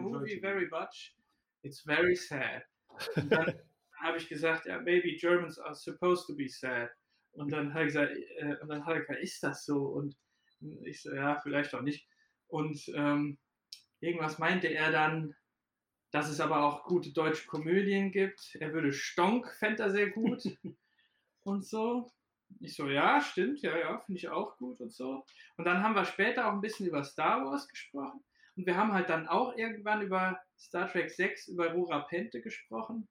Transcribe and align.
movie 0.00 0.40
very 0.40 0.68
much. 0.68 1.14
It's 1.62 1.82
very 1.82 2.16
sad. 2.16 2.62
Und 3.16 3.30
dann 3.30 3.54
habe 4.00 4.18
ich 4.18 4.28
gesagt, 4.28 4.66
ja, 4.66 4.80
maybe 4.80 5.16
Germans 5.16 5.58
are 5.58 5.74
supposed 5.74 6.26
to 6.26 6.34
be 6.34 6.48
sad. 6.48 6.90
Und 7.32 7.52
dann 7.52 7.72
hat 7.72 7.80
er 7.80 7.86
gesagt, 7.86 8.12
äh, 8.38 8.56
und 8.60 8.68
dann 8.68 8.84
hat 8.84 8.94
er 8.94 9.00
gesagt, 9.00 9.20
ist 9.20 9.42
das 9.42 9.64
so? 9.64 9.86
Und 9.86 10.16
ich 10.82 11.02
so, 11.02 11.14
ja, 11.14 11.38
vielleicht 11.40 11.74
auch 11.74 11.82
nicht. 11.82 12.08
Und 12.48 12.90
ähm, 12.94 13.38
irgendwas 14.00 14.38
meinte 14.38 14.68
er 14.68 14.90
dann, 14.90 15.34
dass 16.10 16.28
es 16.28 16.40
aber 16.40 16.64
auch 16.64 16.84
gute 16.84 17.12
deutsche 17.12 17.46
Komödien 17.46 18.10
gibt. 18.10 18.56
Er 18.58 18.72
würde 18.72 18.92
Stonk, 18.92 19.52
fände 19.58 19.84
er 19.84 19.90
sehr 19.90 20.10
gut. 20.10 20.42
und 21.44 21.64
so. 21.64 22.10
Ich 22.58 22.74
so, 22.74 22.88
ja, 22.88 23.20
stimmt, 23.20 23.62
ja, 23.62 23.78
ja, 23.78 23.98
finde 24.00 24.18
ich 24.18 24.28
auch 24.28 24.56
gut 24.56 24.80
und 24.80 24.92
so. 24.92 25.24
Und 25.56 25.64
dann 25.64 25.84
haben 25.84 25.94
wir 25.94 26.04
später 26.04 26.48
auch 26.48 26.52
ein 26.52 26.60
bisschen 26.60 26.86
über 26.86 27.04
Star 27.04 27.44
Wars 27.44 27.68
gesprochen. 27.68 28.24
Und 28.60 28.66
wir 28.66 28.76
haben 28.76 28.92
halt 28.92 29.08
dann 29.08 29.26
auch 29.26 29.56
irgendwann 29.56 30.02
über 30.02 30.38
Star 30.58 30.86
Trek 30.86 31.10
6, 31.10 31.48
über 31.48 31.72
Rura 31.72 32.00
Pente 32.00 32.42
gesprochen, 32.42 33.08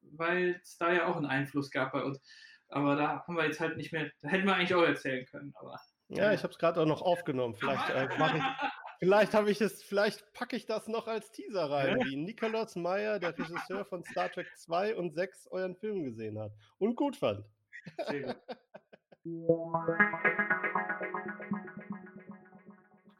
weil 0.00 0.58
es 0.60 0.76
da 0.76 0.92
ja 0.92 1.06
auch 1.06 1.14
einen 1.14 1.26
Einfluss 1.26 1.70
gab 1.70 1.92
bei 1.92 2.02
uns. 2.02 2.20
Aber 2.66 2.96
da 2.96 3.24
haben 3.24 3.36
wir 3.36 3.46
jetzt 3.46 3.60
halt 3.60 3.76
nicht 3.76 3.92
mehr, 3.92 4.10
da 4.22 4.30
hätten 4.30 4.44
wir 4.44 4.56
eigentlich 4.56 4.74
auch 4.74 4.82
erzählen 4.82 5.24
können, 5.26 5.54
aber. 5.54 5.78
Ja, 6.08 6.32
ich 6.32 6.42
habe 6.42 6.52
es 6.52 6.58
gerade 6.58 6.80
auch 6.80 6.86
noch 6.86 7.00
aufgenommen. 7.00 7.54
Vielleicht 7.54 7.90
äh, 7.90 8.08
mache 8.18 8.38
ich, 8.38 8.42
Vielleicht 8.98 9.34
habe 9.34 9.52
ich 9.52 9.60
es, 9.60 9.84
vielleicht 9.84 10.32
packe 10.32 10.56
ich 10.56 10.66
das 10.66 10.88
noch 10.88 11.06
als 11.06 11.30
Teaser 11.30 11.70
rein, 11.70 12.00
wie 12.04 12.16
Nikolaus 12.16 12.74
Meyer, 12.74 13.20
der 13.20 13.38
Regisseur 13.38 13.84
von 13.84 14.02
Star 14.02 14.30
Trek 14.30 14.48
2 14.56 14.96
und 14.96 15.14
6, 15.14 15.46
euren 15.52 15.76
Film 15.76 16.02
gesehen 16.02 16.40
hat 16.40 16.50
und 16.78 16.96
gut 16.96 17.16
fand. 17.16 17.44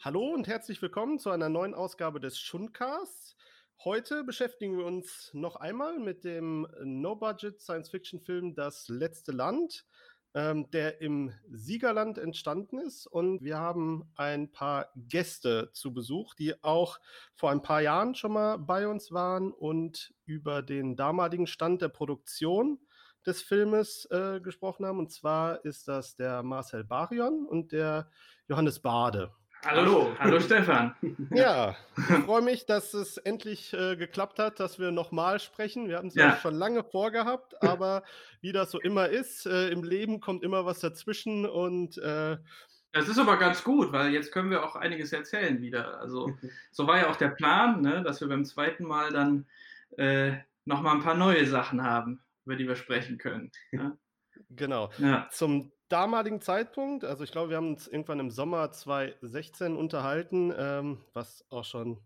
Hallo 0.05 0.35
und 0.35 0.49
herzlich 0.49 0.83
willkommen 0.83 1.21
zu 1.21 1.31
einer 1.31 1.49
neuen 1.49 1.75
Ausgabe 1.75 2.19
des 2.19 2.37
Schundcasts. 2.37 3.37
Heute 3.85 4.25
beschäftigen 4.25 4.77
wir 4.77 4.85
uns 4.85 5.31
noch 5.33 5.55
einmal 5.55 6.01
mit 6.01 6.25
dem 6.25 6.67
No-Budget 6.83 7.61
Science-Fiction-Film 7.61 8.57
Das 8.57 8.89
letzte 8.89 9.31
Land 9.31 9.87
ähm, 10.35 10.69
der 10.73 11.01
im 11.03 11.33
Siegerland 11.49 12.19
entstanden 12.19 12.81
ist. 12.81 13.07
Und 13.07 13.43
wir 13.43 13.59
haben 13.59 14.11
ein 14.17 14.51
paar 14.51 14.89
Gäste 14.97 15.71
zu 15.73 15.95
Besuch, 15.95 16.35
die 16.35 16.61
auch 16.65 16.99
vor 17.37 17.53
ein 17.53 17.63
paar 17.63 17.81
Jahren 17.81 18.17
schon 18.17 18.33
mal 18.33 18.59
bei 18.59 18.89
uns 18.89 19.13
waren 19.13 19.53
und 19.53 20.13
über 20.25 20.63
den 20.63 20.97
damaligen 20.97 21.47
Stand 21.47 21.81
der 21.81 21.91
Produktion 21.91 22.81
des 23.25 23.41
Filmes 23.41 24.09
äh, 24.11 24.41
gesprochen 24.41 24.85
haben. 24.85 24.99
Und 24.99 25.13
zwar 25.13 25.65
ist 25.65 25.87
das 25.87 26.17
der 26.17 26.43
Marcel 26.43 26.83
Barion 26.83 27.47
und 27.47 27.71
der 27.71 28.11
Johannes 28.49 28.81
Bade. 28.81 29.33
Hallo, 29.65 30.13
hallo 30.19 30.41
Stefan. 30.41 30.95
Ja, 31.31 31.77
ich 31.97 32.25
freue 32.25 32.43
mich, 32.43 32.67
dass 32.67 32.95
es 32.95 33.17
endlich 33.17 33.73
äh, 33.73 33.97
geklappt 33.97 34.41
hat, 34.41 34.59
dass 34.59 34.81
wir 34.81 34.91
nochmal 34.91 35.39
sprechen. 35.39 35.89
Wir 35.89 35.99
haben 35.99 36.09
es 36.09 36.17
ja. 36.17 36.31
ja. 36.31 36.37
schon 36.37 36.55
lange 36.55 36.83
vorgehabt, 36.83 37.63
aber 37.63 38.03
wie 38.41 38.51
das 38.53 38.73
so 38.73 38.81
immer 38.81 39.09
ist, 39.09 39.47
äh, 39.47 39.69
im 39.69 39.85
Leben 39.85 40.21
kommt 40.21 40.43
immer 40.43 40.67
was 40.67 40.81
dazwischen 40.81 41.47
und 41.47 41.97
äh, 41.99 42.39
das 42.95 43.09
ist 43.09 43.19
aber 43.19 43.39
ganz 43.39 43.63
gut, 43.63 43.93
weil 43.93 44.13
jetzt 44.13 44.33
können 44.33 44.51
wir 44.51 44.65
auch 44.65 44.77
einiges 44.77 45.13
erzählen 45.13 45.63
wieder. 45.63 45.99
Also 46.01 46.37
so 46.73 46.87
war 46.87 46.99
ja 46.99 47.09
auch 47.09 47.17
der 47.17 47.31
Plan, 47.31 47.81
ne, 47.81 48.03
dass 48.03 48.21
wir 48.21 48.29
beim 48.29 48.45
zweiten 48.45 48.85
Mal 48.85 49.11
dann 49.13 49.47
äh, 49.97 50.33
nochmal 50.65 50.97
ein 50.97 51.03
paar 51.03 51.17
neue 51.17 51.47
Sachen 51.47 51.83
haben, 51.83 52.21
über 52.45 52.57
die 52.57 52.67
wir 52.67 52.77
sprechen 52.77 53.17
können. 53.17 53.53
Ja? 53.71 53.97
Genau. 54.51 54.91
Ja. 54.99 55.29
Zum 55.31 55.73
damaligen 55.93 56.41
Zeitpunkt, 56.41 57.05
also 57.05 57.23
ich 57.23 57.33
glaube, 57.33 57.51
wir 57.51 57.59
haben 57.59 57.69
uns 57.69 57.87
irgendwann 57.87 58.19
im 58.19 58.31
Sommer 58.31 58.73
2016 58.73 59.77
unterhalten, 59.77 60.53
ähm, 60.57 61.05
was 61.13 61.45
auch 61.51 61.65
schon, 61.65 62.01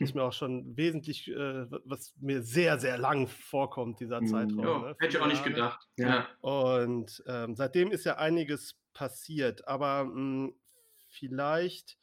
ist 0.00 0.16
mir 0.16 0.24
auch 0.24 0.32
schon 0.32 0.76
wesentlich, 0.76 1.28
äh, 1.28 1.70
was 1.84 2.12
mir 2.18 2.42
sehr, 2.42 2.80
sehr 2.80 2.98
lang 2.98 3.28
vorkommt, 3.28 4.00
dieser 4.00 4.20
mhm. 4.20 4.26
Zeitraum. 4.26 4.64
Ja, 4.64 4.78
ne? 4.78 4.96
Hätte 4.98 5.16
ich 5.16 5.22
auch 5.22 5.28
nicht 5.28 5.44
gedacht. 5.44 5.86
Ja. 5.96 6.26
Und 6.40 7.22
ähm, 7.28 7.54
seitdem 7.54 7.92
ist 7.92 8.04
ja 8.04 8.16
einiges 8.16 8.76
passiert, 8.94 9.66
aber 9.68 10.04
mh, 10.04 10.12
hm, 10.14 10.54
vielleicht 11.08 11.99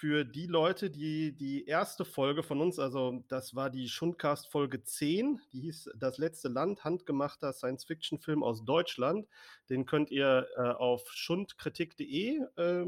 für 0.00 0.26
die 0.26 0.46
Leute, 0.46 0.90
die 0.90 1.34
die 1.34 1.64
erste 1.64 2.04
Folge 2.04 2.42
von 2.42 2.60
uns, 2.60 2.78
also 2.78 3.24
das 3.28 3.54
war 3.54 3.70
die 3.70 3.88
Schundcast 3.88 4.50
Folge 4.50 4.82
10, 4.82 5.40
die 5.54 5.60
hieß 5.62 5.90
Das 5.96 6.18
letzte 6.18 6.48
Land, 6.48 6.84
handgemachter 6.84 7.52
Science-Fiction-Film 7.54 8.42
aus 8.42 8.64
Deutschland. 8.64 9.26
Den 9.70 9.86
könnt 9.86 10.10
ihr 10.10 10.48
äh, 10.56 10.60
auf 10.60 11.10
schundkritik.de 11.12 12.40
äh, 12.56 12.86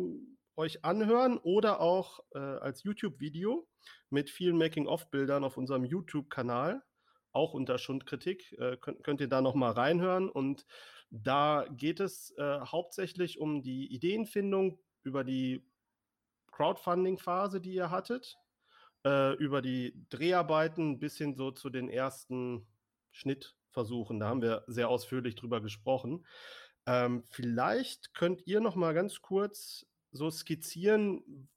euch 0.56 0.84
anhören 0.84 1.38
oder 1.38 1.80
auch 1.80 2.20
äh, 2.34 2.38
als 2.38 2.82
YouTube-Video 2.82 3.66
mit 4.10 4.28
vielen 4.28 4.58
Making-of-Bildern 4.58 5.44
auf 5.44 5.56
unserem 5.56 5.84
YouTube-Kanal, 5.84 6.82
auch 7.32 7.54
unter 7.54 7.78
Schundkritik. 7.78 8.52
Äh, 8.58 8.76
könnt, 8.76 9.02
könnt 9.02 9.20
ihr 9.22 9.28
da 9.28 9.40
nochmal 9.40 9.72
reinhören 9.72 10.28
und 10.28 10.66
da 11.10 11.64
geht 11.70 12.00
es 12.00 12.34
äh, 12.36 12.60
hauptsächlich 12.60 13.40
um 13.40 13.62
die 13.62 13.86
Ideenfindung 13.94 14.78
über 15.04 15.24
die 15.24 15.64
Crowdfunding-Phase, 16.58 17.60
die 17.60 17.74
ihr 17.74 17.90
hattet, 17.90 18.36
äh, 19.06 19.34
über 19.36 19.62
die 19.62 19.94
Dreharbeiten 20.10 20.98
bis 20.98 21.16
hin 21.16 21.36
so 21.36 21.52
zu 21.52 21.70
den 21.70 21.88
ersten 21.88 22.66
Schnittversuchen. 23.12 24.18
Da 24.18 24.26
haben 24.26 24.42
wir 24.42 24.64
sehr 24.66 24.88
ausführlich 24.88 25.36
drüber 25.36 25.60
gesprochen. 25.60 26.26
Ähm, 26.84 27.22
vielleicht 27.30 28.12
könnt 28.12 28.44
ihr 28.46 28.60
noch 28.60 28.74
mal 28.74 28.92
ganz 28.92 29.22
kurz 29.22 29.86
so 30.10 30.30
skizzieren, 30.30 31.48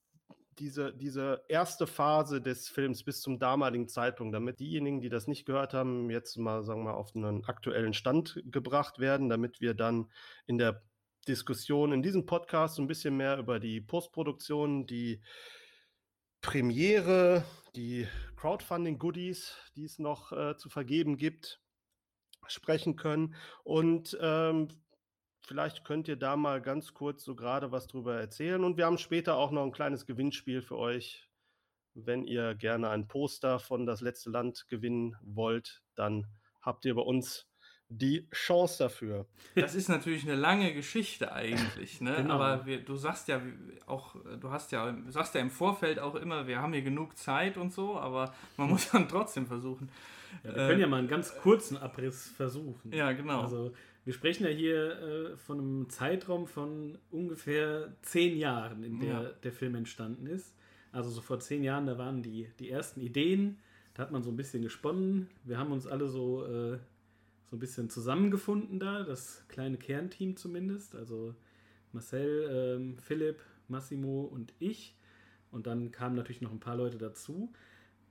diese, 0.59 0.93
diese 0.93 1.43
erste 1.47 1.87
Phase 1.87 2.39
des 2.39 2.69
Films 2.69 3.03
bis 3.03 3.21
zum 3.21 3.39
damaligen 3.39 3.87
Zeitpunkt, 3.87 4.35
damit 4.35 4.59
diejenigen, 4.59 5.01
die 5.01 5.09
das 5.09 5.25
nicht 5.25 5.45
gehört 5.45 5.73
haben, 5.73 6.11
jetzt 6.11 6.37
mal, 6.37 6.61
sagen 6.61 6.81
wir 6.81 6.91
mal, 6.91 6.97
auf 6.97 7.15
einen 7.15 7.43
aktuellen 7.45 7.95
Stand 7.95 8.39
gebracht 8.45 8.99
werden, 8.99 9.29
damit 9.29 9.61
wir 9.61 9.73
dann 9.73 10.11
in 10.45 10.59
der 10.59 10.83
Diskussion 11.27 11.91
in 11.91 12.01
diesem 12.01 12.25
Podcast 12.25 12.79
ein 12.79 12.87
bisschen 12.87 13.15
mehr 13.15 13.37
über 13.37 13.59
die 13.59 13.79
Postproduktion, 13.79 14.87
die 14.87 15.21
Premiere, 16.41 17.45
die 17.75 18.07
Crowdfunding-Goodies, 18.35 19.55
die 19.75 19.83
es 19.83 19.99
noch 19.99 20.31
äh, 20.31 20.57
zu 20.57 20.69
vergeben 20.69 21.17
gibt, 21.17 21.61
sprechen 22.47 22.95
können. 22.95 23.35
Und 23.63 24.17
ähm, 24.19 24.69
vielleicht 25.41 25.85
könnt 25.85 26.07
ihr 26.07 26.15
da 26.15 26.35
mal 26.35 26.61
ganz 26.61 26.93
kurz 26.93 27.23
so 27.23 27.35
gerade 27.35 27.71
was 27.71 27.87
drüber 27.87 28.19
erzählen. 28.19 28.63
Und 28.63 28.77
wir 28.77 28.85
haben 28.85 28.97
später 28.97 29.37
auch 29.37 29.51
noch 29.51 29.63
ein 29.63 29.71
kleines 29.71 30.07
Gewinnspiel 30.07 30.63
für 30.63 30.77
euch. 30.77 31.29
Wenn 31.93 32.23
ihr 32.23 32.55
gerne 32.55 32.89
ein 32.89 33.07
Poster 33.07 33.59
von 33.59 33.85
Das 33.85 34.01
letzte 34.01 34.31
Land 34.31 34.67
gewinnen 34.67 35.15
wollt, 35.21 35.83
dann 35.93 36.25
habt 36.61 36.85
ihr 36.85 36.95
bei 36.95 37.01
uns 37.01 37.50
die 37.91 38.27
Chance 38.31 38.83
dafür. 38.83 39.25
Das 39.55 39.75
ist 39.75 39.89
natürlich 39.89 40.23
eine 40.23 40.35
lange 40.35 40.73
Geschichte 40.73 41.33
eigentlich, 41.33 41.99
ne? 41.99 42.15
Genau. 42.15 42.35
Aber 42.35 42.65
wir, 42.65 42.79
du 42.79 42.95
sagst 42.95 43.27
ja 43.27 43.41
auch, 43.85 44.15
du 44.39 44.49
hast 44.49 44.71
ja, 44.71 44.91
du 44.91 45.11
sagst 45.11 45.35
ja 45.35 45.41
im 45.41 45.51
Vorfeld 45.51 45.99
auch 45.99 46.15
immer, 46.15 46.47
wir 46.47 46.61
haben 46.61 46.71
hier 46.71 46.83
genug 46.83 47.17
Zeit 47.17 47.57
und 47.57 47.73
so, 47.73 47.97
aber 47.97 48.33
man 48.57 48.69
muss 48.69 48.89
dann 48.91 49.09
trotzdem 49.09 49.45
versuchen. 49.45 49.89
Ja, 50.43 50.55
wir 50.55 50.67
können 50.67 50.79
ja 50.79 50.87
mal 50.87 50.99
einen 50.99 51.09
ganz 51.09 51.35
kurzen 51.35 51.77
Abriss 51.77 52.29
versuchen. 52.29 52.93
Ja, 52.93 53.11
genau. 53.11 53.41
Also 53.41 53.73
wir 54.05 54.13
sprechen 54.13 54.45
ja 54.45 54.49
hier 54.49 55.01
äh, 55.01 55.37
von 55.37 55.59
einem 55.59 55.89
Zeitraum 55.89 56.47
von 56.47 56.97
ungefähr 57.11 57.93
zehn 58.03 58.37
Jahren, 58.37 58.83
in 58.83 58.99
der 58.99 59.09
ja. 59.09 59.23
der 59.43 59.51
Film 59.51 59.75
entstanden 59.75 60.27
ist. 60.27 60.55
Also 60.93 61.09
so 61.09 61.21
vor 61.21 61.39
zehn 61.39 61.63
Jahren, 61.63 61.85
da 61.85 61.97
waren 61.97 62.23
die, 62.23 62.49
die 62.59 62.69
ersten 62.69 63.01
Ideen, 63.01 63.59
da 63.93 64.03
hat 64.03 64.11
man 64.11 64.23
so 64.23 64.29
ein 64.29 64.37
bisschen 64.37 64.63
gesponnen. 64.63 65.29
Wir 65.43 65.57
haben 65.57 65.71
uns 65.71 65.87
alle 65.87 66.07
so 66.07 66.45
äh, 66.45 66.79
so 67.51 67.57
ein 67.57 67.59
bisschen 67.59 67.89
zusammengefunden 67.89 68.79
da, 68.79 69.03
das 69.03 69.43
kleine 69.49 69.77
Kernteam 69.77 70.37
zumindest. 70.37 70.95
Also 70.95 71.35
Marcel, 71.91 72.77
ähm, 72.79 72.97
Philipp, 72.97 73.41
Massimo 73.67 74.21
und 74.21 74.53
ich. 74.59 74.95
Und 75.51 75.67
dann 75.67 75.91
kamen 75.91 76.15
natürlich 76.15 76.39
noch 76.39 76.53
ein 76.53 76.61
paar 76.61 76.77
Leute 76.77 76.97
dazu. 76.97 77.51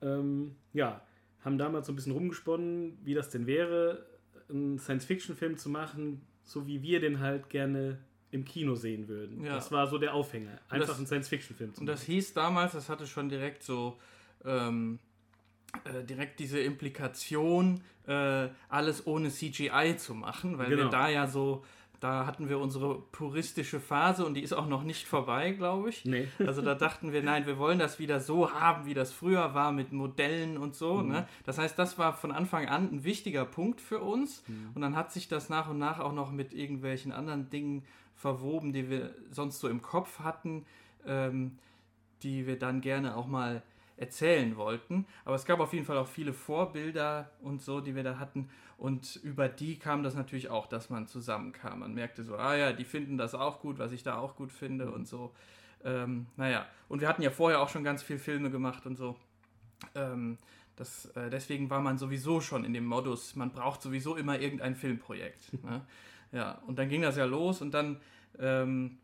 Ähm, 0.03 0.57
ja, 0.75 1.01
haben 1.43 1.57
damals 1.57 1.87
so 1.87 1.93
ein 1.95 1.97
bisschen 1.97 2.13
rumgesponnen, 2.13 2.99
wie 3.03 3.15
das 3.15 3.31
denn 3.31 3.47
wäre, 3.47 4.05
einen 4.51 4.79
Science-Fiction-Film 4.79 5.57
zu 5.57 5.71
machen, 5.71 6.21
so 6.45 6.67
wie 6.67 6.83
wir 6.83 7.01
den 7.01 7.21
halt 7.21 7.49
gerne 7.49 7.99
im 8.31 8.45
Kino 8.45 8.75
sehen 8.75 9.09
würden. 9.09 9.43
Ja. 9.43 9.55
Das 9.55 9.73
war 9.73 9.87
so 9.87 9.97
der 9.97 10.13
Aufhänger. 10.13 10.59
Einfach 10.69 10.89
das, 10.89 10.99
einen 10.99 11.07
Science-Fiction-Film 11.07 11.73
zu 11.73 11.81
machen. 11.81 11.89
Und 11.89 11.95
das 11.95 12.03
hieß 12.03 12.35
damals, 12.35 12.73
das 12.73 12.91
hatte 12.91 13.07
schon 13.07 13.31
direkt 13.31 13.63
so 13.63 13.99
ähm, 14.45 14.99
äh, 15.85 16.05
direkt 16.05 16.41
diese 16.41 16.61
Implikation, 16.61 17.83
äh, 18.07 18.49
alles 18.69 19.07
ohne 19.07 19.31
CGI 19.31 19.97
zu 19.97 20.15
machen, 20.15 20.59
weil 20.59 20.69
genau. 20.69 20.85
wir 20.85 20.91
da 20.91 21.09
ja 21.09 21.27
so, 21.27 21.65
da 22.01 22.27
hatten 22.27 22.49
wir 22.49 22.59
unsere 22.59 22.99
puristische 23.13 23.79
Phase 23.79 24.25
und 24.25 24.35
die 24.35 24.43
ist 24.43 24.55
auch 24.55 24.67
noch 24.67 24.83
nicht 24.83 25.07
vorbei, 25.07 25.53
glaube 25.53 25.91
ich. 25.91 26.05
Nee. 26.05 26.29
Also 26.47 26.63
da 26.63 26.75
dachten 26.75 27.13
wir, 27.13 27.23
nein, 27.23 27.47
wir 27.47 27.59
wollen 27.59 27.79
das 27.79 27.99
wieder 27.99 28.21
so 28.21 28.53
haben, 28.53 28.87
wie 28.87 28.95
das 28.95 29.13
früher 29.13 29.55
war 29.55 29.71
mit 29.71 29.93
Modellen 29.93 30.57
und 30.57 30.75
so. 30.75 30.95
Mhm. 30.95 31.13
Ne? 31.13 31.29
Das 31.45 31.59
heißt, 31.59 31.79
das 31.79 31.99
war 31.99 32.15
von 32.15 32.33
Anfang 32.33 32.69
an 32.69 32.91
ein 32.91 33.05
wichtiger 33.05 33.45
Punkt 33.45 33.81
für 33.81 34.01
uns 34.01 34.43
mhm. 34.49 34.71
und 34.75 34.83
dann 34.83 34.97
hat 34.97 35.13
sich 35.13 35.29
das 35.29 35.51
nach 35.51 35.69
und 35.69 35.79
nach 35.79 36.01
auch 36.01 36.13
noch 36.13 36.33
mit 36.33 36.53
irgendwelchen 36.55 37.13
anderen 37.13 37.51
Dingen 37.51 37.85
verwoben, 38.17 38.73
die 38.73 38.91
wir 38.91 39.15
sonst 39.31 39.61
so 39.61 39.69
im 39.69 39.83
Kopf 39.83 40.21
hatten, 40.21 40.65
ähm, 41.07 41.59
die 42.23 42.47
wir 42.47 42.59
dann 42.59 42.81
gerne 42.81 43.17
auch 43.17 43.27
mal 43.27 43.63
erzählen 44.01 44.57
wollten. 44.57 45.07
Aber 45.25 45.37
es 45.37 45.45
gab 45.45 45.61
auf 45.61 45.73
jeden 45.75 45.85
Fall 45.85 45.99
auch 45.99 46.09
viele 46.09 46.33
Vorbilder 46.33 47.31
und 47.43 47.61
so, 47.61 47.81
die 47.81 47.95
wir 47.95 48.03
da 48.03 48.19
hatten. 48.19 48.49
Und 48.79 49.17
über 49.23 49.49
die 49.49 49.79
kam 49.79 50.03
das 50.03 50.15
natürlich 50.15 50.49
auch, 50.49 50.67
dass 50.67 50.89
man 50.89 51.07
zusammenkam. 51.07 51.81
Man 51.81 51.93
merkte 51.93 52.25
so, 52.25 52.37
ah 52.37 52.57
ja, 52.57 52.73
die 52.73 52.85
finden 52.85 53.19
das 53.19 53.35
auch 53.35 53.61
gut, 53.61 53.79
was 53.79 53.93
ich 53.93 54.03
da 54.03 54.17
auch 54.17 54.37
gut 54.37 54.53
finde 54.53 54.91
und 54.91 55.07
so. 55.07 55.35
Ähm, 55.85 56.27
naja, 56.37 56.67
und 56.89 57.03
wir 57.03 57.09
hatten 57.09 57.21
ja 57.21 57.31
vorher 57.31 57.61
auch 57.61 57.69
schon 57.69 57.85
ganz 57.85 58.03
viele 58.03 58.19
Filme 58.19 58.51
gemacht 58.51 58.87
und 58.87 58.97
so. 58.97 59.17
Ähm, 59.95 60.39
das, 60.77 61.07
äh, 61.15 61.29
deswegen 61.29 61.69
war 61.69 61.81
man 61.81 61.99
sowieso 61.99 62.41
schon 62.41 62.65
in 62.65 62.73
dem 62.73 62.87
Modus, 62.87 63.37
man 63.37 63.53
braucht 63.53 63.83
sowieso 63.83 64.17
immer 64.17 64.41
irgendein 64.41 64.77
Filmprojekt. 64.77 65.53
ne? 65.63 65.85
Ja, 66.33 66.63
und 66.67 66.79
dann 66.79 66.89
ging 66.89 67.03
das 67.03 67.19
ja 67.19 67.27
los 67.27 67.61
und 67.61 67.73
dann 67.73 68.01
ähm, 68.39 68.97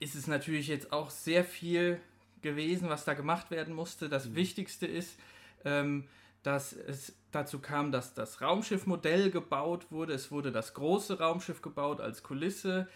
ist 0.00 0.16
es 0.16 0.26
natürlich 0.26 0.66
jetzt 0.66 0.92
auch 0.92 1.10
sehr 1.10 1.44
viel 1.44 2.00
gewesen, 2.46 2.88
was 2.88 3.04
da 3.04 3.14
gemacht 3.14 3.50
werden 3.50 3.74
musste. 3.74 4.08
Das 4.08 4.28
mhm. 4.28 4.36
Wichtigste 4.36 4.86
ist, 4.86 5.18
ähm, 5.64 6.04
dass 6.42 6.72
es 6.72 7.14
dazu 7.32 7.58
kam, 7.58 7.90
dass 7.90 8.14
das 8.14 8.40
Raumschiffmodell 8.40 9.30
gebaut 9.30 9.90
wurde. 9.90 10.14
Es 10.14 10.30
wurde 10.30 10.52
das 10.52 10.74
große 10.74 11.18
Raumschiff 11.18 11.60
gebaut 11.60 12.00
als 12.00 12.22
Kulisse. 12.22 12.86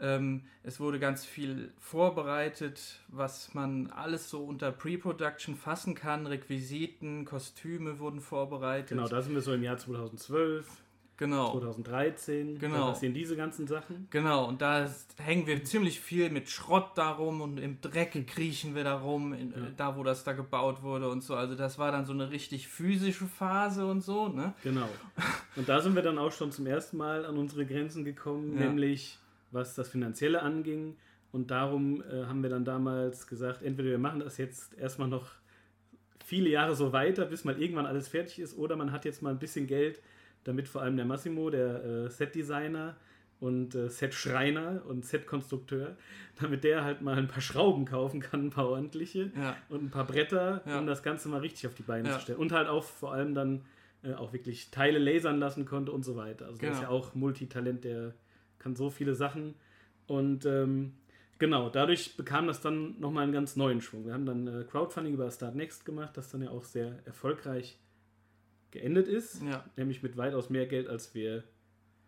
Ähm, 0.00 0.44
es 0.62 0.78
wurde 0.78 1.00
ganz 1.00 1.24
viel 1.24 1.72
vorbereitet, 1.78 3.00
was 3.08 3.52
man 3.52 3.90
alles 3.90 4.30
so 4.30 4.44
unter 4.44 4.70
Pre-Production 4.70 5.56
fassen 5.56 5.96
kann. 5.96 6.26
Requisiten, 6.26 7.24
Kostüme 7.24 7.98
wurden 7.98 8.20
vorbereitet. 8.20 8.90
Genau, 8.90 9.08
da 9.08 9.20
sind 9.20 9.34
wir 9.34 9.42
so 9.42 9.52
im 9.52 9.64
Jahr 9.64 9.76
2012. 9.76 10.66
Genau. 11.20 11.52
2013. 11.52 12.58
Genau. 12.58 12.76
Da 12.76 12.86
passieren 12.92 13.12
diese 13.12 13.36
ganzen 13.36 13.66
Sachen. 13.66 14.08
Genau, 14.08 14.48
und 14.48 14.62
da 14.62 14.88
hängen 15.18 15.46
wir 15.46 15.62
ziemlich 15.64 16.00
viel 16.00 16.30
mit 16.30 16.48
Schrott 16.48 16.92
darum 16.96 17.42
und 17.42 17.58
im 17.58 17.78
Dreck 17.82 18.26
kriechen 18.26 18.74
wir 18.74 18.84
darum, 18.84 19.34
in, 19.34 19.50
ja. 19.50 19.56
da 19.76 19.98
wo 19.98 20.02
das 20.02 20.24
da 20.24 20.32
gebaut 20.32 20.82
wurde 20.82 21.10
und 21.10 21.22
so. 21.22 21.34
Also 21.34 21.56
das 21.56 21.78
war 21.78 21.92
dann 21.92 22.06
so 22.06 22.14
eine 22.14 22.30
richtig 22.30 22.68
physische 22.68 23.26
Phase 23.26 23.84
und 23.84 24.00
so, 24.00 24.28
ne? 24.28 24.54
Genau. 24.62 24.88
Und 25.56 25.68
da 25.68 25.82
sind 25.82 25.94
wir 25.94 26.00
dann 26.00 26.16
auch 26.16 26.32
schon 26.32 26.52
zum 26.52 26.66
ersten 26.66 26.96
Mal 26.96 27.26
an 27.26 27.36
unsere 27.36 27.66
Grenzen 27.66 28.02
gekommen, 28.02 28.58
ja. 28.58 28.64
nämlich 28.66 29.18
was 29.50 29.74
das 29.74 29.90
Finanzielle 29.90 30.40
anging. 30.40 30.96
Und 31.32 31.50
darum 31.50 32.02
äh, 32.02 32.24
haben 32.24 32.42
wir 32.42 32.48
dann 32.48 32.64
damals 32.64 33.26
gesagt, 33.26 33.62
entweder 33.62 33.90
wir 33.90 33.98
machen 33.98 34.20
das 34.20 34.38
jetzt 34.38 34.72
erstmal 34.78 35.08
noch 35.08 35.26
viele 36.24 36.48
Jahre 36.48 36.74
so 36.74 36.94
weiter, 36.94 37.26
bis 37.26 37.44
mal 37.44 37.60
irgendwann 37.60 37.84
alles 37.84 38.08
fertig 38.08 38.38
ist, 38.38 38.56
oder 38.56 38.74
man 38.74 38.90
hat 38.90 39.04
jetzt 39.04 39.20
mal 39.20 39.28
ein 39.28 39.38
bisschen 39.38 39.66
Geld 39.66 40.00
damit 40.44 40.68
vor 40.68 40.82
allem 40.82 40.96
der 40.96 41.06
Massimo, 41.06 41.50
der 41.50 41.84
äh, 41.84 42.10
Set-Designer 42.10 42.96
und 43.40 43.74
äh, 43.74 43.88
Set-Schreiner 43.88 44.82
und 44.86 45.04
Set-Konstrukteur, 45.04 45.96
damit 46.40 46.64
der 46.64 46.84
halt 46.84 47.00
mal 47.00 47.16
ein 47.16 47.28
paar 47.28 47.40
Schrauben 47.40 47.84
kaufen 47.84 48.20
kann, 48.20 48.46
ein 48.46 48.50
paar 48.50 48.68
ordentliche 48.68 49.30
ja. 49.36 49.56
und 49.68 49.84
ein 49.84 49.90
paar 49.90 50.06
Bretter, 50.06 50.62
um 50.66 50.86
das 50.86 51.02
Ganze 51.02 51.28
mal 51.28 51.40
richtig 51.40 51.66
auf 51.66 51.74
die 51.74 51.82
Beine 51.82 52.10
zu 52.12 52.20
stellen. 52.20 52.38
Und 52.38 52.52
halt 52.52 52.68
auch 52.68 52.84
vor 52.84 53.12
allem 53.12 53.34
dann 53.34 53.62
äh, 54.02 54.14
auch 54.14 54.32
wirklich 54.32 54.70
Teile 54.70 54.98
lasern 54.98 55.38
lassen 55.38 55.66
konnte 55.66 55.92
und 55.92 56.04
so 56.04 56.16
weiter. 56.16 56.46
Also 56.46 56.58
genau. 56.58 56.72
der 56.72 56.80
ist 56.80 56.82
ja 56.82 56.88
auch 56.88 57.14
Multitalent, 57.14 57.84
der 57.84 58.14
kann 58.58 58.76
so 58.76 58.90
viele 58.90 59.14
Sachen. 59.14 59.54
Und 60.06 60.46
ähm, 60.46 60.94
genau, 61.38 61.68
dadurch 61.68 62.16
bekam 62.16 62.46
das 62.46 62.60
dann 62.60 62.98
nochmal 62.98 63.24
einen 63.24 63.32
ganz 63.32 63.56
neuen 63.56 63.80
Schwung. 63.80 64.06
Wir 64.06 64.14
haben 64.14 64.26
dann 64.26 64.46
äh, 64.46 64.64
Crowdfunding 64.64 65.14
über 65.14 65.30
Start 65.30 65.54
Next 65.54 65.84
gemacht, 65.84 66.16
das 66.16 66.30
dann 66.30 66.42
ja 66.42 66.50
auch 66.50 66.64
sehr 66.64 66.98
erfolgreich 67.04 67.78
geendet 68.70 69.08
ist, 69.08 69.42
ja. 69.42 69.64
nämlich 69.76 70.02
mit 70.02 70.16
weitaus 70.16 70.50
mehr 70.50 70.66
Geld, 70.66 70.88
als 70.88 71.14
wir 71.14 71.44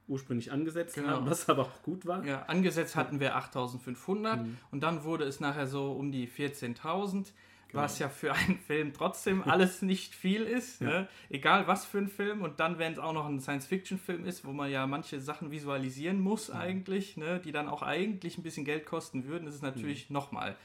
ursprünglich 0.08 0.52
angesetzt 0.52 0.94
genau. 0.94 1.08
haben, 1.08 1.26
was 1.26 1.48
aber 1.48 1.62
auch 1.62 1.82
gut 1.82 2.06
war. 2.06 2.24
Ja, 2.24 2.42
angesetzt 2.42 2.96
hatten 2.96 3.20
wir 3.20 3.36
8500 3.36 4.42
mhm. 4.42 4.56
und 4.70 4.82
dann 4.82 5.04
wurde 5.04 5.24
es 5.24 5.40
nachher 5.40 5.66
so 5.66 5.92
um 5.92 6.12
die 6.12 6.28
14.000, 6.28 6.74
genau. 7.12 7.32
was 7.72 7.98
ja 7.98 8.08
für 8.08 8.32
einen 8.32 8.58
Film 8.66 8.92
trotzdem 8.92 9.42
alles 9.42 9.82
nicht 9.82 10.14
viel 10.14 10.42
ist, 10.42 10.80
ja. 10.80 10.88
ne? 10.88 11.08
egal 11.30 11.66
was 11.66 11.84
für 11.84 11.98
ein 11.98 12.08
Film 12.08 12.42
und 12.42 12.60
dann, 12.60 12.78
wenn 12.78 12.92
es 12.92 12.98
auch 12.98 13.12
noch 13.12 13.26
ein 13.26 13.40
Science-Fiction-Film 13.40 14.24
ist, 14.24 14.44
wo 14.44 14.52
man 14.52 14.70
ja 14.70 14.86
manche 14.86 15.20
Sachen 15.20 15.50
visualisieren 15.50 16.20
muss 16.20 16.48
mhm. 16.48 16.56
eigentlich, 16.56 17.16
ne? 17.16 17.40
die 17.40 17.52
dann 17.52 17.68
auch 17.68 17.82
eigentlich 17.82 18.38
ein 18.38 18.42
bisschen 18.42 18.64
Geld 18.64 18.86
kosten 18.86 19.26
würden, 19.26 19.46
ist 19.46 19.54
es 19.54 19.62
natürlich 19.62 20.10
mhm. 20.10 20.14
nochmal 20.14 20.56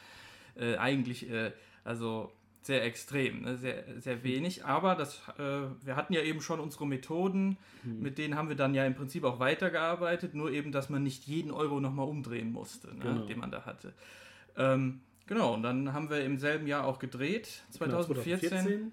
äh, 0.55 0.77
eigentlich, 0.77 1.29
äh, 1.29 1.51
also 1.83 2.31
sehr 2.67 2.83
extrem, 2.83 3.41
ne? 3.41 3.57
sehr, 3.57 3.83
sehr 3.99 4.23
wenig. 4.23 4.65
Aber 4.65 4.93
das, 4.93 5.21
äh, 5.39 5.61
wir 5.83 5.95
hatten 5.95 6.13
ja 6.13 6.21
eben 6.21 6.41
schon 6.41 6.59
unsere 6.59 6.85
Methoden, 6.85 7.57
mhm. 7.83 8.01
mit 8.01 8.17
denen 8.17 8.35
haben 8.35 8.49
wir 8.49 8.55
dann 8.55 8.75
ja 8.75 8.85
im 8.85 8.93
Prinzip 8.93 9.23
auch 9.23 9.39
weitergearbeitet, 9.39 10.35
nur 10.35 10.51
eben, 10.51 10.71
dass 10.71 10.89
man 10.89 11.01
nicht 11.01 11.25
jeden 11.25 11.49
Euro 11.49 11.79
nochmal 11.79 12.07
umdrehen 12.07 12.51
musste, 12.51 12.89
ne? 12.89 13.03
genau. 13.03 13.25
den 13.25 13.39
man 13.39 13.51
da 13.51 13.65
hatte. 13.65 13.93
Ähm, 14.57 14.99
genau, 15.25 15.53
und 15.53 15.63
dann 15.63 15.93
haben 15.93 16.09
wir 16.09 16.23
im 16.23 16.37
selben 16.37 16.67
Jahr 16.67 16.85
auch 16.85 16.99
gedreht, 16.99 17.63
2014. 17.71 18.39
Genau, 18.39 18.51
2014. 18.51 18.91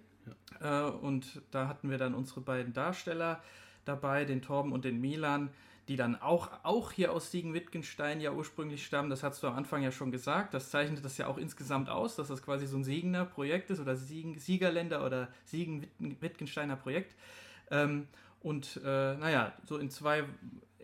Ja. 0.61 0.88
Äh, 0.88 0.91
und 0.93 1.43
da 1.50 1.69
hatten 1.69 1.91
wir 1.91 1.99
dann 1.99 2.15
unsere 2.15 2.41
beiden 2.41 2.73
Darsteller 2.73 3.43
dabei, 3.85 4.25
den 4.25 4.41
Torben 4.41 4.73
und 4.73 4.85
den 4.85 5.00
Milan 5.00 5.50
die 5.88 5.96
dann 5.96 6.20
auch, 6.20 6.50
auch 6.62 6.92
hier 6.92 7.12
aus 7.12 7.31
Siegen-Wittgenstein 7.31 8.20
ja 8.20 8.32
ursprünglich 8.32 8.86
stammen. 8.86 9.10
Das 9.10 9.22
hast 9.22 9.42
du 9.42 9.46
am 9.46 9.56
Anfang 9.56 9.82
ja 9.82 9.92
schon 9.92 10.10
gesagt. 10.10 10.54
Das 10.54 10.70
zeichnet 10.70 11.04
das 11.04 11.19
ja 11.19 11.26
auch 11.26 11.36
insgesamt 11.36 11.90
aus, 11.90 12.16
dass 12.16 12.28
das 12.28 12.42
quasi 12.42 12.66
so 12.66 12.76
ein 12.76 12.84
Siegener 12.84 13.25
Projekt 13.25 13.70
ist 13.70 13.81
oder 13.81 13.94
Siegen, 13.94 14.38
Siegerländer 14.38 15.04
oder 15.04 15.28
Siegen-Wittgensteiner 15.44 16.76
Projekt. 16.76 17.14
Ähm, 17.70 18.08
und 18.40 18.81
äh, 18.84 19.14
naja, 19.16 19.52
so 19.64 19.78
in 19.78 19.90
zwei, 19.90 20.25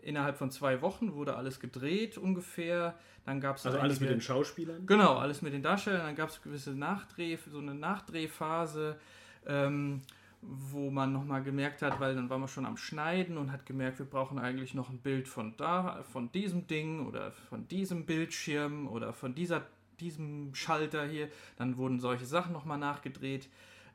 innerhalb 0.01 0.37
von 0.37 0.51
zwei 0.51 0.81
Wochen 0.81 1.13
wurde 1.13 1.35
alles 1.35 1.59
gedreht 1.59 2.17
ungefähr. 2.17 2.95
Dann 3.25 3.39
gab 3.39 3.57
es 3.57 3.65
also 3.65 3.79
alles 3.79 3.99
mit 3.99 4.09
den 4.09 4.21
Schauspielern. 4.21 4.85
Genau, 4.85 5.17
alles 5.17 5.41
mit 5.41 5.53
den 5.53 5.61
Darstellern. 5.61 6.01
Dann 6.01 6.15
gab 6.15 6.29
es 6.29 6.41
gewisse 6.41 6.71
Nachdreh, 6.71 7.37
so 7.51 7.59
eine 7.59 7.75
Nachdrehphase. 7.75 8.97
Ähm, 9.45 10.01
wo 10.41 10.89
man 10.89 11.13
nochmal 11.13 11.43
gemerkt 11.43 11.81
hat, 11.81 11.99
weil 11.99 12.15
dann 12.15 12.29
waren 12.29 12.41
wir 12.41 12.47
schon 12.47 12.65
am 12.65 12.77
Schneiden 12.77 13.37
und 13.37 13.51
hat 13.51 13.65
gemerkt, 13.65 13.99
wir 13.99 14.05
brauchen 14.05 14.39
eigentlich 14.39 14.73
noch 14.73 14.89
ein 14.89 14.97
Bild 14.97 15.27
von 15.27 15.55
da, 15.57 16.03
von 16.11 16.31
diesem 16.31 16.67
Ding 16.67 17.05
oder 17.05 17.31
von 17.31 17.67
diesem 17.67 18.05
Bildschirm 18.05 18.87
oder 18.87 19.13
von 19.13 19.35
dieser, 19.35 19.63
diesem 19.99 20.55
Schalter 20.55 21.05
hier. 21.07 21.29
Dann 21.57 21.77
wurden 21.77 21.99
solche 21.99 22.25
Sachen 22.25 22.53
nochmal 22.53 22.79
nachgedreht. 22.79 23.49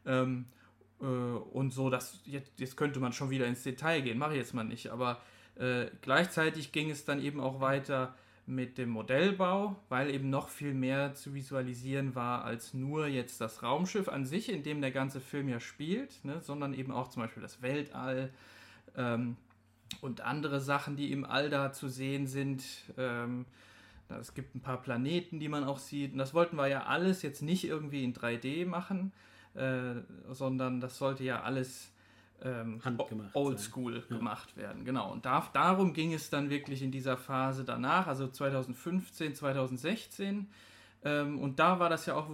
Ähm, 0.05 0.47
äh, 1.01 1.05
und 1.05 1.73
so, 1.73 1.91
dass 1.91 2.21
jetzt, 2.25 2.61
jetzt 2.61 2.77
könnte 2.77 3.01
man 3.01 3.13
schon 3.13 3.31
wieder 3.31 3.47
ins 3.47 3.63
Detail 3.65 4.03
gehen, 4.03 4.19
mache 4.19 4.33
ich 4.33 4.39
jetzt 4.39 4.55
mal 4.55 4.65
nicht, 4.65 4.89
aber 4.89 5.21
äh, 5.57 5.87
gleichzeitig 6.03 6.73
ging 6.73 6.91
es 6.91 7.05
dann 7.05 7.21
eben 7.21 7.41
auch 7.41 7.61
weiter 7.61 8.15
mit 8.47 8.79
dem 8.79 8.91
Modellbau, 8.91 9.77
weil 9.89 10.11
eben 10.11 10.31
noch 10.31 10.49
viel 10.49 10.73
mehr 10.73 11.15
zu 11.15 11.35
visualisieren 11.35 12.15
war 12.15 12.45
als 12.45 12.75
nur 12.75 13.09
jetzt 13.09 13.41
das 13.41 13.63
Raumschiff 13.63 14.09
an 14.09 14.25
sich, 14.25 14.53
in 14.53 14.63
dem 14.63 14.81
der 14.81 14.93
ganze 14.93 15.21
Film 15.21 15.49
ja 15.49 15.59
spielt, 15.59 16.25
ne, 16.25 16.41
sondern 16.41 16.73
eben 16.73 16.93
auch 16.93 17.09
zum 17.09 17.23
Beispiel 17.23 17.43
das 17.43 17.61
Weltall 17.61 18.31
ähm, 18.97 19.37
und 20.01 20.21
andere 20.21 20.61
Sachen, 20.61 20.97
die 20.97 21.13
im 21.13 21.25
All 21.25 21.51
da 21.51 21.73
zu 21.73 21.89
sehen 21.89 22.27
sind. 22.27 22.65
Ähm, 22.97 23.47
es 24.21 24.35
gibt 24.35 24.55
ein 24.55 24.61
paar 24.61 24.81
Planeten, 24.81 25.41
die 25.41 25.49
man 25.49 25.65
auch 25.65 25.79
sieht. 25.79 26.13
Und 26.13 26.19
das 26.19 26.33
wollten 26.33 26.57
wir 26.57 26.69
ja 26.69 26.85
alles 26.85 27.23
jetzt 27.23 27.43
nicht 27.43 27.65
irgendwie 27.65 28.05
in 28.05 28.15
3D 28.15 28.67
machen, 28.67 29.13
äh, 29.55 29.95
sondern 30.31 30.81
das 30.81 30.99
sollte 30.99 31.25
ja 31.25 31.43
alles 31.43 31.91
ähm, 32.43 32.81
oldschool 33.33 34.05
ja. 34.09 34.17
gemacht 34.17 34.57
werden. 34.57 34.85
Genau. 34.85 35.11
Und 35.11 35.25
da, 35.25 35.49
darum 35.53 35.93
ging 35.93 36.13
es 36.13 36.31
dann 36.31 36.51
wirklich 36.51 36.83
in 36.83 36.91
dieser 36.91 37.17
Phase 37.17 37.65
danach, 37.65 38.07
also 38.07 38.29
2015, 38.29 39.35
2016. 39.35 40.49
Ähm, 41.05 41.39
und 41.39 41.59
da 41.59 41.79
war 41.79 41.89
das 41.89 42.07
ja 42.07 42.15
auch, 42.15 42.29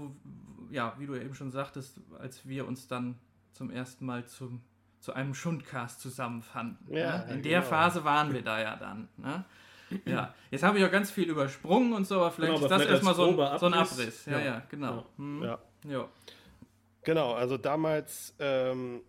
ja, 0.71 0.95
wie 0.99 1.07
du 1.07 1.15
eben 1.15 1.35
schon 1.35 1.51
sagtest, 1.51 2.01
als 2.19 2.47
wir 2.47 2.67
uns 2.67 2.89
dann 2.89 3.17
zum 3.53 3.71
ersten 3.71 4.07
Mal 4.07 4.27
zum, 4.27 4.63
zu 5.01 5.13
einem 5.13 5.35
Schundcast 5.35 6.01
zusammenfanden. 6.01 6.95
Ja, 6.95 7.19
ne? 7.19 7.25
In 7.25 7.29
genau. 7.29 7.43
der 7.43 7.63
Phase 7.63 8.05
waren 8.05 8.33
wir 8.33 8.43
da 8.43 8.61
ja 8.61 8.77
dann. 8.77 9.09
Ne? 9.17 9.45
Ja, 10.07 10.35
jetzt 10.51 10.63
habe 10.63 10.79
ich 10.79 10.85
auch 10.85 10.91
ganz 10.91 11.11
viel 11.11 11.29
übersprungen 11.29 11.93
und 11.93 12.07
so, 12.07 12.17
aber 12.17 12.31
vielleicht 12.31 12.55
genau, 12.55 12.65
ist 12.65 12.71
das 12.71 12.87
erstmal 12.87 13.15
so, 13.15 13.29
ein, 13.29 13.59
so 13.59 13.67
ein 13.67 13.75
Abriss. 13.75 14.25
Ja, 14.27 14.39
ja, 14.39 14.45
ja 14.45 14.63
genau. 14.71 15.05
Hm. 15.17 15.43
Ja. 15.43 15.59
ja. 15.87 16.09
Genau, 17.03 17.35
also 17.35 17.59
damals 17.59 18.35
ähm, 18.39 19.03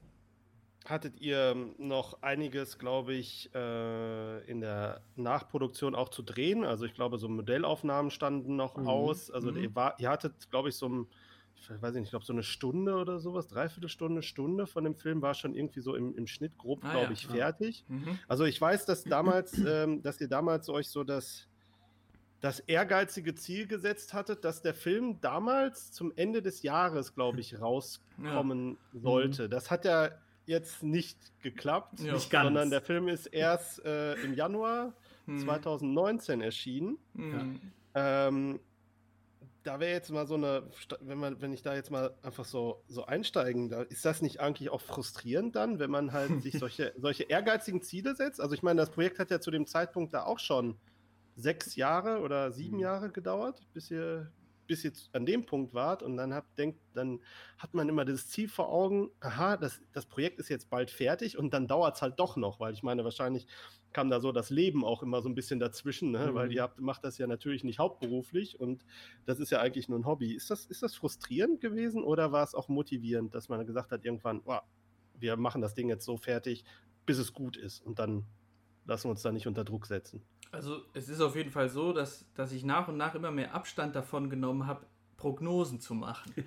hattet 0.85 1.21
ihr 1.21 1.55
noch 1.77 2.21
einiges, 2.21 2.77
glaube 2.77 3.13
ich, 3.13 3.49
äh, 3.55 4.43
in 4.49 4.61
der 4.61 5.01
Nachproduktion 5.15 5.95
auch 5.95 6.09
zu 6.09 6.23
drehen. 6.23 6.63
Also 6.65 6.85
ich 6.85 6.93
glaube, 6.93 7.17
so 7.17 7.29
Modellaufnahmen 7.29 8.11
standen 8.11 8.55
noch 8.55 8.77
mhm. 8.77 8.87
aus. 8.87 9.31
Also 9.31 9.51
mhm. 9.51 9.57
ihr, 9.63 9.75
war, 9.75 9.99
ihr, 9.99 10.09
hattet, 10.09 10.49
glaube 10.49 10.69
ich, 10.69 10.75
so 10.75 10.89
ein, 10.89 11.07
ich 11.55 11.69
weiß 11.69 11.93
nicht, 11.93 12.03
ich 12.05 12.09
glaube 12.09 12.25
so 12.25 12.33
eine 12.33 12.43
Stunde 12.43 12.95
oder 12.95 13.19
sowas, 13.19 13.47
Dreiviertelstunde, 13.47 14.21
Stunde 14.23 14.67
von 14.67 14.83
dem 14.83 14.95
Film 14.95 15.21
war 15.21 15.33
schon 15.33 15.55
irgendwie 15.55 15.79
so 15.79 15.95
im, 15.95 16.15
im 16.15 16.27
Schnitt 16.27 16.57
grob, 16.57 16.79
ah, 16.83 16.91
glaube 16.91 17.05
ja. 17.07 17.11
ich, 17.13 17.27
fertig. 17.27 17.85
Mhm. 17.87 18.19
Also 18.27 18.43
ich 18.43 18.59
weiß, 18.59 18.85
dass 18.85 19.03
damals, 19.03 19.57
ähm, 19.65 20.01
dass 20.01 20.19
ihr 20.19 20.27
damals 20.27 20.69
euch 20.69 20.89
so 20.89 21.03
das 21.03 21.47
das 22.41 22.59
ehrgeizige 22.59 23.35
Ziel 23.35 23.67
gesetzt 23.67 24.13
hattet, 24.13 24.43
dass 24.43 24.61
der 24.61 24.73
Film 24.73 25.21
damals 25.21 25.93
zum 25.93 26.11
Ende 26.17 26.41
des 26.41 26.61
Jahres, 26.61 27.15
glaube 27.15 27.39
ich, 27.39 27.61
rauskommen 27.61 28.77
ja. 28.91 28.99
sollte. 28.99 29.45
Mhm. 29.45 29.49
Das 29.49 29.71
hat 29.71 29.85
ja 29.85 30.09
jetzt 30.45 30.83
nicht 30.83 31.17
geklappt, 31.41 31.99
ja. 31.99 32.13
nicht 32.13 32.29
sondern 32.29 32.69
der 32.69 32.81
Film 32.81 33.07
ist 33.07 33.27
erst 33.27 33.83
äh, 33.85 34.15
im 34.15 34.33
Januar 34.33 34.93
hm. 35.25 35.39
2019 35.39 36.41
erschienen. 36.41 36.97
Hm. 37.15 37.59
Ähm, 37.95 38.59
da 39.63 39.79
wäre 39.79 39.91
jetzt 39.91 40.11
mal 40.11 40.27
so 40.27 40.35
eine, 40.35 40.69
wenn 41.01 41.17
man, 41.17 41.41
wenn 41.41 41.53
ich 41.53 41.61
da 41.61 41.73
jetzt 41.73 41.89
mal 41.89 42.13
einfach 42.21 42.45
so, 42.45 42.83
so 42.87 43.05
einsteigen, 43.05 43.69
da 43.69 43.83
ist 43.83 44.03
das 44.03 44.21
nicht 44.21 44.41
eigentlich 44.41 44.69
auch 44.69 44.81
frustrierend 44.81 45.55
dann, 45.55 45.79
wenn 45.79 45.89
man 45.89 46.11
halt 46.11 46.41
sich 46.43 46.59
solche, 46.59 46.93
solche 46.97 47.23
ehrgeizigen 47.23 47.81
Ziele 47.81 48.15
setzt? 48.15 48.41
Also 48.41 48.53
ich 48.55 48.63
meine, 48.63 48.81
das 48.81 48.89
Projekt 48.89 49.19
hat 49.19 49.31
ja 49.31 49.39
zu 49.39 49.51
dem 49.51 49.65
Zeitpunkt 49.65 50.13
da 50.13 50.23
auch 50.23 50.39
schon 50.39 50.77
sechs 51.35 51.75
Jahre 51.75 52.19
oder 52.19 52.51
sieben 52.51 52.77
mhm. 52.77 52.83
Jahre 52.83 53.09
gedauert, 53.09 53.61
bis 53.73 53.89
ihr, 53.89 54.31
bis 54.67 54.83
ihr 54.83 54.91
an 55.11 55.25
dem 55.25 55.45
Punkt 55.45 55.73
wart 55.73 56.03
und 56.03 56.17
dann 56.17 56.33
habt, 56.33 56.57
denkt, 56.57 56.79
dann 56.93 57.19
hat 57.57 57.73
man 57.73 57.89
immer 57.89 58.05
das 58.05 58.27
Ziel 58.29 58.47
vor 58.47 58.69
Augen, 58.69 59.09
aha, 59.19 59.57
das, 59.57 59.81
das 59.91 60.05
Projekt 60.05 60.39
ist 60.39 60.49
jetzt 60.49 60.69
bald 60.69 60.91
fertig 60.91 61.37
und 61.37 61.53
dann 61.53 61.67
dauert 61.67 61.95
es 61.95 62.01
halt 62.01 62.19
doch 62.19 62.35
noch, 62.35 62.59
weil 62.59 62.73
ich 62.73 62.83
meine, 62.83 63.03
wahrscheinlich 63.03 63.47
kam 63.93 64.09
da 64.09 64.19
so 64.19 64.31
das 64.31 64.49
Leben 64.49 64.83
auch 64.83 65.03
immer 65.03 65.21
so 65.21 65.29
ein 65.29 65.35
bisschen 65.35 65.59
dazwischen, 65.59 66.11
ne? 66.11 66.31
Mhm. 66.31 66.35
weil 66.35 66.51
ihr 66.51 66.63
habt, 66.63 66.79
macht 66.79 67.03
das 67.03 67.17
ja 67.17 67.27
natürlich 67.27 67.63
nicht 67.63 67.79
hauptberuflich 67.79 68.59
und 68.59 68.85
das 69.25 69.39
ist 69.39 69.51
ja 69.51 69.59
eigentlich 69.59 69.87
nur 69.87 69.99
ein 69.99 70.05
Hobby. 70.05 70.33
Ist 70.33 70.49
das, 70.49 70.65
ist 70.65 70.83
das 70.83 70.95
frustrierend 70.95 71.61
gewesen 71.61 72.03
oder 72.03 72.31
war 72.31 72.43
es 72.43 72.55
auch 72.55 72.67
motivierend, 72.67 73.35
dass 73.35 73.49
man 73.49 73.65
gesagt 73.65 73.91
hat, 73.91 74.03
irgendwann, 74.03 74.41
oh, 74.45 74.59
wir 75.19 75.37
machen 75.37 75.61
das 75.61 75.75
Ding 75.75 75.89
jetzt 75.89 76.05
so 76.05 76.17
fertig, 76.17 76.65
bis 77.05 77.17
es 77.17 77.33
gut 77.33 77.55
ist 77.55 77.85
und 77.85 77.99
dann 77.99 78.25
lassen 78.85 79.05
wir 79.05 79.11
uns 79.11 79.21
da 79.21 79.31
nicht 79.31 79.47
unter 79.47 79.63
Druck 79.63 79.85
setzen? 79.85 80.21
Also 80.51 80.81
es 80.93 81.09
ist 81.09 81.21
auf 81.21 81.35
jeden 81.35 81.51
Fall 81.51 81.69
so, 81.69 81.93
dass, 81.93 82.25
dass 82.35 82.51
ich 82.51 82.63
nach 82.63 82.87
und 82.87 82.97
nach 82.97 83.15
immer 83.15 83.31
mehr 83.31 83.53
Abstand 83.53 83.95
davon 83.95 84.29
genommen 84.29 84.67
habe, 84.67 84.85
Prognosen 85.17 85.79
zu 85.79 85.93
machen. 85.93 86.33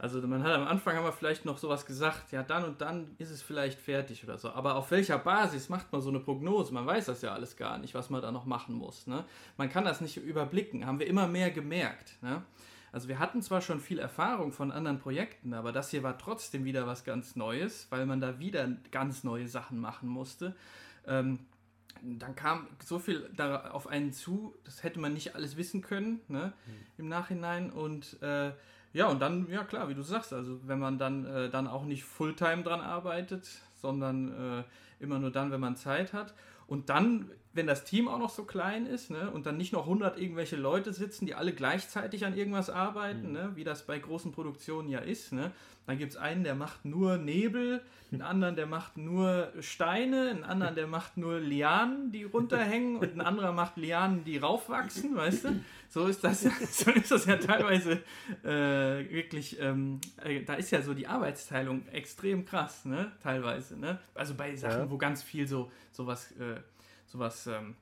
Also 0.00 0.24
man 0.24 0.44
hat 0.44 0.52
am 0.52 0.68
Anfang 0.68 0.94
haben 0.94 1.04
wir 1.04 1.12
vielleicht 1.12 1.44
noch 1.44 1.58
sowas 1.58 1.84
gesagt, 1.84 2.30
ja 2.30 2.44
dann 2.44 2.62
und 2.62 2.80
dann 2.80 3.16
ist 3.18 3.30
es 3.30 3.42
vielleicht 3.42 3.80
fertig 3.80 4.22
oder 4.22 4.38
so. 4.38 4.50
Aber 4.50 4.76
auf 4.76 4.92
welcher 4.92 5.18
Basis 5.18 5.68
macht 5.68 5.90
man 5.90 6.00
so 6.00 6.08
eine 6.08 6.20
Prognose? 6.20 6.72
Man 6.72 6.86
weiß 6.86 7.06
das 7.06 7.20
ja 7.22 7.32
alles 7.32 7.56
gar 7.56 7.78
nicht, 7.78 7.94
was 7.94 8.08
man 8.08 8.22
da 8.22 8.30
noch 8.30 8.44
machen 8.44 8.76
muss. 8.76 9.08
Ne? 9.08 9.24
Man 9.56 9.68
kann 9.68 9.84
das 9.84 10.00
nicht 10.00 10.16
überblicken, 10.16 10.86
haben 10.86 11.00
wir 11.00 11.08
immer 11.08 11.26
mehr 11.26 11.50
gemerkt. 11.50 12.16
Ne? 12.22 12.44
Also 12.92 13.08
wir 13.08 13.18
hatten 13.18 13.42
zwar 13.42 13.60
schon 13.60 13.80
viel 13.80 13.98
Erfahrung 13.98 14.52
von 14.52 14.70
anderen 14.70 15.00
Projekten, 15.00 15.52
aber 15.52 15.72
das 15.72 15.90
hier 15.90 16.04
war 16.04 16.16
trotzdem 16.16 16.64
wieder 16.64 16.86
was 16.86 17.02
ganz 17.02 17.34
Neues, 17.34 17.88
weil 17.90 18.06
man 18.06 18.20
da 18.20 18.38
wieder 18.38 18.68
ganz 18.92 19.24
neue 19.24 19.48
Sachen 19.48 19.80
machen 19.80 20.08
musste. 20.08 20.54
Ähm, 21.08 21.40
dann 22.02 22.34
kam 22.34 22.68
so 22.84 22.98
viel 22.98 23.30
da 23.36 23.70
auf 23.70 23.86
einen 23.86 24.12
zu, 24.12 24.54
das 24.64 24.82
hätte 24.82 25.00
man 25.00 25.14
nicht 25.14 25.34
alles 25.34 25.56
wissen 25.56 25.82
können 25.82 26.20
ne, 26.28 26.52
mhm. 26.66 26.72
im 26.98 27.08
Nachhinein. 27.08 27.70
Und 27.70 28.20
äh, 28.22 28.52
ja, 28.92 29.06
und 29.06 29.20
dann, 29.20 29.48
ja 29.50 29.64
klar, 29.64 29.88
wie 29.88 29.94
du 29.94 30.02
sagst, 30.02 30.32
also 30.32 30.60
wenn 30.66 30.78
man 30.78 30.98
dann, 30.98 31.26
äh, 31.26 31.50
dann 31.50 31.66
auch 31.66 31.84
nicht 31.84 32.04
Fulltime 32.04 32.62
dran 32.62 32.80
arbeitet, 32.80 33.48
sondern 33.76 34.60
äh, 34.60 34.64
immer 35.00 35.18
nur 35.18 35.30
dann, 35.30 35.50
wenn 35.50 35.60
man 35.60 35.76
Zeit 35.76 36.12
hat. 36.12 36.34
Und 36.66 36.88
dann, 36.88 37.30
wenn 37.58 37.66
das 37.66 37.82
Team 37.82 38.06
auch 38.06 38.20
noch 38.20 38.30
so 38.30 38.44
klein 38.44 38.86
ist 38.86 39.10
ne, 39.10 39.30
und 39.32 39.44
dann 39.44 39.56
nicht 39.56 39.72
noch 39.72 39.82
100 39.82 40.16
irgendwelche 40.16 40.54
Leute 40.54 40.92
sitzen, 40.92 41.26
die 41.26 41.34
alle 41.34 41.52
gleichzeitig 41.52 42.24
an 42.24 42.36
irgendwas 42.36 42.70
arbeiten, 42.70 43.26
mhm. 43.26 43.32
ne, 43.32 43.50
wie 43.56 43.64
das 43.64 43.84
bei 43.84 43.98
großen 43.98 44.30
Produktionen 44.30 44.88
ja 44.88 45.00
ist, 45.00 45.32
ne, 45.32 45.50
dann 45.88 45.98
gibt 45.98 46.12
es 46.12 46.18
einen, 46.18 46.44
der 46.44 46.54
macht 46.54 46.84
nur 46.84 47.16
Nebel, 47.16 47.82
einen 48.12 48.22
anderen, 48.22 48.54
der 48.54 48.66
macht 48.66 48.96
nur 48.96 49.52
Steine, 49.58 50.30
einen 50.30 50.44
anderen, 50.44 50.76
der 50.76 50.86
macht 50.86 51.16
nur 51.16 51.40
Lianen, 51.40 52.12
die 52.12 52.24
runterhängen 52.24 52.98
und 52.98 53.14
ein 53.14 53.20
anderer 53.20 53.52
macht 53.52 53.76
Lianen, 53.76 54.22
die 54.22 54.36
raufwachsen, 54.36 55.16
weißt 55.16 55.44
du? 55.44 55.60
So 55.88 56.06
ist 56.06 56.22
das, 56.22 56.42
so 56.72 56.90
ist 56.90 57.10
das 57.10 57.24
ja 57.24 57.38
teilweise 57.38 58.02
äh, 58.44 59.10
wirklich, 59.10 59.58
ähm, 59.60 60.00
äh, 60.22 60.44
da 60.44 60.54
ist 60.54 60.70
ja 60.70 60.80
so 60.80 60.94
die 60.94 61.08
Arbeitsteilung 61.08 61.88
extrem 61.88 62.44
krass, 62.44 62.84
ne? 62.84 63.10
Teilweise, 63.22 63.78
ne? 63.78 63.98
Also 64.14 64.34
bei 64.34 64.54
Sachen, 64.54 64.80
ja. 64.80 64.90
wo 64.90 64.98
ganz 64.98 65.22
viel 65.22 65.48
so 65.48 65.72
sowas, 65.90 66.32
äh, 66.32 66.60
sowas 67.08 67.46
ähm, 67.46 67.74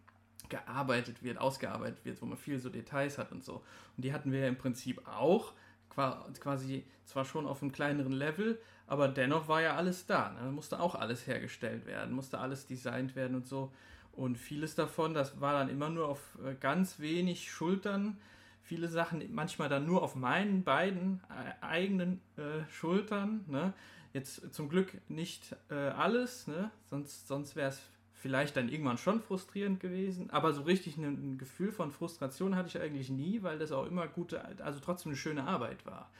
gearbeitet 0.48 1.22
wird, 1.22 1.38
ausgearbeitet 1.38 2.04
wird, 2.04 2.22
wo 2.22 2.26
man 2.26 2.38
viel 2.38 2.58
so 2.58 2.70
Details 2.70 3.18
hat 3.18 3.32
und 3.32 3.44
so. 3.44 3.62
Und 3.96 4.04
die 4.04 4.12
hatten 4.12 4.32
wir 4.32 4.40
ja 4.40 4.48
im 4.48 4.56
Prinzip 4.56 5.06
auch 5.06 5.52
quasi 5.90 6.84
zwar 7.04 7.24
schon 7.24 7.46
auf 7.46 7.62
einem 7.62 7.72
kleineren 7.72 8.12
Level, 8.12 8.60
aber 8.86 9.08
dennoch 9.08 9.48
war 9.48 9.62
ja 9.62 9.76
alles 9.76 10.06
da. 10.06 10.30
Ne? 10.30 10.52
Musste 10.52 10.80
auch 10.80 10.94
alles 10.94 11.26
hergestellt 11.26 11.86
werden, 11.86 12.14
musste 12.14 12.38
alles 12.38 12.66
designt 12.66 13.16
werden 13.16 13.36
und 13.36 13.46
so. 13.46 13.72
Und 14.12 14.38
vieles 14.38 14.74
davon, 14.74 15.14
das 15.14 15.40
war 15.40 15.52
dann 15.52 15.68
immer 15.68 15.90
nur 15.90 16.08
auf 16.08 16.38
äh, 16.44 16.54
ganz 16.54 17.00
wenig 17.00 17.50
Schultern. 17.50 18.18
Viele 18.62 18.88
Sachen 18.88 19.22
manchmal 19.34 19.68
dann 19.68 19.86
nur 19.86 20.02
auf 20.02 20.14
meinen 20.14 20.64
beiden 20.64 21.20
äh, 21.30 21.64
eigenen 21.64 22.20
äh, 22.36 22.70
Schultern. 22.70 23.44
Ne? 23.46 23.72
Jetzt 24.12 24.54
zum 24.54 24.68
Glück 24.68 24.96
nicht 25.08 25.54
äh, 25.70 25.74
alles, 25.74 26.46
ne? 26.46 26.70
sonst, 26.84 27.28
sonst 27.28 27.56
wäre 27.56 27.68
es 27.68 27.82
vielleicht 28.26 28.56
dann 28.56 28.68
irgendwann 28.68 28.98
schon 28.98 29.20
frustrierend 29.20 29.78
gewesen, 29.78 30.30
aber 30.30 30.52
so 30.52 30.62
richtig 30.62 30.96
ein, 30.96 31.38
Gefühl 31.38 31.70
von 31.70 31.92
Frustration 31.92 32.56
hatte 32.56 32.66
ich 32.66 32.80
eigentlich 32.80 33.08
nie, 33.08 33.44
weil 33.44 33.56
das 33.56 33.70
auch 33.70 33.86
immer 33.86 34.08
gute, 34.08 34.44
also 34.64 34.80
trotzdem 34.80 35.10
eine 35.10 35.16
schöne 35.16 35.44
Arbeit 35.44 35.86
war. 35.86 36.10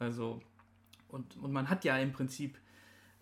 Also, 0.00 0.42
und, 1.06 1.36
und 1.36 1.52
man 1.52 1.70
hat 1.70 1.84
ja 1.84 1.96
im 1.98 2.10
Prinzip 2.12 2.58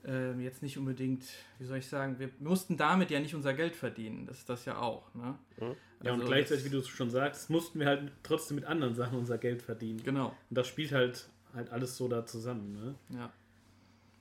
äh, 0.07 0.33
jetzt 0.41 0.63
nicht 0.63 0.79
unbedingt, 0.79 1.23
wie 1.59 1.67
soll 1.67 1.77
ich 1.77 1.87
sagen, 1.87 2.19
wir 2.19 2.31
mussten 2.39 2.79
damit 2.79 3.11
ja 3.11 3.21
nicht 3.21 3.35
unser 3.35 3.53
Geld 3.53 3.77
verdienen, 3.77 4.25
das 4.25 4.39
ist 4.39 4.49
das 4.49 4.65
ja 4.65 4.79
auch. 4.79 5.15
Ne? 5.15 5.39
Ja, 5.61 5.67
also 6.01 6.15
und 6.15 6.27
gleichzeitig, 6.27 6.65
wie 6.65 6.71
du 6.71 6.79
es 6.79 6.89
schon 6.89 7.11
sagst, 7.11 7.51
mussten 7.51 7.79
wir 7.79 7.89
halt 7.89 8.11
trotzdem 8.23 8.55
mit 8.55 8.65
anderen 8.65 8.95
Sachen 8.95 9.19
unser 9.19 9.37
Geld 9.37 9.61
verdienen. 9.61 10.03
Genau. 10.03 10.29
Und 10.49 10.57
das 10.57 10.67
spielt 10.67 10.93
halt, 10.93 11.29
halt 11.53 11.69
alles 11.69 11.95
so 11.99 12.09
da 12.09 12.25
zusammen. 12.25 12.73
Ne? 12.73 12.95
Ja. 13.19 13.31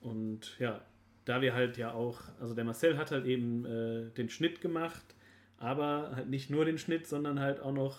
Und 0.02 0.58
ja, 0.58 0.82
da 1.24 1.40
wir 1.42 1.54
halt 1.54 1.76
ja 1.76 1.92
auch, 1.92 2.20
also 2.40 2.54
der 2.54 2.64
Marcel 2.64 2.96
hat 2.96 3.10
halt 3.10 3.26
eben 3.26 3.64
äh, 3.64 4.10
den 4.10 4.28
Schnitt 4.28 4.60
gemacht, 4.60 5.14
aber 5.58 6.12
halt 6.14 6.28
nicht 6.28 6.50
nur 6.50 6.64
den 6.64 6.78
Schnitt, 6.78 7.06
sondern 7.06 7.40
halt 7.40 7.60
auch 7.60 7.72
noch 7.72 7.98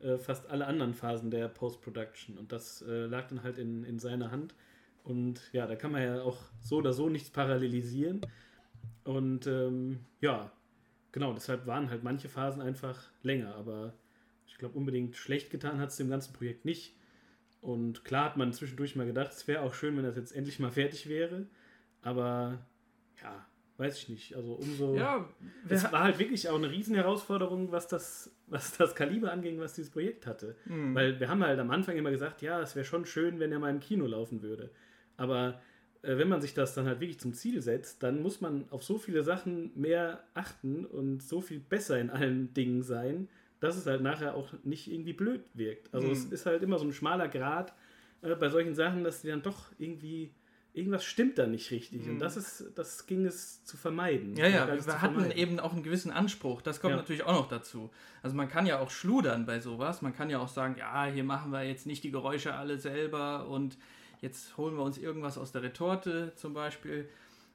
äh, 0.00 0.16
fast 0.16 0.48
alle 0.48 0.66
anderen 0.66 0.94
Phasen 0.94 1.30
der 1.30 1.48
Post-Production. 1.48 2.38
Und 2.38 2.52
das 2.52 2.82
äh, 2.82 3.06
lag 3.06 3.28
dann 3.28 3.42
halt 3.42 3.58
in, 3.58 3.84
in 3.84 3.98
seiner 3.98 4.30
Hand. 4.30 4.54
Und 5.02 5.40
ja, 5.52 5.66
da 5.66 5.76
kann 5.76 5.92
man 5.92 6.02
ja 6.02 6.22
auch 6.22 6.38
so 6.60 6.76
oder 6.76 6.92
so 6.92 7.08
nichts 7.08 7.30
parallelisieren. 7.30 8.20
Und 9.04 9.46
ähm, 9.46 10.00
ja, 10.20 10.52
genau, 11.12 11.32
deshalb 11.32 11.66
waren 11.66 11.90
halt 11.90 12.04
manche 12.04 12.28
Phasen 12.28 12.62
einfach 12.62 13.10
länger, 13.22 13.54
aber 13.54 13.94
ich 14.46 14.58
glaube, 14.58 14.78
unbedingt 14.78 15.16
schlecht 15.16 15.50
getan 15.50 15.80
hat 15.80 15.90
es 15.90 15.96
dem 15.96 16.10
ganzen 16.10 16.32
Projekt 16.32 16.64
nicht. 16.64 16.94
Und 17.60 18.04
klar 18.04 18.26
hat 18.26 18.36
man 18.36 18.52
zwischendurch 18.52 18.96
mal 18.96 19.06
gedacht, 19.06 19.32
es 19.32 19.46
wäre 19.46 19.62
auch 19.62 19.74
schön, 19.74 19.96
wenn 19.96 20.04
das 20.04 20.16
jetzt 20.16 20.32
endlich 20.34 20.58
mal 20.58 20.70
fertig 20.70 21.08
wäre. 21.08 21.46
Aber 22.02 22.58
ja, 23.22 23.46
weiß 23.76 23.98
ich 23.98 24.08
nicht. 24.08 24.36
Also 24.36 24.52
umso. 24.54 24.94
Ja, 24.94 25.28
es 25.68 25.90
war 25.90 26.04
halt 26.04 26.18
wirklich 26.18 26.48
auch 26.48 26.56
eine 26.56 26.70
Riesenherausforderung, 26.70 27.72
was 27.72 27.88
das, 27.88 28.34
was 28.46 28.76
das 28.76 28.94
Kaliber 28.94 29.32
anging, 29.32 29.58
was 29.58 29.74
dieses 29.74 29.90
Projekt 29.90 30.26
hatte. 30.26 30.56
Mhm. 30.66 30.94
Weil 30.94 31.18
wir 31.18 31.28
haben 31.28 31.42
halt 31.42 31.58
am 31.58 31.70
Anfang 31.70 31.96
immer 31.96 32.10
gesagt, 32.10 32.42
ja, 32.42 32.60
es 32.60 32.76
wäre 32.76 32.84
schon 32.84 33.06
schön, 33.06 33.40
wenn 33.40 33.52
er 33.52 33.58
mal 33.58 33.70
im 33.70 33.80
Kino 33.80 34.06
laufen 34.06 34.42
würde. 34.42 34.70
Aber 35.16 35.60
äh, 36.02 36.16
wenn 36.16 36.28
man 36.28 36.40
sich 36.40 36.54
das 36.54 36.74
dann 36.74 36.86
halt 36.86 37.00
wirklich 37.00 37.20
zum 37.20 37.32
Ziel 37.32 37.60
setzt, 37.60 38.02
dann 38.02 38.22
muss 38.22 38.40
man 38.40 38.66
auf 38.70 38.84
so 38.84 38.98
viele 38.98 39.22
Sachen 39.22 39.72
mehr 39.74 40.24
achten 40.34 40.84
und 40.84 41.22
so 41.22 41.40
viel 41.40 41.60
besser 41.60 41.98
in 41.98 42.10
allen 42.10 42.52
Dingen 42.54 42.82
sein, 42.82 43.28
dass 43.60 43.76
es 43.76 43.86
halt 43.86 44.02
nachher 44.02 44.34
auch 44.34 44.52
nicht 44.62 44.90
irgendwie 44.90 45.12
blöd 45.12 45.42
wirkt. 45.54 45.92
Also 45.92 46.06
mhm. 46.06 46.12
es 46.12 46.24
ist 46.24 46.46
halt 46.46 46.62
immer 46.62 46.78
so 46.78 46.86
ein 46.86 46.92
schmaler 46.92 47.28
Grad 47.28 47.74
äh, 48.22 48.34
bei 48.34 48.48
solchen 48.48 48.74
Sachen, 48.74 49.04
dass 49.04 49.22
die 49.22 49.28
dann 49.28 49.42
doch 49.42 49.72
irgendwie 49.78 50.32
irgendwas 50.72 51.04
stimmt 51.04 51.38
da 51.38 51.46
nicht 51.46 51.70
richtig. 51.70 52.06
Mhm. 52.06 52.12
Und 52.12 52.18
das 52.20 52.36
ist, 52.36 52.72
das 52.74 53.06
ging 53.06 53.24
es 53.26 53.64
zu 53.64 53.76
vermeiden. 53.76 54.36
Ja, 54.36 54.46
ja, 54.46 54.68
wir 54.68 55.02
hatten 55.02 55.30
eben 55.32 55.58
auch 55.60 55.72
einen 55.72 55.82
gewissen 55.82 56.10
Anspruch. 56.10 56.62
Das 56.62 56.80
kommt 56.80 56.92
ja. 56.92 56.96
natürlich 56.96 57.24
auch 57.24 57.34
noch 57.34 57.48
dazu. 57.48 57.90
Also 58.22 58.36
man 58.36 58.48
kann 58.48 58.66
ja 58.66 58.78
auch 58.78 58.90
schludern 58.90 59.46
bei 59.46 59.60
sowas. 59.60 60.02
Man 60.02 60.14
kann 60.14 60.30
ja 60.30 60.38
auch 60.38 60.48
sagen, 60.48 60.76
ja, 60.78 61.06
hier 61.06 61.24
machen 61.24 61.52
wir 61.52 61.62
jetzt 61.62 61.86
nicht 61.86 62.04
die 62.04 62.10
Geräusche 62.10 62.54
alle 62.54 62.78
selber 62.78 63.48
und 63.48 63.76
jetzt 64.20 64.56
holen 64.56 64.76
wir 64.76 64.82
uns 64.82 64.98
irgendwas 64.98 65.38
aus 65.38 65.52
der 65.52 65.62
Retorte 65.62 66.32
zum 66.36 66.54
Beispiel. 66.54 67.08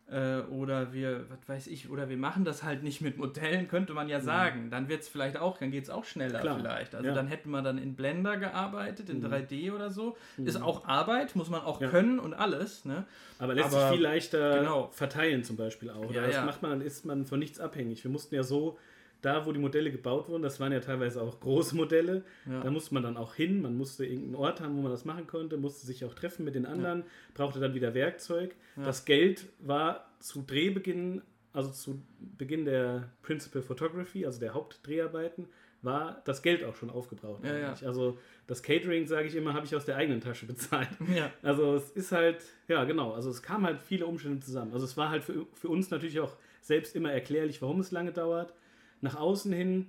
Äh, 0.08 0.42
oder 0.52 0.94
wir, 0.94 1.26
was 1.30 1.40
weiß 1.48 1.68
ich, 1.68 1.90
oder 1.90 2.10
wir 2.10 2.18
machen 2.18 2.46
das 2.46 2.62
halt 2.62 2.84
nicht 2.84 3.02
mit 3.02 3.18
Modellen, 3.18 3.68
könnte 3.68 3.94
man 3.94 4.08
ja 4.08 4.20
sagen. 4.20 4.70
Dann 4.70 4.88
wird 4.88 5.02
es 5.02 5.08
vielleicht 5.08 5.38
auch, 5.38 5.58
dann 5.58 5.72
geht 5.72 5.86
es 5.86 5.90
auch 5.90 6.06
schneller 6.06 6.42
Klar. 6.42 6.58
vielleicht. 6.58 6.94
Also 6.94 7.08
ja. 7.08 7.16
dann 7.16 7.28
hätten 7.28 7.50
wir 7.50 7.64
dann 7.64 7.80
in 7.80 7.96
Blender 7.96 8.38
gearbeitet, 8.38 9.10
in 9.10 9.22
mhm. 9.22 9.34
3D 9.34 9.74
oder 9.74 9.90
so. 9.90 10.16
Mhm. 10.38 10.46
Ist 10.46 10.62
auch 10.62 10.86
Arbeit, 10.86 11.36
muss 11.36 11.50
man 11.50 11.62
auch 11.62 11.82
ja. 11.82 11.90
können 11.90 12.20
und 12.20 12.36
alles. 12.36 12.86
Ne? 12.86 13.06
Aber 13.40 13.56
lässt 13.56 13.72
sich 13.72 13.84
viel 13.84 14.02
leichter 14.02 14.60
genau. 14.60 14.90
verteilen 14.92 15.44
zum 15.44 15.56
Beispiel 15.56 15.90
auch. 15.90 16.12
Ja, 16.12 16.28
das 16.28 16.46
macht 16.46 16.62
man, 16.62 16.72
dann 16.72 16.82
ist 16.82 17.06
man 17.06 17.26
von 17.26 17.40
nichts 17.40 17.60
abhängig. 17.60 18.04
Wir 18.04 18.12
mussten 18.12 18.36
ja 18.36 18.44
so 18.44 18.78
da, 19.26 19.46
wo 19.46 19.52
die 19.52 19.60
Modelle 19.60 19.92
gebaut 19.92 20.30
wurden, 20.30 20.44
das 20.44 20.60
waren 20.60 20.72
ja 20.72 20.80
teilweise 20.80 21.22
auch 21.22 21.40
große 21.40 21.76
Modelle, 21.76 22.24
ja. 22.50 22.62
da 22.62 22.70
musste 22.70 22.94
man 22.94 23.04
dann 23.04 23.18
auch 23.18 23.34
hin, 23.34 23.62
man 23.62 23.76
musste 23.76 24.06
irgendeinen 24.06 24.36
Ort 24.36 24.62
haben, 24.62 24.78
wo 24.78 24.82
man 24.82 24.92
das 24.92 25.04
machen 25.04 25.26
konnte, 25.26 25.58
musste 25.58 25.86
sich 25.86 26.06
auch 26.06 26.14
treffen 26.14 26.46
mit 26.46 26.56
den 26.56 26.66
anderen, 26.66 27.00
ja. 27.00 27.06
brauchte 27.34 27.60
dann 27.60 27.74
wieder 27.74 27.94
Werkzeug. 27.94 28.56
Ja. 28.78 28.84
Das 28.84 29.06
Geld 29.06 29.48
war 29.60 30.12
zu 30.20 30.44
Drehbeginn, 30.44 31.24
also 31.54 31.72
zu 31.72 32.02
Beginn 32.20 32.66
der 32.66 33.10
Principal 33.24 33.62
Photography, 33.62 34.26
also 34.26 34.40
der 34.40 34.54
Hauptdreharbeiten, 34.54 35.48
war 35.82 36.22
das 36.26 36.42
Geld 36.42 36.64
auch 36.64 36.76
schon 36.76 36.90
aufgebraucht. 36.90 37.44
Also 37.84 38.18
das 38.48 38.64
Catering, 38.64 39.08
sage 39.08 39.28
ich 39.28 39.36
immer, 39.36 39.54
habe 39.54 39.66
ich 39.66 39.76
aus 39.76 39.86
der 39.86 39.96
eigenen 39.96 40.22
Tasche 40.22 40.46
bezahlt. 40.46 40.90
Also 41.42 41.76
es 41.76 41.92
ist 41.92 42.12
halt, 42.12 42.44
ja 42.68 42.84
genau, 42.86 43.14
also 43.14 43.30
es 43.30 43.42
kam 43.42 43.66
halt 43.66 43.82
viele 43.82 44.06
Umstände 44.06 44.40
zusammen. 44.40 44.74
Also 44.74 44.86
es 44.86 44.98
war 44.98 45.10
halt 45.10 45.24
für, 45.24 45.46
für 45.54 45.70
uns 45.70 45.92
natürlich 45.92 46.20
auch 46.20 46.36
selbst 46.62 46.96
immer 46.96 47.12
erklärlich, 47.12 47.62
warum 47.62 47.80
es 47.80 47.92
lange 47.92 48.12
dauert 48.12 48.54
nach 49.02 49.16
außen 49.16 49.52
hin 49.52 49.88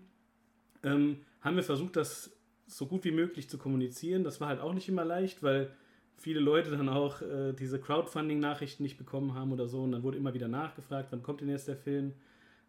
ähm, 0.83 1.19
haben 1.41 1.57
wir 1.57 1.63
versucht, 1.63 1.97
das 1.97 2.37
so 2.67 2.87
gut 2.87 3.05
wie 3.05 3.13
möglich 3.13 3.49
zu 3.49 3.59
kommunizieren. 3.59 4.25
Das 4.25 4.41
war 4.41 4.49
halt 4.49 4.61
auch 4.61 4.75
nicht 4.75 4.89
immer 4.89 5.05
leicht, 5.05 5.43
weil 5.43 5.71
viele 6.17 6.41
Leute 6.41 6.71
dann 6.71 6.89
auch 6.89 7.23
äh, 7.23 7.53
diese 7.53 7.81
Crowdfunding-Nachrichten 7.81 8.83
nicht 8.83 8.99
bekommen 8.99 9.35
haben 9.35 9.53
oder 9.53 9.69
so. 9.69 9.83
Und 9.83 9.93
dann 9.93 10.03
wurde 10.03 10.17
immer 10.17 10.35
wieder 10.35 10.49
nachgefragt, 10.49 11.09
wann 11.11 11.23
kommt 11.23 11.41
denn 11.41 11.49
jetzt 11.49 11.69
der 11.69 11.77
Film? 11.77 12.15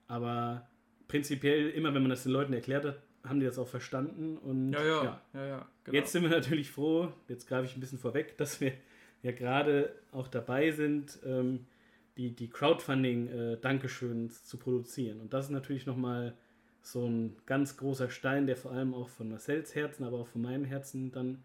Aber 0.07 0.67
prinzipiell, 1.07 1.69
immer 1.69 1.93
wenn 1.93 2.01
man 2.01 2.09
das 2.09 2.23
den 2.23 2.31
Leuten 2.31 2.53
erklärt 2.53 2.85
hat, 2.85 2.99
haben 3.23 3.39
die 3.39 3.45
das 3.45 3.57
auch 3.57 3.67
verstanden. 3.67 4.37
Und 4.37 4.73
Ja, 4.73 4.83
ja, 4.83 5.03
ja, 5.03 5.21
ja, 5.33 5.47
ja 5.47 5.67
genau. 5.83 5.97
Jetzt 5.97 6.11
sind 6.11 6.23
wir 6.23 6.29
natürlich 6.29 6.71
froh, 6.71 7.11
jetzt 7.27 7.47
greife 7.47 7.65
ich 7.65 7.75
ein 7.75 7.79
bisschen 7.79 7.99
vorweg, 7.99 8.37
dass 8.37 8.61
wir 8.61 8.73
ja 9.23 9.31
gerade 9.31 9.93
auch 10.11 10.27
dabei 10.27 10.71
sind, 10.71 11.19
ähm, 11.25 11.65
die, 12.17 12.35
die 12.35 12.49
Crowdfunding-Dankeschöns 12.49 14.45
zu 14.45 14.57
produzieren. 14.57 15.21
Und 15.21 15.33
das 15.33 15.45
ist 15.45 15.51
natürlich 15.51 15.85
nochmal 15.85 16.33
so 16.81 17.05
ein 17.05 17.35
ganz 17.45 17.77
großer 17.77 18.09
Stein, 18.09 18.47
der 18.47 18.55
vor 18.55 18.71
allem 18.71 18.93
auch 18.93 19.09
von 19.09 19.29
Marcells 19.29 19.75
Herzen, 19.75 20.03
aber 20.03 20.19
auch 20.19 20.27
von 20.27 20.41
meinem 20.41 20.65
Herzen 20.65 21.11
dann 21.11 21.43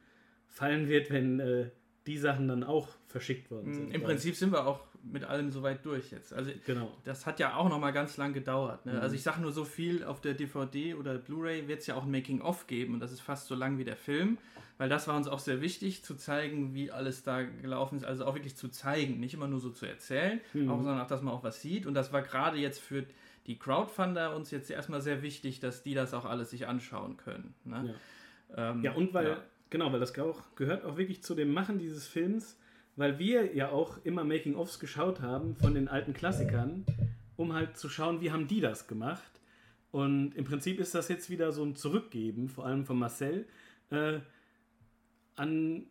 fallen 0.49 0.89
wird, 0.89 1.11
wenn 1.11 1.41
äh, 1.41 1.71
die 2.07 2.19
Sachen 2.19 2.49
dann 2.49 2.65
auch 2.65 2.89
verschickt 3.07 3.51
worden 3.51 3.73
sind. 3.73 3.89
Mm, 3.91 3.93
Im 3.93 4.03
Prinzip 4.03 4.35
sind 4.37 4.53
wir 4.53 4.67
auch 4.67 4.81
mit 5.05 5.25
allem 5.25 5.51
soweit 5.51 5.85
durch 5.85 6.11
jetzt. 6.13 6.33
Also 6.33 6.51
Genau. 6.65 6.91
das 7.05 7.27
hat 7.27 7.41
ja 7.41 7.57
auch 7.57 7.69
noch 7.69 7.79
mal 7.81 7.91
ganz 7.91 8.17
lang 8.17 8.33
gedauert. 8.33 8.87
Ne? 8.87 8.93
Mhm. 8.93 8.99
Also 9.01 9.15
ich 9.17 9.23
sage 9.23 9.41
nur 9.41 9.53
so 9.53 9.65
viel, 9.65 10.05
auf 10.05 10.21
der 10.21 10.35
DVD 10.35 10.95
oder 10.95 11.19
Blu-ray 11.19 11.67
wird 11.69 11.81
es 11.81 11.87
ja 11.87 11.95
auch 11.97 12.05
ein 12.05 12.11
Making-of 12.11 12.67
geben 12.67 12.95
und 12.95 13.01
das 13.01 13.11
ist 13.13 13.21
fast 13.21 13.47
so 13.49 13.55
lang 13.55 13.79
wie 13.79 13.85
der 13.85 13.97
Film, 13.97 14.39
weil 14.79 14.89
das 14.89 15.09
war 15.09 15.17
uns 15.17 15.27
auch 15.29 15.39
sehr 15.41 15.61
wichtig, 15.61 16.05
zu 16.05 16.15
zeigen, 16.15 16.75
wie 16.75 16.91
alles 16.93 17.23
da 17.25 17.43
gelaufen 17.43 17.97
ist, 17.99 18.05
also 18.05 18.25
auch 18.27 18.35
wirklich 18.35 18.57
zu 18.57 18.69
zeigen, 18.69 19.19
nicht 19.21 19.35
immer 19.35 19.49
nur 19.49 19.61
so 19.61 19.71
zu 19.71 19.87
erzählen, 19.87 20.41
Mhm. 20.55 20.71
auch, 20.71 20.77
sondern 20.83 21.01
auch, 21.01 21.09
dass 21.09 21.21
man 21.23 21.35
auch 21.35 21.43
was 21.43 21.61
sieht 21.63 21.87
und 21.87 21.95
das 21.95 22.13
war 22.13 22.23
gerade 22.23 22.59
jetzt 22.59 22.81
für 22.81 23.05
die 23.49 23.59
Crowdfunder 23.59 24.37
uns 24.37 24.53
jetzt 24.53 24.71
erstmal 24.71 25.01
sehr 25.01 25.21
wichtig, 25.23 25.59
dass 25.59 25.83
die 25.83 25.95
das 25.95 26.15
auch 26.15 26.25
alles 26.25 26.51
sich 26.51 26.69
anschauen 26.69 27.17
können. 27.17 27.55
Ne? 27.65 27.95
Ähm, 28.57 28.83
Ja, 28.85 28.93
und 28.93 29.13
weil, 29.15 29.27
ja. 29.31 29.43
genau, 29.69 29.93
weil 29.93 29.99
das 29.99 30.17
auch, 30.19 30.43
gehört 30.55 30.85
auch 30.85 30.97
wirklich 30.97 31.25
zu 31.25 31.35
dem 31.35 31.53
Machen 31.53 31.79
dieses 31.81 32.07
Films, 32.07 32.57
weil 32.97 33.19
wir 33.19 33.55
ja 33.55 33.71
auch 33.71 33.99
immer 34.05 34.25
Making-ofs 34.25 34.79
geschaut 34.79 35.21
haben 35.21 35.57
von 35.57 35.75
den 35.75 35.89
alten 35.89 36.13
Klassikern, 36.13 36.85
um 37.37 37.53
halt 37.53 37.77
zu 37.77 37.89
schauen, 37.89 38.21
wie 38.21 38.31
haben 38.31 38.49
die 38.49 38.61
das 38.61 38.87
gemacht. 38.87 39.41
Und 39.91 40.35
im 40.37 40.45
Prinzip 40.45 40.79
ist 40.81 40.95
das 40.95 41.09
jetzt 41.09 41.31
wieder 41.31 41.53
so 41.53 41.65
ein 41.65 41.77
Zurückgeben, 41.77 42.49
vor 42.49 42.67
allem 42.67 42.85
von 42.85 42.99
Marcel, 42.99 43.47
äh, 43.91 44.21
an 45.37 45.87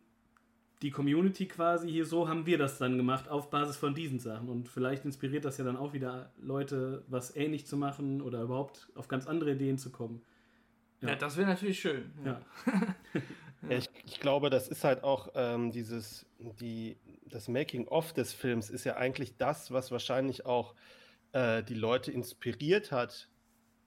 die 0.82 0.90
Community 0.90 1.46
quasi 1.46 1.88
hier, 1.88 2.04
so 2.04 2.28
haben 2.28 2.44
wir 2.44 2.58
das 2.58 2.78
dann 2.78 2.96
gemacht, 2.96 3.28
auf 3.28 3.50
Basis 3.50 3.76
von 3.76 3.94
diesen 3.94 4.18
Sachen. 4.18 4.48
Und 4.48 4.68
vielleicht 4.68 5.04
inspiriert 5.04 5.44
das 5.44 5.58
ja 5.58 5.64
dann 5.64 5.76
auch 5.76 5.92
wieder 5.92 6.32
Leute, 6.40 7.04
was 7.06 7.36
ähnlich 7.36 7.66
zu 7.66 7.76
machen 7.76 8.20
oder 8.20 8.42
überhaupt 8.42 8.90
auf 8.96 9.06
ganz 9.06 9.26
andere 9.26 9.52
Ideen 9.52 9.78
zu 9.78 9.90
kommen. 9.90 10.22
ja. 11.00 11.14
das 11.14 11.36
wäre 11.36 11.48
natürlich 11.48 11.80
schön. 11.80 12.10
Ja. 12.24 12.32
Ja, 12.32 12.40
ich, 13.68 13.88
ich 14.04 14.20
glaube, 14.20 14.50
das 14.50 14.68
ist 14.68 14.84
halt 14.84 15.04
auch 15.04 15.28
ähm, 15.34 15.70
dieses, 15.70 16.26
die, 16.38 16.96
das 17.26 17.48
Making-of 17.48 18.12
des 18.12 18.32
Films 18.32 18.70
ist 18.70 18.84
ja 18.84 18.96
eigentlich 18.96 19.36
das, 19.36 19.70
was 19.70 19.90
wahrscheinlich 19.90 20.44
auch 20.46 20.74
äh, 21.32 21.62
die 21.62 21.74
Leute 21.74 22.10
inspiriert 22.12 22.92
hat, 22.92 23.28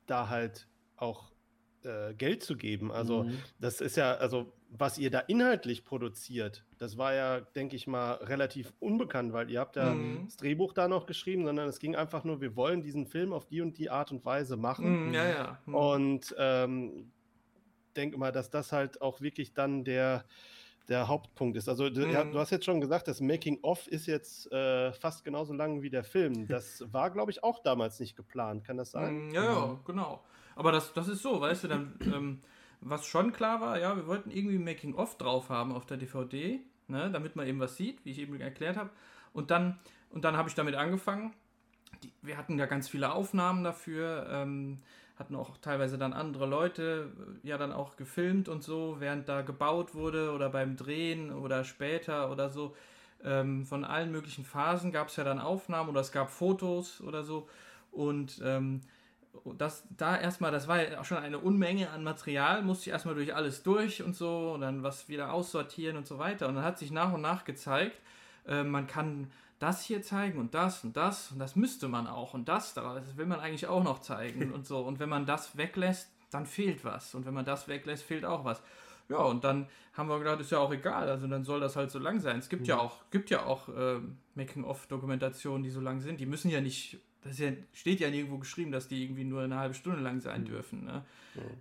da 0.06 0.30
halt 0.30 0.68
auch 0.98 1.32
äh, 1.84 2.14
Geld 2.14 2.44
zu 2.44 2.56
geben. 2.58 2.92
Also 2.92 3.24
Mhm. 3.24 3.40
das 3.60 3.82
ist 3.82 3.98
ja, 3.98 4.16
also 4.16 4.54
was 4.70 4.98
ihr 4.98 5.10
da 5.12 5.20
inhaltlich 5.20 5.86
produziert, 5.86 6.66
das 6.80 6.98
war 6.98 7.14
ja, 7.14 7.40
denke 7.42 7.76
ich 7.76 7.88
mal, 7.88 8.14
relativ 8.16 8.74
unbekannt, 8.80 9.32
weil 9.32 9.50
ihr 9.50 9.60
habt 9.60 9.76
ja 9.78 9.94
Mhm. 9.94 10.26
das 10.26 10.38
Drehbuch 10.38 10.74
da 10.74 10.88
noch 10.88 11.06
geschrieben, 11.06 11.46
sondern 11.46 11.70
es 11.70 11.80
ging 11.80 11.96
einfach 11.96 12.24
nur, 12.24 12.42
wir 12.42 12.56
wollen 12.56 12.82
diesen 12.82 13.06
Film 13.06 13.32
auf 13.34 13.46
die 13.46 13.62
und 13.62 13.78
die 13.78 13.90
Art 13.90 14.12
und 14.12 14.26
Weise 14.26 14.58
machen. 14.58 15.10
Mm, 15.10 15.14
ja, 15.14 15.30
ja. 15.30 15.60
Mm. 15.66 15.76
Und 15.76 16.36
ähm, 16.38 17.12
denke 17.96 18.18
mal, 18.18 18.32
dass 18.32 18.50
das 18.50 18.72
halt 18.72 19.02
auch 19.02 19.22
wirklich 19.22 19.54
dann 19.54 19.84
der, 19.84 20.24
der 20.88 21.08
Hauptpunkt 21.08 21.58
ist. 21.58 21.68
Also 21.68 21.90
du, 21.90 22.06
Mhm. 22.06 22.32
du 22.32 22.40
hast 22.40 22.52
jetzt 22.52 22.66
schon 22.66 22.82
gesagt, 22.82 23.08
das 23.08 23.22
Making-of 23.22 23.88
ist 23.88 24.06
jetzt 24.06 24.52
äh, 24.52 24.94
fast 24.94 25.24
genauso 25.24 25.54
lang 25.54 25.82
wie 25.82 25.90
der 25.90 26.04
Film. 26.04 26.48
Das 26.48 26.84
war, 26.92 27.10
glaube 27.12 27.32
ich, 27.32 27.44
auch 27.44 27.60
damals 27.60 28.00
nicht 28.00 28.16
geplant. 28.16 28.64
Kann 28.64 28.78
das 28.78 28.92
sein? 28.92 29.30
Mm, 29.30 29.34
Ja, 29.34 29.44
ja, 29.44 29.80
genau. 29.86 30.24
Aber 30.56 30.72
das, 30.72 30.94
das 30.94 31.08
ist 31.08 31.22
so, 31.22 31.42
weißt 31.42 31.66
du, 31.66 31.68
dann, 31.68 32.00
ähm, 32.14 32.42
was 32.82 33.06
schon 33.06 33.34
klar 33.34 33.62
war, 33.62 33.80
ja, 33.80 33.96
wir 33.96 34.08
wollten 34.08 34.30
irgendwie 34.32 34.58
Making-of 34.60 35.18
drauf 35.18 35.50
haben 35.50 35.72
auf 35.74 35.86
der 35.86 35.98
DVD, 35.98 36.60
ne, 36.88 37.10
damit 37.12 37.36
man 37.36 37.48
eben 37.48 37.60
was 37.60 37.76
sieht, 37.78 38.06
wie 38.06 38.12
ich 38.12 38.20
eben 38.20 38.40
erklärt 38.40 38.78
habe. 38.78 38.92
Und 39.34 39.52
dann, 39.52 39.80
und 40.12 40.24
dann 40.24 40.38
habe 40.38 40.50
ich 40.50 40.56
damit 40.56 40.76
angefangen. 40.76 41.34
Die, 42.04 42.12
wir 42.22 42.38
hatten 42.38 42.58
ja 42.60 42.68
ganz 42.68 42.88
viele 42.88 43.12
Aufnahmen 43.12 43.64
dafür, 43.64 44.28
ähm, 44.30 44.78
hatten 45.18 45.36
auch 45.36 45.58
teilweise 45.58 45.98
dann 45.98 46.14
andere 46.14 46.46
Leute 46.46 47.12
äh, 47.44 47.48
ja 47.48 47.58
dann 47.58 47.72
auch 47.72 47.96
gefilmt 47.96 48.50
und 48.50 48.64
so, 48.64 48.98
während 49.00 49.30
da 49.30 49.42
gebaut 49.42 49.96
wurde 49.96 50.32
oder 50.32 50.50
beim 50.50 50.76
Drehen 50.76 51.32
oder 51.32 51.64
später 51.64 52.32
oder 52.32 52.50
so. 52.50 52.76
Ähm, 53.24 53.66
von 53.66 53.86
allen 53.86 54.12
möglichen 54.12 54.46
Phasen 54.46 54.92
gab 54.92 55.08
es 55.08 55.16
ja 55.16 55.24
dann 55.24 55.40
Aufnahmen 55.40 55.90
oder 55.90 56.02
es 56.02 56.12
gab 56.12 56.30
Fotos 56.30 57.02
oder 57.02 57.24
so. 57.24 57.48
Und 57.92 58.42
ähm, 58.44 58.82
das 59.58 59.84
da 59.98 60.18
erstmal, 60.18 60.52
das 60.52 60.68
war 60.68 60.82
ja 60.82 61.00
auch 61.00 61.06
schon 61.06 61.18
eine 61.18 61.40
Unmenge 61.40 61.90
an 61.90 62.04
Material, 62.04 62.62
musste 62.62 62.90
ich 62.90 62.94
erstmal 62.94 63.16
durch 63.16 63.34
alles 63.34 63.64
durch 63.64 64.04
und 64.04 64.16
so 64.16 64.54
und 64.54 64.62
dann 64.62 64.84
was 64.84 65.10
wieder 65.10 65.34
aussortieren 65.34 65.98
und 65.98 66.06
so 66.06 66.20
weiter. 66.20 66.48
Und 66.48 66.56
dann 66.56 66.64
hat 66.64 66.78
sich 66.78 66.92
nach 66.92 67.14
und 67.14 67.22
nach 67.22 67.46
gezeigt, 67.46 68.00
äh, 68.48 68.64
man 68.64 68.88
kann 68.88 69.32
das 69.60 69.84
hier 69.84 70.02
zeigen 70.02 70.40
und 70.40 70.54
das 70.54 70.84
und 70.84 70.98
das 70.98 71.32
und 71.32 71.40
das 71.40 71.56
müsste 71.56 71.88
man 71.88 72.08
auch 72.08 72.34
und 72.34 72.48
das, 72.50 72.74
das 72.74 73.18
will 73.18 73.26
man 73.26 73.40
eigentlich 73.40 73.68
auch 73.68 73.84
noch 73.84 74.00
zeigen 74.00 74.52
und 74.54 74.66
so. 74.66 74.80
Und 74.80 75.00
wenn 75.00 75.10
man 75.10 75.26
das 75.26 75.58
weglässt, 75.58 76.12
dann 76.32 76.46
fehlt 76.46 76.84
was. 76.84 77.16
Und 77.16 77.26
wenn 77.26 77.34
man 77.34 77.46
das 77.46 77.68
weglässt, 77.68 78.04
fehlt 78.04 78.26
auch 78.26 78.44
was. 78.44 78.62
Ja, 79.08 79.18
und 79.18 79.44
dann 79.44 79.68
haben 79.94 80.10
wir 80.10 80.18
gedacht, 80.20 80.40
ist 80.42 80.52
ja 80.52 80.60
auch 80.60 80.74
egal, 80.74 81.08
also 81.10 81.28
dann 81.28 81.46
soll 81.46 81.60
das 81.60 81.76
halt 81.76 81.92
so 81.92 82.00
lang 82.00 82.20
sein. 82.20 82.40
Es 82.40 82.50
gibt 82.50 82.68
ja 82.68 82.80
auch, 82.80 82.98
gibt 83.12 83.30
ja 83.30 83.46
auch 83.46 83.70
äh, 83.70 84.00
Making-of-Dokumentationen, 84.34 85.64
die 85.64 85.70
so 85.70 85.80
lang 85.80 86.02
sind. 86.02 86.20
Die 86.20 86.26
müssen 86.26 86.50
ja 86.50 86.60
nicht, 86.60 87.00
das 87.26 87.34
ist 87.34 87.40
ja, 87.40 87.52
steht 87.74 88.00
ja 88.00 88.10
nirgendwo 88.12 88.38
geschrieben, 88.38 88.72
dass 88.72 88.88
die 88.88 89.04
irgendwie 89.04 89.24
nur 89.24 89.42
eine 89.42 89.58
halbe 89.58 89.74
Stunde 89.74 90.00
lang 90.00 90.22
sein 90.22 90.46
dürfen. 90.46 90.86
Ne? 90.86 91.04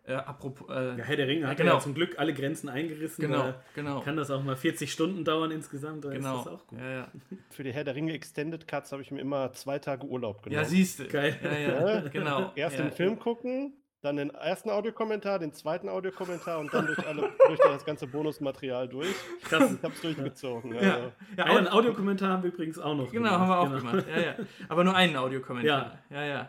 Äh, 0.06 0.12
apropos, 0.12 0.68
äh, 0.68 0.98
Ja, 0.98 1.04
Herr 1.04 1.16
der 1.16 1.26
Ringe 1.26 1.48
hat 1.48 1.56
genau. 1.56 1.74
ja 1.74 1.80
zum 1.80 1.94
Glück 1.94 2.18
alle 2.18 2.34
Grenzen 2.34 2.68
eingerissen. 2.68 3.22
genau, 3.22 3.54
genau. 3.74 4.00
kann 4.02 4.16
das 4.16 4.30
auch 4.30 4.44
mal 4.44 4.56
40 4.56 4.92
Stunden 4.92 5.24
dauern 5.24 5.50
insgesamt. 5.50 6.04
Da 6.04 6.10
Genau. 6.10 6.38
ist 6.40 6.44
das 6.44 6.52
auch 6.52 6.66
gut. 6.66 6.78
Ja, 6.78 6.90
ja. 6.90 7.08
Für 7.50 7.64
die 7.64 7.72
Herr 7.72 7.82
der 7.82 7.94
Ringe 7.94 8.12
Extended 8.12 8.68
Cuts 8.68 8.92
habe 8.92 9.00
ich 9.00 9.10
mir 9.10 9.20
immer 9.20 9.52
zwei 9.54 9.78
Tage 9.78 10.06
Urlaub 10.06 10.42
genommen. 10.42 10.62
ja 10.62 10.68
siehst 10.68 10.98
du. 11.00 11.08
Geil. 11.08 11.38
Ja, 11.42 11.58
ja, 11.94 12.00
genau. 12.08 12.52
Erst 12.54 12.76
ja. 12.78 12.84
den 12.84 12.92
Film 12.92 13.18
gucken, 13.18 13.72
dann 14.04 14.16
den 14.16 14.30
ersten 14.30 14.70
Audiokommentar, 14.70 15.38
den 15.38 15.52
zweiten 15.52 15.88
Audiokommentar 15.88 16.58
und 16.58 16.72
dann 16.74 16.86
durch, 16.86 17.06
alle, 17.06 17.32
durch 17.46 17.58
das 17.60 17.84
ganze 17.84 18.06
Bonusmaterial 18.06 18.88
durch. 18.88 19.14
Krass. 19.44 19.72
Ich 19.72 19.82
habe 19.82 19.94
es 19.94 20.00
durchgezogen. 20.00 20.74
Ja, 20.74 20.80
Also. 20.94 21.12
ja 21.36 21.44
Einen 21.44 21.66
Audio 21.68 21.72
Audiokommentar 21.78 22.28
haben 22.28 22.42
wir 22.42 22.52
übrigens 22.52 22.78
auch 22.78 22.94
noch. 22.94 23.10
Genau, 23.10 23.30
haben 23.30 23.48
wir 23.48 23.58
auch 23.58 23.64
Genau. 23.64 23.78
gemacht. 23.78 24.06
Ja, 24.14 24.20
ja. 24.20 24.34
Aber 24.68 24.84
nur 24.84 24.94
einen 24.94 25.16
Audiokommentar. 25.16 25.98
Ja, 26.10 26.22
ja. 26.24 26.48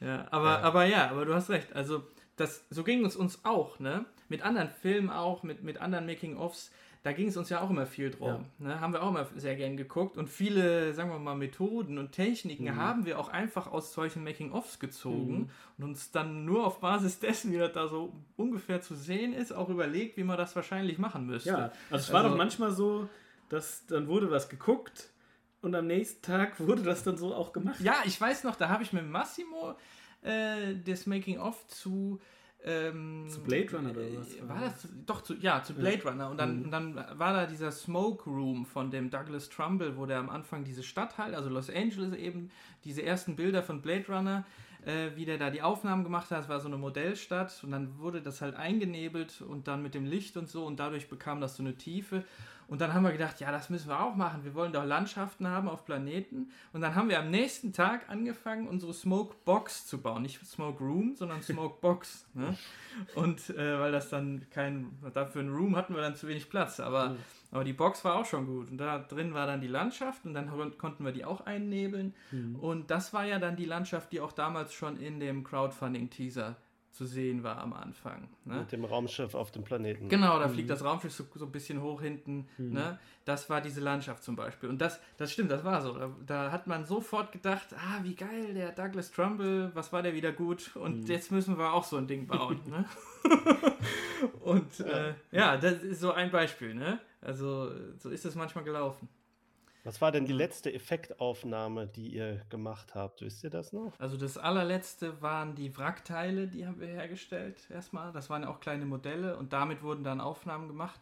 ja. 0.00 0.26
aber, 0.30 0.48
Ja. 0.50 0.60
aber 0.60 0.84
ja, 0.84 1.10
aber 1.10 1.24
du 1.24 1.34
hast 1.34 1.50
recht. 1.50 1.74
Also, 1.74 2.02
das, 2.36 2.64
so 2.70 2.82
ging 2.84 3.04
es 3.04 3.16
uns 3.16 3.44
auch, 3.44 3.78
ne? 3.78 4.04
Mit 4.28 4.42
anderen 4.42 4.68
Filmen 4.68 5.10
auch, 5.10 5.42
mit, 5.42 5.62
mit 5.62 5.78
anderen 5.80 6.06
Making-ofs. 6.06 6.72
Da 7.06 7.12
ging 7.12 7.28
es 7.28 7.36
uns 7.36 7.48
ja 7.50 7.60
auch 7.60 7.70
immer 7.70 7.86
viel 7.86 8.10
drum. 8.10 8.46
Ne? 8.58 8.80
Haben 8.80 8.92
wir 8.92 9.00
auch 9.00 9.10
immer 9.10 9.28
sehr 9.36 9.54
gern 9.54 9.76
geguckt. 9.76 10.16
Und 10.16 10.28
viele, 10.28 10.92
sagen 10.92 11.08
wir 11.10 11.20
mal, 11.20 11.36
Methoden 11.36 11.98
und 11.98 12.10
Techniken 12.10 12.64
Mhm. 12.64 12.76
haben 12.76 13.06
wir 13.06 13.20
auch 13.20 13.28
einfach 13.28 13.68
aus 13.68 13.92
solchen 13.92 14.24
Making-ofs 14.24 14.80
gezogen 14.80 15.38
Mhm. 15.38 15.50
und 15.78 15.84
uns 15.84 16.10
dann 16.10 16.44
nur 16.44 16.66
auf 16.66 16.80
Basis 16.80 17.20
dessen, 17.20 17.52
wie 17.52 17.58
das 17.58 17.72
da 17.72 17.86
so 17.86 18.12
ungefähr 18.36 18.80
zu 18.80 18.96
sehen 18.96 19.32
ist, 19.34 19.52
auch 19.52 19.68
überlegt, 19.68 20.16
wie 20.16 20.24
man 20.24 20.36
das 20.36 20.56
wahrscheinlich 20.56 20.98
machen 20.98 21.26
müsste. 21.26 21.50
Ja, 21.50 21.56
also 21.90 22.02
es 22.06 22.12
war 22.12 22.22
Also- 22.22 22.30
doch 22.30 22.36
manchmal 22.36 22.72
so, 22.72 23.08
dass 23.50 23.86
dann 23.86 24.08
wurde 24.08 24.28
was 24.32 24.48
geguckt 24.48 25.10
und 25.62 25.76
am 25.76 25.86
nächsten 25.86 26.22
Tag 26.22 26.58
wurde 26.60 26.82
das 26.82 27.04
dann 27.04 27.16
so 27.16 27.32
auch 27.36 27.52
gemacht. 27.52 27.78
Ja, 27.80 27.94
ich 28.04 28.20
weiß 28.20 28.42
noch, 28.42 28.56
da 28.56 28.68
habe 28.68 28.82
ich 28.82 28.92
mit 28.92 29.08
Massimo 29.08 29.76
äh, 30.22 30.74
das 30.84 31.06
Making-of 31.06 31.68
zu. 31.68 32.20
Ähm, 32.64 33.26
Zu 33.28 33.42
Blade 33.42 33.76
Runner 33.76 33.90
oder 33.90 34.00
was? 34.18 34.34
äh, 34.34 34.48
War 34.48 34.60
das? 34.60 34.88
Doch, 35.06 35.22
zu, 35.22 35.34
ja, 35.34 35.62
zu 35.62 35.74
Blade 35.74 36.02
Runner. 36.02 36.30
Und 36.30 36.38
dann, 36.38 36.58
Mhm. 36.58 36.64
und 36.64 36.70
dann 36.72 36.94
war 36.96 37.32
da 37.32 37.46
dieser 37.46 37.70
Smoke 37.70 38.28
Room 38.28 38.66
von 38.66 38.90
dem 38.90 39.10
Douglas 39.10 39.48
Trumbull, 39.48 39.96
wo 39.96 40.06
der 40.06 40.18
am 40.18 40.30
Anfang 40.30 40.64
diese 40.64 40.82
Stadt 40.82 41.16
halt, 41.18 41.34
also 41.34 41.48
Los 41.48 41.70
Angeles 41.70 42.14
eben, 42.14 42.50
diese 42.84 43.02
ersten 43.02 43.36
Bilder 43.36 43.62
von 43.62 43.82
Blade 43.82 44.04
Runner, 44.08 44.44
äh, 44.84 45.10
wie 45.14 45.24
der 45.24 45.38
da 45.38 45.50
die 45.50 45.62
Aufnahmen 45.62 46.02
gemacht 46.02 46.30
hat. 46.30 46.42
Es 46.44 46.48
war 46.48 46.58
so 46.60 46.68
eine 46.68 46.76
Modellstadt 46.76 47.62
und 47.62 47.70
dann 47.72 47.98
wurde 47.98 48.20
das 48.20 48.40
halt 48.40 48.54
eingenebelt 48.56 49.42
und 49.42 49.68
dann 49.68 49.82
mit 49.82 49.94
dem 49.94 50.04
Licht 50.04 50.36
und 50.36 50.48
so 50.48 50.64
und 50.64 50.80
dadurch 50.80 51.08
bekam 51.08 51.40
das 51.40 51.56
so 51.56 51.62
eine 51.62 51.76
Tiefe. 51.76 52.24
Und 52.68 52.80
dann 52.80 52.92
haben 52.92 53.04
wir 53.04 53.12
gedacht, 53.12 53.38
ja, 53.38 53.52
das 53.52 53.70
müssen 53.70 53.88
wir 53.88 54.00
auch 54.00 54.16
machen. 54.16 54.42
Wir 54.44 54.54
wollen 54.54 54.72
doch 54.72 54.84
Landschaften 54.84 55.46
haben 55.46 55.68
auf 55.68 55.84
Planeten. 55.84 56.50
Und 56.72 56.80
dann 56.80 56.96
haben 56.96 57.08
wir 57.08 57.20
am 57.20 57.30
nächsten 57.30 57.72
Tag 57.72 58.08
angefangen, 58.10 58.66
unsere 58.66 58.92
Smoke 58.92 59.36
Box 59.44 59.86
zu 59.86 59.98
bauen. 60.02 60.22
Nicht 60.22 60.44
Smoke 60.44 60.82
Room, 60.82 61.14
sondern 61.14 61.42
Smoke 61.42 61.76
Box. 61.80 62.26
Ne? 62.34 62.56
Und 63.14 63.50
äh, 63.50 63.78
weil 63.78 63.92
das 63.92 64.08
dann 64.08 64.46
kein, 64.50 64.90
dafür 65.14 65.42
ein 65.42 65.50
Room 65.54 65.76
hatten 65.76 65.94
wir 65.94 66.00
dann 66.02 66.16
zu 66.16 66.26
wenig 66.26 66.48
Platz. 66.50 66.80
Aber, 66.80 67.10
Mhm. 67.10 67.16
aber 67.52 67.62
die 67.64 67.72
Box 67.72 68.04
war 68.04 68.16
auch 68.16 68.24
schon 68.26 68.46
gut. 68.46 68.68
Und 68.70 68.78
da 68.78 68.98
drin 68.98 69.32
war 69.32 69.46
dann 69.46 69.60
die 69.60 69.68
Landschaft 69.68 70.24
und 70.24 70.34
dann 70.34 70.50
kon- 70.50 70.76
konnten 70.76 71.04
wir 71.04 71.12
die 71.12 71.24
auch 71.24 71.42
einnebeln. 71.46 72.14
Mhm. 72.32 72.56
Und 72.56 72.90
das 72.90 73.12
war 73.12 73.24
ja 73.26 73.38
dann 73.38 73.54
die 73.54 73.64
Landschaft, 73.66 74.10
die 74.12 74.20
auch 74.20 74.32
damals 74.32 74.72
schon 74.74 74.96
in 74.96 75.20
dem 75.20 75.44
Crowdfunding-Teaser 75.44 76.56
zu 76.96 77.06
sehen 77.06 77.42
war 77.42 77.58
am 77.58 77.72
Anfang. 77.72 78.28
Ne? 78.44 78.60
Mit 78.60 78.72
dem 78.72 78.84
Raumschiff 78.84 79.34
auf 79.34 79.50
dem 79.52 79.62
Planeten. 79.64 80.08
Genau, 80.08 80.38
da 80.38 80.48
fliegt 80.48 80.70
das 80.70 80.82
Raumschiff 80.84 81.12
so, 81.12 81.24
so 81.34 81.44
ein 81.44 81.52
bisschen 81.52 81.80
hoch 81.82 82.00
hinten. 82.00 82.48
Mhm. 82.58 82.72
Ne? 82.72 82.98
Das 83.24 83.48
war 83.50 83.60
diese 83.60 83.80
Landschaft 83.80 84.22
zum 84.22 84.34
Beispiel. 84.36 84.68
Und 84.68 84.80
das, 84.80 85.00
das 85.16 85.32
stimmt, 85.32 85.50
das 85.50 85.64
war 85.64 85.80
so. 85.82 85.92
Da, 85.98 86.10
da 86.26 86.50
hat 86.52 86.66
man 86.66 86.84
sofort 86.84 87.32
gedacht, 87.32 87.66
ah, 87.74 88.00
wie 88.02 88.14
geil, 88.14 88.54
der 88.54 88.72
Douglas 88.72 89.10
Trumbull, 89.12 89.70
was 89.74 89.92
war 89.92 90.02
der 90.02 90.14
wieder 90.14 90.32
gut? 90.32 90.74
Und 90.76 91.00
Mhm. 91.02 91.06
jetzt 91.06 91.30
müssen 91.32 91.58
wir 91.58 91.72
auch 91.72 91.84
so 91.84 91.96
ein 91.98 92.06
Ding 92.06 92.26
bauen. 92.26 92.60
ne? 92.66 92.84
Und 94.40 94.80
äh, 94.80 95.14
ja, 95.32 95.56
das 95.56 95.82
ist 95.82 96.00
so 96.00 96.12
ein 96.12 96.30
Beispiel. 96.30 96.74
Ne? 96.74 96.98
Also 97.20 97.70
so 97.98 98.10
ist 98.10 98.24
es 98.24 98.34
manchmal 98.34 98.64
gelaufen. 98.64 99.08
Was 99.86 100.00
war 100.00 100.10
denn 100.10 100.24
die 100.26 100.32
letzte 100.32 100.74
Effektaufnahme, 100.74 101.86
die 101.86 102.08
ihr 102.08 102.42
gemacht 102.50 102.96
habt? 102.96 103.22
Wisst 103.22 103.44
ihr 103.44 103.50
das 103.50 103.72
noch? 103.72 103.92
Also 104.00 104.16
das 104.16 104.36
allerletzte 104.36 105.22
waren 105.22 105.54
die 105.54 105.76
Wrackteile, 105.78 106.48
die 106.48 106.66
haben 106.66 106.80
wir 106.80 106.88
hergestellt 106.88 107.56
erstmal. 107.70 108.10
Das 108.10 108.28
waren 108.28 108.42
ja 108.42 108.48
auch 108.48 108.58
kleine 108.58 108.84
Modelle 108.84 109.36
und 109.36 109.52
damit 109.52 109.84
wurden 109.84 110.02
dann 110.02 110.20
Aufnahmen 110.20 110.66
gemacht. 110.66 110.98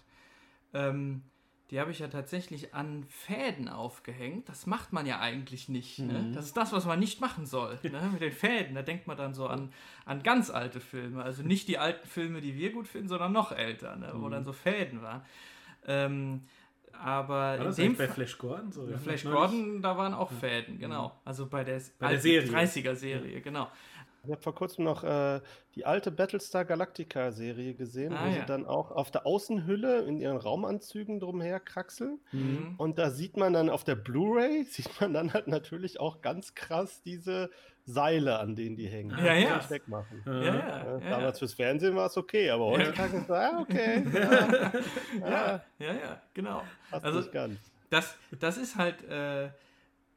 Ähm, 0.74 1.22
die 1.70 1.80
habe 1.80 1.92
ich 1.92 2.00
ja 2.00 2.08
tatsächlich 2.08 2.74
an 2.74 3.04
Fäden 3.08 3.70
aufgehängt. 3.70 4.50
Das 4.50 4.66
macht 4.66 4.92
man 4.92 5.06
ja 5.06 5.18
eigentlich 5.18 5.70
nicht. 5.70 6.00
Ne? 6.00 6.18
Mhm. 6.18 6.32
Das 6.34 6.44
ist 6.44 6.56
das, 6.58 6.72
was 6.74 6.84
man 6.84 6.98
nicht 6.98 7.22
machen 7.22 7.46
soll. 7.46 7.78
Ne? 7.84 8.10
Mit 8.12 8.20
den 8.20 8.32
Fäden, 8.32 8.74
da 8.74 8.82
denkt 8.82 9.06
man 9.06 9.16
dann 9.16 9.32
so 9.32 9.46
an, 9.46 9.72
an 10.04 10.22
ganz 10.22 10.50
alte 10.50 10.80
Filme. 10.80 11.22
Also 11.22 11.42
nicht 11.42 11.68
die 11.68 11.78
alten 11.78 12.06
Filme, 12.06 12.42
die 12.42 12.54
wir 12.54 12.70
gut 12.70 12.86
finden, 12.86 13.08
sondern 13.08 13.32
noch 13.32 13.50
älter, 13.50 13.96
ne? 13.96 14.10
wo 14.12 14.26
Mhm. 14.26 14.32
dann 14.32 14.44
so 14.44 14.52
Fäden 14.52 15.00
waren. 15.00 15.22
Ähm, 15.86 16.42
aber 17.00 17.28
War 17.34 17.56
in 17.58 17.64
das 17.64 17.76
dem 17.76 17.84
eigentlich 17.86 17.98
bei 17.98 18.06
Fall- 18.06 18.14
Flash 18.14 18.38
Gordon 18.38 18.72
so? 18.72 18.84
bei 18.86 18.92
Ja, 18.92 18.98
Flash 18.98 19.24
Gordon, 19.24 19.82
da 19.82 19.96
waren 19.96 20.14
auch 20.14 20.30
Fäden, 20.30 20.78
genau. 20.78 21.12
Also 21.24 21.46
bei 21.46 21.64
der, 21.64 21.80
Bei 21.98 22.10
der 22.10 22.20
Serie. 22.20 22.48
30er-Serie, 22.50 23.40
genau. 23.40 23.68
Ich 24.26 24.30
habe 24.30 24.40
vor 24.40 24.54
kurzem 24.54 24.84
noch 24.86 25.04
äh, 25.04 25.40
die 25.74 25.84
alte 25.84 26.10
Battlestar 26.10 26.64
Galactica 26.64 27.30
Serie 27.30 27.74
gesehen, 27.74 28.14
Ah, 28.14 28.24
wo 28.24 28.28
ja. 28.28 28.34
sie 28.40 28.46
dann 28.46 28.64
auch 28.64 28.90
auf 28.90 29.10
der 29.10 29.26
Außenhülle 29.26 29.98
in 30.06 30.18
ihren 30.18 30.38
Raumanzügen 30.38 31.20
drumher 31.20 31.60
kraxeln. 31.60 32.20
Mhm. 32.32 32.74
Und 32.78 32.96
da 32.98 33.10
sieht 33.10 33.36
man 33.36 33.52
dann 33.52 33.68
auf 33.68 33.84
der 33.84 33.96
Blu-ray, 33.96 34.64
sieht 34.70 34.98
man 34.98 35.12
dann 35.12 35.34
halt 35.34 35.46
natürlich 35.46 36.00
auch 36.00 36.22
ganz 36.22 36.54
krass 36.54 37.02
diese 37.02 37.50
Seile, 37.86 38.38
an 38.38 38.56
denen 38.56 38.76
die 38.76 38.86
hängen. 38.88 39.10
Ja, 39.22 39.34
ja. 39.34 39.56
Nicht 39.56 39.70
wegmachen. 39.70 40.22
Ja. 40.24 40.32
Ja, 40.32 40.42
ja, 40.44 40.52
Ja, 40.54 40.98
ja, 40.98 41.10
Damals 41.10 41.38
fürs 41.38 41.52
Fernsehen 41.54 41.94
war 41.94 42.06
es 42.06 42.16
okay, 42.16 42.48
aber 42.50 42.72
Ja. 42.72 42.78
heutzutage 42.78 43.16
ist 43.18 43.22
es, 43.24 43.30
ah, 43.30 43.58
okay. 43.60 44.04
Ja, 45.20 45.20
ja, 45.20 45.60
ja, 45.78 45.92
ja, 45.92 46.22
genau. 46.32 46.62
Fast 46.90 47.04
Also- 47.04 47.18
nicht 47.20 47.32
ganz. 47.32 47.58
Das, 47.90 48.16
das 48.40 48.56
ist 48.56 48.76
halt 48.76 49.04
äh, 49.08 49.50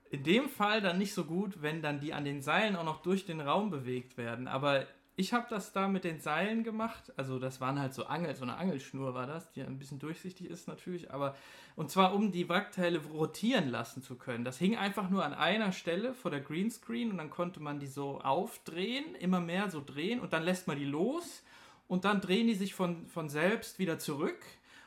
in 0.10 0.24
dem 0.24 0.50
Fall 0.50 0.82
dann 0.82 0.98
nicht 0.98 1.14
so 1.14 1.26
gut, 1.26 1.62
wenn 1.62 1.82
dann 1.82 2.00
die 2.00 2.14
an 2.14 2.24
den 2.26 2.42
Seilen 2.42 2.76
auch 2.76 2.86
noch 2.86 3.02
durch 3.02 3.26
den 3.26 3.42
Raum 3.42 3.70
bewegt 3.70 4.18
werden. 4.18 4.48
Aber 4.48 4.86
ich 5.20 5.34
habe 5.34 5.48
das 5.50 5.74
da 5.74 5.88
mit 5.88 6.04
den 6.04 6.22
Seilen 6.22 6.64
gemacht. 6.64 7.12
Also 7.18 7.40
das 7.40 7.60
waren 7.60 7.80
halt 7.80 7.96
so 7.96 8.06
Angel, 8.06 8.36
so 8.36 8.44
eine 8.44 8.56
Angelschnur 8.56 9.16
war 9.16 9.26
das, 9.26 9.52
die 9.52 9.64
ein 9.64 9.80
bisschen 9.80 9.98
durchsichtig 9.98 10.48
ist 10.48 10.68
natürlich. 10.68 11.12
Aber 11.12 11.36
und 11.76 11.90
zwar 11.90 12.14
um 12.14 12.32
die 12.32 12.48
Wrackteile 12.48 13.00
rotieren 13.04 13.70
lassen 13.70 14.04
zu 14.04 14.16
können. 14.16 14.46
Das 14.46 14.60
hing 14.60 14.78
einfach 14.78 15.10
nur 15.10 15.26
an 15.26 15.34
einer 15.34 15.72
Stelle 15.72 16.14
vor 16.14 16.30
der 16.30 16.42
Greenscreen 16.42 17.10
und 17.10 17.18
dann 17.18 17.32
konnte 17.32 17.60
man 17.60 17.80
die 17.80 17.88
so 17.88 18.22
aufdrehen, 18.22 19.16
immer 19.16 19.40
mehr 19.40 19.72
so 19.72 19.84
drehen 19.84 20.20
und 20.20 20.34
dann 20.34 20.44
lässt 20.44 20.68
man 20.68 20.78
die 20.78 20.86
los 20.86 21.44
und 21.88 22.06
dann 22.06 22.22
drehen 22.22 22.46
die 22.46 22.54
sich 22.54 22.76
von, 22.76 23.08
von 23.08 23.28
selbst 23.28 23.80
wieder 23.80 23.98
zurück 23.98 24.40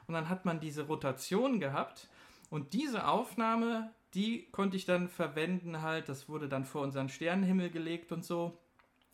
und 0.07 0.15
dann 0.15 0.29
hat 0.29 0.45
man 0.45 0.61
diese 0.61 0.87
Rotation 0.87 1.59
gehabt 1.59 2.09
und 2.51 2.73
diese 2.73 3.09
Aufnahme, 3.09 3.91
die 4.15 4.49
konnte 4.53 4.77
ich 4.77 4.85
dann 4.85 5.09
verwenden 5.09 5.83
halt, 5.83 6.09
das 6.09 6.29
wurde 6.29 6.49
dann 6.49 6.65
vor 6.65 6.83
unseren 6.83 7.09
Sternenhimmel 7.09 7.71
gelegt 7.71 8.13
und 8.13 8.25
so. 8.25 8.60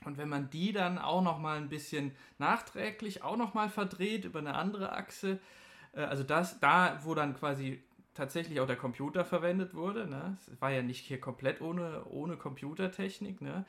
Und 0.05 0.19
wenn 0.19 0.29
man 0.29 0.51
die 0.51 0.73
dann 0.73 0.99
auch 0.99 1.23
noch 1.23 1.39
mal 1.39 1.57
ein 1.57 1.69
bisschen 1.69 2.13
nachträglich 2.39 3.23
auch 3.23 3.37
noch 3.37 3.55
mal 3.55 3.69
verdreht 3.69 4.25
über 4.25 4.39
eine 4.39 4.55
andere 4.55 4.93
Achse, 4.93 5.41
äh, 5.93 6.03
also 6.03 6.23
das 6.23 6.61
da, 6.61 7.01
wo 7.03 7.15
dann 7.15 7.35
quasi 7.35 7.83
tatsächlich 8.15 8.61
auch 8.61 8.67
der 8.67 8.77
Computer 8.77 9.25
verwendet 9.25 9.75
wurde, 9.75 10.07
ne? 10.07 10.37
Es 10.41 10.61
war 10.61 10.71
ja 10.71 10.83
nicht 10.83 11.05
hier 11.05 11.21
komplett 11.21 11.61
ohne, 11.61 12.05
ohne 12.07 12.37
Computertechnik, 12.37 13.41
ne? 13.41 13.65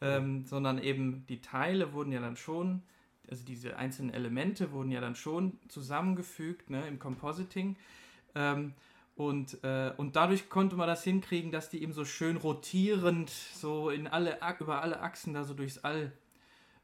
Ähm, 0.00 0.44
sondern 0.44 0.78
eben 0.78 1.24
die 1.26 1.40
Teile 1.40 1.94
wurden 1.94 2.12
ja 2.12 2.20
dann 2.20 2.36
schon, 2.36 2.82
also 3.30 3.44
diese 3.44 3.78
einzelnen 3.78 4.12
Elemente 4.12 4.72
wurden 4.72 4.90
ja 4.90 5.00
dann 5.00 5.16
schon 5.16 5.58
zusammengefügt, 5.68 6.68
ne? 6.68 6.86
Im 6.86 6.98
Compositing. 6.98 7.76
Ähm, 8.34 8.74
und, 9.16 9.64
äh, 9.64 9.92
und 9.96 10.14
dadurch 10.14 10.50
konnte 10.50 10.76
man 10.76 10.86
das 10.86 11.02
hinkriegen, 11.02 11.50
dass 11.50 11.70
die 11.70 11.82
eben 11.82 11.92
so 11.94 12.04
schön 12.04 12.36
rotierend 12.36 13.30
so 13.30 13.88
in 13.90 14.06
alle, 14.06 14.38
über 14.60 14.82
alle 14.82 15.00
Achsen 15.00 15.32
da 15.32 15.42
so 15.42 15.54
durchs 15.54 15.78
All 15.78 16.12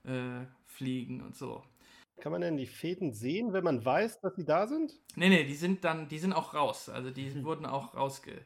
äh, 0.04 0.46
fliegen 0.66 1.20
und 1.20 1.36
so. 1.36 1.62
Kann 2.20 2.32
man 2.32 2.40
denn 2.40 2.56
die 2.56 2.66
Fäden 2.66 3.12
sehen, 3.12 3.52
wenn 3.52 3.64
man 3.64 3.84
weiß, 3.84 4.20
dass 4.20 4.34
sie 4.36 4.44
da 4.44 4.66
sind? 4.66 4.94
Nee, 5.14 5.28
nee, 5.28 5.44
die 5.44 5.54
sind 5.54 5.84
dann, 5.84 6.08
die 6.08 6.18
sind 6.18 6.32
auch 6.32 6.54
raus. 6.54 6.88
Also 6.88 7.10
die 7.10 7.44
wurden 7.44 7.66
auch 7.66 7.94
rausge, 7.94 8.40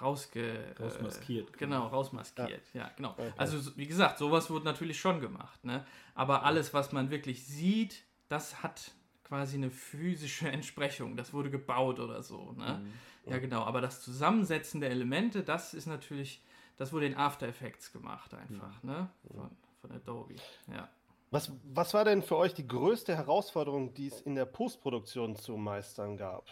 rausge, 0.00 0.74
Rausmaskiert. 0.80 1.50
Äh, 1.50 1.58
genau, 1.58 1.88
rausmaskiert. 1.88 2.62
Ja, 2.72 2.90
genau. 2.96 3.10
Okay. 3.10 3.32
Also 3.36 3.58
so- 3.58 3.76
wie 3.76 3.86
gesagt, 3.86 4.18
sowas 4.18 4.48
wurde 4.48 4.64
natürlich 4.64 4.98
schon 4.98 5.20
gemacht. 5.20 5.62
Ne? 5.64 5.84
Aber 6.14 6.44
alles, 6.44 6.72
was 6.72 6.92
man 6.92 7.10
wirklich 7.10 7.44
sieht, 7.46 8.04
das 8.28 8.62
hat 8.62 8.92
quasi 9.24 9.56
eine 9.56 9.70
physische 9.70 10.48
Entsprechung. 10.52 11.16
Das 11.16 11.32
wurde 11.32 11.50
gebaut 11.50 11.98
oder 11.98 12.22
so. 12.22 12.52
Ne? 12.52 12.82
Mhm. 12.82 13.30
Ja, 13.30 13.38
genau. 13.38 13.62
Aber 13.62 13.80
das 13.80 14.02
Zusammensetzen 14.02 14.80
der 14.80 14.90
Elemente, 14.90 15.42
das 15.42 15.74
ist 15.74 15.86
natürlich, 15.86 16.42
das 16.76 16.92
wurde 16.92 17.06
in 17.06 17.16
After 17.16 17.48
Effects 17.48 17.92
gemacht 17.92 18.34
einfach, 18.34 18.82
ne? 18.82 19.08
Von, 19.26 19.50
von 19.80 19.92
Adobe. 19.92 20.36
Ja. 20.70 20.88
Was, 21.30 21.50
was 21.64 21.94
war 21.94 22.04
denn 22.04 22.22
für 22.22 22.36
euch 22.36 22.54
die 22.54 22.68
größte 22.68 23.16
Herausforderung, 23.16 23.92
die 23.94 24.06
es 24.06 24.20
in 24.20 24.36
der 24.36 24.44
Postproduktion 24.44 25.34
zu 25.34 25.56
meistern 25.56 26.16
gab? 26.16 26.46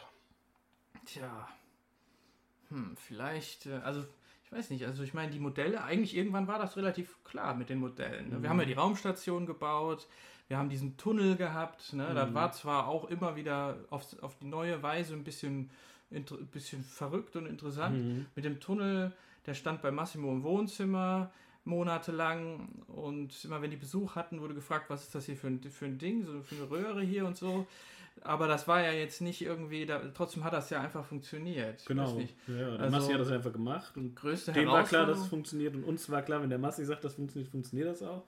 Tja. 1.06 1.48
Hm, 2.68 2.96
vielleicht, 2.96 3.66
äh, 3.66 3.74
also 3.84 4.04
ich 4.44 4.52
weiß 4.52 4.70
nicht, 4.70 4.84
also 4.84 5.02
ich 5.02 5.14
meine, 5.14 5.30
die 5.30 5.38
Modelle, 5.38 5.84
eigentlich 5.84 6.16
irgendwann 6.16 6.48
war 6.48 6.58
das 6.58 6.76
relativ 6.76 7.22
klar 7.24 7.54
mit 7.54 7.68
den 7.68 7.78
Modellen. 7.78 8.30
Ne? 8.30 8.42
Wir 8.42 8.50
haben 8.50 8.58
ja 8.58 8.66
die 8.66 8.72
Raumstation 8.72 9.46
gebaut, 9.46 10.08
wir 10.48 10.58
haben 10.58 10.68
diesen 10.68 10.96
Tunnel 10.96 11.36
gehabt, 11.36 11.92
ne? 11.94 12.12
das 12.14 12.30
Mhm. 12.30 12.34
war 12.34 12.52
zwar 12.52 12.86
auch 12.88 13.08
immer 13.08 13.36
wieder 13.36 13.76
auf, 13.90 14.04
auf 14.22 14.36
die 14.38 14.46
neue 14.46 14.82
Weise 14.82 15.14
ein 15.14 15.24
bisschen, 15.24 15.70
ein 16.10 16.24
bisschen 16.52 16.84
verrückt 16.84 17.36
und 17.36 17.46
interessant. 17.46 17.96
Mhm. 18.04 18.26
Mit 18.34 18.44
dem 18.44 18.60
Tunnel, 18.60 19.12
der 19.46 19.54
stand 19.54 19.80
bei 19.82 19.90
Massimo 19.90 20.30
im 20.30 20.42
Wohnzimmer 20.42 21.30
monatelang 21.64 22.68
und 22.88 23.44
immer 23.44 23.62
wenn 23.62 23.70
die 23.70 23.76
Besuch 23.76 24.14
hatten, 24.16 24.40
wurde 24.40 24.54
gefragt, 24.54 24.86
was 24.90 25.02
ist 25.04 25.14
das 25.14 25.26
hier 25.26 25.36
für 25.36 25.46
ein, 25.48 25.60
für 25.62 25.86
ein 25.86 25.98
Ding, 25.98 26.24
so 26.24 26.40
für 26.42 26.56
eine 26.56 26.70
Röhre 26.70 27.02
hier 27.02 27.24
und 27.26 27.36
so. 27.36 27.66
Aber 28.22 28.46
das 28.46 28.68
war 28.68 28.82
ja 28.82 28.92
jetzt 28.92 29.20
nicht 29.22 29.40
irgendwie, 29.42 29.86
da, 29.86 30.00
trotzdem 30.12 30.44
hat 30.44 30.52
das 30.52 30.68
ja 30.70 30.80
einfach 30.80 31.04
funktioniert. 31.04 31.84
Genau. 31.86 32.18
Ja, 32.46 32.54
der 32.76 32.80
Also- 32.80 32.96
Massi 32.96 33.12
hat 33.12 33.20
das 33.20 33.30
einfach 33.30 33.52
gemacht 33.52 33.96
und 33.96 34.14
Größte 34.14 34.52
dem 34.52 34.68
war 34.68 34.84
klar, 34.84 35.06
dass 35.06 35.18
es 35.20 35.26
funktioniert 35.28 35.74
und 35.74 35.84
uns 35.84 36.10
war 36.10 36.20
klar, 36.22 36.42
wenn 36.42 36.50
der 36.50 36.58
Massi 36.58 36.84
sagt, 36.84 37.04
das 37.04 37.14
funktioniert, 37.14 37.50
funktioniert 37.50 37.88
das 37.88 38.02
auch. 38.02 38.24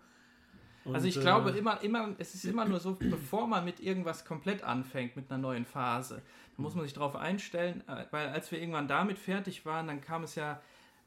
Und, 0.85 0.95
Also 0.95 1.07
ich 1.07 1.17
äh, 1.17 1.21
glaube 1.21 1.51
immer, 1.51 1.83
immer, 1.83 2.15
es 2.19 2.35
ist 2.35 2.45
immer 2.45 2.65
nur 2.65 2.81
so, 2.81 2.95
bevor 2.95 3.47
man 3.47 3.65
mit 3.65 3.81
irgendwas 3.81 4.25
komplett 4.25 4.63
anfängt, 4.63 5.17
mit 5.17 5.31
einer 5.31 5.41
neuen 5.41 5.65
Phase, 5.65 6.23
da 6.57 6.63
muss 6.63 6.75
man 6.75 6.85
sich 6.85 6.93
darauf 6.93 7.17
einstellen, 7.17 7.83
äh, 7.89 8.05
weil 8.11 8.29
als 8.29 8.51
wir 8.53 8.61
irgendwann 8.61 8.89
damit 8.89 9.19
fertig 9.19 9.65
waren, 9.65 9.87
dann 9.87 10.01
kam 10.01 10.25
es 10.25 10.35
ja 10.35 10.61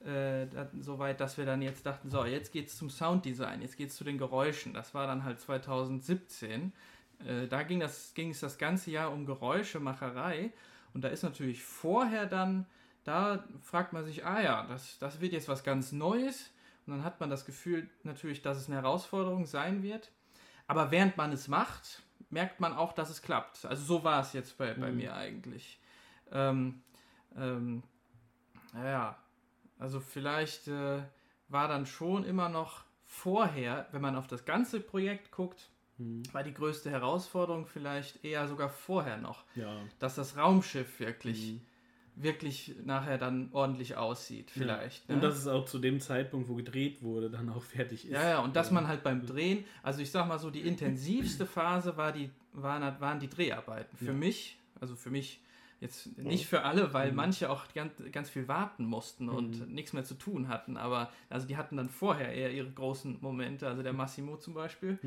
äh, 0.05 0.47
so 0.79 0.99
weit, 0.99 1.19
dass 1.19 1.37
wir 1.37 1.45
dann 1.45 1.61
jetzt 1.61 1.85
dachten, 1.85 2.09
so, 2.09 2.25
jetzt 2.25 2.51
geht 2.51 2.67
es 2.67 2.77
zum 2.77 2.89
Sounddesign, 2.89 3.61
jetzt 3.61 3.77
geht 3.77 3.89
es 3.89 3.95
zu 3.95 4.03
den 4.03 4.17
Geräuschen. 4.17 4.73
Das 4.73 4.93
war 4.93 5.07
dann 5.07 5.23
halt 5.23 5.39
2017. 5.39 6.71
Äh, 7.25 7.47
da 7.47 7.63
ging, 7.63 7.79
das, 7.79 8.13
ging 8.13 8.31
es 8.31 8.39
das 8.39 8.57
ganze 8.57 8.91
Jahr 8.91 9.11
um 9.11 9.25
Geräuschemacherei 9.25 10.51
und 10.93 11.03
da 11.03 11.09
ist 11.09 11.23
natürlich 11.23 11.63
vorher 11.63 12.25
dann, 12.25 12.65
da 13.03 13.43
fragt 13.61 13.93
man 13.93 14.05
sich, 14.05 14.25
ah 14.25 14.41
ja, 14.41 14.65
das, 14.67 14.97
das 14.99 15.21
wird 15.21 15.33
jetzt 15.33 15.47
was 15.47 15.63
ganz 15.63 15.91
Neues. 15.91 16.51
Und 16.87 16.93
dann 16.93 17.03
hat 17.03 17.19
man 17.19 17.29
das 17.29 17.45
Gefühl 17.45 17.89
natürlich, 18.03 18.41
dass 18.41 18.57
es 18.57 18.67
eine 18.67 18.77
Herausforderung 18.77 19.45
sein 19.45 19.83
wird. 19.83 20.11
Aber 20.67 20.89
während 20.89 21.17
man 21.17 21.31
es 21.33 21.47
macht, 21.47 22.01
merkt 22.29 22.59
man 22.59 22.73
auch, 22.73 22.93
dass 22.93 23.09
es 23.09 23.21
klappt. 23.21 23.65
Also 23.65 23.83
so 23.83 24.03
war 24.03 24.21
es 24.21 24.33
jetzt 24.33 24.57
bei, 24.57 24.73
bei 24.73 24.89
Mhm. 24.89 24.97
mir 24.97 25.15
eigentlich. 25.15 25.79
Ähm, 26.31 26.81
ähm, 27.35 27.83
ja, 28.73 29.17
also 29.79 29.99
vielleicht 29.99 30.67
äh, 30.67 31.01
war 31.49 31.67
dann 31.67 31.85
schon 31.85 32.23
immer 32.23 32.49
noch 32.49 32.83
vorher, 33.03 33.87
wenn 33.91 34.01
man 34.01 34.15
auf 34.15 34.27
das 34.27 34.45
ganze 34.45 34.79
Projekt 34.79 35.31
guckt, 35.31 35.69
Mhm. 35.99 36.21
war 36.31 36.43
die 36.43 36.53
größte 36.53 36.91
Herausforderung 36.91 37.65
vielleicht 37.65 38.23
eher 38.23 38.47
sogar 38.47 38.69
vorher 38.69 39.17
noch, 39.17 39.45
Ja. 39.55 39.83
dass 39.99 40.15
das 40.15 40.37
Raumschiff 40.37 40.99
wirklich, 40.99 41.53
Mhm. 41.53 41.61
Wirklich 42.21 42.75
nachher 42.83 43.17
dann 43.17 43.49
ordentlich 43.51 43.95
aussieht, 43.95 44.51
vielleicht. 44.51 45.07
Ja. 45.07 45.15
ne? 45.15 45.21
Und 45.21 45.23
dass 45.23 45.37
es 45.37 45.47
auch 45.47 45.65
zu 45.65 45.79
dem 45.79 45.99
Zeitpunkt, 45.99 46.49
wo 46.49 46.55
gedreht 46.55 47.01
wurde, 47.01 47.29
dann 47.29 47.49
auch 47.49 47.63
fertig 47.63 48.05
ist. 48.05 48.11
Ja, 48.11 48.29
ja, 48.29 48.39
und 48.39 48.55
dass 48.55 48.71
man 48.71 48.87
halt 48.87 49.03
beim 49.03 49.25
Drehen, 49.25 49.65
also 49.83 50.01
ich 50.01 50.11
sag 50.11 50.27
mal 50.27 50.39
so, 50.39 50.49
die 50.49 50.61
intensivste 50.61 51.45
Phase 51.45 51.95
war 51.97 52.11
die, 52.11 52.29
waren, 52.53 52.99
waren 52.99 53.19
die 53.19 53.29
Dreharbeiten. 53.29 53.95
Für 53.97 54.05
Ja. 54.05 54.13
mich, 54.13 54.57
also 54.79 54.95
für 54.95 55.09
mich 55.09 55.41
Jetzt 55.79 56.17
nicht 56.17 56.47
für 56.47 56.63
alle, 56.63 56.91
weil 56.93 57.11
manche 57.11 57.51
auch 57.51 57.71
ganz, 57.75 57.93
ganz 58.11 58.31
viel 58.31 58.47
warten 58.47 58.83
mussten 58.85 59.29
und 59.29 59.71
nichts 59.71 59.93
mehr 59.93 60.03
zu 60.03 60.15
tun 60.15 60.47
hatten. 60.47 60.75
Aber 60.75 61.11
also 61.29 61.45
die 61.47 61.55
hatten 61.55 61.77
dann 61.77 61.87
vorher 61.89 62.33
eher 62.33 62.51
ihre 62.51 62.71
großen 62.71 63.19
Momente, 63.21 63.67
also 63.67 63.83
der 63.83 63.93
Massimo 63.93 64.37
zum 64.37 64.55
Beispiel. 64.55 64.97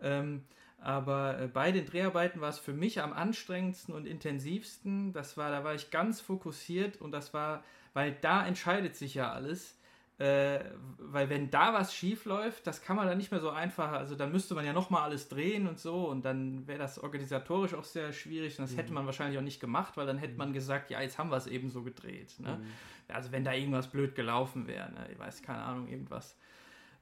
Ähm, 0.00 0.42
aber 0.82 1.38
äh, 1.38 1.46
bei 1.46 1.70
den 1.70 1.86
Dreharbeiten 1.86 2.40
war 2.40 2.50
es 2.50 2.58
für 2.58 2.72
mich 2.72 3.00
am 3.00 3.12
anstrengendsten 3.12 3.94
und 3.94 4.06
intensivsten. 4.06 5.12
Das 5.12 5.36
war, 5.36 5.50
da 5.50 5.62
war 5.64 5.74
ich 5.74 5.90
ganz 5.90 6.20
fokussiert 6.20 7.00
und 7.00 7.12
das 7.12 7.32
war, 7.32 7.62
weil 7.94 8.16
da 8.20 8.44
entscheidet 8.46 8.96
sich 8.96 9.14
ja 9.14 9.32
alles. 9.32 9.78
Äh, 10.18 10.60
weil 10.98 11.30
wenn 11.30 11.50
da 11.50 11.72
was 11.72 11.94
schief 11.94 12.26
läuft, 12.26 12.66
das 12.66 12.82
kann 12.82 12.96
man 12.96 13.06
dann 13.06 13.16
nicht 13.16 13.30
mehr 13.30 13.40
so 13.40 13.50
einfach, 13.50 13.92
also 13.92 14.14
dann 14.14 14.30
müsste 14.30 14.54
man 14.54 14.64
ja 14.64 14.72
nochmal 14.72 15.02
alles 15.02 15.28
drehen 15.28 15.66
und 15.66 15.80
so 15.80 16.08
und 16.08 16.24
dann 16.24 16.66
wäre 16.66 16.78
das 16.78 16.98
organisatorisch 16.98 17.74
auch 17.74 17.84
sehr 17.84 18.12
schwierig 18.12 18.58
und 18.58 18.68
das 18.68 18.76
hätte 18.76 18.92
man 18.92 19.06
wahrscheinlich 19.06 19.38
auch 19.38 19.42
nicht 19.42 19.58
gemacht, 19.58 19.96
weil 19.96 20.06
dann 20.06 20.18
hätte 20.18 20.36
man 20.36 20.52
gesagt, 20.52 20.90
ja, 20.90 21.00
jetzt 21.00 21.18
haben 21.18 21.30
wir 21.30 21.38
es 21.38 21.46
eben 21.46 21.70
so 21.70 21.82
gedreht. 21.82 22.38
Ne? 22.38 22.60
Also 23.08 23.32
wenn 23.32 23.42
da 23.42 23.52
irgendwas 23.52 23.88
blöd 23.88 24.14
gelaufen 24.14 24.66
wäre, 24.66 24.92
ne? 24.92 25.08
ich 25.10 25.18
weiß, 25.18 25.42
keine 25.42 25.62
Ahnung, 25.62 25.88
irgendwas. 25.88 26.36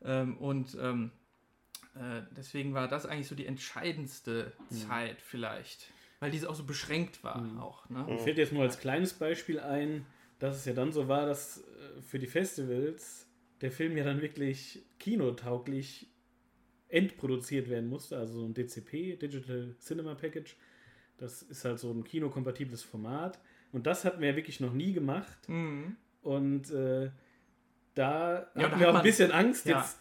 Ähm, 0.02 0.38
und 0.38 0.78
ähm, 0.80 1.10
äh, 2.00 2.22
deswegen 2.36 2.72
war 2.74 2.88
das 2.88 3.04
eigentlich 3.06 3.28
so 3.28 3.34
die 3.34 3.46
entscheidendste 3.46 4.52
Zeit 4.70 5.20
vielleicht, 5.20 5.92
weil 6.18 6.30
diese 6.30 6.48
auch 6.48 6.54
so 6.54 6.64
beschränkt 6.64 7.22
war 7.22 7.42
auch. 7.60 7.88
Ne? 7.90 8.04
Mir 8.08 8.18
fällt 8.18 8.38
jetzt 8.38 8.52
nur 8.52 8.62
als 8.62 8.78
kleines 8.80 9.12
Beispiel 9.14 9.60
ein, 9.60 10.06
dass 10.38 10.56
es 10.56 10.64
ja 10.64 10.72
dann 10.72 10.92
so 10.92 11.08
war, 11.08 11.26
dass 11.26 11.58
äh, 11.58 12.00
für 12.02 12.18
die 12.18 12.26
Festivals 12.26 13.26
der 13.60 13.70
Film 13.70 13.96
ja 13.96 14.04
dann 14.04 14.22
wirklich 14.22 14.82
kinotauglich 14.98 16.06
endproduziert 16.88 17.68
werden 17.68 17.88
musste, 17.88 18.16
also 18.18 18.40
so 18.40 18.46
ein 18.46 18.54
DCP, 18.54 19.16
Digital 19.16 19.74
Cinema 19.78 20.14
Package. 20.14 20.56
Das 21.18 21.42
ist 21.42 21.64
halt 21.64 21.78
so 21.78 21.92
ein 21.92 22.02
kinokompatibles 22.02 22.82
Format. 22.82 23.38
Und 23.72 23.86
das 23.86 24.04
hatten 24.04 24.20
wir 24.20 24.30
ja 24.30 24.36
wirklich 24.36 24.58
noch 24.60 24.72
nie 24.72 24.92
gemacht. 24.92 25.48
Mhm. 25.48 25.96
Und 26.22 26.70
äh, 26.70 27.10
da 27.94 28.32
Ja, 28.34 28.40
da 28.54 28.62
hatten 28.62 28.72
hat 28.72 28.80
wir 28.80 28.88
auch 28.88 28.92
man- 28.94 29.02
ein 29.02 29.04
bisschen 29.04 29.30
Angst, 29.30 29.66
ja. 29.66 29.78
jetzt 29.78 29.99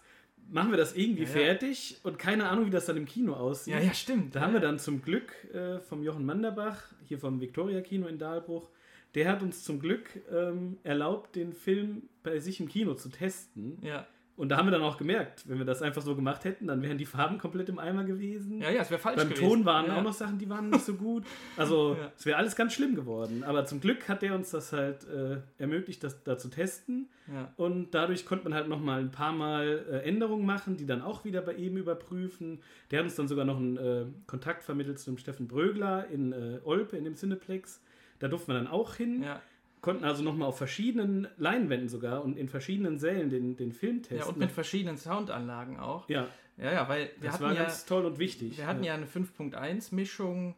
machen 0.52 0.72
wir 0.72 0.78
das 0.78 0.96
irgendwie 0.96 1.24
Ja, 1.24 1.30
ja. 1.30 1.34
fertig 1.36 1.98
und 2.04 2.18
keine 2.20 2.50
Ahnung, 2.50 2.66
wie 2.66 2.70
das 2.72 2.86
dann 2.86 2.98
im 2.98 3.06
Kino 3.06 3.34
aussieht. 3.34 3.74
Ja, 3.74 3.80
ja, 3.80 3.94
stimmt. 3.94 4.36
Da 4.36 4.42
haben 4.42 4.54
wir 4.54 4.60
dann 4.60 4.80
zum 4.80 5.02
Glück 5.02 5.34
äh, 5.54 5.80
vom 5.80 6.04
Jochen 6.04 6.26
Manderbach, 6.26 6.84
hier 7.06 7.20
vom 7.20 7.40
Victoria 7.42 7.82
Kino 7.82 8.08
in 8.08 8.18
Dahlbruch, 8.18 8.70
der 9.16 9.30
hat 9.30 9.42
uns 9.42 9.64
zum 9.64 9.80
Glück 9.80 10.22
ähm, 10.32 10.78
erlaubt, 10.84 11.36
den 11.36 11.54
Film 11.54 12.04
bei 12.22 12.40
sich 12.40 12.60
im 12.60 12.68
Kino 12.68 12.94
zu 12.94 13.10
testen. 13.10 13.80
Ja, 13.82 14.06
Und 14.40 14.48
da 14.48 14.56
haben 14.56 14.68
wir 14.68 14.72
dann 14.72 14.84
auch 14.84 14.96
gemerkt, 14.96 15.44
wenn 15.50 15.58
wir 15.58 15.66
das 15.66 15.82
einfach 15.82 16.02
so 16.02 16.16
gemacht 16.16 16.46
hätten, 16.46 16.68
dann 16.68 16.82
wären 16.82 16.98
die 16.98 17.06
Farben 17.06 17.38
komplett 17.40 17.68
im 17.68 17.78
Eimer 17.78 18.06
gewesen. 18.06 18.62
ja, 18.62 18.70
ja 18.70 18.82
es 18.84 18.90
wäre 18.90 19.02
falsch 19.02 19.18
Beim 19.18 19.28
gewesen. 19.28 19.50
Ton 19.50 19.66
waren 19.66 19.88
ja. 19.88 19.98
auch 19.98 20.02
noch 20.02 20.14
Sachen, 20.14 20.38
die 20.38 20.50
waren 20.50 20.70
nicht 20.70 20.86
so 20.86 20.94
gut. 20.94 21.26
Also 21.58 21.98
Ja. 22.00 22.10
es 22.18 22.26
wäre 22.26 22.38
alles 22.38 22.56
ganz 22.56 22.72
schlimm 22.72 22.96
geworden. 22.96 23.44
Aber 23.44 23.66
zum 23.66 23.82
Glück 23.82 24.08
hat 24.08 24.22
der 24.22 24.34
uns 24.34 24.52
das 24.52 24.72
halt 24.72 25.06
äh, 25.10 25.40
ermöglicht, 25.58 26.06
das 26.06 26.24
da 26.24 26.38
zu 26.38 26.48
testen. 26.48 27.10
Ja. 27.28 27.52
Und 27.58 27.94
dadurch 27.94 28.26
konnte 28.26 28.46
man 28.46 28.54
halt 28.54 28.70
nochmal 28.70 29.02
ein 29.02 29.12
paar 29.12 29.34
Mal 29.34 29.86
äh, 29.92 30.08
Änderungen 30.08 30.46
machen, 30.46 30.78
die 30.78 30.86
dann 30.86 31.02
auch 31.02 31.26
wieder 31.26 31.42
bei 31.42 31.56
ihm 31.56 31.76
überprüfen. 31.76 32.62
Der 32.92 33.00
hat 33.00 33.08
uns 33.08 33.16
dann 33.16 33.28
sogar 33.28 33.44
noch 33.44 33.58
einen 33.58 33.76
äh, 33.76 34.06
Kontakt 34.26 34.64
vermittelt 34.64 35.00
zu 35.00 35.12
dem 35.12 35.18
Steffen 35.18 35.50
Brögler 35.50 36.08
in 36.08 36.32
äh, 36.32 36.60
Olpe, 36.64 36.96
in 36.96 37.04
dem 37.04 37.16
Cineplex. 37.16 37.82
Da 38.20 38.30
durften 38.30 38.54
wir 38.54 38.56
dann 38.56 38.68
auch 38.68 38.96
hin. 38.96 39.22
Ja. 39.22 39.42
Konnten 39.82 40.04
also 40.04 40.24
nochmal 40.24 40.50
auf 40.50 40.58
verschiedenen 40.58 41.28
Leinwänden 41.38 41.88
sogar 41.88 42.24
und 42.24 42.38
in 42.38 42.50
verschiedenen 42.50 42.98
Sälen 42.98 43.30
den, 43.30 43.56
den 43.56 43.72
Film 43.72 44.02
testen. 44.02 44.18
ja, 44.18 44.26
und 44.26 44.38
mit 44.38 44.52
verschiedenen 44.52 44.98
Soundanlagen 44.98 45.80
auch. 45.80 46.10
ja, 46.10 46.28
Ja, 46.58 46.74
ja, 46.74 46.90
weil 46.90 47.12
wir 47.20 47.30
das 47.30 47.34
hatten 47.36 47.44
war 47.46 47.54
ja, 47.54 47.64
ganz 47.64 47.86
toll 47.86 48.06
und 48.06 48.20
wichtig. 48.20 48.58
wir 48.58 48.68
hatten 48.68 48.84
ja 48.84 48.94
eine 48.94 49.06
5.1-Mischung, 49.06 50.56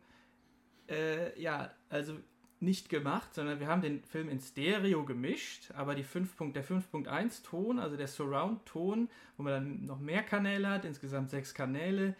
äh, 0.90 1.40
ja, 1.40 1.72
also 1.90 2.14
nicht 2.60 2.90
gemacht, 2.90 3.34
sondern 3.34 3.60
wir 3.60 3.68
haben 3.68 3.82
den 3.82 4.04
Film 4.04 4.30
in 4.30 4.40
Stereo 4.40 5.04
gemischt, 5.04 5.72
aber 5.76 5.96
die 5.96 6.04
5. 6.04 6.54
der 6.54 6.64
5.1-Ton, 6.64 7.80
also 7.80 7.98
der 7.98 8.08
Surround-Ton, 8.08 9.10
wo 9.38 9.44
man 9.44 9.54
dann 9.54 9.86
noch 9.86 10.00
mehr 10.00 10.22
Kanäle 10.22 10.70
hat, 10.70 10.86
insgesamt 10.86 11.32
sechs 11.32 11.54
Kanäle, 11.54 12.16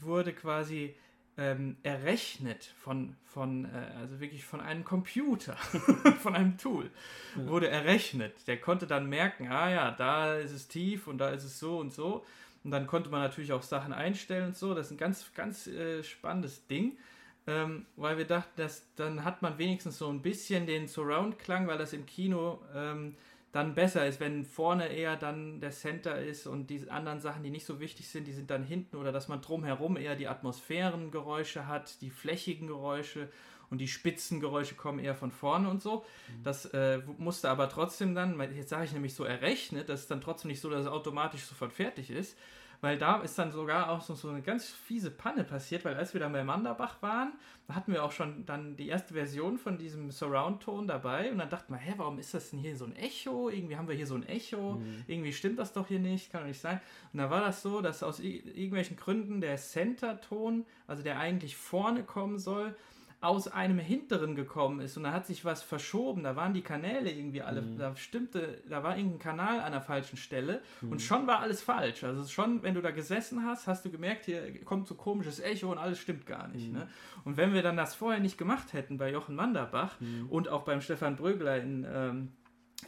wurde 0.00 0.32
quasi 0.32 0.96
ähm, 1.38 1.76
errechnet 1.84 2.74
von, 2.82 3.14
von 3.24 3.64
äh, 3.64 3.68
also 4.00 4.20
wirklich 4.20 4.44
von 4.44 4.60
einem 4.60 4.84
Computer, 4.84 5.54
von 6.20 6.34
einem 6.34 6.58
Tool, 6.58 6.90
wurde 7.36 7.68
errechnet. 7.68 8.46
Der 8.48 8.60
konnte 8.60 8.88
dann 8.88 9.08
merken, 9.08 9.48
ah 9.48 9.70
ja, 9.70 9.90
da 9.92 10.34
ist 10.34 10.50
es 10.50 10.66
tief 10.66 11.06
und 11.06 11.18
da 11.18 11.30
ist 11.30 11.44
es 11.44 11.58
so 11.60 11.78
und 11.78 11.92
so. 11.92 12.24
Und 12.64 12.72
dann 12.72 12.88
konnte 12.88 13.08
man 13.08 13.22
natürlich 13.22 13.52
auch 13.52 13.62
Sachen 13.62 13.92
einstellen 13.92 14.48
und 14.48 14.56
so. 14.56 14.74
Das 14.74 14.86
ist 14.86 14.92
ein 14.92 14.98
ganz, 14.98 15.32
ganz 15.32 15.68
äh, 15.68 16.02
spannendes 16.02 16.66
Ding. 16.66 16.98
Ähm, 17.46 17.86
weil 17.96 18.18
wir 18.18 18.26
dachten, 18.26 18.60
dass 18.60 18.84
dann 18.96 19.24
hat 19.24 19.40
man 19.40 19.56
wenigstens 19.56 19.96
so 19.96 20.08
ein 20.10 20.20
bisschen 20.20 20.66
den 20.66 20.86
Surround-Klang, 20.86 21.66
weil 21.66 21.78
das 21.78 21.94
im 21.94 22.04
Kino 22.04 22.60
ähm, 22.74 23.14
dann 23.52 23.74
besser 23.74 24.06
ist, 24.06 24.20
wenn 24.20 24.44
vorne 24.44 24.88
eher 24.88 25.16
dann 25.16 25.60
der 25.60 25.70
Center 25.70 26.20
ist 26.20 26.46
und 26.46 26.68
die 26.68 26.90
anderen 26.90 27.20
Sachen, 27.20 27.42
die 27.42 27.50
nicht 27.50 27.64
so 27.64 27.80
wichtig 27.80 28.08
sind, 28.08 28.26
die 28.26 28.32
sind 28.32 28.50
dann 28.50 28.62
hinten 28.62 28.96
oder 28.96 29.10
dass 29.10 29.28
man 29.28 29.40
drumherum 29.40 29.96
eher 29.96 30.16
die 30.16 30.28
Atmosphärengeräusche 30.28 31.66
hat, 31.66 32.00
die 32.02 32.10
flächigen 32.10 32.66
Geräusche 32.66 33.28
und 33.70 33.78
die 33.78 33.88
Spitzengeräusche 33.88 34.74
kommen 34.74 34.98
eher 34.98 35.14
von 35.14 35.30
vorne 35.30 35.68
und 35.68 35.82
so. 35.82 36.04
Das 36.42 36.66
äh, 36.66 37.00
musste 37.18 37.50
aber 37.50 37.68
trotzdem 37.68 38.14
dann, 38.14 38.38
jetzt 38.54 38.70
sage 38.70 38.84
ich 38.84 38.92
nämlich 38.92 39.14
so 39.14 39.24
errechnet, 39.24 39.88
das 39.88 40.00
ist 40.00 40.10
dann 40.10 40.20
trotzdem 40.20 40.50
nicht 40.50 40.60
so, 40.60 40.70
dass 40.70 40.82
es 40.82 40.86
automatisch 40.86 41.42
sofort 41.42 41.72
fertig 41.72 42.10
ist, 42.10 42.36
weil 42.80 42.98
da 42.98 43.20
ist 43.20 43.38
dann 43.38 43.50
sogar 43.50 43.90
auch 43.90 44.00
so, 44.00 44.14
so 44.14 44.28
eine 44.28 44.42
ganz 44.42 44.70
fiese 44.70 45.10
Panne 45.10 45.44
passiert, 45.44 45.84
weil 45.84 45.94
als 45.94 46.14
wir 46.14 46.20
dann 46.20 46.32
bei 46.32 46.44
Manderbach 46.44 47.02
waren, 47.02 47.32
da 47.66 47.74
hatten 47.74 47.92
wir 47.92 48.04
auch 48.04 48.12
schon 48.12 48.46
dann 48.46 48.76
die 48.76 48.88
erste 48.88 49.14
Version 49.14 49.58
von 49.58 49.78
diesem 49.78 50.10
Surround-Ton 50.10 50.86
dabei 50.86 51.30
und 51.30 51.38
dann 51.38 51.50
dachten 51.50 51.72
wir, 51.72 51.78
hä, 51.78 51.94
warum 51.96 52.18
ist 52.18 52.34
das 52.34 52.50
denn 52.50 52.60
hier 52.60 52.76
so 52.76 52.84
ein 52.84 52.96
Echo? 52.96 53.48
Irgendwie 53.50 53.76
haben 53.76 53.88
wir 53.88 53.94
hier 53.94 54.06
so 54.06 54.14
ein 54.14 54.26
Echo, 54.26 54.80
irgendwie 55.06 55.32
stimmt 55.32 55.58
das 55.58 55.72
doch 55.72 55.88
hier 55.88 56.00
nicht, 56.00 56.30
kann 56.30 56.42
doch 56.42 56.48
nicht 56.48 56.60
sein. 56.60 56.80
Und 57.12 57.18
da 57.18 57.30
war 57.30 57.40
das 57.40 57.62
so, 57.62 57.80
dass 57.80 58.02
aus 58.02 58.20
irgendwelchen 58.20 58.96
Gründen 58.96 59.40
der 59.40 59.56
Center-Ton, 59.56 60.64
also 60.86 61.02
der 61.02 61.18
eigentlich 61.18 61.56
vorne 61.56 62.04
kommen 62.04 62.38
soll, 62.38 62.74
aus 63.20 63.48
einem 63.48 63.78
hinteren 63.78 64.36
gekommen 64.36 64.80
ist 64.80 64.96
und 64.96 65.02
da 65.02 65.12
hat 65.12 65.26
sich 65.26 65.44
was 65.44 65.62
verschoben, 65.62 66.22
da 66.22 66.36
waren 66.36 66.54
die 66.54 66.62
Kanäle 66.62 67.10
irgendwie 67.10 67.42
alle, 67.42 67.62
da 67.76 67.96
stimmte, 67.96 68.62
da 68.68 68.84
war 68.84 68.96
irgendein 68.96 69.18
Kanal 69.18 69.60
an 69.60 69.72
der 69.72 69.80
falschen 69.80 70.16
Stelle 70.16 70.62
und 70.82 71.02
schon 71.02 71.26
war 71.26 71.40
alles 71.40 71.60
falsch. 71.60 72.04
Also 72.04 72.24
schon, 72.28 72.62
wenn 72.62 72.74
du 72.74 72.80
da 72.80 72.92
gesessen 72.92 73.44
hast, 73.44 73.66
hast 73.66 73.84
du 73.84 73.90
gemerkt, 73.90 74.26
hier 74.26 74.62
kommt 74.64 74.86
so 74.86 74.94
komisches 74.94 75.40
Echo 75.40 75.72
und 75.72 75.78
alles 75.78 75.98
stimmt 75.98 76.26
gar 76.26 76.46
nicht. 76.48 76.72
Ne? 76.72 76.86
Und 77.24 77.36
wenn 77.36 77.52
wir 77.52 77.62
dann 77.62 77.76
das 77.76 77.96
vorher 77.96 78.20
nicht 78.20 78.38
gemacht 78.38 78.72
hätten 78.72 78.98
bei 78.98 79.10
Jochen 79.10 79.34
Manderbach 79.34 79.96
und 80.28 80.48
auch 80.48 80.62
beim 80.62 80.80
Stefan 80.80 81.16
Brögler 81.16 81.60
in, 81.60 81.86
ähm, 81.92 82.32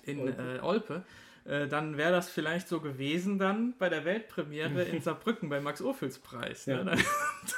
in. 0.04 0.20
Olpe, 0.20 0.42
äh, 0.42 0.60
Olpe 0.60 1.04
äh, 1.50 1.66
dann 1.66 1.96
wäre 1.96 2.12
das 2.12 2.30
vielleicht 2.30 2.68
so 2.68 2.80
gewesen 2.80 3.38
dann 3.38 3.74
bei 3.76 3.88
der 3.88 4.04
Weltpremiere 4.04 4.84
in 4.84 5.00
Saarbrücken 5.02 5.48
bei 5.48 5.60
Max 5.60 5.82
Ophüls 5.82 6.20
Preis. 6.20 6.66
Ja. 6.66 6.84
Ne? 6.84 6.92
Dann, 6.94 7.04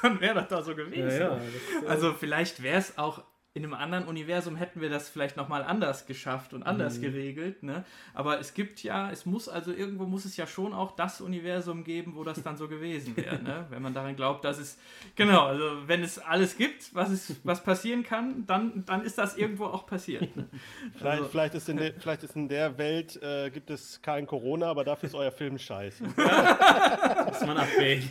dann 0.02 0.20
wäre 0.20 0.34
das 0.34 0.48
da 0.48 0.62
so 0.62 0.70
ja, 0.70 0.76
gewesen. 0.78 1.20
ja, 1.20 1.28
das, 1.28 1.84
äh, 1.84 1.86
Also 1.86 2.14
vielleicht 2.14 2.62
wäre 2.62 2.78
es 2.78 2.96
auch 2.96 3.22
in 3.54 3.64
einem 3.64 3.74
anderen 3.74 4.06
Universum 4.06 4.56
hätten 4.56 4.80
wir 4.80 4.88
das 4.88 5.10
vielleicht 5.10 5.36
nochmal 5.36 5.62
anders 5.62 6.06
geschafft 6.06 6.54
und 6.54 6.62
anders 6.62 6.96
Mhm. 6.96 7.02
geregelt, 7.02 7.62
ne? 7.62 7.84
Aber 8.14 8.40
es 8.40 8.54
gibt 8.54 8.82
ja, 8.82 9.10
es 9.10 9.26
muss 9.26 9.46
also 9.46 9.72
irgendwo 9.72 10.06
muss 10.06 10.24
es 10.24 10.38
ja 10.38 10.46
schon 10.46 10.72
auch 10.72 10.92
das 10.96 11.20
Universum 11.20 11.84
geben, 11.84 12.14
wo 12.16 12.24
das 12.24 12.42
dann 12.42 12.56
so 12.56 12.66
gewesen 12.66 13.14
wäre, 13.14 13.42
ne? 13.42 13.66
Wenn 13.70 13.82
man 13.82 13.92
daran 13.92 14.16
glaubt, 14.16 14.44
dass 14.46 14.58
es 14.58 14.78
genau, 15.16 15.42
also 15.44 15.64
wenn 15.86 16.02
es 16.02 16.18
alles 16.18 16.56
gibt, 16.56 16.94
was 16.94 17.10
es 17.10 17.36
was 17.44 17.62
passieren 17.62 18.04
kann, 18.04 18.46
dann 18.46 18.84
dann 18.86 19.02
ist 19.02 19.18
das 19.18 19.36
irgendwo 19.36 19.66
auch 19.66 19.84
passiert. 19.86 20.34
Ne? 20.34 20.48
Vielleicht, 20.96 21.18
Also- 21.18 21.28
vielleicht, 21.30 21.54
ist 21.54 21.68
in 21.68 21.76
der, 21.76 21.92
vielleicht 21.98 22.22
ist 22.22 22.34
in 22.36 22.48
der 22.48 22.78
Welt 22.78 23.20
äh, 23.22 23.50
gibt 23.50 23.68
es 23.68 24.00
kein 24.00 24.26
Corona, 24.26 24.66
aber 24.68 24.82
dafür 24.84 25.08
ist 25.08 25.14
euer 25.14 25.30
Film 25.32 25.58
scheiße. 25.58 26.04
muss 26.04 27.40
man 27.42 27.58
abwägen. 27.58 28.08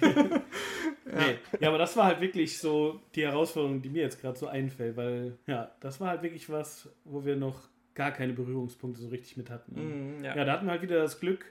nee. 1.06 1.38
Ja, 1.60 1.70
aber 1.70 1.78
das 1.78 1.96
war 1.98 2.06
halt 2.06 2.22
wirklich 2.22 2.58
so 2.60 3.00
die 3.16 3.24
Herausforderung, 3.24 3.82
die 3.82 3.90
mir 3.90 4.04
jetzt 4.04 4.22
gerade 4.22 4.38
so 4.38 4.48
einfällt, 4.48 4.96
weil 4.98 5.31
ja, 5.48 5.76
das 5.80 6.00
war 6.00 6.10
halt 6.10 6.22
wirklich 6.24 6.50
was, 6.50 6.90
wo 7.04 7.26
wir 7.26 7.36
noch 7.36 7.70
gar 7.94 8.12
keine 8.12 8.34
Berührungspunkte 8.34 9.02
so 9.02 9.10
richtig 9.10 9.38
mit 9.38 9.50
hatten. 9.50 10.16
Mhm, 10.18 10.24
ja. 10.24 10.36
Ja, 10.36 10.46
da 10.46 10.54
hatten 10.54 10.66
wir 10.66 10.72
halt 10.72 10.82
wieder 10.82 11.02
das 11.02 11.20
Glück, 11.20 11.46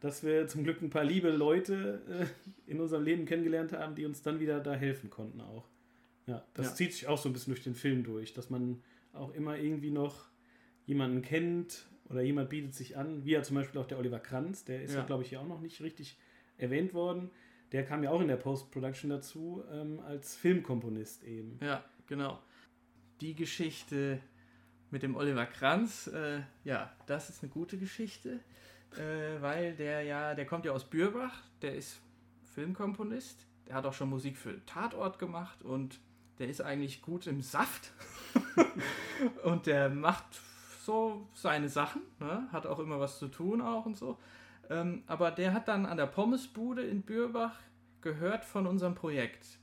dass 0.00 0.24
wir 0.24 0.46
zum 0.48 0.64
Glück 0.64 0.82
ein 0.82 0.90
paar 0.90 1.04
liebe 1.04 1.30
Leute 1.30 2.02
äh, 2.66 2.70
in 2.70 2.80
unserem 2.80 3.04
Leben 3.04 3.24
kennengelernt 3.26 3.72
haben, 3.72 3.94
die 3.94 4.04
uns 4.04 4.22
dann 4.22 4.40
wieder 4.40 4.60
da 4.60 4.74
helfen 4.74 5.08
konnten 5.10 5.40
auch. 5.40 5.68
Ja, 6.26 6.44
das 6.54 6.66
Ja. 6.70 6.74
zieht 6.74 6.92
sich 6.92 7.06
auch 7.06 7.18
so 7.18 7.28
ein 7.28 7.32
bisschen 7.32 7.52
durch 7.52 7.62
den 7.64 7.74
Film 7.74 8.02
durch, 8.02 8.32
dass 8.34 8.50
man 8.50 8.82
auch 9.12 9.32
immer 9.34 9.56
irgendwie 9.58 9.90
noch 9.90 10.26
jemanden 10.86 11.22
kennt 11.22 11.86
oder 12.10 12.22
jemand 12.22 12.50
bietet 12.50 12.74
sich 12.74 12.96
an, 12.96 13.24
wie 13.24 13.30
ja 13.32 13.42
zum 13.42 13.56
Beispiel 13.56 13.80
auch 13.80 13.86
der 13.86 13.98
Oliver 13.98 14.18
Kranz, 14.18 14.64
der 14.64 14.82
ist 14.82 14.92
ja, 14.94 15.00
Ja. 15.00 15.06
glaube 15.06 15.22
ich, 15.22 15.30
hier 15.30 15.40
auch 15.40 15.46
noch 15.46 15.60
nicht 15.60 15.80
richtig 15.80 16.18
erwähnt 16.58 16.92
worden. 16.92 17.30
Der 17.72 17.84
kam 17.84 18.02
ja 18.04 18.10
auch 18.10 18.20
in 18.20 18.28
der 18.28 18.36
Post-Production 18.36 19.10
dazu, 19.10 19.64
ähm, 19.72 20.00
als 20.00 20.36
Filmkomponist 20.36 21.24
eben. 21.24 21.58
Ja, 21.62 21.84
genau. 22.06 22.40
Die 23.20 23.34
Geschichte 23.34 24.20
mit 24.90 25.02
dem 25.02 25.16
Oliver 25.16 25.46
Kranz, 25.46 26.06
äh, 26.08 26.40
ja, 26.64 26.92
das 27.06 27.30
ist 27.30 27.42
eine 27.42 27.50
gute 27.50 27.78
Geschichte, 27.78 28.40
äh, 28.96 29.40
weil 29.40 29.74
der 29.74 30.02
ja, 30.02 30.34
der 30.34 30.46
kommt 30.46 30.64
ja 30.64 30.72
aus 30.72 30.84
Bürbach, 30.84 31.42
der 31.62 31.74
ist 31.74 32.00
Filmkomponist, 32.54 33.46
der 33.66 33.74
hat 33.76 33.86
auch 33.86 33.92
schon 33.92 34.10
Musik 34.10 34.36
für 34.36 34.64
Tatort 34.66 35.18
gemacht 35.18 35.62
und 35.62 35.98
der 36.38 36.48
ist 36.48 36.60
eigentlich 36.60 37.02
gut 37.02 37.26
im 37.26 37.40
Saft. 37.42 37.92
und 39.44 39.66
der 39.66 39.88
macht 39.90 40.26
so 40.84 41.26
seine 41.34 41.68
Sachen, 41.68 42.02
ne? 42.20 42.48
hat 42.52 42.66
auch 42.66 42.78
immer 42.78 43.00
was 43.00 43.18
zu 43.18 43.28
tun 43.28 43.60
auch 43.60 43.86
und 43.86 43.96
so. 43.96 44.18
Ähm, 44.70 45.02
aber 45.06 45.30
der 45.30 45.52
hat 45.52 45.68
dann 45.68 45.86
an 45.86 45.96
der 45.96 46.06
Pommesbude 46.06 46.82
in 46.82 47.02
Bürbach 47.02 47.56
gehört 48.00 48.44
von 48.44 48.66
unserem 48.66 48.94
Projekt. 48.94 49.58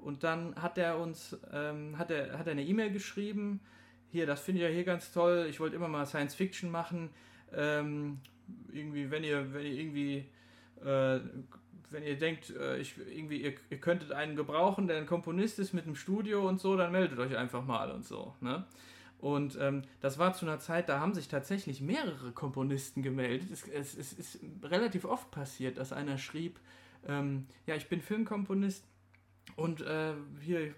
Und 0.00 0.24
dann 0.24 0.54
hat 0.56 0.78
er 0.78 0.98
uns, 0.98 1.38
ähm, 1.52 1.98
hat 1.98 2.10
er, 2.10 2.38
hat 2.38 2.46
er 2.46 2.52
eine 2.52 2.64
E-Mail 2.64 2.90
geschrieben, 2.90 3.60
hier, 4.10 4.26
das 4.26 4.40
finde 4.40 4.60
ich 4.60 4.68
ja 4.68 4.74
hier 4.74 4.84
ganz 4.84 5.12
toll, 5.12 5.46
ich 5.48 5.60
wollte 5.60 5.76
immer 5.76 5.88
mal 5.88 6.04
Science 6.06 6.34
Fiction 6.34 6.70
machen. 6.70 7.10
Ähm, 7.52 8.18
irgendwie, 8.72 9.10
wenn 9.10 9.22
ihr, 9.22 9.52
wenn 9.54 9.64
ihr 9.64 9.72
irgendwie, 9.72 10.24
äh, 10.84 11.20
wenn 11.90 12.02
ihr 12.02 12.18
denkt, 12.18 12.50
äh, 12.50 12.78
ich, 12.78 12.94
irgendwie, 12.98 13.42
ihr, 13.42 13.54
ihr 13.70 13.78
könntet 13.78 14.12
einen 14.12 14.36
gebrauchen, 14.36 14.88
der 14.88 14.96
ein 14.96 15.06
Komponist 15.06 15.58
ist 15.58 15.72
mit 15.72 15.84
einem 15.84 15.94
Studio 15.94 16.48
und 16.48 16.60
so, 16.60 16.76
dann 16.76 16.92
meldet 16.92 17.18
euch 17.18 17.36
einfach 17.36 17.64
mal 17.64 17.90
und 17.90 18.04
so. 18.04 18.34
Ne? 18.40 18.64
Und 19.18 19.58
ähm, 19.60 19.82
das 20.00 20.18
war 20.18 20.32
zu 20.32 20.46
einer 20.46 20.58
Zeit, 20.58 20.88
da 20.88 20.98
haben 20.98 21.14
sich 21.14 21.28
tatsächlich 21.28 21.80
mehrere 21.80 22.32
Komponisten 22.32 23.02
gemeldet. 23.02 23.50
Es, 23.52 23.68
es, 23.68 23.96
es 23.96 24.12
ist 24.12 24.40
relativ 24.64 25.04
oft 25.04 25.30
passiert, 25.30 25.78
dass 25.78 25.92
einer 25.92 26.16
schrieb, 26.18 26.58
ähm, 27.06 27.46
ja, 27.66 27.74
ich 27.74 27.88
bin 27.88 28.00
Filmkomponist 28.00 28.84
und 29.56 29.80
äh, 29.80 30.12
hier, 30.40 30.74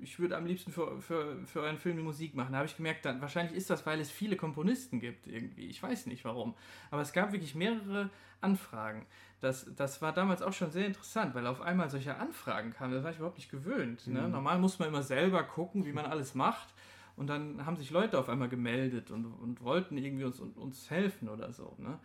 ich 0.00 0.18
würde 0.18 0.36
am 0.36 0.46
liebsten 0.46 0.72
für, 0.72 1.00
für, 1.00 1.36
für 1.44 1.66
einen 1.66 1.78
Film 1.78 1.96
die 1.96 2.02
Musik 2.02 2.34
machen. 2.34 2.52
Da 2.52 2.58
habe 2.58 2.66
ich 2.66 2.76
gemerkt, 2.76 3.04
dann, 3.04 3.20
wahrscheinlich 3.20 3.56
ist 3.56 3.70
das, 3.70 3.86
weil 3.86 4.00
es 4.00 4.10
viele 4.10 4.36
Komponisten 4.36 5.00
gibt 5.00 5.26
irgendwie. 5.26 5.66
Ich 5.66 5.82
weiß 5.82 6.06
nicht 6.06 6.24
warum. 6.24 6.54
Aber 6.90 7.02
es 7.02 7.12
gab 7.12 7.32
wirklich 7.32 7.54
mehrere 7.54 8.10
Anfragen. 8.40 9.06
Das, 9.40 9.66
das 9.76 10.00
war 10.02 10.12
damals 10.12 10.42
auch 10.42 10.52
schon 10.52 10.70
sehr 10.70 10.86
interessant, 10.86 11.34
weil 11.34 11.46
auf 11.46 11.60
einmal 11.60 11.90
solche 11.90 12.16
Anfragen 12.16 12.72
kamen. 12.72 12.92
Das 12.92 13.02
war 13.02 13.10
ich 13.10 13.16
überhaupt 13.16 13.38
nicht 13.38 13.50
gewöhnt. 13.50 14.06
Ne? 14.06 14.22
Mhm. 14.22 14.30
Normal 14.30 14.58
muss 14.58 14.78
man 14.78 14.88
immer 14.88 15.02
selber 15.02 15.42
gucken, 15.42 15.84
wie 15.84 15.92
man 15.92 16.06
alles 16.06 16.34
macht. 16.34 16.74
Und 17.16 17.26
dann 17.28 17.66
haben 17.66 17.76
sich 17.76 17.90
Leute 17.90 18.18
auf 18.18 18.28
einmal 18.28 18.48
gemeldet 18.48 19.10
und, 19.10 19.26
und 19.26 19.62
wollten 19.62 19.98
irgendwie 19.98 20.24
uns, 20.24 20.40
uns 20.40 20.90
helfen 20.90 21.28
oder 21.28 21.52
so. 21.52 21.76
Ne? 21.78 21.98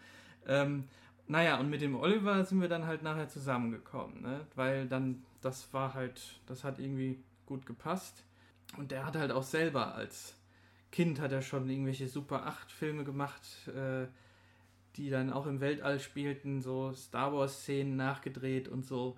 Ähm, 0.48 0.86
naja, 1.28 1.60
und 1.60 1.70
mit 1.70 1.82
dem 1.82 1.96
Oliver 1.96 2.44
sind 2.46 2.62
wir 2.62 2.70
dann 2.70 2.86
halt 2.86 3.04
nachher 3.04 3.28
zusammengekommen, 3.28 4.22
ne? 4.22 4.48
weil 4.56 4.88
dann, 4.88 5.24
das 5.42 5.74
war 5.74 5.94
halt, 5.94 6.40
das 6.46 6.64
hat 6.64 6.80
irgendwie 6.80 7.20
gut 7.46 7.66
gepasst. 7.66 8.24
Und 8.78 8.92
der 8.92 9.06
hat 9.06 9.16
halt 9.16 9.32
auch 9.32 9.44
selber 9.44 9.96
als 9.96 10.36
Kind 10.92 11.20
hat 11.20 11.32
er 11.32 11.42
schon 11.42 11.70
irgendwelche 11.70 12.08
Super 12.08 12.46
8 12.46 12.72
Filme 12.72 13.04
gemacht, 13.04 13.68
äh, 13.68 14.08
die 14.96 15.10
dann 15.10 15.32
auch 15.32 15.46
im 15.46 15.60
Weltall 15.60 16.00
spielten, 16.00 16.62
so 16.62 16.94
Star 16.94 17.34
Wars 17.34 17.62
Szenen 17.62 17.96
nachgedreht 17.98 18.68
und 18.68 18.86
so. 18.86 19.18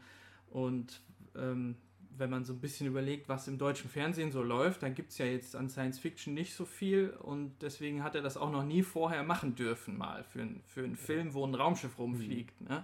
Und 0.50 1.02
ähm, 1.36 1.76
wenn 2.20 2.30
man 2.30 2.44
so 2.44 2.54
ein 2.54 2.60
bisschen 2.60 2.86
überlegt, 2.86 3.30
was 3.30 3.48
im 3.48 3.58
deutschen 3.58 3.90
Fernsehen 3.90 4.32
so 4.32 4.44
läuft, 4.44 4.84
dann 4.84 4.94
gibt 4.94 5.12
es 5.12 5.18
ja 5.18 5.26
jetzt 5.26 5.56
an 5.56 5.70
Science 5.70 6.00
Fiction 6.00 6.34
nicht 6.34 6.54
so 6.54 6.66
viel 6.66 7.12
und 7.12 7.62
deswegen 7.62 8.04
hat 8.04 8.14
er 8.16 8.22
das 8.22 8.38
auch 8.38 8.52
noch 8.52 8.64
nie 8.64 8.84
vorher 8.84 9.24
machen 9.24 9.56
dürfen, 9.56 9.98
mal 9.98 10.24
für, 10.26 10.42
ein, 10.42 10.62
für 10.66 10.84
einen 10.84 10.98
Film, 10.98 11.34
wo 11.34 11.46
ein 11.46 11.56
Raumschiff 11.56 11.98
rumfliegt. 11.98 12.60
Mhm. 12.62 12.68
Ne? 12.68 12.84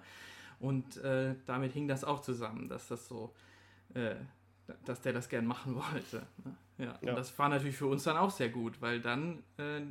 Und 0.59 0.97
äh, 0.97 1.35
damit 1.45 1.73
hing 1.73 1.87
das 1.87 2.03
auch 2.03 2.21
zusammen, 2.21 2.69
dass 2.69 2.87
das 2.87 3.07
so, 3.07 3.33
äh, 3.93 4.15
dass 4.85 5.01
der 5.01 5.13
das 5.13 5.27
gern 5.27 5.45
machen 5.45 5.75
wollte. 5.93 6.25
Ne? 6.43 6.55
Ja. 6.77 6.97
ja. 7.01 7.09
Und 7.09 7.17
das 7.17 7.37
war 7.37 7.49
natürlich 7.49 7.77
für 7.77 7.87
uns 7.87 8.03
dann 8.03 8.17
auch 8.17 8.31
sehr 8.31 8.49
gut, 8.49 8.81
weil 8.81 9.01
dann 9.01 9.43
äh, 9.57 9.81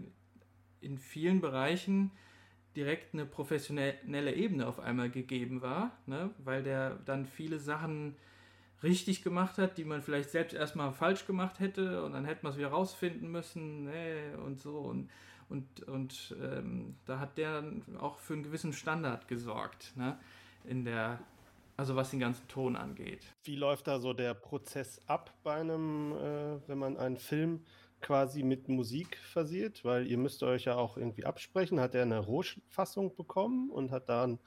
in 0.80 0.98
vielen 0.98 1.40
Bereichen 1.40 2.10
direkt 2.76 3.14
eine 3.14 3.26
professionelle 3.26 4.34
Ebene 4.34 4.66
auf 4.66 4.80
einmal 4.80 5.10
gegeben 5.10 5.62
war, 5.62 5.92
ne? 6.06 6.30
weil 6.38 6.62
der 6.62 6.96
dann 7.04 7.26
viele 7.26 7.58
Sachen 7.58 8.16
richtig 8.82 9.22
gemacht 9.22 9.58
hat, 9.58 9.78
die 9.78 9.84
man 9.84 10.02
vielleicht 10.02 10.30
selbst 10.30 10.54
erstmal 10.54 10.92
falsch 10.92 11.26
gemacht 11.26 11.60
hätte 11.60 12.04
und 12.04 12.12
dann 12.12 12.24
hätte 12.24 12.40
man 12.42 12.52
es 12.52 12.58
wieder 12.58 12.68
rausfinden 12.68 13.30
müssen 13.30 13.84
nee, 13.84 14.34
und 14.44 14.60
so 14.60 14.78
und 14.78 15.08
und, 15.48 15.82
und 15.88 16.34
ähm, 16.42 16.96
da 17.06 17.18
hat 17.18 17.38
der 17.38 17.60
dann 17.60 17.82
auch 17.98 18.18
für 18.18 18.34
einen 18.34 18.42
gewissen 18.42 18.72
Standard 18.72 19.28
gesorgt, 19.28 19.92
ne? 19.96 20.18
In 20.64 20.84
der, 20.84 21.20
also 21.76 21.96
was 21.96 22.10
den 22.10 22.20
ganzen 22.20 22.48
Ton 22.48 22.76
angeht. 22.76 23.20
Wie 23.44 23.56
läuft 23.56 23.86
da 23.86 23.98
so 24.00 24.14
der 24.14 24.34
Prozess 24.34 25.00
ab 25.06 25.32
bei 25.42 25.56
einem, 25.56 26.12
äh, 26.12 26.68
wenn 26.68 26.78
man 26.78 26.96
einen 26.96 27.18
Film 27.18 27.62
quasi 28.00 28.42
mit 28.42 28.68
Musik 28.68 29.18
versiert? 29.18 29.84
Weil 29.84 30.06
ihr 30.06 30.16
müsst 30.16 30.42
euch 30.42 30.64
ja 30.64 30.76
auch 30.76 30.96
irgendwie 30.96 31.26
absprechen. 31.26 31.80
Hat 31.80 31.94
er 31.94 32.02
eine 32.02 32.18
Rohfassung 32.18 33.14
bekommen 33.14 33.70
und 33.70 33.90
hat 33.90 34.08
dann 34.08 34.38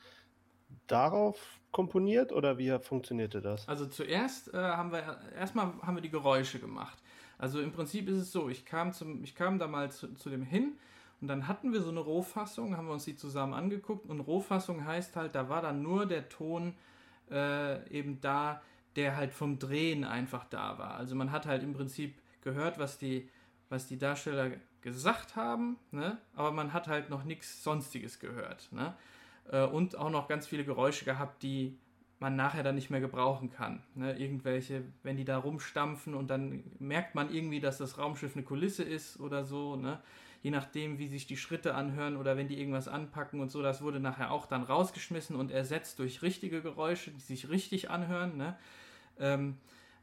darauf 0.87 1.59
komponiert 1.71 2.31
oder 2.31 2.57
wie 2.57 2.77
funktionierte 2.79 3.41
das? 3.41 3.67
Also 3.67 3.85
zuerst 3.85 4.53
äh, 4.53 4.57
haben 4.57 4.91
wir 4.91 5.19
erstmal 5.37 5.73
haben 5.81 5.95
wir 5.95 6.01
die 6.01 6.09
Geräusche 6.09 6.59
gemacht. 6.59 6.97
Also 7.37 7.61
im 7.61 7.71
Prinzip 7.71 8.07
ist 8.07 8.17
es 8.17 8.31
so, 8.31 8.49
ich 8.49 8.65
kam 8.65 8.93
zum, 8.93 9.23
ich 9.23 9.35
kam 9.35 9.59
da 9.59 9.67
mal 9.67 9.91
zu, 9.91 10.13
zu 10.15 10.29
dem 10.29 10.43
hin 10.43 10.73
und 11.21 11.27
dann 11.27 11.47
hatten 11.47 11.71
wir 11.71 11.81
so 11.81 11.89
eine 11.89 11.99
Rohfassung, 11.99 12.75
haben 12.77 12.87
wir 12.87 12.93
uns 12.93 13.05
die 13.05 13.15
zusammen 13.15 13.53
angeguckt 13.53 14.09
und 14.09 14.19
Rohfassung 14.19 14.85
heißt 14.85 15.15
halt, 15.15 15.35
da 15.35 15.49
war 15.49 15.61
dann 15.61 15.81
nur 15.81 16.05
der 16.05 16.29
Ton 16.29 16.73
äh, 17.29 17.87
eben 17.89 18.19
da, 18.21 18.61
der 18.95 19.15
halt 19.15 19.33
vom 19.33 19.59
Drehen 19.59 20.03
einfach 20.03 20.45
da 20.45 20.77
war. 20.77 20.95
Also 20.95 21.15
man 21.15 21.31
hat 21.31 21.45
halt 21.45 21.63
im 21.63 21.73
Prinzip 21.73 22.15
gehört, 22.41 22.79
was 22.79 22.97
die, 22.97 23.29
was 23.69 23.87
die 23.87 23.97
Darsteller 23.97 24.51
gesagt 24.81 25.35
haben, 25.35 25.77
ne? 25.91 26.17
aber 26.35 26.51
man 26.51 26.73
hat 26.73 26.87
halt 26.87 27.09
noch 27.09 27.23
nichts 27.23 27.63
Sonstiges 27.63 28.19
gehört. 28.19 28.71
Ne? 28.71 28.95
Äh, 29.51 29.65
und 29.65 29.97
auch 29.97 30.09
noch 30.09 30.27
ganz 30.27 30.47
viele 30.47 30.63
Geräusche 30.63 31.05
gehabt, 31.05 31.43
die 31.43 31.77
man 32.19 32.35
nachher 32.35 32.63
dann 32.63 32.75
nicht 32.75 32.89
mehr 32.89 32.99
gebrauchen 32.99 33.51
kann. 33.51 33.83
Ne? 33.93 34.17
Irgendwelche, 34.17 34.83
wenn 35.03 35.17
die 35.17 35.25
da 35.25 35.37
rumstampfen 35.37 36.15
und 36.15 36.29
dann 36.29 36.63
merkt 36.79 37.13
man 37.13 37.31
irgendwie, 37.31 37.59
dass 37.59 37.77
das 37.77 37.97
Raumschiff 37.97 38.35
eine 38.35 38.43
Kulisse 38.43 38.83
ist 38.83 39.19
oder 39.19 39.45
so, 39.45 39.75
ne? 39.75 40.01
je 40.41 40.51
nachdem, 40.51 40.97
wie 40.97 41.07
sich 41.07 41.27
die 41.27 41.37
Schritte 41.37 41.75
anhören 41.75 42.17
oder 42.17 42.37
wenn 42.37 42.47
die 42.47 42.59
irgendwas 42.59 42.87
anpacken 42.87 43.39
und 43.39 43.51
so, 43.51 43.61
das 43.61 43.81
wurde 43.81 43.99
nachher 43.99 44.31
auch 44.31 44.47
dann 44.47 44.63
rausgeschmissen 44.63 45.35
und 45.35 45.51
ersetzt 45.51 45.99
durch 45.99 46.21
richtige 46.21 46.61
Geräusche, 46.61 47.11
die 47.11 47.19
sich 47.19 47.49
richtig 47.49 47.91
anhören. 47.91 48.37
Ne? 48.37 48.55
Ähm, 49.19 49.57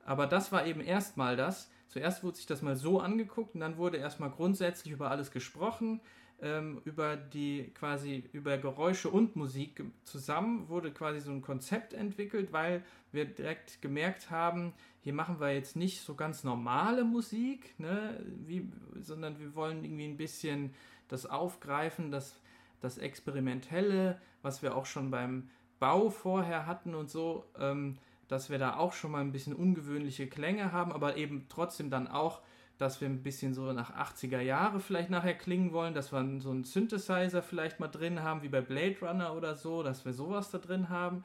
aber 0.05 0.27
das 0.27 0.53
war 0.53 0.67
eben 0.67 0.81
erstmal 0.81 1.37
das. 1.37 1.71
Zuerst 1.89 2.23
wurde 2.23 2.37
sich 2.37 2.47
das 2.47 2.63
mal 2.63 2.77
so 2.77 3.01
angeguckt 3.01 3.55
und 3.55 3.61
dann 3.61 3.77
wurde 3.77 3.97
erstmal 3.97 4.31
grundsätzlich 4.31 4.93
über 4.93 5.11
alles 5.11 5.31
gesprochen 5.31 6.01
ähm, 6.45 6.83
über 6.85 7.17
die 7.17 7.73
quasi 7.75 8.23
über 8.33 8.59
Geräusche 8.59 9.09
und 9.09 9.35
Musik 9.35 9.83
zusammen 10.05 10.69
wurde 10.69 10.93
quasi 10.93 11.21
so 11.21 11.33
ein 11.33 11.41
Konzept 11.41 11.95
entwickelt, 11.95 12.53
weil 12.53 12.85
wir 13.13 13.25
direkt 13.25 13.81
gemerkt 13.81 14.31
haben, 14.31 14.75
hier 15.01 15.15
machen 15.15 15.41
wir 15.41 15.55
jetzt 15.55 15.75
nicht 15.75 16.03
so 16.03 16.15
ganz 16.15 16.45
normale 16.45 17.05
Musik, 17.05 17.75
ne, 17.79 18.21
wie, 18.47 18.71
sondern 19.01 19.39
wir 19.39 19.55
wollen 19.55 19.85
irgendwie 19.85 20.05
ein 20.05 20.19
bisschen 20.19 20.75
das 21.09 21.25
aufgreifen, 21.25 22.11
das, 22.11 22.39
das 22.81 22.99
Experimentelle, 22.99 24.21
was 24.43 24.63
wir 24.63 24.77
auch 24.77 24.87
schon 24.87 25.11
beim 25.11 25.49
Bau 25.79 26.11
vorher 26.11 26.67
hatten 26.67 26.95
und 26.95 27.09
so, 27.09 27.47
ähm, 27.59 27.97
dass 28.29 28.51
wir 28.51 28.59
da 28.59 28.77
auch 28.77 28.93
schon 28.93 29.13
mal 29.13 29.23
ein 29.23 29.33
bisschen 29.33 29.55
ungewöhnliche 29.55 30.27
Klänge 30.27 30.73
haben, 30.73 30.93
aber 30.93 31.17
eben 31.17 31.47
trotzdem 31.49 31.89
dann 31.89 32.07
auch 32.07 32.43
dass 32.79 33.01
wir 33.01 33.09
ein 33.09 33.23
bisschen 33.23 33.55
so 33.55 33.73
nach 33.73 33.95
80er 33.95 34.41
Jahre 34.41 34.81
vielleicht 34.81 35.11
nachher 35.11 35.35
klingen 35.35 35.73
wollen, 35.73 35.95
dass 35.95 36.13
wir 36.13 36.41
so 36.41 36.51
einen 36.51 36.65
Synthesizer 36.65 37.43
vielleicht 37.43 37.81
mal 37.81 37.89
drin 37.89 38.23
haben, 38.23 38.43
wie 38.43 38.49
bei 38.49 38.61
Blade 38.61 38.97
Runner 39.01 39.35
oder 39.35 39.55
so, 39.55 39.83
dass 39.83 40.05
wir 40.05 40.13
sowas 40.13 40.51
da 40.51 40.59
drin 40.59 40.89
haben. 40.89 41.25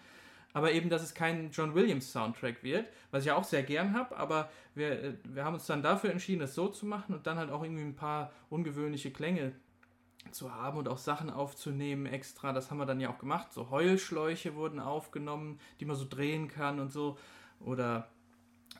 Aber 0.53 0.71
eben, 0.71 0.89
dass 0.89 1.03
es 1.03 1.13
kein 1.13 1.51
John 1.51 1.75
Williams 1.75 2.11
Soundtrack 2.11 2.63
wird, 2.63 2.87
was 3.11 3.21
ich 3.21 3.27
ja 3.27 3.35
auch 3.35 3.43
sehr 3.43 3.63
gern 3.63 3.93
habe, 3.93 4.17
aber 4.17 4.49
wir, 4.73 5.03
äh, 5.03 5.13
wir 5.23 5.45
haben 5.45 5.53
uns 5.55 5.67
dann 5.67 5.83
dafür 5.83 6.11
entschieden, 6.11 6.39
das 6.39 6.55
so 6.55 6.67
zu 6.67 6.85
machen 6.85 7.13
und 7.13 7.27
dann 7.27 7.37
halt 7.37 7.51
auch 7.51 7.63
irgendwie 7.63 7.83
ein 7.83 7.95
paar 7.95 8.31
ungewöhnliche 8.49 9.11
Klänge 9.11 9.53
zu 10.31 10.53
haben 10.53 10.77
und 10.77 10.87
auch 10.87 10.97
Sachen 10.97 11.29
aufzunehmen 11.29 12.05
extra. 12.05 12.51
Das 12.51 12.69
haben 12.69 12.77
wir 12.77 12.85
dann 12.85 12.99
ja 12.99 13.09
auch 13.09 13.19
gemacht. 13.19 13.53
So 13.53 13.69
Heulschläuche 13.69 14.55
wurden 14.55 14.79
aufgenommen, 14.79 15.59
die 15.79 15.85
man 15.85 15.95
so 15.95 16.05
drehen 16.07 16.47
kann 16.47 16.79
und 16.79 16.91
so. 16.91 17.17
Oder 17.59 18.09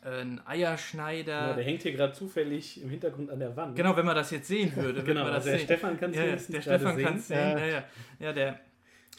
ein 0.02 0.40
Eierschneider. 0.46 1.48
Ja, 1.48 1.52
der 1.54 1.64
hängt 1.64 1.82
hier 1.82 1.92
gerade 1.92 2.12
zufällig 2.12 2.82
im 2.82 2.90
Hintergrund 2.90 3.30
an 3.30 3.38
der 3.38 3.54
Wand. 3.56 3.76
Genau, 3.76 3.96
wenn 3.96 4.06
man 4.06 4.16
das 4.16 4.30
jetzt 4.30 4.48
sehen 4.48 4.74
würde. 4.74 5.02
genau, 5.04 5.24
also 5.24 5.48
der 5.48 5.58
sehen. 5.58 5.64
Stefan 5.66 6.00
kann 6.00 6.10
es 6.10 6.16
ja, 6.16 6.24
Der 6.24 6.62
Stefan 6.62 7.02
kann 7.02 7.16
es 7.16 7.28
sehen. 7.28 7.38
Ja. 7.38 7.66
Ja, 7.66 7.84
ja. 8.18 8.32
der 8.32 8.60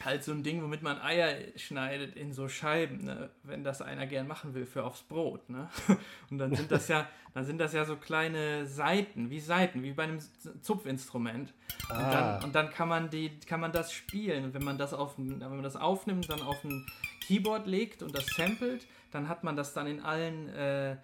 halt 0.04 0.24
so 0.24 0.32
ein 0.32 0.42
Ding, 0.42 0.62
womit 0.62 0.82
man 0.82 1.00
Eier 1.00 1.34
schneidet 1.56 2.16
in 2.16 2.32
so 2.32 2.48
Scheiben, 2.48 3.04
ne? 3.04 3.30
wenn 3.42 3.62
das 3.62 3.82
einer 3.82 4.06
gern 4.06 4.26
machen 4.26 4.54
will 4.54 4.66
für 4.66 4.84
aufs 4.84 5.02
Brot. 5.02 5.48
Ne? 5.48 5.68
Und 6.30 6.38
dann 6.38 6.54
sind 6.54 6.72
das 6.72 6.88
ja, 6.88 7.08
dann 7.34 7.44
sind 7.44 7.58
das 7.58 7.72
ja 7.72 7.84
so 7.84 7.96
kleine 7.96 8.66
Seiten, 8.66 9.30
wie 9.30 9.40
Seiten, 9.40 9.82
wie 9.82 9.92
bei 9.92 10.04
einem 10.04 10.18
Zupfinstrument. 10.60 11.52
Ah. 11.88 11.94
Und, 11.94 12.14
dann, 12.14 12.44
und 12.44 12.54
dann 12.54 12.70
kann 12.70 12.88
man 12.88 13.10
die, 13.10 13.38
kann 13.46 13.60
man 13.60 13.72
das 13.72 13.92
spielen. 13.92 14.44
Und 14.44 14.54
wenn 14.54 14.64
man 14.64 14.78
das 14.78 14.92
auf, 14.92 15.14
wenn 15.18 15.38
man 15.38 15.62
das 15.62 15.76
aufnimmt, 15.76 16.28
dann 16.28 16.42
auf 16.42 16.62
ein 16.64 16.86
Keyboard 17.26 17.66
legt 17.66 18.02
und 18.02 18.14
das 18.14 18.26
samplet, 18.26 18.86
dann 19.10 19.28
hat 19.28 19.44
man 19.44 19.56
das 19.56 19.72
dann 19.72 19.86
in 19.86 20.00
allen, 20.00 20.48
äh, 20.48 20.96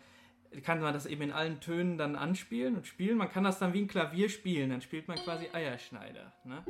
kann 0.63 0.81
man 0.81 0.93
das 0.93 1.07
eben 1.07 1.23
in 1.23 1.33
allen 1.33 1.61
Tönen 1.61 1.99
dann 1.99 2.17
anspielen 2.17 2.77
und 2.77 2.87
spielen. 2.87 3.17
Man 3.17 3.31
kann 3.31 3.45
das 3.45 3.59
dann 3.59 3.73
wie 3.75 3.83
ein 3.83 3.89
Klavier 3.89 4.29
spielen, 4.29 4.71
dann 4.71 4.81
spielt 4.81 5.09
man 5.09 5.19
quasi 5.19 5.49
Eierschneider. 5.53 6.33
Ne? 6.45 6.65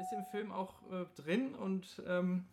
Ist 0.00 0.12
im 0.12 0.24
Film 0.26 0.52
auch 0.52 0.74
äh, 0.92 1.04
drin 1.20 1.54
und 1.54 2.02
ähm, 2.06 2.44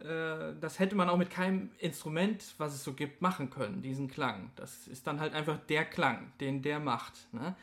äh, 0.00 0.54
das 0.60 0.78
hätte 0.78 0.94
man 0.94 1.08
auch 1.08 1.16
mit 1.16 1.30
keinem 1.30 1.70
Instrument, 1.78 2.54
was 2.58 2.74
es 2.74 2.84
so 2.84 2.92
gibt, 2.92 3.20
machen 3.20 3.50
können, 3.50 3.82
diesen 3.82 4.08
Klang. 4.08 4.50
Das 4.56 4.86
ist 4.86 5.06
dann 5.06 5.20
halt 5.20 5.34
einfach 5.34 5.58
der 5.68 5.84
Klang, 5.84 6.32
den 6.40 6.62
der 6.62 6.80
macht. 6.80 7.32
Ne? 7.32 7.54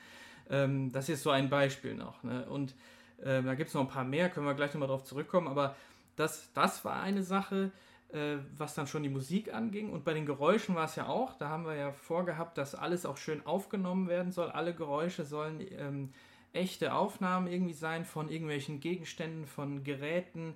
Ähm, 0.49 0.91
das 0.91 1.09
ist 1.09 1.23
so 1.23 1.29
ein 1.29 1.49
Beispiel 1.49 1.95
noch. 1.95 2.23
Ne? 2.23 2.45
Und 2.45 2.75
äh, 3.21 3.41
da 3.41 3.55
gibt 3.55 3.69
es 3.69 3.73
noch 3.73 3.81
ein 3.81 3.87
paar 3.87 4.03
mehr, 4.03 4.29
können 4.29 4.45
wir 4.45 4.53
gleich 4.53 4.73
nochmal 4.73 4.89
drauf 4.89 5.03
zurückkommen, 5.03 5.47
aber 5.47 5.75
das, 6.15 6.51
das 6.53 6.83
war 6.85 7.01
eine 7.01 7.23
Sache, 7.23 7.71
äh, 8.11 8.37
was 8.57 8.75
dann 8.75 8.87
schon 8.87 9.03
die 9.03 9.09
Musik 9.09 9.53
anging. 9.53 9.91
Und 9.91 10.03
bei 10.03 10.13
den 10.13 10.25
Geräuschen 10.25 10.75
war 10.75 10.85
es 10.85 10.95
ja 10.95 11.07
auch, 11.07 11.37
da 11.37 11.49
haben 11.49 11.65
wir 11.65 11.75
ja 11.75 11.91
vorgehabt, 11.91 12.57
dass 12.57 12.75
alles 12.75 13.05
auch 13.05 13.17
schön 13.17 13.45
aufgenommen 13.45 14.07
werden 14.07 14.31
soll. 14.31 14.49
Alle 14.51 14.73
Geräusche 14.73 15.23
sollen 15.23 15.65
ähm, 15.71 16.13
echte 16.55 16.93
Aufnahmen 16.93 17.47
irgendwie 17.47 17.73
sein 17.73 18.05
von 18.05 18.29
irgendwelchen 18.29 18.79
Gegenständen, 18.79 19.45
von 19.45 19.83
Geräten, 19.83 20.55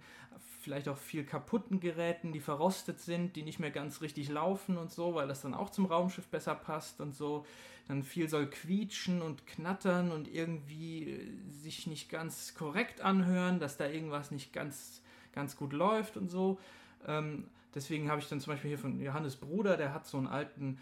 vielleicht 0.61 0.89
auch 0.89 0.97
viel 0.97 1.23
kaputten 1.23 1.79
Geräten, 1.79 2.33
die 2.33 2.39
verrostet 2.39 2.99
sind, 2.99 3.35
die 3.35 3.43
nicht 3.43 3.59
mehr 3.59 3.71
ganz 3.71 4.01
richtig 4.01 4.29
laufen 4.29 4.77
und 4.77 4.91
so, 4.91 5.15
weil 5.15 5.27
das 5.27 5.41
dann 5.41 5.53
auch 5.53 5.69
zum 5.69 5.85
Raumschiff 5.85 6.27
besser 6.27 6.55
passt 6.55 7.01
und 7.01 7.15
so. 7.15 7.45
Dann 7.87 8.03
viel 8.03 8.29
soll 8.29 8.47
quietschen 8.47 9.21
und 9.21 9.47
knattern 9.47 10.11
und 10.11 10.27
irgendwie 10.27 11.09
äh, 11.09 11.31
sich 11.49 11.87
nicht 11.87 12.09
ganz 12.09 12.53
korrekt 12.53 13.01
anhören, 13.01 13.59
dass 13.59 13.77
da 13.77 13.87
irgendwas 13.87 14.31
nicht 14.31 14.53
ganz, 14.53 15.01
ganz 15.33 15.55
gut 15.55 15.73
läuft 15.73 16.17
und 16.17 16.29
so. 16.29 16.59
Ähm, 17.07 17.45
deswegen 17.73 18.11
habe 18.11 18.21
ich 18.21 18.29
dann 18.29 18.39
zum 18.39 18.53
Beispiel 18.53 18.69
hier 18.69 18.77
von 18.77 19.01
Johannes 19.01 19.37
Bruder, 19.37 19.75
der 19.75 19.93
hat 19.93 20.05
so 20.05 20.17
einen 20.17 20.27
alten 20.27 20.77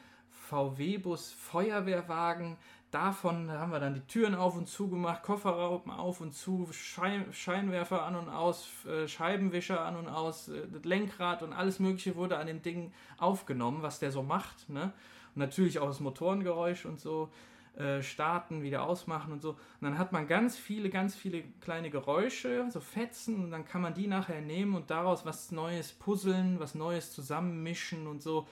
VW-Bus 0.50 1.32
Feuerwehrwagen, 1.32 2.58
davon 2.92 3.52
haben 3.52 3.72
wir 3.72 3.80
dann 3.80 3.94
die 3.94 4.02
Türen 4.02 4.36
auf 4.36 4.56
und 4.56 4.68
zu 4.68 4.90
gemacht, 4.90 5.24
Kofferraum 5.24 5.90
auf 5.90 6.22
und 6.22 6.34
zu, 6.34 6.68
Schein, 6.72 7.26
Scheinwerfer 7.32 8.04
an 8.04 8.16
und 8.16 8.30
aus, 8.30 8.70
äh, 8.86 9.08
Scheibenwischer 9.08 9.82
an 9.82 9.96
und 9.96 10.08
aus, 10.08 10.50
äh, 10.50 10.68
das 10.72 10.84
Lenkrad 10.84 11.44
und 11.44 11.54
alles 11.54 11.80
Mögliche 11.80 12.16
wurde 12.16 12.38
an 12.38 12.48
dem 12.48 12.62
Ding 12.62 12.92
aufgenommen, 13.18 13.82
was 13.82 14.00
der 14.00 14.12
so 14.12 14.24
macht. 14.24 14.70
Ne? 14.70 14.94
Und 15.36 15.40
natürlich 15.40 15.80
auch 15.80 15.88
das 15.88 16.00
Motorengeräusch 16.00 16.86
und 16.86 17.00
so. 17.00 17.30
Äh, 17.78 18.02
starten, 18.02 18.64
wieder 18.64 18.82
ausmachen 18.82 19.32
und 19.32 19.40
so. 19.40 19.52
Und 19.52 19.60
dann 19.82 20.00
hat 20.00 20.12
man 20.12 20.26
ganz 20.26 20.58
viele, 20.58 20.90
ganz 20.90 21.16
viele 21.16 21.44
kleine 21.62 21.92
Geräusche, 21.92 22.66
so 22.72 22.80
Fetzen, 22.80 23.44
und 23.44 23.52
dann 23.52 23.66
kann 23.66 23.84
man 23.84 23.94
die 23.94 24.08
nachher 24.08 24.42
nehmen 24.42 24.74
und 24.74 24.90
daraus 24.90 25.28
was 25.28 25.52
Neues 25.52 25.92
puzzeln, 25.92 26.60
was 26.60 26.74
Neues 26.74 27.14
zusammenmischen 27.14 28.08
und 28.08 28.24
so. 28.24 28.48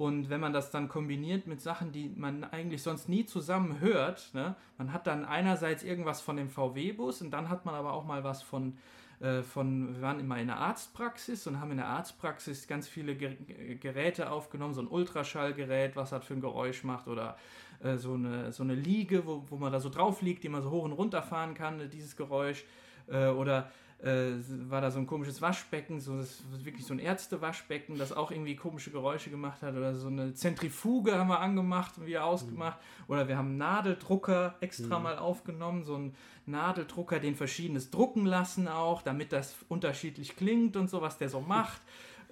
Und 0.00 0.30
wenn 0.30 0.40
man 0.40 0.54
das 0.54 0.70
dann 0.70 0.88
kombiniert 0.88 1.46
mit 1.46 1.60
Sachen, 1.60 1.92
die 1.92 2.08
man 2.08 2.42
eigentlich 2.44 2.82
sonst 2.82 3.10
nie 3.10 3.26
zusammen 3.26 3.80
hört, 3.80 4.30
ne, 4.32 4.56
man 4.78 4.94
hat 4.94 5.06
dann 5.06 5.26
einerseits 5.26 5.82
irgendwas 5.82 6.22
von 6.22 6.38
dem 6.38 6.48
VW-Bus 6.48 7.20
und 7.20 7.32
dann 7.32 7.50
hat 7.50 7.66
man 7.66 7.74
aber 7.74 7.92
auch 7.92 8.06
mal 8.06 8.24
was 8.24 8.40
von, 8.40 8.78
äh, 9.20 9.42
von, 9.42 9.94
wir 9.94 10.00
waren 10.00 10.18
immer 10.18 10.38
in 10.38 10.46
der 10.46 10.56
Arztpraxis 10.56 11.46
und 11.46 11.60
haben 11.60 11.72
in 11.72 11.76
der 11.76 11.88
Arztpraxis 11.88 12.66
ganz 12.66 12.88
viele 12.88 13.14
Ger 13.14 13.34
Geräte 13.78 14.30
aufgenommen, 14.30 14.72
so 14.72 14.80
ein 14.80 14.88
Ultraschallgerät, 14.88 15.96
was 15.96 16.08
das 16.08 16.24
für 16.24 16.32
ein 16.32 16.40
Geräusch 16.40 16.82
macht 16.82 17.06
oder 17.06 17.36
äh, 17.82 17.98
so, 17.98 18.14
eine, 18.14 18.52
so 18.52 18.62
eine 18.62 18.74
Liege, 18.74 19.26
wo, 19.26 19.44
wo 19.50 19.56
man 19.56 19.70
da 19.70 19.80
so 19.80 19.90
drauf 19.90 20.22
liegt, 20.22 20.44
die 20.44 20.48
man 20.48 20.62
so 20.62 20.70
hoch 20.70 20.84
und 20.84 20.92
runter 20.92 21.22
fahren 21.22 21.52
kann, 21.52 21.90
dieses 21.90 22.16
Geräusch. 22.16 22.64
Äh, 23.06 23.26
oder 23.26 23.70
äh, 24.02 24.32
war 24.70 24.80
da 24.80 24.90
so 24.90 24.98
ein 24.98 25.06
komisches 25.06 25.42
Waschbecken, 25.42 26.00
so 26.00 26.16
das 26.16 26.42
wirklich 26.64 26.86
so 26.86 26.94
ein 26.94 26.98
Ärztewaschbecken, 26.98 27.98
das 27.98 28.12
auch 28.12 28.30
irgendwie 28.30 28.56
komische 28.56 28.90
Geräusche 28.90 29.30
gemacht 29.30 29.62
hat. 29.62 29.74
Oder 29.74 29.94
so 29.94 30.08
eine 30.08 30.32
Zentrifuge 30.34 31.18
haben 31.18 31.28
wir 31.28 31.40
angemacht 31.40 31.98
und 31.98 32.06
wieder 32.06 32.24
ausgemacht. 32.24 32.78
Mhm. 32.78 33.12
Oder 33.12 33.28
wir 33.28 33.36
haben 33.36 33.48
einen 33.48 33.58
Nadeldrucker 33.58 34.56
extra 34.60 34.98
mhm. 34.98 35.04
mal 35.04 35.18
aufgenommen, 35.18 35.84
so 35.84 35.96
einen 35.96 36.14
Nadeldrucker, 36.46 37.20
den 37.20 37.36
verschiedenes 37.36 37.90
drucken 37.90 38.24
lassen 38.24 38.68
auch, 38.68 39.02
damit 39.02 39.32
das 39.32 39.56
unterschiedlich 39.68 40.36
klingt 40.36 40.76
und 40.76 40.88
so, 40.88 41.02
was 41.02 41.18
der 41.18 41.28
so 41.28 41.40
macht. 41.46 41.82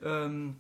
ähm, 0.03 0.57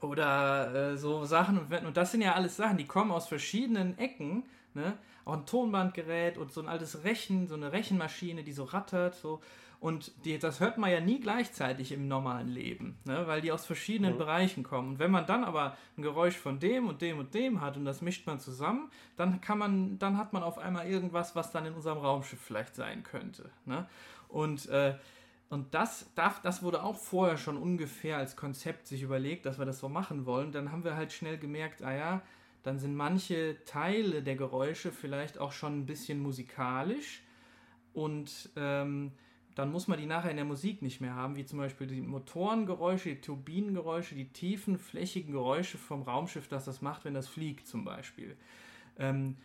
oder 0.00 0.92
äh, 0.92 0.96
so 0.96 1.24
Sachen. 1.24 1.58
Und 1.58 1.96
das 1.96 2.12
sind 2.12 2.22
ja 2.22 2.34
alles 2.34 2.56
Sachen, 2.56 2.76
die 2.76 2.86
kommen 2.86 3.10
aus 3.10 3.28
verschiedenen 3.28 3.98
Ecken. 3.98 4.44
Ne? 4.74 4.96
Auch 5.24 5.34
ein 5.34 5.46
Tonbandgerät 5.46 6.38
und 6.38 6.52
so 6.52 6.60
ein 6.60 6.68
altes 6.68 7.04
Rechen, 7.04 7.46
so 7.48 7.54
eine 7.54 7.72
Rechenmaschine, 7.72 8.42
die 8.42 8.52
so 8.52 8.64
rattert. 8.64 9.14
So. 9.14 9.40
Und 9.80 10.12
die, 10.26 10.38
das 10.38 10.60
hört 10.60 10.76
man 10.76 10.90
ja 10.90 11.00
nie 11.00 11.20
gleichzeitig 11.20 11.92
im 11.92 12.06
normalen 12.06 12.48
Leben, 12.48 12.98
ne? 13.06 13.26
weil 13.26 13.40
die 13.40 13.50
aus 13.50 13.64
verschiedenen 13.64 14.14
mhm. 14.14 14.18
Bereichen 14.18 14.62
kommen. 14.62 14.90
Und 14.90 14.98
wenn 14.98 15.10
man 15.10 15.24
dann 15.24 15.42
aber 15.42 15.74
ein 15.96 16.02
Geräusch 16.02 16.36
von 16.36 16.60
dem 16.60 16.86
und 16.86 17.00
dem 17.00 17.18
und 17.18 17.32
dem 17.32 17.62
hat 17.62 17.78
und 17.78 17.86
das 17.86 18.02
mischt 18.02 18.26
man 18.26 18.38
zusammen, 18.38 18.90
dann 19.16 19.40
kann 19.40 19.56
man, 19.56 19.98
dann 19.98 20.18
hat 20.18 20.34
man 20.34 20.42
auf 20.42 20.58
einmal 20.58 20.86
irgendwas, 20.86 21.34
was 21.34 21.50
dann 21.50 21.64
in 21.64 21.72
unserem 21.72 21.96
Raumschiff 21.96 22.40
vielleicht 22.40 22.76
sein 22.76 23.02
könnte. 23.02 23.50
Ne? 23.64 23.86
Und 24.28 24.68
äh, 24.68 24.94
und 25.50 25.74
das, 25.74 26.08
das 26.14 26.62
wurde 26.62 26.84
auch 26.84 26.96
vorher 26.96 27.36
schon 27.36 27.56
ungefähr 27.56 28.18
als 28.18 28.36
Konzept 28.36 28.86
sich 28.86 29.02
überlegt, 29.02 29.46
dass 29.46 29.58
wir 29.58 29.66
das 29.66 29.80
so 29.80 29.88
machen 29.88 30.24
wollen. 30.24 30.52
Dann 30.52 30.70
haben 30.70 30.84
wir 30.84 30.94
halt 30.94 31.12
schnell 31.12 31.38
gemerkt, 31.38 31.82
ah 31.82 31.92
ja, 31.92 32.22
dann 32.62 32.78
sind 32.78 32.94
manche 32.94 33.56
Teile 33.64 34.22
der 34.22 34.36
Geräusche 34.36 34.92
vielleicht 34.92 35.38
auch 35.38 35.50
schon 35.50 35.80
ein 35.80 35.86
bisschen 35.86 36.20
musikalisch 36.20 37.22
und 37.94 38.50
ähm, 38.54 39.10
dann 39.60 39.72
muss 39.72 39.88
man 39.88 39.98
die 39.98 40.06
nachher 40.06 40.30
in 40.30 40.36
der 40.36 40.46
Musik 40.46 40.80
nicht 40.80 41.02
mehr 41.02 41.14
haben, 41.14 41.36
wie 41.36 41.44
zum 41.44 41.58
Beispiel 41.58 41.86
die 41.86 42.00
Motorengeräusche, 42.00 43.10
die 43.10 43.20
Turbinengeräusche, 43.20 44.14
die 44.14 44.32
tiefen, 44.32 44.78
flächigen 44.78 45.32
Geräusche 45.32 45.76
vom 45.76 46.00
Raumschiff, 46.00 46.48
das 46.48 46.64
das 46.64 46.80
macht, 46.80 47.04
wenn 47.04 47.12
das 47.12 47.28
fliegt 47.28 47.66
zum 47.66 47.84
Beispiel. 47.84 48.36
Ähm, 48.98 49.36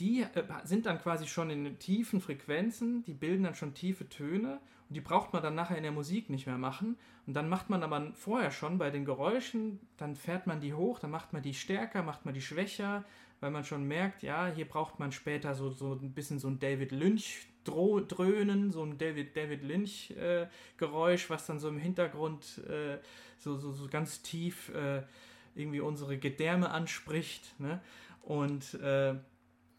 die 0.00 0.22
äh, 0.22 0.44
sind 0.64 0.86
dann 0.86 0.98
quasi 1.00 1.28
schon 1.28 1.48
in 1.50 1.78
tiefen 1.78 2.20
Frequenzen, 2.20 3.04
die 3.04 3.14
bilden 3.14 3.44
dann 3.44 3.54
schon 3.54 3.72
tiefe 3.72 4.08
Töne 4.08 4.58
und 4.88 4.96
die 4.96 5.00
braucht 5.00 5.32
man 5.32 5.44
dann 5.44 5.54
nachher 5.54 5.76
in 5.76 5.84
der 5.84 5.92
Musik 5.92 6.28
nicht 6.28 6.46
mehr 6.46 6.58
machen. 6.58 6.96
Und 7.28 7.34
dann 7.34 7.48
macht 7.48 7.70
man 7.70 7.84
aber 7.84 8.12
vorher 8.14 8.50
schon 8.50 8.78
bei 8.78 8.90
den 8.90 9.04
Geräuschen, 9.04 9.78
dann 9.96 10.16
fährt 10.16 10.48
man 10.48 10.60
die 10.60 10.74
hoch, 10.74 10.98
dann 10.98 11.12
macht 11.12 11.32
man 11.32 11.42
die 11.42 11.54
stärker, 11.54 12.02
macht 12.02 12.24
man 12.24 12.34
die 12.34 12.42
schwächer, 12.42 13.04
weil 13.38 13.52
man 13.52 13.62
schon 13.62 13.84
merkt, 13.84 14.24
ja, 14.24 14.48
hier 14.48 14.66
braucht 14.66 14.98
man 14.98 15.12
später 15.12 15.54
so, 15.54 15.70
so 15.70 15.92
ein 15.92 16.12
bisschen 16.14 16.40
so 16.40 16.48
ein 16.48 16.58
David 16.58 16.90
Lynch 16.90 17.46
Dröhnen, 17.64 18.70
so 18.70 18.82
ein 18.82 18.98
David, 18.98 19.36
David 19.36 19.62
Lynch 19.62 20.10
äh, 20.12 20.46
was 20.78 21.46
dann 21.46 21.58
so 21.58 21.68
im 21.68 21.78
Hintergrund 21.78 22.60
äh, 22.68 22.98
so, 23.38 23.56
so, 23.56 23.72
so 23.72 23.88
ganz 23.88 24.22
tief 24.22 24.70
äh, 24.70 25.02
irgendwie 25.54 25.80
unsere 25.80 26.18
Gedärme 26.18 26.70
anspricht. 26.70 27.58
Ne? 27.58 27.80
Und, 28.22 28.74
äh, 28.74 29.14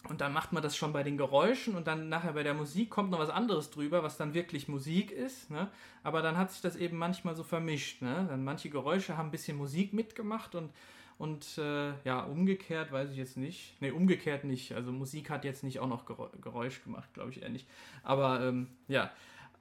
und 0.07 0.21
dann 0.21 0.33
macht 0.33 0.53
man 0.53 0.61
das 0.61 0.77
schon 0.77 0.93
bei 0.93 1.03
den 1.03 1.17
Geräuschen 1.17 1.75
und 1.75 1.87
dann 1.87 2.09
nachher 2.09 2.33
bei 2.33 2.43
der 2.43 2.53
Musik 2.53 2.89
kommt 2.89 3.11
noch 3.11 3.19
was 3.19 3.29
anderes 3.29 3.71
drüber, 3.71 4.03
was 4.03 4.17
dann 4.17 4.33
wirklich 4.33 4.67
Musik 4.67 5.11
ist. 5.11 5.49
Ne? 5.49 5.69
Aber 6.03 6.21
dann 6.21 6.37
hat 6.37 6.51
sich 6.51 6.61
das 6.61 6.75
eben 6.75 6.97
manchmal 6.97 7.35
so 7.35 7.43
vermischt. 7.43 8.01
Ne? 8.01 8.25
Dann 8.29 8.43
manche 8.43 8.69
Geräusche 8.69 9.17
haben 9.17 9.29
ein 9.29 9.31
bisschen 9.31 9.57
Musik 9.57 9.93
mitgemacht 9.93 10.55
und 10.55 10.71
und 11.17 11.57
äh, 11.57 11.93
ja, 12.03 12.21
umgekehrt 12.21 12.91
weiß 12.91 13.11
ich 13.11 13.17
jetzt 13.17 13.37
nicht. 13.37 13.81
Ne, 13.81 13.93
umgekehrt 13.93 14.43
nicht. 14.43 14.73
Also 14.73 14.91
Musik 14.91 15.29
hat 15.29 15.45
jetzt 15.45 15.63
nicht 15.63 15.79
auch 15.79 15.87
noch 15.87 16.05
Geräusch 16.05 16.83
gemacht, 16.83 17.13
glaube 17.13 17.31
ich 17.31 17.41
eher 17.41 17.49
nicht. 17.49 17.67
Aber 18.03 18.41
ähm, 18.41 18.67
ja, 18.87 19.11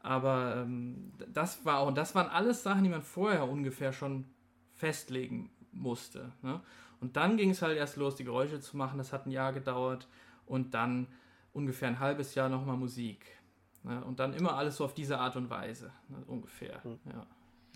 aber 0.02 0.56
ähm, 0.56 1.12
das 1.32 1.64
war 1.64 1.78
auch, 1.78 1.88
und 1.88 1.96
das 1.96 2.14
waren 2.14 2.28
alles 2.28 2.62
Sachen, 2.62 2.82
die 2.82 2.90
man 2.90 3.02
vorher 3.02 3.48
ungefähr 3.48 3.92
schon 3.92 4.26
festlegen 4.74 5.50
musste. 5.72 6.32
Ne? 6.42 6.60
Und 7.00 7.16
dann 7.16 7.36
ging 7.36 7.50
es 7.50 7.62
halt 7.62 7.76
erst 7.76 7.96
los, 7.96 8.16
die 8.16 8.24
Geräusche 8.24 8.60
zu 8.60 8.76
machen. 8.76 8.98
Das 8.98 9.12
hat 9.12 9.26
ein 9.26 9.30
Jahr 9.30 9.52
gedauert. 9.52 10.08
Und 10.46 10.74
dann 10.74 11.06
ungefähr 11.52 11.88
ein 11.88 12.00
halbes 12.00 12.34
Jahr 12.34 12.48
nochmal 12.48 12.76
Musik. 12.76 13.24
Ne? 13.82 14.04
Und 14.04 14.20
dann 14.20 14.34
immer 14.34 14.56
alles 14.56 14.76
so 14.76 14.84
auf 14.84 14.94
diese 14.94 15.18
Art 15.18 15.36
und 15.36 15.50
Weise, 15.50 15.92
ne? 16.08 16.18
ungefähr. 16.26 16.82
Hm. 16.82 16.98
Ja. 17.06 17.26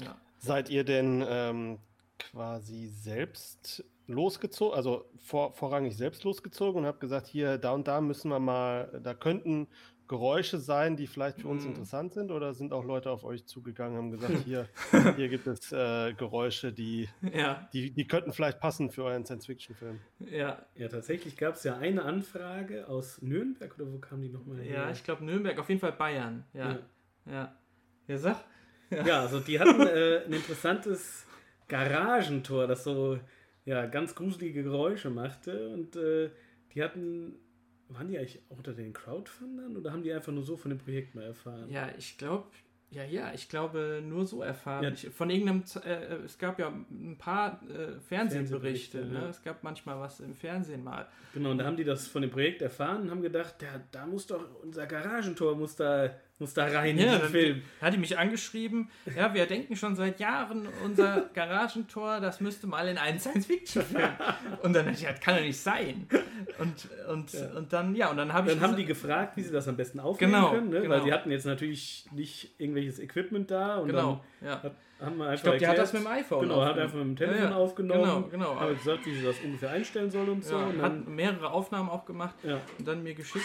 Ja. 0.05 0.17
Seid 0.39 0.71
ihr 0.71 0.85
denn 0.85 1.25
ähm, 1.27 1.79
quasi 2.19 2.89
selbst 2.89 3.85
losgezogen, 4.07 4.77
also 4.77 5.05
vor, 5.19 5.53
vorrangig 5.53 5.97
selbst 5.97 6.25
losgezogen 6.25 6.81
und 6.81 6.87
habe 6.87 6.99
gesagt, 6.99 7.27
hier, 7.27 7.59
da 7.59 7.73
und 7.73 7.87
da 7.87 8.01
müssen 8.01 8.31
wir 8.31 8.39
mal, 8.39 9.01
da 9.03 9.15
könnten 9.15 9.69
Geräusche 10.09 10.59
sein, 10.59 10.97
die 10.97 11.07
vielleicht 11.07 11.43
für 11.43 11.49
uns 11.49 11.65
mm. 11.65 11.69
interessant 11.69 12.15
sind 12.15 12.31
oder 12.31 12.55
sind 12.55 12.73
auch 12.73 12.85
Leute 12.85 13.11
auf 13.11 13.25
euch 13.25 13.45
zugegangen 13.45 13.99
und 13.99 14.05
haben 14.05 14.11
gesagt, 14.11 14.35
hier, 14.47 14.67
hier 15.17 15.29
gibt 15.29 15.47
es 15.47 15.71
äh, 15.71 16.15
Geräusche, 16.15 16.73
die, 16.73 17.09
ja. 17.21 17.69
die, 17.75 17.91
die 17.91 18.07
könnten 18.07 18.33
vielleicht 18.33 18.59
passen 18.59 18.91
für 18.91 19.05
euren 19.05 19.27
Science-Fiction-Film. 19.27 20.01
Ja. 20.21 20.65
ja, 20.75 20.89
tatsächlich 20.89 21.37
gab 21.37 21.55
es 21.55 21.65
ja 21.65 21.77
eine 21.77 22.05
Anfrage 22.05 22.89
aus 22.89 23.21
Nürnberg 23.21 23.75
oder 23.79 23.93
wo 23.93 23.99
kam 23.99 24.23
die 24.23 24.31
nochmal 24.31 24.61
her? 24.61 24.85
Ja, 24.85 24.91
ich 24.91 25.05
glaube 25.05 25.25
Nürnberg, 25.25 25.59
auf 25.59 25.69
jeden 25.69 25.81
Fall 25.81 25.93
Bayern. 25.93 26.45
Ja, 26.55 26.71
ja. 26.71 26.79
Ja, 27.31 27.59
ja 28.07 28.19
sag. 28.19 28.45
Ja. 28.91 29.07
ja, 29.07 29.21
also 29.21 29.41
die 29.41 29.61
hatten 29.61 29.87
äh, 29.87 30.25
ein 30.25 30.33
interessantes 30.33 31.27
Garagentor, 31.69 32.67
das 32.67 32.85
so 32.85 33.19
ja, 33.65 33.87
ganz 33.87 34.15
gruselige 34.15 34.63
Geräusche 34.63 35.11
machte. 35.11 35.69
Und 35.69 35.97
äh, 35.97 36.31
die 36.73 36.83
hatten, 36.83 37.35
waren 37.89 38.09
die 38.09 38.19
eigentlich 38.19 38.41
auch 38.51 38.57
unter 38.57 38.73
den 38.73 38.93
Crowdfundern 38.93 39.77
oder 39.77 39.93
haben 39.93 40.03
die 40.03 40.13
einfach 40.13 40.33
nur 40.33 40.43
so 40.43 40.57
von 40.57 40.71
dem 40.71 40.79
Projekt 40.79 41.15
mal 41.15 41.25
erfahren? 41.25 41.71
Ja, 41.71 41.89
ich 41.97 42.17
glaube, 42.17 42.47
ja, 42.91 43.05
ja, 43.05 43.33
ich 43.35 43.51
glaube 43.51 44.03
nur 44.03 44.25
so 44.25 44.43
erfahren. 44.43 44.85
Ja. 44.85 44.91
Ich, 44.91 45.11
von 45.11 45.29
irgendeinem, 45.29 45.63
äh, 45.85 46.15
es 46.25 46.39
gab 46.39 46.59
ja 46.59 46.69
ein 46.69 47.17
paar 47.19 47.61
äh, 47.69 48.01
Fernsehberichte, 48.01 49.05
ne? 49.05 49.21
Ja. 49.21 49.29
es 49.29 49.43
gab 49.43 49.63
manchmal 49.63 50.01
was 50.01 50.21
im 50.21 50.35
Fernsehen 50.35 50.83
mal. 50.83 51.07
Genau, 51.35 51.51
und 51.51 51.59
da 51.59 51.67
haben 51.67 51.77
die 51.77 51.85
das 51.85 52.07
von 52.07 52.23
dem 52.23 52.31
Projekt 52.31 52.63
erfahren 52.63 53.03
und 53.03 53.11
haben 53.11 53.21
gedacht, 53.21 53.57
ja, 53.61 53.81
da 53.91 54.07
muss 54.07 54.27
doch 54.27 54.43
unser 54.63 54.87
Garagentor 54.87 55.55
muss 55.55 55.77
da 55.77 56.11
Muss 56.41 56.55
da 56.55 56.67
rein 56.67 56.97
Ja, 56.99 57.15
in 57.15 57.21
den 57.21 57.29
Film. 57.31 57.63
hat 57.81 57.93
die 57.95 57.99
mich 57.99 58.17
angeschrieben, 58.17 58.91
ja, 59.17 59.35
wir 59.35 59.47
denken 59.47 59.75
schon 59.75 59.97
seit 59.97 60.21
Jahren, 60.21 60.69
unser 60.85 61.29
Garagentor, 61.35 62.21
das 62.21 62.41
müsste 62.41 62.69
mal 62.69 62.87
in 62.87 62.97
einen 62.97 63.19
Science-Fiction-Film. 63.19 64.09
Und 64.63 64.73
dann 64.73 64.87
dachte 64.87 64.99
ich, 65.01 65.05
das 65.05 65.19
kann 65.21 65.35
doch 65.37 65.43
nicht 65.43 65.59
sein. 65.59 66.07
Und, 66.59 66.89
und, 67.09 67.35
und 67.57 67.73
dann, 67.73 67.95
ja, 67.97 68.09
und 68.11 68.19
dann 68.19 68.33
habe 68.33 68.51
ich 68.53 68.55
Dann 68.59 68.69
haben 68.71 68.77
die 68.77 68.85
gefragt, 68.85 69.37
wie 69.37 69.43
sie 69.43 69.51
das 69.51 69.67
am 69.67 69.77
besten 69.77 69.99
aufnehmen 69.99 70.33
Genau, 70.33 70.51
können, 70.51 70.71
ne? 70.71 70.81
genau. 70.83 70.95
weil 70.95 71.01
die 71.03 71.13
hatten 71.13 71.31
jetzt 71.33 71.45
natürlich 71.47 72.07
nicht 72.13 72.53
irgendwelches 72.59 73.01
Equipment 73.01 73.51
da 73.51 73.79
und 73.79 73.89
Genau, 73.89 74.25
ja. 74.41 74.55
dann 74.57 74.63
hat, 74.63 74.73
haben 75.01 75.17
wir 75.19 75.25
einfach 75.25 75.35
Ich 75.35 75.43
glaube, 75.43 75.59
die 75.59 75.67
hat 75.67 75.79
das 75.79 75.93
mit 75.93 76.03
dem 76.03 76.07
iPhone 76.09 76.41
Genau, 76.43 76.65
hat 76.65 76.79
einfach 76.79 76.95
mit 76.99 77.05
dem 77.05 77.17
Telefon 77.17 77.43
Ja, 77.43 77.51
ja. 77.51 77.57
aufgenommen, 77.57 78.31
Genau, 78.31 78.51
genau. 78.55 78.61
hat 78.61 78.79
gesagt, 78.79 79.07
wie 79.07 79.15
sie 79.15 79.25
das 79.25 79.37
ungefähr 79.45 79.71
einstellen 79.71 80.11
soll 80.13 80.29
und 80.29 80.45
so. 80.45 80.57
Ja, 80.57 80.67
und 80.67 80.83
hat 80.83 81.09
mehrere 81.09 81.51
Aufnahmen 81.51 81.89
auch 81.89 82.05
gemacht 82.05 82.37
ja. 82.45 82.61
und 82.79 82.87
dann 82.87 83.03
mir 83.03 83.15
geschickt. 83.15 83.45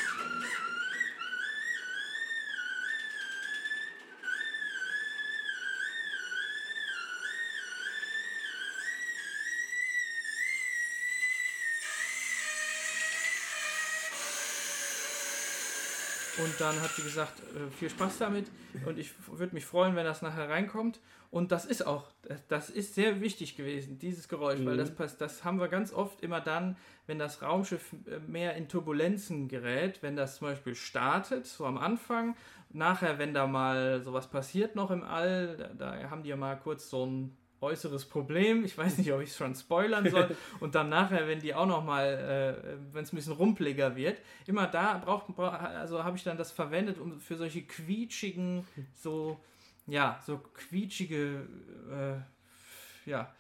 Und 16.44 16.54
dann 16.60 16.80
hat 16.82 16.89
sie 16.91 17.04
gesagt, 17.04 17.39
äh, 17.56 17.70
viel 17.72 17.89
Spaß 17.89 18.18
damit 18.18 18.46
und 18.86 18.98
ich 19.00 19.12
würde 19.32 19.54
mich 19.54 19.66
freuen, 19.66 19.96
wenn 19.96 20.06
das 20.06 20.22
nachher 20.22 20.50
reinkommt. 20.50 21.00
Und 21.32 21.52
das 21.52 21.66
ist 21.66 21.86
auch, 21.88 22.06
das- 22.48 22.70
ist 22.70 22.94
sehr 22.96 23.22
wichtig 23.22 23.56
gewesen, 23.56 23.98
dieses 23.98 24.28
Geräusch, 24.28 24.60
weil 24.66 24.74
Mhm. 24.76 24.78
das, 24.80 24.94
pass- 24.94 25.18
das 25.18 25.44
haben 25.44 25.60
wir 25.60 25.68
ganz 25.68 25.91
oft 25.94 26.22
immer 26.22 26.41
dann, 26.41 26.76
wenn 27.08 27.18
das 27.20 27.41
Raumschiff 27.41 27.94
äh, 28.08 28.20
mehr 28.20 28.56
in 28.56 28.68
Turbulenzen 28.68 29.48
gerät, 29.48 30.04
wenn 30.04 30.16
das 30.16 30.38
zum 30.38 30.48
Beispiel 30.50 30.76
startet, 30.76 31.46
so 31.48 31.66
am 31.66 31.78
Anfang, 31.78 32.36
nachher, 32.72 33.18
wenn 33.20 33.34
da 33.34 33.48
mal 33.48 34.02
sowas 34.04 34.30
passiert 34.30 34.76
noch 34.76 34.91
im 34.91 35.04
All, 35.04 35.56
da, 35.58 35.68
da 36.02 36.10
haben 36.10 36.24
die 36.24 36.30
ja 36.30 36.36
mal 36.36 36.56
kurz 36.56 36.89
so 36.89 37.06
ein 37.06 37.36
äußeres 37.64 38.05
Problem, 38.05 38.64
ich 38.66 38.78
weiß 38.78 38.97
nicht, 38.99 39.11
ob 39.11 39.22
ich 39.22 39.30
es 39.30 39.38
schon 39.38 39.55
spoilern 39.55 40.09
soll, 40.09 40.30
und 40.59 40.76
dann 40.76 40.89
nachher, 40.89 41.28
wenn 41.28 41.39
die 41.39 41.55
auch 41.55 41.66
noch 41.66 41.84
mal, 41.84 42.05
äh, 42.05 42.93
wenn 42.93 43.03
es 43.03 43.11
ein 43.11 43.16
bisschen 43.16 43.34
rumpeliger 43.34 43.95
wird, 43.95 44.22
immer 44.45 44.68
da 44.68 44.99
braucht, 45.03 45.28
bra- 45.36 45.55
also 45.57 46.03
habe 46.03 46.16
ich 46.18 46.24
dann 46.24 46.38
das 46.38 46.51
verwendet, 46.51 46.99
um 46.99 47.20
für 47.20 47.36
solche 47.38 47.64
quietschigen, 47.64 48.68
so, 48.93 49.39
ja, 49.88 50.20
so 50.26 50.38
quietschige, 50.53 51.47
äh, 51.91 53.09
ja, 53.09 53.34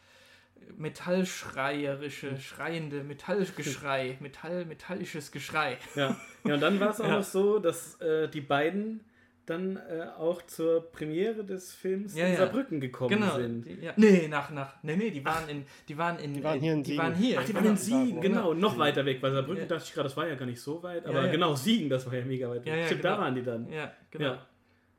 metallschreierische, 0.77 2.39
schreiende, 2.39 3.03
Metallgeschrei, 3.03 4.17
Metall, 4.21 4.65
metallisches 4.65 5.31
Geschrei. 5.31 5.77
Ja. 5.95 6.15
ja, 6.45 6.53
und 6.55 6.61
dann 6.61 6.79
war 6.79 6.89
es 6.91 7.01
auch 7.01 7.07
Ja. 7.07 7.17
noch 7.17 7.23
so, 7.23 7.59
dass 7.59 7.99
äh, 8.01 8.27
die 8.29 8.41
beiden 8.41 9.01
dann 9.45 9.75
äh, 9.75 10.05
auch 10.17 10.41
zur 10.43 10.89
Premiere 10.91 11.43
des 11.43 11.73
Films 11.73 12.15
Ja, 12.15 12.25
in 12.27 12.31
ja. 12.33 12.37
Saarbrücken 12.39 12.79
gekommen 12.79 13.09
Genau. 13.19 13.35
sind. 13.35 13.65
Die, 13.65 13.73
ja. 13.83 13.91
Nee, 13.97 14.27
nach, 14.29 14.49
nach, 14.51 14.81
nee, 14.83 14.95
nee, 14.95 15.11
die 15.11 15.23
waren 15.25 15.49
in, 15.49 15.65
die 15.89 15.97
waren 15.97 16.17
in, 16.19 16.33
Die 16.35 16.43
waren 16.43 16.59
hier 16.61 16.73
in 16.73 16.83
die 16.83 16.91
Siegen. 16.91 17.03
waren 17.03 17.15
hier. 17.15 17.39
Ach, 17.39 17.45
die 17.45 17.53
waren 17.55 17.65
in 17.65 17.77
Siegen, 17.77 18.21
Genau. 18.21 18.53
noch 18.53 18.77
weiter 18.77 19.05
weg. 19.05 19.19
Bei 19.19 19.31
Saarbrücken 19.31 19.63
Ja. 19.63 19.67
dachte 19.67 19.83
ich 19.85 19.93
gerade, 19.93 20.07
das 20.07 20.15
war 20.15 20.27
ja 20.27 20.35
gar 20.35 20.45
nicht 20.45 20.61
so 20.61 20.81
weit, 20.81 21.05
aber 21.05 21.25
ja. 21.25 21.31
genau, 21.31 21.55
Siegen, 21.55 21.89
das 21.89 22.05
war 22.05 22.15
ja 22.15 22.23
mega 22.23 22.49
weit 22.49 22.61
weg. 22.65 22.67
Ja, 22.67 22.75
ja, 22.77 22.85
Stimmt, 22.85 23.01
genau. 23.01 23.15
da 23.15 23.21
waren 23.21 23.35
die 23.35 23.43
dann. 23.43 23.69
Ja, 23.71 23.91
genau. 24.11 24.25
Ja. 24.25 24.47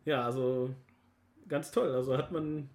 ja, 0.05 0.25
also 0.27 0.71
ganz 1.49 1.71
toll. 1.71 1.91
Also 1.95 2.17
hat 2.19 2.31
man 2.31 2.69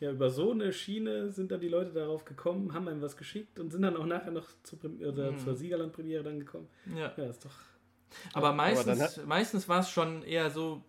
ja 0.00 0.10
über 0.10 0.28
so 0.28 0.50
eine 0.52 0.72
Schiene 0.74 1.30
sind 1.30 1.50
dann 1.52 1.60
die 1.60 1.68
Leute 1.68 1.92
darauf 1.92 2.26
gekommen, 2.26 2.74
haben 2.74 2.86
einem 2.88 3.00
was 3.00 3.16
geschickt 3.16 3.58
und 3.58 3.70
sind 3.70 3.80
dann 3.80 3.96
auch 3.96 4.04
nachher 4.04 4.30
noch 4.32 4.46
zur, 4.62 4.78
Mhm. 4.90 5.38
zur 5.38 5.54
Siegerland-Premiere 5.54 6.22
dann 6.22 6.38
gekommen. 6.40 6.68
Ja. 6.94 7.12
Ja, 7.16 7.24
ist 7.30 7.44
doch. 7.46 7.52
Aber 8.34 8.52
meistens, 8.52 9.00
hat- 9.00 9.26
meistens 9.26 9.68
war 9.68 9.80
es 9.80 9.88
schon 9.88 10.22
eher 10.22 10.50
so 10.50 10.82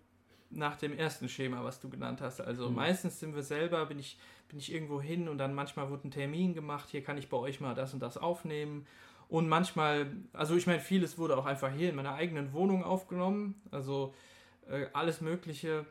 nach 0.55 0.75
dem 0.77 0.97
ersten 0.97 1.29
Schema, 1.29 1.63
was 1.63 1.79
du 1.79 1.89
genannt 1.89 2.21
hast. 2.21 2.41
Also 2.41 2.69
Mhm. 2.69 2.75
meistens 2.75 3.19
sind 3.19 3.35
wir 3.35 3.43
selber, 3.43 3.85
bin 3.85 3.99
ich, 3.99 4.17
bin 4.47 4.59
ich 4.59 4.73
irgendwo 4.73 5.01
hin 5.01 5.27
und 5.27 5.37
dann 5.37 5.53
manchmal 5.53 5.89
wurde 5.89 6.07
ein 6.07 6.11
Termin 6.11 6.53
gemacht, 6.53 6.89
hier 6.89 7.03
kann 7.03 7.17
ich 7.17 7.29
bei 7.29 7.37
euch 7.37 7.59
mal 7.59 7.75
das 7.75 7.93
und 7.93 7.99
das 8.01 8.17
aufnehmen. 8.17 8.87
Und 9.27 9.49
manchmal, 9.49 10.11
also 10.33 10.55
ich 10.55 10.67
meine, 10.67 10.79
vieles 10.79 11.17
wurde 11.17 11.35
auch 11.37 11.45
einfach 11.45 11.71
hier 11.73 11.89
in 11.89 11.95
meiner 11.95 12.13
eigenen 12.13 12.53
Wohnung 12.53 12.83
aufgenommen. 12.83 13.59
Also 13.71 14.13
äh, 14.69 14.85
alles 14.93 15.19
Mögliche. 15.21 15.85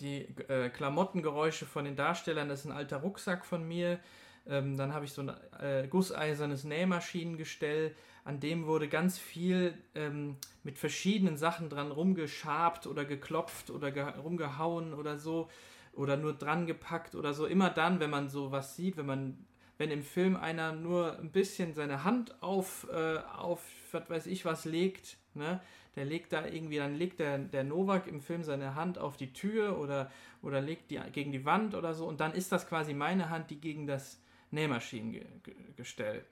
Die 0.00 0.22
äh, 0.48 0.70
Klamottengeräusche 0.70 1.66
von 1.66 1.84
den 1.84 1.96
Darstellern, 1.96 2.48
das 2.48 2.60
ist 2.60 2.66
ein 2.66 2.72
alter 2.72 2.98
Rucksack 2.98 3.44
von 3.44 3.66
mir. 3.66 3.98
Ähm, 4.46 4.76
dann 4.76 4.94
habe 4.94 5.04
ich 5.04 5.12
so 5.12 5.22
ein 5.22 5.32
äh, 5.60 5.88
gusseisernes 5.88 6.64
Nähmaschinengestell, 6.64 7.94
an 8.24 8.40
dem 8.40 8.66
wurde 8.66 8.88
ganz 8.88 9.18
viel 9.18 9.74
ähm, 9.94 10.36
mit 10.62 10.78
verschiedenen 10.78 11.36
Sachen 11.36 11.68
dran 11.68 11.90
rumgeschabt 11.90 12.86
oder 12.86 13.04
geklopft 13.04 13.70
oder 13.70 13.92
ge 13.92 14.02
rumgehauen 14.02 14.94
oder 14.94 15.18
so 15.18 15.48
oder 15.92 16.16
nur 16.16 16.32
dran 16.32 16.66
gepackt 16.66 17.14
oder 17.14 17.34
so. 17.34 17.46
Immer 17.46 17.70
dann, 17.70 18.00
wenn 18.00 18.10
man 18.10 18.28
so 18.28 18.50
was 18.50 18.76
sieht, 18.76 18.96
wenn 18.96 19.06
man, 19.06 19.46
wenn 19.76 19.90
im 19.90 20.02
Film 20.02 20.36
einer 20.36 20.72
nur 20.72 21.18
ein 21.18 21.30
bisschen 21.30 21.74
seine 21.74 22.02
Hand 22.02 22.42
auf, 22.42 22.88
äh, 22.90 23.18
auf 23.36 23.62
was 23.92 24.08
weiß 24.08 24.26
ich 24.26 24.44
was 24.44 24.64
legt, 24.64 25.18
ne? 25.34 25.60
Der 25.96 26.04
legt 26.04 26.32
da 26.32 26.44
irgendwie, 26.44 26.78
dann 26.78 26.96
legt 26.96 27.20
der, 27.20 27.38
der 27.38 27.62
Novak 27.62 28.08
im 28.08 28.20
Film 28.20 28.42
seine 28.42 28.74
Hand 28.74 28.98
auf 28.98 29.16
die 29.16 29.32
Tür 29.32 29.78
oder, 29.78 30.10
oder 30.42 30.60
legt 30.60 30.90
die 30.90 30.98
gegen 31.12 31.30
die 31.30 31.44
Wand 31.44 31.76
oder 31.76 31.94
so 31.94 32.06
und 32.06 32.18
dann 32.18 32.32
ist 32.32 32.50
das 32.50 32.68
quasi 32.68 32.94
meine 32.94 33.30
Hand, 33.30 33.50
die 33.50 33.60
gegen 33.60 33.86
das 33.86 34.20
Nähmaschinengestell 34.50 36.24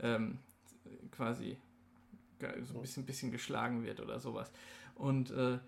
ähm, 0.00 0.38
quasi 1.10 1.56
so 2.62 2.74
ein 2.74 2.80
bisschen, 2.80 3.04
bisschen 3.04 3.30
geschlagen 3.30 3.84
wird 3.84 4.00
oder 4.00 4.18
sowas. 4.18 4.50
Und 4.94 5.30
äh, 5.30 5.58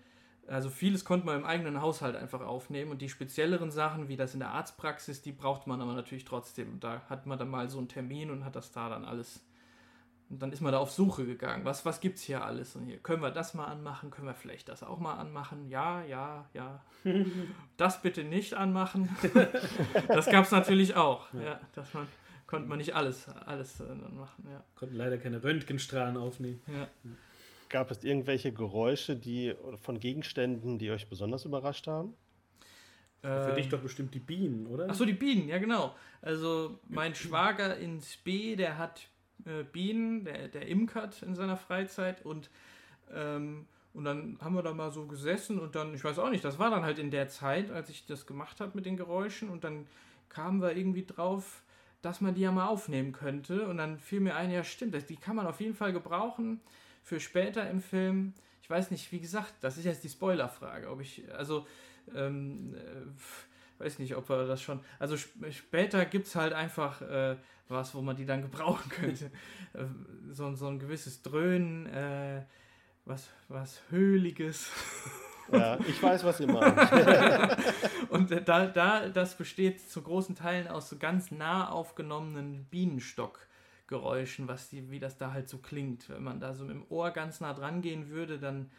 also 0.47 0.69
vieles 0.69 1.05
konnte 1.05 1.25
man 1.25 1.37
im 1.37 1.45
eigenen 1.45 1.81
Haushalt 1.81 2.15
einfach 2.15 2.41
aufnehmen 2.41 2.91
und 2.91 3.01
die 3.01 3.09
spezielleren 3.09 3.71
Sachen, 3.71 4.09
wie 4.09 4.17
das 4.17 4.33
in 4.33 4.39
der 4.39 4.49
Arztpraxis, 4.49 5.21
die 5.21 5.31
braucht 5.31 5.67
man 5.67 5.81
aber 5.81 5.93
natürlich 5.93 6.25
trotzdem. 6.25 6.79
Da 6.79 7.01
hat 7.09 7.25
man 7.25 7.39
dann 7.39 7.49
mal 7.49 7.69
so 7.69 7.77
einen 7.77 7.87
Termin 7.87 8.29
und 8.29 8.43
hat 8.43 8.55
das 8.55 8.71
da 8.71 8.89
dann 8.89 9.05
alles. 9.05 9.45
Und 10.29 10.41
dann 10.41 10.51
ist 10.51 10.61
man 10.61 10.71
da 10.71 10.79
auf 10.79 10.91
Suche 10.91 11.25
gegangen. 11.25 11.63
Was, 11.63 11.85
was 11.85 12.01
gibt's 12.01 12.23
hier 12.23 12.43
alles? 12.43 12.75
Und 12.75 12.85
hier 12.85 12.97
können 12.97 13.21
wir 13.21 13.31
das 13.31 13.53
mal 13.53 13.65
anmachen, 13.65 14.09
können 14.09 14.27
wir 14.27 14.33
vielleicht 14.33 14.67
das 14.67 14.83
auch 14.83 14.99
mal 14.99 15.15
anmachen? 15.15 15.69
Ja, 15.69 16.03
ja, 16.03 16.49
ja. 16.53 16.83
das 17.77 18.01
bitte 18.01 18.23
nicht 18.23 18.53
anmachen. 18.55 19.15
das 20.07 20.25
gab's 20.25 20.51
natürlich 20.51 20.95
auch. 20.95 21.31
Ja, 21.33 21.59
dass 21.73 21.93
man 21.93 22.07
konnte 22.53 22.69
man 22.69 22.77
nicht 22.77 22.95
alles, 22.95 23.27
alles 23.27 23.79
äh, 23.79 23.87
dann 23.87 24.15
machen. 24.15 24.47
Ja. 24.49 24.63
Konnten 24.75 24.95
leider 24.95 25.17
keine 25.17 25.43
Röntgenstrahlen 25.43 26.17
aufnehmen. 26.17 26.61
Ja. 26.67 26.87
Gab 27.69 27.89
es 27.89 28.03
irgendwelche 28.03 28.51
Geräusche, 28.53 29.15
die 29.15 29.53
oder 29.53 29.77
von 29.77 29.99
Gegenständen, 29.99 30.77
die 30.77 30.91
euch 30.91 31.09
besonders 31.09 31.45
überrascht 31.45 31.87
haben? 31.87 32.13
Für 33.21 33.49
Ähm, 33.49 33.55
dich 33.55 33.69
doch 33.69 33.79
bestimmt 33.79 34.13
die 34.13 34.19
Bienen, 34.19 34.67
oder? 34.67 34.87
Ach 34.89 34.93
so, 34.93 35.05
die 35.05 35.13
Bienen, 35.13 35.47
ja 35.47 35.57
genau. 35.57 35.95
Also 36.21 36.77
mein 36.89 37.15
Schwager 37.15 37.77
in 37.77 38.01
Spee, 38.01 38.55
der 38.55 38.77
hat 38.77 39.07
äh, 39.45 39.63
Bienen, 39.63 40.25
der, 40.25 40.49
der 40.49 40.67
imkert 40.67 41.23
in 41.23 41.33
seiner 41.33 41.57
Freizeit 41.57 42.23
und, 42.23 42.51
ähm, 43.11 43.65
und 43.93 44.03
dann 44.03 44.37
haben 44.41 44.53
wir 44.53 44.61
da 44.61 44.73
mal 44.73 44.91
so 44.91 45.07
gesessen 45.07 45.59
und 45.59 45.73
dann, 45.73 45.95
ich 45.95 46.03
weiß 46.03 46.19
auch 46.19 46.29
nicht, 46.29 46.43
das 46.43 46.59
war 46.59 46.69
dann 46.69 46.83
halt 46.83 46.99
in 46.99 47.09
der 47.09 47.29
Zeit, 47.29 47.71
als 47.71 47.89
ich 47.89 48.05
das 48.05 48.27
gemacht 48.27 48.59
habe 48.59 48.73
mit 48.75 48.85
den 48.85 48.97
Geräuschen 48.97 49.49
und 49.49 49.63
dann 49.63 49.87
kamen 50.29 50.61
wir 50.61 50.75
irgendwie 50.75 51.05
drauf, 51.05 51.62
dass 52.03 52.21
man 52.21 52.35
die 52.35 52.41
ja 52.41 52.51
mal 52.51 52.67
aufnehmen 52.67 53.13
könnte 53.13 53.67
und 53.67 53.77
dann 53.77 53.97
fiel 53.97 54.19
mir 54.19 54.35
ein, 54.35 54.51
ja 54.51 54.63
stimmt, 54.63 55.09
die 55.09 55.15
kann 55.15 55.37
man 55.37 55.47
auf 55.47 55.61
jeden 55.61 55.73
Fall 55.73 55.93
gebrauchen 55.93 56.59
für 57.01 57.19
später 57.19 57.67
im 57.69 57.81
Film. 57.81 58.33
Ich 58.61 58.69
weiß 58.69 58.91
nicht, 58.91 59.11
wie 59.11 59.21
gesagt, 59.21 59.53
das 59.61 59.77
ist 59.77 59.85
jetzt 59.85 60.03
die 60.03 60.09
Spoilerfrage, 60.09 60.89
ob 60.89 60.99
ich, 60.99 61.23
also 61.33 61.65
ähm, 62.13 62.75
äh, 62.75 63.81
weiß 63.81 63.99
nicht, 63.99 64.15
ob 64.15 64.29
er 64.29 64.45
das 64.45 64.61
schon. 64.61 64.81
Also 64.99 65.15
sp 65.15 65.47
später 65.51 66.05
gibt 66.05 66.27
es 66.27 66.35
halt 66.35 66.51
einfach 66.51 67.01
äh, 67.01 67.37
was, 67.69 67.95
wo 67.95 68.01
man 68.01 68.17
die 68.17 68.25
dann 68.25 68.41
gebrauchen 68.41 68.89
könnte. 68.89 69.31
Äh, 69.73 69.85
so, 70.31 70.53
so 70.55 70.67
ein 70.67 70.79
gewisses 70.79 71.21
Dröhnen, 71.21 71.85
äh, 71.87 72.43
was, 73.05 73.29
was 73.47 73.81
Höhliges. 73.89 74.69
Ja, 75.51 75.77
ich 75.87 76.01
weiß, 76.01 76.23
was 76.23 76.39
ihr 76.39 76.51
meint. 76.51 76.77
Und 78.09 78.31
da, 78.47 78.67
da, 78.67 79.09
das 79.09 79.35
besteht 79.35 79.81
zu 79.81 80.01
großen 80.01 80.35
Teilen 80.35 80.67
aus 80.67 80.89
so 80.89 80.97
ganz 80.97 81.31
nah 81.31 81.69
aufgenommenen 81.69 82.65
Bienenstockgeräuschen, 82.65 84.47
was 84.47 84.69
die, 84.69 84.89
wie 84.91 84.99
das 84.99 85.17
da 85.17 85.33
halt 85.33 85.49
so 85.49 85.57
klingt. 85.57 86.09
Wenn 86.09 86.23
man 86.23 86.39
da 86.39 86.53
so 86.53 86.67
dem 86.67 86.85
Ohr 86.89 87.11
ganz 87.11 87.41
nah 87.41 87.53
dran 87.53 87.81
gehen 87.81 88.09
würde, 88.09 88.39
dann, 88.39 88.69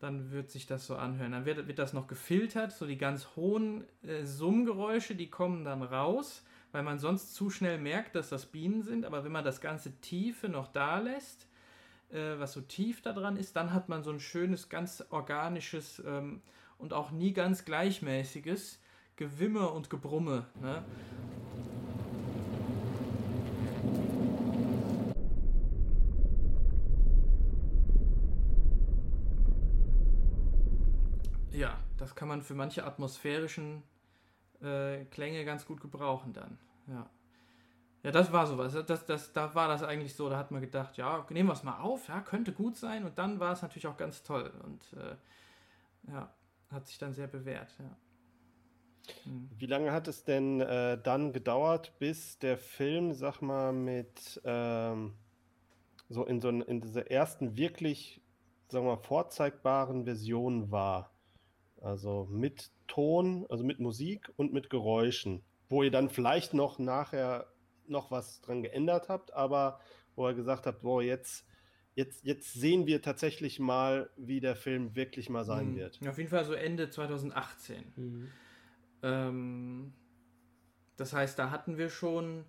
dann 0.00 0.30
wird 0.30 0.50
sich 0.50 0.66
das 0.66 0.86
so 0.86 0.96
anhören. 0.96 1.32
Dann 1.32 1.44
wird, 1.44 1.66
wird 1.66 1.78
das 1.78 1.92
noch 1.92 2.06
gefiltert, 2.06 2.72
so 2.72 2.86
die 2.86 2.98
ganz 2.98 3.28
hohen 3.36 3.84
äh, 4.02 4.24
Summgeräusche, 4.24 5.14
die 5.14 5.30
kommen 5.30 5.64
dann 5.64 5.82
raus, 5.82 6.44
weil 6.72 6.82
man 6.82 6.98
sonst 6.98 7.34
zu 7.34 7.50
schnell 7.50 7.78
merkt, 7.78 8.14
dass 8.14 8.28
das 8.28 8.46
Bienen 8.46 8.82
sind. 8.82 9.04
Aber 9.04 9.24
wenn 9.24 9.32
man 9.32 9.44
das 9.44 9.60
ganze 9.60 10.00
Tiefe 10.00 10.48
noch 10.48 10.68
da 10.68 10.98
lässt, 10.98 11.47
äh, 12.10 12.38
was 12.38 12.52
so 12.52 12.60
tief 12.60 13.02
da 13.02 13.12
dran 13.12 13.36
ist, 13.36 13.56
dann 13.56 13.72
hat 13.72 13.88
man 13.88 14.02
so 14.02 14.10
ein 14.10 14.20
schönes, 14.20 14.68
ganz 14.68 15.04
organisches 15.10 16.02
ähm, 16.06 16.42
und 16.78 16.92
auch 16.92 17.10
nie 17.10 17.32
ganz 17.32 17.64
gleichmäßiges 17.64 18.80
Gewimme 19.16 19.68
und 19.68 19.90
Gebrumme. 19.90 20.46
Ne? 20.60 20.84
Ja, 31.50 31.76
das 31.96 32.14
kann 32.14 32.28
man 32.28 32.42
für 32.42 32.54
manche 32.54 32.84
atmosphärischen 32.84 33.82
äh, 34.62 35.04
Klänge 35.06 35.44
ganz 35.44 35.66
gut 35.66 35.80
gebrauchen 35.80 36.32
dann. 36.32 36.56
Ja. 36.86 37.10
Ja, 38.02 38.12
das 38.12 38.32
war 38.32 38.46
sowas. 38.46 38.76
Das, 38.86 39.06
das, 39.06 39.32
da 39.32 39.54
war 39.54 39.68
das 39.68 39.82
eigentlich 39.82 40.14
so, 40.14 40.28
da 40.28 40.38
hat 40.38 40.50
man 40.50 40.60
gedacht, 40.60 40.96
ja, 40.96 41.26
nehmen 41.30 41.48
wir 41.48 41.54
es 41.54 41.64
mal 41.64 41.80
auf, 41.80 42.08
ja, 42.08 42.20
könnte 42.20 42.52
gut 42.52 42.76
sein. 42.76 43.04
Und 43.04 43.18
dann 43.18 43.40
war 43.40 43.52
es 43.52 43.62
natürlich 43.62 43.86
auch 43.88 43.96
ganz 43.96 44.22
toll. 44.22 44.52
Und 44.64 44.92
äh, 44.92 45.16
ja, 46.12 46.32
hat 46.70 46.86
sich 46.86 46.98
dann 46.98 47.12
sehr 47.12 47.26
bewährt, 47.26 47.74
ja. 47.78 47.96
Hm. 49.24 49.50
Wie 49.56 49.66
lange 49.66 49.92
hat 49.92 50.06
es 50.06 50.24
denn 50.24 50.60
äh, 50.60 51.00
dann 51.02 51.32
gedauert, 51.32 51.98
bis 51.98 52.38
der 52.38 52.58
Film, 52.58 53.12
sag 53.14 53.40
mal, 53.40 53.72
mit 53.72 54.40
ähm, 54.44 55.14
so 56.08 56.24
in 56.24 56.40
so 56.40 56.48
in 56.48 56.80
dieser 56.80 57.10
ersten 57.10 57.56
wirklich, 57.56 58.20
wir 58.70 58.82
mal, 58.82 58.96
vorzeigbaren 58.96 60.04
Version 60.04 60.70
war? 60.70 61.10
Also 61.80 62.26
mit 62.30 62.70
Ton, 62.86 63.46
also 63.48 63.64
mit 63.64 63.78
Musik 63.78 64.32
und 64.36 64.52
mit 64.52 64.68
Geräuschen, 64.68 65.42
wo 65.68 65.82
ihr 65.82 65.90
dann 65.90 66.10
vielleicht 66.10 66.54
noch 66.54 66.78
nachher 66.78 67.46
noch 67.90 68.10
was 68.10 68.40
dran 68.40 68.62
geändert 68.62 69.08
habt, 69.08 69.32
aber 69.34 69.80
wo 70.16 70.28
ihr 70.28 70.34
gesagt 70.34 70.66
habt, 70.66 70.82
boah, 70.82 71.02
jetzt, 71.02 71.46
jetzt, 71.94 72.24
jetzt 72.24 72.52
sehen 72.54 72.86
wir 72.86 73.02
tatsächlich 73.02 73.60
mal, 73.60 74.10
wie 74.16 74.40
der 74.40 74.56
Film 74.56 74.94
wirklich 74.96 75.30
mal 75.30 75.44
sein 75.44 75.72
mhm. 75.72 75.76
wird. 75.76 76.00
Auf 76.06 76.18
jeden 76.18 76.30
Fall 76.30 76.44
so 76.44 76.52
Ende 76.52 76.90
2018. 76.90 77.92
Mhm. 77.96 78.28
Ähm, 79.02 79.92
das 80.96 81.12
heißt, 81.12 81.38
da 81.38 81.50
hatten 81.50 81.78
wir 81.78 81.90
schon 81.90 82.44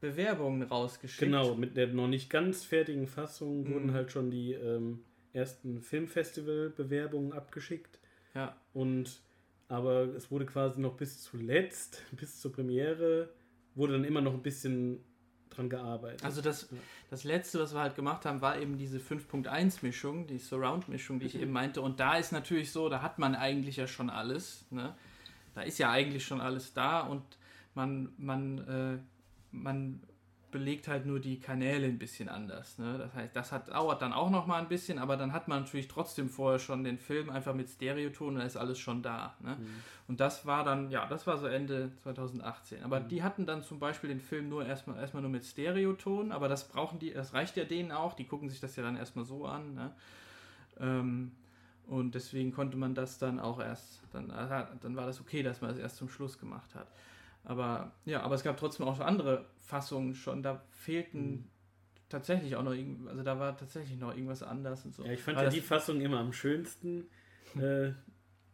Bewerbungen 0.00 0.62
rausgeschickt. 0.62 1.20
Genau, 1.20 1.54
mit 1.54 1.76
der 1.76 1.86
noch 1.88 2.08
nicht 2.08 2.28
ganz 2.28 2.64
fertigen 2.64 3.06
Fassung 3.06 3.62
mhm. 3.62 3.72
wurden 3.72 3.92
halt 3.92 4.12
schon 4.12 4.30
die 4.30 4.52
ähm, 4.52 5.04
ersten 5.32 5.80
Filmfestival-Bewerbungen 5.80 7.32
abgeschickt. 7.32 7.98
Ja. 8.34 8.56
Und 8.72 9.22
aber 9.68 10.14
es 10.14 10.30
wurde 10.30 10.46
quasi 10.46 10.80
noch 10.80 10.96
bis 10.96 11.22
zuletzt, 11.22 12.02
bis 12.12 12.40
zur 12.40 12.52
Premiere, 12.52 13.30
wurde 13.74 13.94
dann 13.94 14.04
immer 14.04 14.20
noch 14.20 14.34
ein 14.34 14.42
bisschen 14.42 15.04
dran 15.50 15.68
gearbeitet. 15.70 16.24
Also 16.24 16.40
das, 16.40 16.68
das 17.10 17.24
letzte, 17.24 17.60
was 17.60 17.74
wir 17.74 17.80
halt 17.80 17.94
gemacht 17.94 18.24
haben, 18.26 18.40
war 18.40 18.58
eben 18.58 18.76
diese 18.76 18.98
5.1-Mischung, 18.98 20.26
die 20.26 20.38
Surround-Mischung, 20.38 21.20
die 21.20 21.26
ich 21.26 21.36
eben 21.36 21.52
meinte. 21.52 21.80
Und 21.80 22.00
da 22.00 22.16
ist 22.16 22.32
natürlich 22.32 22.72
so, 22.72 22.88
da 22.88 23.02
hat 23.02 23.18
man 23.18 23.34
eigentlich 23.34 23.76
ja 23.76 23.86
schon 23.86 24.10
alles. 24.10 24.66
Ne? 24.70 24.94
Da 25.54 25.62
ist 25.62 25.78
ja 25.78 25.90
eigentlich 25.90 26.24
schon 26.24 26.40
alles 26.40 26.72
da 26.74 27.00
und 27.00 27.22
man, 27.74 28.12
man, 28.16 28.58
äh, 28.58 28.98
man 29.52 30.02
belegt 30.54 30.86
halt 30.86 31.04
nur 31.04 31.18
die 31.18 31.40
Kanäle 31.40 31.88
ein 31.88 31.98
bisschen 31.98 32.28
anders. 32.28 32.78
Ne? 32.78 32.96
Das 32.96 33.12
heißt, 33.12 33.34
das 33.34 33.50
hat, 33.50 33.70
dauert 33.70 34.00
dann 34.00 34.12
auch 34.12 34.30
noch 34.30 34.46
mal 34.46 34.60
ein 34.60 34.68
bisschen, 34.68 35.00
aber 35.00 35.16
dann 35.16 35.32
hat 35.32 35.48
man 35.48 35.64
natürlich 35.64 35.88
trotzdem 35.88 36.28
vorher 36.28 36.60
schon 36.60 36.84
den 36.84 36.96
Film 36.96 37.28
einfach 37.28 37.54
mit 37.54 37.68
Stereoton 37.68 38.28
und 38.28 38.36
da 38.36 38.42
ist 38.42 38.56
alles 38.56 38.78
schon 38.78 39.02
da. 39.02 39.34
Ne? 39.40 39.56
Mhm. 39.56 39.66
Und 40.06 40.20
das 40.20 40.46
war 40.46 40.62
dann, 40.62 40.92
ja, 40.92 41.06
das 41.06 41.26
war 41.26 41.38
so 41.38 41.48
Ende 41.48 41.90
2018. 42.04 42.84
Aber 42.84 43.00
mhm. 43.00 43.08
die 43.08 43.24
hatten 43.24 43.46
dann 43.46 43.64
zum 43.64 43.80
Beispiel 43.80 44.10
den 44.10 44.20
Film 44.20 44.48
nur 44.48 44.64
erstmal, 44.64 44.96
erstmal 45.00 45.22
nur 45.22 45.32
mit 45.32 45.44
Stereoton, 45.44 46.30
aber 46.30 46.46
das 46.48 46.68
brauchen 46.68 47.00
die, 47.00 47.12
das 47.12 47.34
reicht 47.34 47.56
ja 47.56 47.64
denen 47.64 47.90
auch, 47.90 48.14
die 48.14 48.24
gucken 48.24 48.48
sich 48.48 48.60
das 48.60 48.76
ja 48.76 48.84
dann 48.84 48.96
erstmal 48.96 49.24
so 49.24 49.46
an. 49.46 49.74
Ne? 49.74 49.90
Ähm, 50.78 51.32
und 51.88 52.14
deswegen 52.14 52.52
konnte 52.52 52.76
man 52.76 52.94
das 52.94 53.18
dann 53.18 53.40
auch 53.40 53.58
erst, 53.58 54.02
dann, 54.12 54.28
dann 54.28 54.94
war 54.94 55.06
das 55.06 55.20
okay, 55.20 55.42
dass 55.42 55.60
man 55.60 55.70
das 55.70 55.80
erst 55.80 55.96
zum 55.96 56.08
Schluss 56.08 56.38
gemacht 56.38 56.76
hat. 56.76 56.86
Aber 57.44 57.92
ja, 58.04 58.22
aber 58.22 58.34
es 58.34 58.42
gab 58.42 58.56
trotzdem 58.56 58.86
auch 58.86 58.98
andere 59.00 59.46
Fassungen 59.60 60.14
schon. 60.14 60.42
Da 60.42 60.62
fehlten 60.70 61.30
mhm. 61.30 61.44
tatsächlich 62.08 62.56
auch 62.56 62.62
noch 62.62 62.72
irgendwas, 62.72 63.10
also 63.10 63.22
da 63.22 63.38
war 63.38 63.56
tatsächlich 63.56 63.98
noch 63.98 64.14
irgendwas 64.14 64.42
anders 64.42 64.84
und 64.84 64.94
so. 64.94 65.04
Ja, 65.04 65.12
ich 65.12 65.22
fand 65.22 65.38
ja 65.38 65.48
die 65.48 65.60
Fassung 65.60 66.00
immer 66.00 66.18
am 66.18 66.32
schönsten. 66.32 67.06
äh, 67.56 67.92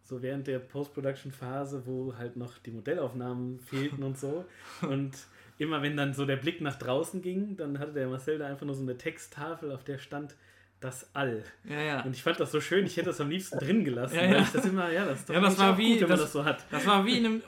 so 0.03 0.21
während 0.23 0.49
der 0.49 0.59
Post-Production-Phase, 0.59 1.87
wo 1.87 2.17
halt 2.17 2.37
noch 2.37 2.59
die 2.59 2.73
Modellaufnahmen 2.73 3.61
fehlten 3.61 4.03
und 4.03 4.19
so. 4.19 4.45
Und 4.83 5.13
immer 5.59 5.83
wenn 5.83 5.97
dann 5.97 6.15
so 6.15 6.27
der 6.27 6.37
Blick 6.37 6.61
nach 6.61 6.77
draußen 6.77 7.23
ging, 7.23 7.57
dann 7.57 7.79
hatte 7.79 7.93
der 7.93 8.09
Marcel 8.09 8.39
da 8.39 8.47
einfach 8.47 8.67
nur 8.67 8.75
so 8.75 8.83
eine 8.83 8.99
Texttafel, 8.99 9.71
auf 9.71 9.85
der 9.85 9.99
stand 9.99 10.35
das 10.81 11.11
All. 11.13 11.45
Ja, 11.65 11.81
ja. 11.81 12.01
Und 12.03 12.17
ich 12.17 12.23
fand 12.23 12.41
das 12.41 12.51
so 12.51 12.61
schön, 12.61 12.87
ich 12.87 12.97
hätte 12.97 13.09
das 13.09 13.21
am 13.21 13.29
liebsten 13.29 13.59
drin 13.59 13.85
gelassen. 13.85 14.17
Ja, 14.17 14.25
ja. 14.25 14.47
das 14.51 14.65
immer, 14.65 14.91
ja, 14.91 15.05
das, 15.05 15.29
ja, 15.29 15.39
das 15.39 15.59
war 15.59 15.77
wie, 15.77 15.93
gut, 15.93 16.03
wenn 16.03 16.09
das, 16.09 16.19
man 16.19 16.19
das 16.19 16.33
so 16.33 16.45
hat. 16.45 16.65
Das 16.71 16.87
war 16.87 17.05
wie 17.05 17.19
in 17.19 17.27
einem 17.27 17.43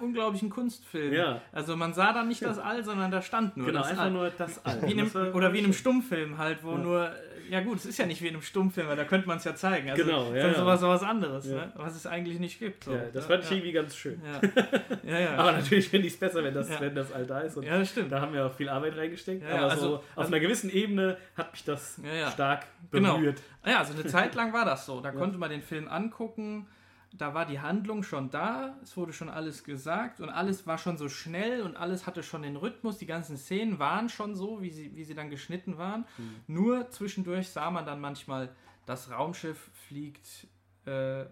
unglaublichen 0.00 0.50
Kunstfilm. 0.50 1.12
Ja. 1.14 1.40
Also 1.50 1.76
man 1.76 1.94
sah 1.94 2.12
da 2.12 2.24
nicht 2.24 2.42
das 2.42 2.58
All, 2.58 2.84
sondern 2.84 3.10
da 3.10 3.22
stand 3.22 3.56
nur 3.56 3.66
genau, 3.66 3.80
das 3.80 3.90
einfach 3.90 4.04
All. 4.04 4.10
nur 4.10 4.30
das 4.30 4.64
All. 4.66 4.82
Wie 4.82 4.92
einem, 4.92 5.10
oder 5.34 5.52
wie 5.52 5.58
in 5.58 5.64
einem 5.64 5.72
Stummfilm 5.72 6.36
halt, 6.36 6.62
wo 6.62 6.72
nur 6.72 7.10
ja 7.50 7.60
gut, 7.60 7.78
es 7.78 7.86
ist 7.86 7.98
ja 7.98 8.06
nicht 8.06 8.22
wie 8.22 8.28
in 8.28 8.34
einem 8.34 8.42
Stummfilm, 8.42 8.88
weil 8.88 8.96
da 8.96 9.04
könnte 9.04 9.26
man 9.26 9.38
es 9.38 9.44
ja 9.44 9.54
zeigen. 9.54 9.90
Also, 9.90 10.04
genau, 10.04 10.32
ja. 10.32 10.42
Das 10.42 10.52
ist 10.52 10.58
sowas, 10.58 10.80
sowas 10.80 11.02
anderes, 11.02 11.46
ja. 11.46 11.54
ne? 11.54 11.72
was 11.76 11.94
es 11.94 12.06
eigentlich 12.06 12.38
nicht 12.38 12.58
gibt. 12.58 12.84
So. 12.84 12.92
Ja, 12.92 13.04
das 13.12 13.26
fand 13.26 13.44
ich 13.44 13.50
irgendwie 13.50 13.72
ganz 13.72 13.96
schön. 13.96 14.20
Aber 15.36 15.52
natürlich 15.52 15.88
finde 15.88 16.06
ich 16.06 16.14
es 16.14 16.18
besser, 16.18 16.42
wenn 16.42 16.54
das, 16.54 16.68
wenn 16.80 16.94
das 16.94 17.12
all 17.12 17.26
da 17.26 17.40
ist. 17.40 17.56
Und 17.56 17.64
ja, 17.64 17.78
das 17.78 17.90
stimmt. 17.90 18.12
Da 18.12 18.20
haben 18.20 18.32
wir 18.32 18.46
auch 18.46 18.54
viel 18.54 18.68
Arbeit 18.68 18.96
reingesteckt. 18.96 19.44
aber 19.44 19.70
also, 19.70 19.80
so 19.80 19.94
auf 19.96 20.02
also, 20.16 20.32
einer 20.32 20.40
gewissen 20.40 20.70
Ebene 20.70 21.16
hat 21.36 21.52
mich 21.52 21.64
das 21.64 22.00
stark 22.32 22.66
berührt. 22.90 23.12
Genau. 23.14 23.72
Ja, 23.72 23.78
also 23.78 23.94
eine 23.94 24.06
Zeit 24.06 24.34
lang 24.34 24.52
war 24.52 24.64
das 24.64 24.86
so. 24.86 25.00
Da 25.00 25.12
konnte 25.12 25.38
man 25.38 25.50
den 25.50 25.62
Film 25.62 25.88
angucken 25.88 26.66
da 27.16 27.32
war 27.32 27.46
die 27.46 27.60
Handlung 27.60 28.02
schon 28.02 28.30
da, 28.30 28.76
es 28.82 28.96
wurde 28.96 29.12
schon 29.12 29.28
alles 29.28 29.62
gesagt 29.62 30.20
und 30.20 30.30
alles 30.30 30.66
war 30.66 30.78
schon 30.78 30.98
so 30.98 31.08
schnell 31.08 31.62
und 31.62 31.76
alles 31.76 32.06
hatte 32.06 32.24
schon 32.24 32.42
den 32.42 32.56
Rhythmus, 32.56 32.98
die 32.98 33.06
ganzen 33.06 33.36
Szenen 33.36 33.78
waren 33.78 34.08
schon 34.08 34.34
so, 34.34 34.62
wie 34.62 34.70
sie, 34.70 34.96
wie 34.96 35.04
sie 35.04 35.14
dann 35.14 35.30
geschnitten 35.30 35.78
waren. 35.78 36.04
Mhm. 36.18 36.34
Nur 36.48 36.90
zwischendurch 36.90 37.50
sah 37.50 37.70
man 37.70 37.86
dann 37.86 38.00
manchmal, 38.00 38.54
das 38.84 39.10
Raumschiff 39.10 39.70
fliegt 39.86 40.48
äh, 40.86 41.26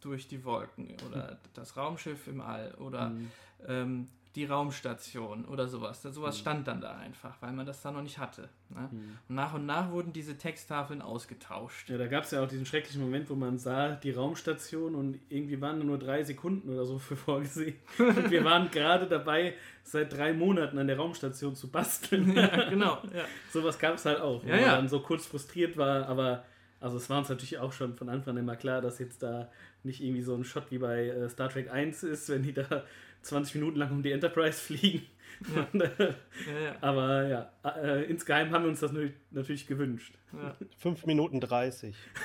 durch 0.00 0.26
die 0.26 0.42
Wolken 0.44 0.96
oder 1.06 1.38
das 1.54 1.76
Raumschiff 1.76 2.26
im 2.26 2.40
All 2.40 2.74
oder 2.76 3.10
mhm. 3.10 3.30
ähm, 3.68 4.08
die 4.36 4.44
Raumstation 4.44 5.44
oder 5.44 5.66
sowas. 5.66 6.02
Sowas 6.02 6.36
mhm. 6.36 6.40
stand 6.40 6.68
dann 6.68 6.80
da 6.80 6.96
einfach, 6.96 7.34
weil 7.40 7.52
man 7.52 7.66
das 7.66 7.82
da 7.82 7.90
noch 7.90 8.02
nicht 8.02 8.18
hatte. 8.18 8.48
Ne? 8.68 8.88
Mhm. 8.90 9.18
Und 9.28 9.34
nach 9.34 9.54
und 9.54 9.66
nach 9.66 9.90
wurden 9.90 10.12
diese 10.12 10.38
Texttafeln 10.38 11.02
ausgetauscht. 11.02 11.90
Ja, 11.90 11.98
da 11.98 12.06
gab 12.06 12.24
es 12.24 12.30
ja 12.30 12.42
auch 12.42 12.48
diesen 12.48 12.64
schrecklichen 12.64 13.02
Moment, 13.02 13.28
wo 13.28 13.34
man 13.34 13.58
sah 13.58 13.96
die 13.96 14.12
Raumstation 14.12 14.94
und 14.94 15.18
irgendwie 15.28 15.60
waren 15.60 15.84
nur 15.84 15.98
drei 15.98 16.22
Sekunden 16.22 16.72
oder 16.72 16.84
so 16.84 16.98
für 16.98 17.16
vorgesehen. 17.16 17.76
und 17.98 18.30
wir 18.30 18.44
waren 18.44 18.70
gerade 18.70 19.06
dabei, 19.06 19.54
seit 19.82 20.12
drei 20.12 20.32
Monaten 20.32 20.78
an 20.78 20.86
der 20.86 20.96
Raumstation 20.96 21.56
zu 21.56 21.68
basteln. 21.68 22.32
ja, 22.36 22.68
genau. 22.70 23.02
Ja. 23.12 23.24
Sowas 23.52 23.78
gab 23.78 23.96
es 23.96 24.04
halt 24.04 24.20
auch, 24.20 24.44
wo 24.44 24.48
ja, 24.48 24.54
man 24.54 24.64
ja. 24.64 24.76
dann 24.76 24.88
so 24.88 25.00
kurz 25.00 25.26
frustriert 25.26 25.76
war, 25.76 26.06
aber 26.06 26.44
also 26.80 26.96
es 26.96 27.10
war 27.10 27.18
uns 27.18 27.28
natürlich 27.28 27.58
auch 27.58 27.72
schon 27.72 27.94
von 27.94 28.08
Anfang 28.08 28.36
an 28.36 28.42
immer 28.44 28.56
klar, 28.56 28.80
dass 28.80 28.98
jetzt 28.98 29.22
da 29.22 29.50
nicht 29.82 30.02
irgendwie 30.02 30.22
so 30.22 30.34
ein 30.34 30.44
Shot 30.44 30.70
wie 30.70 30.78
bei 30.78 31.08
äh, 31.08 31.28
Star 31.28 31.50
Trek 31.50 31.70
1 31.70 32.02
ist, 32.04 32.28
wenn 32.30 32.42
die 32.42 32.54
da 32.54 32.84
20 33.22 33.56
Minuten 33.56 33.78
lang 33.78 33.90
um 33.90 34.02
die 34.02 34.12
Enterprise 34.12 34.60
fliegen. 34.60 35.06
Ja. 35.54 35.66
Und, 35.72 35.80
äh, 35.80 35.88
ja, 35.98 36.60
ja. 36.60 36.76
Aber 36.82 37.26
ja, 37.26 37.50
äh, 37.82 38.04
insgeheim 38.04 38.50
haben 38.50 38.64
wir 38.64 38.68
uns 38.68 38.80
das 38.80 38.92
natürlich 39.30 39.66
gewünscht. 39.66 40.14
Ja. 40.32 40.54
5 40.78 41.06
Minuten 41.06 41.40
30. 41.40 41.96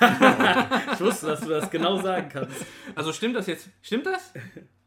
ich 0.92 1.00
wusste, 1.00 1.26
dass 1.26 1.40
du 1.40 1.48
das 1.48 1.70
genau 1.70 1.96
sagen 1.96 2.28
kannst. 2.30 2.66
Also 2.94 3.12
stimmt 3.12 3.36
das 3.36 3.46
jetzt? 3.46 3.70
Stimmt 3.80 4.06
das? 4.06 4.34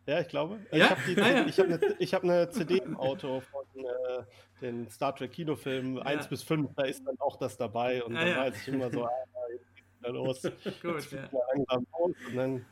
Ja, 0.06 0.22
ich 0.22 0.28
glaube. 0.28 0.60
Ja? 0.72 0.96
Ich 1.08 1.60
habe 1.60 1.74
hab 1.74 1.84
eine, 1.84 2.08
hab 2.08 2.24
eine 2.24 2.50
CD 2.50 2.78
im 2.78 2.98
Auto 2.98 3.42
von 3.42 3.66
äh, 3.78 4.24
den 4.62 4.90
Star 4.90 5.16
Trek 5.16 5.32
Kinofilmen 5.32 5.98
ja. 5.98 6.02
1 6.04 6.28
bis 6.28 6.44
5, 6.44 6.72
da 6.76 6.84
ist 6.84 7.06
dann 7.06 7.16
auch 7.20 7.38
das 7.38 7.58
dabei 7.58 8.04
und 8.04 8.16
dann 8.16 8.36
weiß 8.36 8.56
ich 8.62 8.68
immer 8.74 8.90
so, 8.92 9.08
wieder 10.00 10.12
los. 10.12 10.42
Gut, 10.82 11.12
ja. 11.12 11.30
langsam 11.54 11.88
los 11.98 12.16
und 12.28 12.36
dann, 12.36 12.66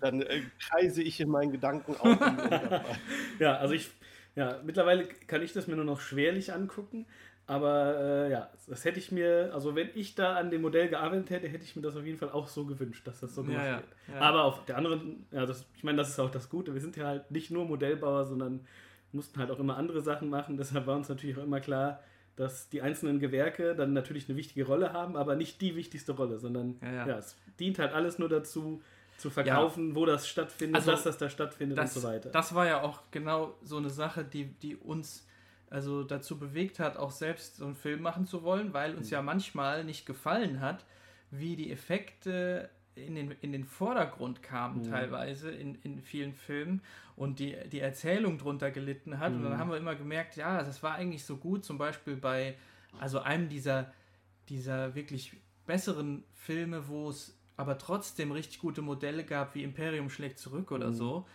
dann 0.00 0.22
äh, 0.22 0.42
kreise 0.58 1.02
ich 1.02 1.20
in 1.20 1.28
meinen 1.28 1.52
Gedanken 1.52 1.96
auf. 1.96 2.18
ja, 3.38 3.56
also 3.56 3.74
ich, 3.74 3.90
ja, 4.34 4.60
mittlerweile 4.64 5.06
kann 5.26 5.42
ich 5.42 5.52
das 5.52 5.66
mir 5.66 5.76
nur 5.76 5.84
noch 5.84 6.00
schwerlich 6.00 6.52
angucken. 6.52 7.06
Aber 7.48 7.96
äh, 8.26 8.32
ja, 8.32 8.50
das 8.66 8.84
hätte 8.84 8.98
ich 8.98 9.12
mir, 9.12 9.50
also 9.54 9.76
wenn 9.76 9.90
ich 9.94 10.16
da 10.16 10.34
an 10.34 10.50
dem 10.50 10.62
Modell 10.62 10.88
gearbeitet 10.88 11.30
hätte, 11.30 11.48
hätte 11.48 11.62
ich 11.62 11.76
mir 11.76 11.82
das 11.82 11.96
auf 11.96 12.04
jeden 12.04 12.18
Fall 12.18 12.30
auch 12.30 12.48
so 12.48 12.66
gewünscht, 12.66 13.06
dass 13.06 13.20
das 13.20 13.36
so 13.36 13.44
gemacht 13.44 13.62
ja, 13.62 13.66
ja, 13.66 13.76
wird. 13.76 13.88
Ja. 14.08 14.20
Aber 14.20 14.44
auf 14.44 14.64
der 14.64 14.76
anderen, 14.76 15.26
ja, 15.30 15.46
das, 15.46 15.64
ich 15.76 15.84
meine, 15.84 15.98
das 15.98 16.08
ist 16.08 16.18
auch 16.18 16.30
das 16.30 16.50
Gute. 16.50 16.74
Wir 16.74 16.80
sind 16.80 16.96
ja 16.96 17.06
halt 17.06 17.30
nicht 17.30 17.52
nur 17.52 17.64
Modellbauer, 17.64 18.24
sondern 18.24 18.66
mussten 19.12 19.38
halt 19.38 19.52
auch 19.52 19.60
immer 19.60 19.76
andere 19.76 20.00
Sachen 20.00 20.28
machen. 20.28 20.56
Deshalb 20.56 20.88
war 20.88 20.96
uns 20.96 21.08
natürlich 21.08 21.38
auch 21.38 21.44
immer 21.44 21.60
klar, 21.60 22.00
dass 22.36 22.68
die 22.68 22.82
einzelnen 22.82 23.18
Gewerke 23.18 23.74
dann 23.74 23.92
natürlich 23.92 24.28
eine 24.28 24.36
wichtige 24.36 24.66
Rolle 24.66 24.92
haben, 24.92 25.16
aber 25.16 25.36
nicht 25.36 25.60
die 25.60 25.74
wichtigste 25.74 26.12
Rolle, 26.12 26.38
sondern 26.38 26.76
ja, 26.82 26.92
ja. 26.92 27.06
ja 27.08 27.18
es 27.18 27.36
dient 27.58 27.78
halt 27.78 27.92
alles 27.92 28.18
nur 28.18 28.28
dazu, 28.28 28.82
zu 29.18 29.30
verkaufen, 29.30 29.90
ja. 29.90 29.94
wo 29.94 30.06
das 30.06 30.28
stattfindet, 30.28 30.76
also, 30.76 30.90
dass 30.90 31.04
das 31.04 31.18
da 31.18 31.30
stattfindet 31.30 31.78
das, 31.78 31.96
und 31.96 32.02
so 32.02 32.08
weiter. 32.08 32.30
Das 32.30 32.54
war 32.54 32.66
ja 32.66 32.82
auch 32.82 33.02
genau 33.10 33.54
so 33.62 33.78
eine 33.78 33.90
Sache, 33.90 34.24
die, 34.24 34.44
die 34.44 34.76
uns 34.76 35.26
also 35.70 36.04
dazu 36.04 36.38
bewegt 36.38 36.78
hat, 36.78 36.96
auch 36.96 37.10
selbst 37.10 37.56
so 37.56 37.64
einen 37.64 37.74
Film 37.74 38.02
machen 38.02 38.26
zu 38.26 38.42
wollen, 38.42 38.72
weil 38.72 38.94
uns 38.94 39.08
mhm. 39.08 39.14
ja 39.14 39.22
manchmal 39.22 39.84
nicht 39.84 40.06
gefallen 40.06 40.60
hat, 40.60 40.84
wie 41.30 41.56
die 41.56 41.72
Effekte 41.72 42.70
in 42.96 43.14
den, 43.14 43.30
in 43.42 43.52
den 43.52 43.64
Vordergrund 43.64 44.42
kamen, 44.42 44.80
mhm. 44.80 44.90
teilweise 44.90 45.50
in, 45.50 45.76
in 45.82 46.00
vielen 46.00 46.32
Filmen 46.32 46.82
und 47.14 47.38
die, 47.38 47.56
die 47.70 47.80
Erzählung 47.80 48.38
drunter 48.38 48.70
gelitten 48.70 49.18
hat. 49.18 49.32
Mhm. 49.32 49.38
Und 49.38 49.42
dann 49.44 49.52
mhm. 49.54 49.58
haben 49.58 49.70
wir 49.70 49.76
immer 49.76 49.94
gemerkt, 49.94 50.36
ja, 50.36 50.62
das 50.62 50.82
war 50.82 50.94
eigentlich 50.94 51.24
so 51.24 51.36
gut, 51.36 51.64
zum 51.64 51.78
Beispiel 51.78 52.16
bei 52.16 52.56
also 52.98 53.20
einem 53.20 53.48
dieser, 53.48 53.92
dieser 54.48 54.94
wirklich 54.94 55.36
besseren 55.66 56.24
Filme, 56.34 56.88
wo 56.88 57.10
es 57.10 57.38
aber 57.56 57.78
trotzdem 57.78 58.32
richtig 58.32 58.60
gute 58.60 58.82
Modelle 58.82 59.24
gab, 59.24 59.54
wie 59.54 59.62
Imperium 59.62 60.10
schlägt 60.10 60.38
zurück 60.38 60.72
oder 60.72 60.88
Mhm. 60.88 60.94
so, 60.94 61.26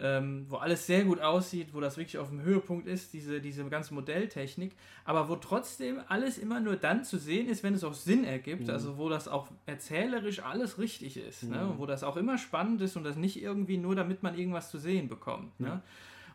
ähm, 0.00 0.46
wo 0.48 0.56
alles 0.56 0.86
sehr 0.86 1.04
gut 1.04 1.20
aussieht, 1.20 1.74
wo 1.74 1.80
das 1.80 1.96
wirklich 1.96 2.18
auf 2.18 2.28
dem 2.28 2.40
Höhepunkt 2.42 2.86
ist, 2.86 3.12
diese, 3.12 3.40
diese 3.40 3.64
ganze 3.68 3.94
Modelltechnik, 3.94 4.72
aber 5.04 5.28
wo 5.28 5.36
trotzdem 5.36 6.00
alles 6.08 6.38
immer 6.38 6.60
nur 6.60 6.76
dann 6.76 7.04
zu 7.04 7.18
sehen 7.18 7.48
ist, 7.48 7.62
wenn 7.62 7.74
es 7.74 7.82
auch 7.84 7.94
Sinn 7.94 8.24
ergibt, 8.24 8.64
Mhm. 8.64 8.70
also 8.70 8.96
wo 8.98 9.08
das 9.08 9.26
auch 9.28 9.48
erzählerisch 9.66 10.40
alles 10.42 10.78
richtig 10.78 11.16
ist, 11.16 11.42
ne? 11.44 11.64
Mhm. 11.64 11.70
und 11.70 11.78
wo 11.78 11.86
das 11.86 12.02
auch 12.04 12.16
immer 12.16 12.38
spannend 12.38 12.80
ist 12.80 12.96
und 12.96 13.04
das 13.04 13.16
nicht 13.16 13.40
irgendwie 13.42 13.76
nur, 13.78 13.94
damit 13.96 14.22
man 14.22 14.38
irgendwas 14.38 14.70
zu 14.70 14.78
sehen 14.78 15.08
bekommt. 15.08 15.58
Ne? 15.60 15.66
Ja. 15.68 15.82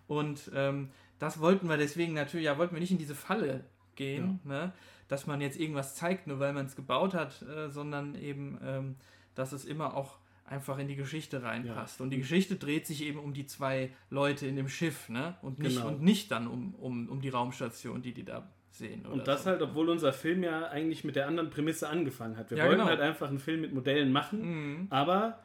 Und 0.07 0.51
ähm, 0.53 0.89
das 1.19 1.39
wollten 1.39 1.69
wir 1.69 1.77
deswegen 1.77 2.13
natürlich, 2.13 2.45
ja, 2.45 2.57
wollten 2.57 2.75
wir 2.75 2.81
nicht 2.81 2.91
in 2.91 2.97
diese 2.97 3.15
Falle 3.15 3.63
gehen, 3.95 4.39
ne? 4.43 4.73
dass 5.07 5.27
man 5.27 5.39
jetzt 5.41 5.57
irgendwas 5.59 5.95
zeigt, 5.95 6.27
nur 6.27 6.39
weil 6.39 6.51
man 6.53 6.65
es 6.65 6.75
gebaut 6.75 7.13
hat, 7.13 7.41
äh, 7.43 7.69
sondern 7.69 8.15
eben, 8.15 8.57
ähm, 8.63 8.95
dass 9.35 9.51
es 9.53 9.63
immer 9.63 9.95
auch 9.95 10.17
einfach 10.45 10.77
in 10.77 10.87
die 10.87 10.95
Geschichte 10.95 11.41
reinpasst. 11.43 12.01
Und 12.01 12.09
die 12.09 12.17
Geschichte 12.17 12.55
dreht 12.55 12.85
sich 12.85 13.03
eben 13.03 13.19
um 13.19 13.33
die 13.33 13.45
zwei 13.45 13.91
Leute 14.09 14.45
in 14.47 14.55
dem 14.55 14.67
Schiff, 14.67 15.09
ne? 15.09 15.35
Und 15.41 15.59
nicht, 15.59 15.77
Genau. 15.77 15.87
und 15.87 16.01
nicht 16.01 16.31
dann 16.31 16.47
um, 16.47 16.75
um, 16.75 17.09
um 17.09 17.21
die 17.21 17.29
Raumstation, 17.29 18.01
die 18.01 18.13
die 18.13 18.25
da 18.25 18.47
sehen. 18.71 19.05
Und 19.05 19.27
das 19.27 19.43
so. 19.43 19.51
halt, 19.51 19.61
obwohl 19.61 19.89
unser 19.89 20.11
Film 20.13 20.43
ja 20.43 20.67
eigentlich 20.67 21.03
mit 21.03 21.15
der 21.15 21.27
anderen 21.27 21.49
Prämisse 21.49 21.87
angefangen 21.89 22.37
hat. 22.37 22.49
Wir 22.51 22.57
Ja, 22.57 22.63
wollten 22.65 22.79
genau. 22.79 22.89
halt 22.89 22.99
einfach 23.01 23.29
einen 23.29 23.39
Film 23.39 23.61
mit 23.61 23.73
Modellen 23.73 24.11
machen, 24.11 24.41
Mhm. 24.81 24.87
aber 24.89 25.39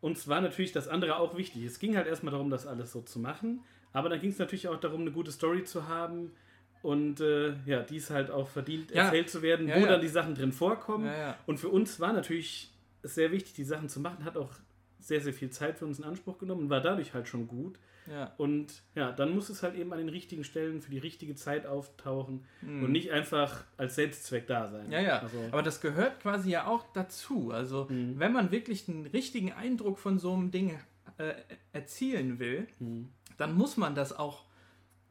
uns 0.00 0.28
war 0.28 0.40
natürlich 0.40 0.72
das 0.72 0.86
andere 0.88 1.16
auch 1.18 1.36
wichtig. 1.36 1.64
Es 1.64 1.78
ging 1.80 1.96
halt 1.96 2.06
erstmal 2.06 2.30
darum, 2.32 2.50
das 2.50 2.66
alles 2.66 2.92
so 2.92 3.02
zu 3.02 3.18
machen, 3.18 3.60
aber 3.92 4.08
dann 4.08 4.20
ging 4.20 4.30
es 4.30 4.38
natürlich 4.38 4.68
auch 4.68 4.78
darum, 4.78 5.00
eine 5.02 5.10
gute 5.10 5.32
Story 5.32 5.64
zu 5.64 5.88
haben 5.88 6.30
und 6.82 7.20
äh, 7.20 7.54
ja, 7.66 7.80
dies 7.82 8.10
halt 8.10 8.30
auch 8.30 8.48
verdient 8.48 8.92
Ja. 8.92 9.04
erzählt 9.04 9.28
zu 9.28 9.42
werden, 9.42 9.66
Ja, 9.68 9.74
wo 9.76 9.80
ja. 9.80 9.86
dann 9.88 10.00
die 10.00 10.06
Sachen 10.08 10.34
drin 10.36 10.52
vorkommen. 10.52 11.06
Ja, 11.06 11.18
ja. 11.18 11.38
Und 11.46 11.58
für 11.58 11.68
uns 11.68 11.98
war 11.98 12.12
natürlich 12.12 12.70
sehr 13.02 13.30
wichtig, 13.32 13.52
die 13.54 13.64
Sachen 13.64 13.88
zu 13.88 14.00
machen, 14.00 14.24
hat 14.24 14.36
auch 14.36 14.50
sehr, 15.00 15.20
sehr 15.20 15.32
viel 15.32 15.50
Zeit 15.50 15.78
für 15.78 15.86
uns 15.86 15.98
in 15.98 16.04
Anspruch 16.04 16.38
genommen 16.38 16.62
und 16.64 16.70
war 16.70 16.80
dadurch 16.80 17.14
halt 17.14 17.28
schon 17.28 17.46
gut. 17.48 17.78
ja. 18.10 18.32
Und 18.38 18.82
ja, 18.94 19.12
dann 19.12 19.34
muss 19.34 19.48
es 19.50 19.62
halt 19.62 19.74
eben 19.76 19.92
an 19.92 19.98
den 19.98 20.08
richtigen 20.08 20.42
Stellen 20.42 20.80
für 20.80 20.90
die 20.90 20.98
richtige 20.98 21.34
Zeit 21.34 21.66
auftauchen 21.66 22.44
Mhm. 22.62 22.84
und 22.84 22.92
nicht 22.92 23.10
einfach 23.12 23.64
als 23.76 23.94
Selbstzweck 23.96 24.46
da 24.46 24.66
sein. 24.66 24.90
Ja, 24.90 25.00
ja. 25.00 25.18
Also, 25.20 25.38
Aber 25.52 25.62
das 25.62 25.80
gehört 25.80 26.20
quasi 26.20 26.50
ja 26.50 26.66
auch 26.66 26.84
dazu. 26.94 27.50
Also, 27.52 27.86
Mhm. 27.90 28.18
wenn 28.18 28.32
man 28.32 28.50
wirklich 28.50 28.88
einen 28.88 29.06
richtigen 29.06 29.52
Eindruck 29.52 29.98
von 29.98 30.18
so 30.18 30.32
einem 30.34 30.50
Ding 30.50 30.78
äh, 31.18 31.34
erzielen 31.72 32.38
will, 32.38 32.66
Mhm. 32.78 33.08
dann 33.38 33.54
muss 33.54 33.76
man 33.76 33.94
das 33.94 34.12
auch 34.16 34.44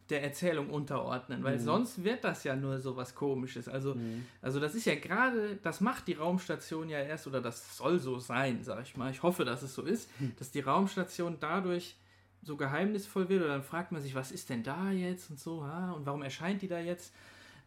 der 0.09 0.23
Erzählung 0.23 0.69
unterordnen, 0.69 1.43
weil 1.43 1.55
Mhm. 1.55 1.63
sonst 1.63 2.03
wird 2.03 2.23
das 2.23 2.43
ja 2.43 2.55
nur 2.55 2.79
so 2.79 2.95
was 2.95 3.13
Komisches. 3.15 3.67
Also, 3.67 3.95
Mhm. 3.95 4.25
also 4.41 4.59
das 4.59 4.75
ist 4.75 4.85
ja 4.85 4.95
gerade, 4.95 5.57
das 5.63 5.81
macht 5.81 6.07
die 6.07 6.13
Raumstation 6.13 6.89
ja 6.89 6.99
erst, 6.99 7.27
oder 7.27 7.41
das 7.41 7.77
soll 7.77 7.99
so 7.99 8.19
sein, 8.19 8.63
sag 8.63 8.83
ich 8.83 8.95
mal. 8.95 9.11
Ich 9.11 9.23
hoffe, 9.23 9.43
dass 9.45 9.61
es 9.63 9.73
so 9.73 9.81
ist, 9.83 10.09
Hm. 10.19 10.33
dass 10.39 10.51
die 10.51 10.61
Raumstation 10.61 11.37
dadurch 11.39 11.95
so 12.43 12.55
geheimnisvoll 12.55 13.27
wird, 13.29 13.41
oder 13.43 13.53
dann 13.53 13.63
fragt 13.63 13.91
man 13.91 14.01
sich, 14.01 14.15
was 14.15 14.31
ist 14.31 14.49
denn 14.49 14.63
da 14.63 14.91
jetzt 14.91 15.29
und 15.29 15.39
so, 15.39 15.65
ha? 15.65 15.91
und 15.91 16.05
warum 16.05 16.21
erscheint 16.21 16.61
die 16.61 16.67
da 16.67 16.79
jetzt? 16.79 17.13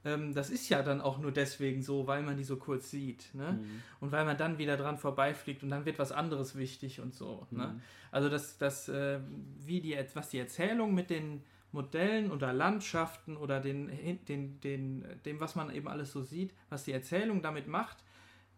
Ähm, 0.03 0.32
das 0.32 0.49
ist 0.49 0.70
ja 0.70 0.82
dann 0.82 1.03
auch 1.03 1.18
nur 1.18 1.30
deswegen 1.30 1.82
so, 1.82 2.07
weil 2.07 2.22
man 2.22 2.38
die 2.38 2.45
so 2.45 2.57
kurz 2.57 2.91
sieht. 2.91 3.34
Ne? 3.34 3.53
Mhm. 3.61 3.82
Und 4.01 4.12
weil 4.12 4.24
man 4.24 4.38
dann 4.38 4.57
wieder 4.57 4.78
dran 4.78 4.97
vorbeifliegt 4.97 5.62
und 5.62 5.68
dann 5.68 5.84
wird 5.84 5.99
was 5.99 6.11
anderes 6.11 6.57
wichtig 6.57 7.01
und 7.01 7.14
so. 7.14 7.47
Ne? 7.51 7.66
Mhm. 7.66 7.82
Also 8.11 8.30
das, 8.30 8.57
das 8.57 8.88
äh, 8.88 9.18
wie 9.59 9.82
die, 9.82 9.99
was 10.14 10.30
die 10.30 10.38
Erzählung 10.38 10.95
mit 10.95 11.11
den 11.11 11.43
Modellen 11.73 12.31
oder 12.31 12.53
Landschaften 12.53 13.37
oder 13.37 13.61
den, 13.61 13.91
den, 14.27 14.61
den, 14.61 15.05
dem, 15.25 15.41
was 15.41 15.55
man 15.55 15.71
eben 15.75 15.89
alles 15.89 16.12
so 16.12 16.23
sieht, 16.23 16.53
was 16.68 16.85
die 16.85 16.93
Erzählung 16.93 17.43
damit 17.43 17.66
macht, 17.68 17.99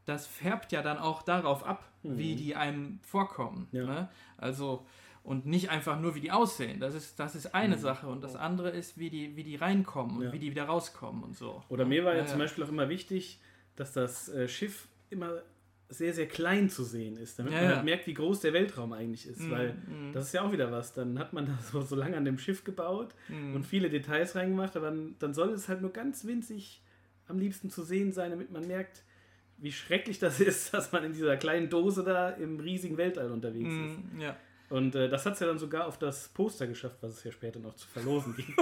das 0.05 0.27
färbt 0.27 0.73
ja 0.73 0.83
dann 0.83 0.99
auch 0.99 1.23
darauf 1.23 1.65
ab, 1.65 1.89
Mhm. 2.05 2.19
wie 2.19 2.35
die 2.35 2.57
einem 2.57 2.99
vorkommen. 3.03 3.69
Ja. 3.71 3.85
Ne? 3.85 4.09
Also 4.37 4.85
und 5.25 5.47
nicht 5.47 5.71
einfach 5.71 6.01
nur, 6.01 6.17
wie 6.17 6.21
die 6.21 6.33
aussehen. 6.33 6.81
Das 6.81 6.95
ist, 6.97 7.21
das 7.21 7.37
ist 7.37 7.55
eine 7.55 7.79
Sache. 7.79 8.09
Und 8.09 8.25
das 8.25 8.35
andere 8.35 8.71
ist, 8.71 8.99
wie 8.99 9.09
die, 9.09 9.37
wie 9.37 9.45
die 9.45 9.55
reinkommen 9.55 10.15
und 10.17 10.19
Mhm. 10.19 10.27
Ja. 10.27 10.33
wie 10.33 10.39
die 10.41 10.51
wieder 10.51 10.65
rauskommen 10.65 11.23
und 11.23 11.37
so. 11.37 11.63
Oder 11.69 11.85
mir 11.85 12.05
war 12.05 12.13
ja, 12.15 12.23
Ja, 12.23 12.27
zum 12.27 12.41
ja. 12.41 12.45
Beispiel 12.47 12.65
auch 12.65 12.69
immer 12.71 12.89
wichtig, 12.89 13.39
dass 13.77 13.93
das 13.93 14.29
äh, 14.31 14.49
Schiff 14.49 14.89
immer 15.11 15.43
sehr, 15.93 16.15
sehr 16.15 16.27
klein 16.27 16.71
zu 16.71 16.85
sehen 16.85 17.17
ist, 17.17 17.39
damit 17.39 17.53
Ja, 17.53 17.61
man 17.63 17.69
halt 17.77 17.85
merkt, 17.85 18.07
wie 18.07 18.15
groß 18.15 18.41
der 18.41 18.53
Weltraum 18.53 18.93
eigentlich 18.93 19.27
ist. 19.27 19.41
Mhm, 19.41 19.51
Weil 19.51 19.75
mhm. 19.75 20.13
das 20.13 20.27
ist 20.27 20.33
ja 20.33 20.43
auch 20.43 20.51
wieder 20.53 20.73
was. 20.73 20.93
Dann 20.95 21.19
hat 21.19 21.33
man 21.33 21.47
das 21.59 21.71
so, 21.71 21.83
so 21.83 21.95
lange 21.97 22.17
an 22.17 22.25
dem 22.25 22.39
Schiff 22.39 22.65
gebaut 22.65 23.15
Mhm. 23.29 23.55
und 23.55 23.65
viele 23.67 23.91
Details 23.91 24.35
reingemacht, 24.35 24.77
aber 24.77 24.87
dann, 24.87 25.15
dann 25.19 25.35
soll 25.35 25.51
es 25.51 25.69
halt 25.69 25.81
nur 25.83 25.93
ganz 25.93 26.25
winzig 26.27 26.83
am 27.29 27.39
liebsten 27.39 27.71
zu 27.71 27.83
sehen 27.83 28.13
sein, 28.13 28.31
damit 28.31 28.51
man 28.51 28.67
merkt, 28.67 29.05
wie 29.59 29.71
schrecklich 29.73 30.19
das 30.19 30.41
ist, 30.41 30.75
dass 30.75 30.93
man 30.93 31.05
in 31.05 31.13
dieser 31.13 31.37
kleinen 31.37 31.69
Dose 31.69 32.03
da 32.05 32.31
im 32.31 32.59
riesigen 32.59 32.97
Weltall 32.97 33.31
unterwegs 33.31 33.69
ist. 33.73 34.15
Mhm, 34.15 34.21
ja. 34.21 34.37
Und 34.71 34.95
äh, 34.95 35.09
das 35.11 35.27
hat 35.27 35.35
es 35.35 35.41
ja 35.41 35.47
dann 35.47 35.59
sogar 35.59 35.87
auf 35.87 35.99
das 35.99 36.29
Poster 36.31 36.67
geschafft, 36.67 36.97
was 37.03 37.19
es 37.19 37.25
ja 37.25 37.31
später 37.33 37.61
noch 37.61 37.75
zu 37.75 37.87
verlosen 37.89 38.35
ging. 38.37 38.55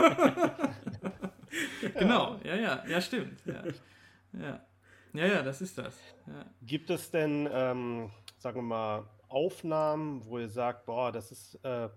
Genau, 1.99 2.41
ja, 2.45 2.57
ja, 2.57 2.85
ja, 2.89 3.01
stimmt. 3.01 3.41
Ja, 3.47 3.63
ja, 4.41 4.61
ja, 5.13 5.27
ja 5.27 5.43
das 5.43 5.61
ist 5.61 5.77
das. 5.79 5.97
Ja. 6.27 6.45
Gibt 6.63 6.91
es 6.91 7.11
denn, 7.11 7.49
ähm, 7.53 8.11
sagen 8.39 8.57
wir 8.59 8.63
mal, 8.63 9.05
Aufnahmen, 9.29 10.25
wo 10.25 10.39
ihr 10.39 10.49
sagt, 10.49 10.87
boah, 10.87 11.13
das 11.13 11.31
ist, 11.33 11.55
äh, 11.65 11.89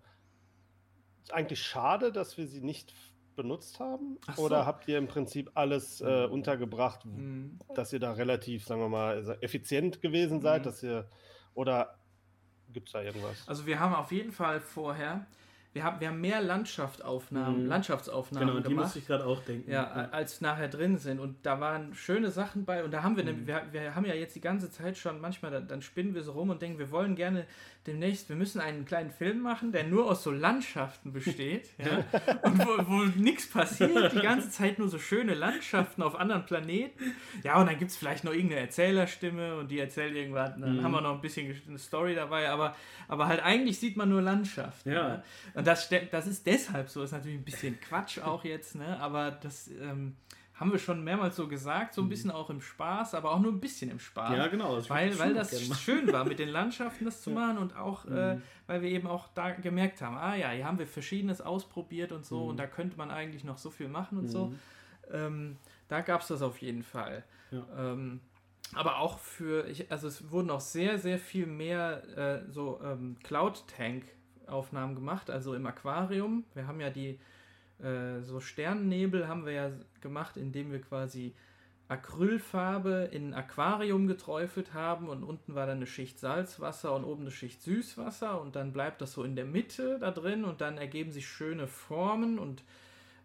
eigentlich 1.32 1.62
schade, 1.64 2.12
dass 2.12 2.38
wir 2.38 2.48
sie 2.48 2.62
nicht 2.62 2.94
benutzt 3.36 3.80
haben? 3.80 4.20
So. 4.36 4.44
Oder 4.44 4.66
habt 4.66 4.88
ihr 4.88 4.98
im 4.98 5.08
Prinzip 5.08 5.50
alles 5.56 6.02
äh, 6.02 6.26
untergebracht, 6.26 7.06
Mhm. 7.06 7.58
dass 7.76 7.92
ihr 7.94 8.00
da 8.00 8.12
relativ, 8.14 8.66
sagen 8.66 8.82
wir 8.82 8.90
mal, 8.90 9.24
se- 9.24 9.42
effizient 9.42 10.02
gewesen 10.02 10.42
seid, 10.42 10.62
Mhm. 10.62 10.66
dass 10.66 10.84
ihr, 10.84 11.10
oder 11.56 11.98
gibt 12.72 12.90
es 12.90 12.94
da 12.94 13.02
irgendwas? 13.02 13.48
Also 13.48 13.66
wir 13.66 13.80
haben 13.80 13.96
auf 13.96 14.12
jeden 14.12 14.32
Fall 14.32 14.60
vorher, 14.60 15.26
wir 15.74 15.84
haben, 15.84 16.00
wir 16.00 16.10
haben 16.10 16.22
mehr 16.22 16.40
Landschaftsaufnahmen, 16.42 17.64
Mhm. 17.64 17.68
Landschaftsaufnahmen 17.70 18.48
genau, 18.48 18.60
die 18.62 18.70
gemacht. 18.70 18.86
musste 18.86 19.00
ich 19.00 19.08
gerade 19.08 19.26
auch 19.26 19.42
denken. 19.44 19.72
Ja, 19.72 19.86
als 20.12 20.40
nachher 20.42 20.68
drin 20.68 20.98
sind. 20.98 21.20
Und 21.20 21.38
da 21.44 21.60
waren 21.60 21.94
schöne 21.96 22.30
Sachen 22.32 22.66
bei. 22.66 22.84
Und 22.84 22.92
da 22.92 23.04
haben 23.04 23.18
wir, 23.18 23.24
nämlich- 23.24 23.48
wir, 23.48 23.64
wir 23.72 23.96
haben 23.96 24.06
ja 24.06 24.14
jetzt 24.14 24.36
die 24.36 24.42
ganze 24.42 24.70
Zeit 24.72 24.98
schon, 24.98 25.20
manchmal, 25.20 25.52
dann, 25.52 25.68
dann 25.68 25.82
spinnen 25.82 26.14
wir 26.16 26.24
so 26.24 26.34
rum 26.34 26.50
und 26.52 26.62
denken, 26.62 26.80
wir 26.80 26.92
wollen 26.92 27.16
gerne 27.16 27.46
demnächst, 27.86 28.30
wir 28.30 28.38
müssen 28.38 28.62
einen 28.62 28.86
kleinen 28.86 29.12
Film 29.12 29.42
machen, 29.42 29.72
der 29.74 29.84
nur 29.84 30.10
aus 30.10 30.24
so 30.24 30.32
Landschaften 30.32 31.12
besteht. 31.12 31.70
ja, 31.78 32.04
und 32.44 32.60
wo, 32.60 32.88
wo 32.88 33.04
nichts 33.20 33.50
passiert, 33.50 34.14
die 34.14 34.22
ganze 34.22 34.50
Zeit 34.52 34.80
nur 34.80 34.88
so 34.88 35.00
schöne 35.00 35.34
Landschaften 35.34 36.02
auf 36.02 36.16
anderen 36.18 36.46
Planeten. 36.46 37.14
Ja, 37.44 37.60
und 37.60 37.66
dann 37.68 37.78
gibt 37.78 37.92
es 37.92 37.98
vielleicht 37.98 38.24
noch 38.24 38.32
irgendeine 38.32 38.62
Erzählerstimme 38.62 39.58
und 39.58 39.70
die 39.70 39.80
erzählt 39.80 40.16
irgendwas. 40.16 40.56
Und 40.56 40.62
dann 40.62 40.78
Mhm. 40.78 40.84
haben 40.84 40.92
wir 40.94 41.02
noch 41.02 41.16
ein 41.16 41.22
bisschen 41.22 41.54
eine 41.68 41.78
Story 41.80 42.16
dabei. 42.16 42.50
Aber, 42.50 42.76
aber 43.10 43.28
halt 43.28 43.44
eigentlich 43.44 43.80
sieht 43.80 43.98
man 43.98 44.08
nur 44.10 44.22
Landschaften. 44.22 44.92
Ja. 44.92 45.08
ne? 45.56 45.63
Und 45.64 45.68
das, 45.68 45.90
das 46.12 46.28
ist 46.28 46.46
deshalb 46.46 46.90
so, 46.90 47.04
ist 47.04 47.12
natürlich 47.12 47.38
ein 47.40 47.44
bisschen 47.44 47.80
Quatsch 47.80 48.20
auch 48.20 48.44
jetzt, 48.44 48.76
ne? 48.76 49.00
aber 49.00 49.32
das 49.32 49.70
ähm, 49.70 50.16
haben 50.56 50.72
wir 50.72 50.78
schon 50.80 51.04
mehrmals 51.04 51.36
so 51.36 51.48
gesagt, 51.48 51.94
so 51.94 52.02
ein 52.02 52.10
bisschen 52.10 52.32
auch 52.32 52.50
im 52.50 52.62
Spaß, 52.62 53.16
aber 53.16 53.32
auch 53.32 53.40
nur 53.40 53.52
ein 53.52 53.60
bisschen 53.60 53.90
im 53.90 54.00
Spaß. 54.00 54.30
Mhm. 54.32 54.36
Ja, 54.36 54.48
genau. 54.48 54.78
ich 54.78 54.90
Weil, 54.90 55.18
weil 55.18 55.34
das 55.34 55.60
schön 55.80 56.12
war, 56.12 56.26
mit 56.26 56.38
den 56.40 56.50
Landschaften 56.50 57.06
das 57.06 57.22
zu 57.24 57.32
machen 57.32 57.58
und 57.58 57.76
auch, 57.76 58.06
äh, 58.06 58.36
Mhm. 58.36 58.42
weil 58.68 58.82
wir 58.82 58.90
eben 58.90 59.08
auch 59.08 59.28
da 59.34 59.52
gemerkt 59.52 60.02
haben, 60.02 60.16
ah 60.18 60.36
ja, 60.36 60.52
hier 60.52 60.66
haben 60.66 60.80
wir 60.80 60.88
Verschiedenes 60.88 61.42
ausprobiert 61.42 62.12
und 62.12 62.26
so 62.26 62.44
Mhm. 62.44 62.50
und 62.50 62.58
da 62.58 62.68
könnte 62.68 62.98
man 62.98 63.10
eigentlich 63.10 63.44
noch 63.44 63.58
so 63.58 63.70
viel 63.72 63.88
machen 63.88 64.18
und 64.20 64.28
so. 64.28 64.48
Mhm. 64.48 64.60
Ähm, 65.12 65.58
da 65.88 66.02
gab 66.02 66.22
es 66.22 66.28
das 66.28 66.42
auf 66.42 66.60
jeden 66.62 66.84
Fall. 66.84 67.24
Ja. 67.52 67.66
Ähm, 67.78 68.20
aber 68.74 68.98
auch 69.00 69.20
für, 69.20 69.68
ich, 69.68 69.92
also 69.92 70.08
es 70.08 70.32
wurden 70.32 70.50
auch 70.50 70.62
sehr, 70.62 70.98
sehr 70.98 71.20
viel 71.20 71.46
mehr 71.46 72.04
äh, 72.48 72.52
so 72.52 72.80
ähm, 72.84 73.18
Cloud-Tank-Aufnahmen 74.44 74.96
gemacht, 74.96 75.30
also 75.30 75.54
im 75.54 75.66
Aquarium. 75.66 76.44
Wir 76.54 76.68
haben 76.68 76.80
ja 76.80 76.90
die, 76.90 77.20
äh, 77.82 78.22
so 78.22 78.40
Sternennebel 78.40 79.28
haben 79.28 79.46
wir 79.46 79.54
ja 79.54 79.72
gemacht, 80.02 80.38
indem 80.38 80.72
wir 80.72 80.82
quasi 80.82 81.34
Acrylfarbe 81.88 83.10
in 83.12 83.30
ein 83.30 83.34
Aquarium 83.34 84.08
geträufelt 84.08 84.74
haben 84.74 85.10
und 85.10 85.24
unten 85.24 85.54
war 85.54 85.68
dann 85.68 85.78
eine 85.78 85.86
Schicht 85.88 86.20
Salzwasser 86.20 86.96
und 86.96 87.04
oben 87.04 87.22
eine 87.22 87.32
Schicht 87.32 87.62
Süßwasser 87.62 88.40
und 88.42 88.56
dann 88.56 88.72
bleibt 88.72 89.02
das 89.02 89.14
so 89.14 89.24
in 89.24 89.36
der 89.36 89.46
Mitte 89.46 90.00
da 90.00 90.12
drin 90.12 90.46
und 90.46 90.62
dann 90.62 90.78
ergeben 90.78 91.12
sich 91.12 91.28
schöne 91.28 91.68
Formen 91.68 92.40
und 92.40 92.64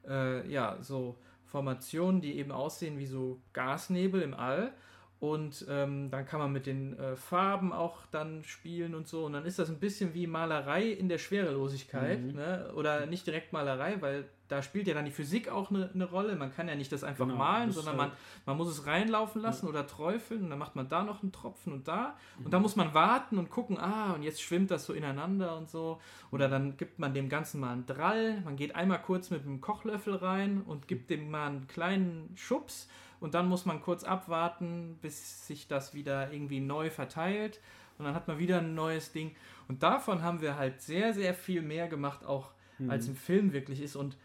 äh, 0.06 0.46
ja, 0.50 0.76
so 0.80 1.16
Formationen, 1.46 2.20
die 2.20 2.36
eben 2.36 2.52
aussehen 2.52 2.98
wie 2.98 3.06
so 3.06 3.40
Gasnebel 3.52 4.20
im 4.22 4.34
All. 4.34 4.72
Und 5.20 5.66
ähm, 5.68 6.10
dann 6.12 6.26
kann 6.26 6.38
man 6.38 6.52
mit 6.52 6.66
den 6.66 6.96
äh, 6.96 7.16
Farben 7.16 7.72
auch 7.72 8.06
dann 8.12 8.44
spielen 8.44 8.94
und 8.94 9.08
so. 9.08 9.24
Und 9.24 9.32
dann 9.32 9.44
ist 9.46 9.58
das 9.58 9.68
ein 9.68 9.80
bisschen 9.80 10.14
wie 10.14 10.28
Malerei 10.28 10.84
in 10.90 11.08
der 11.08 11.18
Schwerelosigkeit. 11.18 12.20
Mhm. 12.22 12.34
Ne? 12.34 12.70
Oder 12.76 13.06
nicht 13.06 13.26
direkt 13.26 13.52
Malerei, 13.52 13.96
weil 14.00 14.28
da 14.46 14.62
spielt 14.62 14.86
ja 14.86 14.94
dann 14.94 15.04
die 15.04 15.10
Physik 15.10 15.48
auch 15.50 15.70
eine, 15.70 15.90
eine 15.92 16.04
Rolle. 16.08 16.36
Man 16.36 16.54
kann 16.54 16.68
ja 16.68 16.76
nicht 16.76 16.92
das 16.92 17.02
einfach 17.04 17.26
Genau, 17.26 17.36
malen, 17.36 17.66
das 17.66 17.74
sondern 17.76 17.94
ist 17.94 17.98
man, 17.98 18.08
halt- 18.10 18.18
man 18.46 18.56
muss 18.56 18.68
es 18.68 18.86
reinlaufen 18.86 19.42
lassen 19.42 19.66
oder 19.66 19.88
träufeln. 19.88 20.44
Und 20.44 20.50
dann 20.50 20.58
macht 20.60 20.76
man 20.76 20.88
da 20.88 21.02
noch 21.02 21.20
einen 21.22 21.32
Tropfen 21.32 21.72
und 21.72 21.88
da. 21.88 22.14
Und 22.38 22.46
Mhm. 22.46 22.50
dann 22.50 22.62
muss 22.62 22.76
man 22.76 22.94
warten 22.94 23.38
und 23.38 23.50
gucken, 23.50 23.76
ah, 23.76 24.12
und 24.12 24.22
jetzt 24.22 24.40
schwimmt 24.40 24.70
das 24.70 24.86
so 24.86 24.92
ineinander 24.92 25.56
und 25.56 25.68
so. 25.68 26.00
Oder 26.30 26.48
dann 26.48 26.76
gibt 26.76 27.00
man 27.00 27.12
dem 27.12 27.28
Ganzen 27.28 27.60
mal 27.60 27.72
einen 27.72 27.86
Drall. 27.86 28.40
Man 28.42 28.54
geht 28.54 28.76
einmal 28.76 29.02
kurz 29.02 29.30
mit 29.30 29.42
einem 29.42 29.60
Kochlöffel 29.60 30.14
rein 30.14 30.62
und 30.64 30.86
gibt 30.86 31.10
dem 31.10 31.28
mal 31.28 31.48
einen 31.48 31.66
kleinen 31.66 32.30
Schubs. 32.36 32.88
Und 33.20 33.34
dann 33.34 33.48
muss 33.48 33.66
man 33.66 33.80
kurz 33.80 34.04
abwarten, 34.04 34.98
bis 35.02 35.46
sich 35.46 35.66
das 35.68 35.94
wieder 35.94 36.32
irgendwie 36.32 36.60
neu 36.60 36.90
verteilt. 36.90 37.60
und 37.98 38.04
dann 38.04 38.14
hat 38.14 38.28
man 38.28 38.38
wieder 38.38 38.58
ein 38.58 38.76
neues 38.76 39.10
Ding. 39.10 39.34
Und 39.66 39.82
davon 39.82 40.22
haben 40.22 40.40
wir 40.40 40.56
halt 40.56 40.80
sehr, 40.80 41.12
sehr 41.12 41.34
viel 41.34 41.62
mehr 41.62 41.88
gemacht, 41.88 42.24
auch 42.24 42.52
Mhm. 42.78 42.90
als 42.90 43.08
im 43.08 43.16
Film 43.16 43.52
wirklich 43.52 43.80
ist. 43.82 43.96
Und 43.96 44.16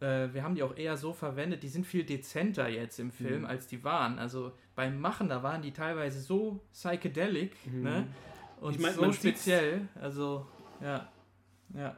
äh, 0.00 0.28
wir 0.34 0.42
haben 0.42 0.54
die 0.54 0.62
auch 0.62 0.76
eher 0.76 0.98
so 0.98 1.14
verwendet, 1.14 1.62
die 1.62 1.68
sind 1.68 1.86
viel 1.86 2.04
dezenter 2.04 2.68
jetzt 2.68 2.98
im 3.00 3.10
Film, 3.10 3.40
Mhm. 3.40 3.46
als 3.46 3.66
die 3.68 3.82
waren. 3.84 4.18
Also 4.18 4.52
beim 4.74 5.00
Machen, 5.00 5.30
da 5.30 5.42
waren 5.42 5.62
die 5.62 5.72
teilweise 5.72 6.20
so 6.20 6.60
psychedelic, 6.74 7.52
ne? 7.72 8.06
Und 8.60 8.72
Mhm. 8.72 8.74
Ich 8.76 8.80
mein, 8.82 8.94
so 8.94 9.12
speziell. 9.12 9.88
Also, 9.98 10.46
ja. 10.82 11.08
Ja. 11.74 11.96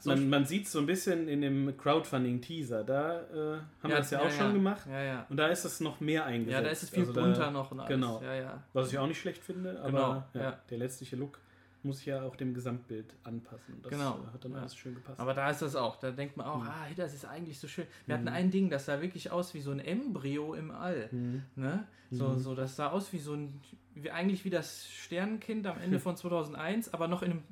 So 0.00 0.10
Man, 0.10 0.28
man 0.30 0.44
sieht 0.44 0.66
es 0.66 0.72
so 0.72 0.78
ein 0.78 0.86
bisschen 0.86 1.28
in 1.28 1.40
dem 1.40 1.76
Crowdfunding-Teaser. 1.76 2.84
Da 2.84 3.20
äh, 3.20 3.58
haben 3.82 3.90
wir 3.90 3.96
das 3.96 4.10
ja, 4.10 4.20
auch 4.20 4.30
schon 4.30 4.46
ja. 4.48 4.52
gemacht. 4.52 4.86
Ja, 4.88 5.02
ja. 5.02 5.26
Und 5.28 5.36
da 5.36 5.48
ist 5.48 5.64
es 5.64 5.80
noch 5.80 6.00
mehr 6.00 6.24
eingesetzt. 6.24 6.52
Ja, 6.52 6.62
da 6.62 6.68
ist 6.70 6.82
es 6.82 6.90
viel 6.90 7.00
Also 7.00 7.12
da- 7.12 7.20
bunter 7.22 7.50
noch 7.50 7.70
und 7.70 7.80
alles. 7.80 7.88
Genau. 7.88 8.22
Ja, 8.22 8.34
ja. 8.34 8.62
Was 8.72 8.92
ich 8.92 8.98
auch 8.98 9.06
nicht 9.06 9.20
schlecht 9.20 9.42
finde, 9.42 9.80
aber 9.80 9.90
Genau, 9.90 10.24
ja, 10.34 10.50
ja. 10.50 10.58
der 10.70 10.78
letztliche 10.78 11.16
Look 11.16 11.38
muss 11.84 12.04
ja 12.04 12.22
auch 12.22 12.34
dem 12.34 12.54
Gesamtbild 12.54 13.14
anpassen. 13.22 13.80
Das 13.82 13.90
Genau, 13.92 14.18
äh, 14.28 14.32
hat 14.34 14.44
dann 14.44 14.52
ja. 14.52 14.58
alles 14.58 14.74
schön 14.76 14.94
gepasst. 14.94 15.20
Aber 15.20 15.32
da 15.32 15.48
ist 15.48 15.62
das 15.62 15.76
auch. 15.76 15.96
Da 15.96 16.10
denkt 16.10 16.36
man 16.36 16.46
auch, 16.46 16.62
Mhm. 16.62 16.68
ah, 16.68 16.86
das 16.96 17.14
ist 17.14 17.24
eigentlich 17.24 17.58
so 17.58 17.68
schön. 17.68 17.86
Wir 18.06 18.16
hatten 18.16 18.28
ein 18.28 18.50
Ding, 18.50 18.68
das 18.68 18.86
sah 18.86 19.00
wirklich 19.00 19.30
aus 19.30 19.54
wie 19.54 19.60
so 19.60 19.70
ein 19.70 19.78
Embryo 19.78 20.54
im 20.54 20.70
All. 20.72 21.08
Mhm. 21.12 21.42
Ne? 21.54 21.86
So, 22.10 22.28
Mhm. 22.30 22.38
so, 22.40 22.54
das 22.54 22.74
sah 22.74 22.88
aus 22.90 23.12
wie 23.12 23.18
so 23.18 23.34
ein, 23.34 23.60
wie 23.94 24.10
eigentlich 24.10 24.44
wie 24.44 24.50
das 24.50 24.88
Sternenkind 24.88 25.66
am 25.68 25.78
Ende 25.80 26.00
von 26.00 26.16
2001, 26.16 26.92
aber 26.92 27.06
noch 27.06 27.22
in 27.22 27.30
einem 27.32 27.42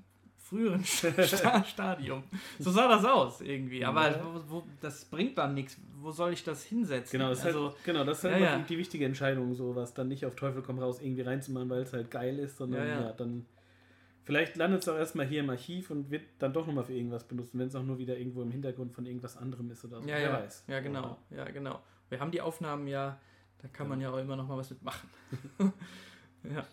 früheren 0.49 0.85
Sta- 0.85 1.65
Stadium. 1.65 2.23
So 2.59 2.71
sah 2.71 2.89
das 2.89 3.05
aus 3.05 3.41
irgendwie. 3.41 3.85
Aber 3.85 4.11
Ja. 4.11 4.21
wo, 4.25 4.41
wo, 4.59 4.63
das 4.81 5.05
bringt 5.05 5.37
dann 5.39 5.55
nichts. 5.55 5.77
Wo 6.01 6.11
soll 6.13 6.33
ich 6.33 6.45
das 6.45 6.65
hinsetzen? 6.65 7.19
Genau, 7.19 7.31
das 7.31 7.41
ist 7.41 7.47
also, 7.47 7.67
halt, 7.71 7.85
genau, 7.85 8.05
das 8.05 8.19
ist 8.19 8.25
halt 8.25 8.35
ja, 8.41 8.45
ja. 8.53 8.59
Die, 8.59 8.65
die 8.65 8.79
wichtige 8.79 9.05
Entscheidung, 9.05 9.55
sowas 9.55 9.93
dann 9.95 10.09
nicht 10.09 10.25
auf 10.25 10.35
Teufel 10.37 10.63
komm 10.63 10.79
raus 10.79 11.01
irgendwie 11.01 11.23
reinzumachen, 11.23 11.69
weil 11.71 11.83
es 11.83 11.93
halt 11.93 12.11
geil 12.11 12.39
ist, 12.39 12.57
sondern 12.59 12.87
Ja, 12.87 13.13
dann 13.13 13.45
vielleicht 14.23 14.57
landet 14.57 14.83
es 14.83 14.89
auch 14.89 14.97
erstmal 14.97 15.27
hier 15.27 15.41
im 15.41 15.51
Archiv 15.51 15.91
und 15.91 16.11
wird 16.11 16.23
dann 16.39 16.53
doch 16.53 16.67
nochmal 16.67 16.85
für 16.85 16.93
irgendwas 16.95 17.25
benutzt, 17.25 17.51
wenn 17.59 17.69
es 17.69 17.75
auch 17.75 17.83
nur 17.83 17.99
wieder 17.99 18.17
irgendwo 18.17 18.43
im 18.43 18.51
Hintergrund 18.51 18.93
von 18.93 19.05
irgendwas 19.07 19.37
anderem 19.37 19.71
ist 19.71 19.85
oder 19.85 20.01
so. 20.01 20.09
ja, 20.09 20.15
Wer 20.17 20.23
ja, 20.23 20.33
weiß. 20.33 20.65
ja, 20.69 20.81
genau. 20.81 21.19
Ja, 21.31 21.45
genau. 21.45 21.81
Wir 22.09 22.21
haben 22.21 22.31
die 22.31 22.41
Aufnahmen 22.41 22.87
ja, 22.87 23.19
da 23.63 23.69
kann 23.69 23.89
man 23.89 24.01
ja 24.01 24.11
auch 24.11 24.19
immer 24.19 24.37
noch 24.37 24.47
mal 24.47 24.57
was 24.59 24.71
mitmachen. 24.71 25.09
ja. 26.45 26.65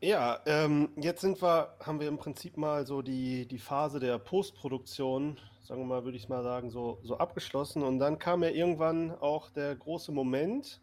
Ja, 0.00 0.38
ähm, 0.46 0.90
jetzt 0.96 1.22
sind 1.22 1.42
wir, 1.42 1.74
haben 1.80 1.98
wir 1.98 2.06
im 2.06 2.18
Prinzip 2.18 2.56
mal 2.56 2.86
so 2.86 3.02
die, 3.02 3.46
die 3.48 3.58
Phase 3.58 3.98
der 3.98 4.16
Postproduktion, 4.18 5.40
sagen 5.64 5.80
wir 5.80 5.86
mal, 5.86 6.04
würde 6.04 6.16
ich 6.16 6.28
mal 6.28 6.44
sagen, 6.44 6.70
so, 6.70 7.00
so 7.02 7.18
abgeschlossen. 7.18 7.82
Und 7.82 7.98
dann 7.98 8.20
kam 8.20 8.44
ja 8.44 8.50
irgendwann 8.50 9.10
auch 9.10 9.50
der 9.50 9.74
große 9.74 10.12
Moment, 10.12 10.80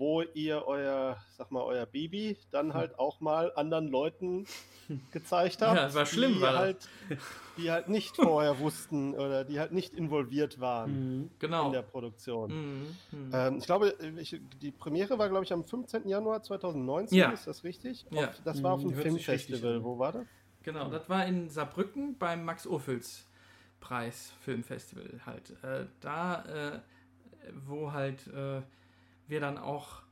wo 0.00 0.22
ihr 0.22 0.66
euer, 0.66 1.18
sag 1.36 1.50
mal, 1.50 1.62
euer 1.62 1.84
Baby 1.84 2.38
dann 2.50 2.72
halt 2.74 2.98
auch 2.98 3.20
mal 3.20 3.52
anderen 3.54 3.88
Leuten 3.88 4.46
gezeigt 5.12 5.60
habt. 5.60 5.76
Ja, 5.76 5.82
das 5.84 5.94
war 5.94 6.06
schlimm, 6.06 6.34
die 6.34 6.40
war 6.40 6.56
halt, 6.58 6.88
die 7.58 7.70
halt 7.70 7.88
nicht 7.88 8.16
vorher 8.16 8.58
wussten 8.58 9.14
oder 9.14 9.44
die 9.44 9.60
halt 9.60 9.72
nicht 9.72 9.92
involviert 9.94 10.58
waren 10.58 11.20
Mhm. 11.20 11.30
Genau. 11.38 11.66
in 11.66 11.72
der 11.72 11.82
Produktion. 11.82 12.50
Mhm. 12.50 12.96
Mhm. 13.12 13.30
Ähm, 13.32 13.56
ich 13.58 13.66
glaube, 13.66 13.94
ich, 14.18 14.40
die 14.62 14.70
Premiere 14.72 15.18
war, 15.18 15.28
glaube 15.28 15.44
ich, 15.44 15.52
am 15.52 15.64
15. 15.64 16.08
Januar 16.08 16.42
2019, 16.42 17.18
Ja. 17.18 17.30
ist 17.30 17.46
das 17.46 17.62
richtig? 17.62 18.06
Ja. 18.10 18.28
Auf, 18.28 18.40
das 18.44 18.62
war 18.62 18.72
auf 18.74 18.82
Mhm, 18.82 18.88
dem 18.92 18.96
Filmfestival. 19.02 19.84
Wo 19.84 19.98
war 19.98 20.12
das? 20.12 20.26
Genau, 20.62 20.88
das 20.90 21.08
war 21.10 21.26
in 21.26 21.48
Saarbrücken 21.50 22.16
beim 22.18 22.44
Max 22.44 22.66
Ophüls 22.66 23.26
Preis 23.80 24.32
Filmfestival 24.40 25.20
halt. 25.26 25.50
Äh, 25.62 25.86
da, 26.00 26.42
äh, 26.44 26.80
wo 27.66 27.92
halt 27.92 28.26
äh, 28.28 28.62
wir 29.30 29.40
dann 29.40 29.58
auch, 29.58 30.02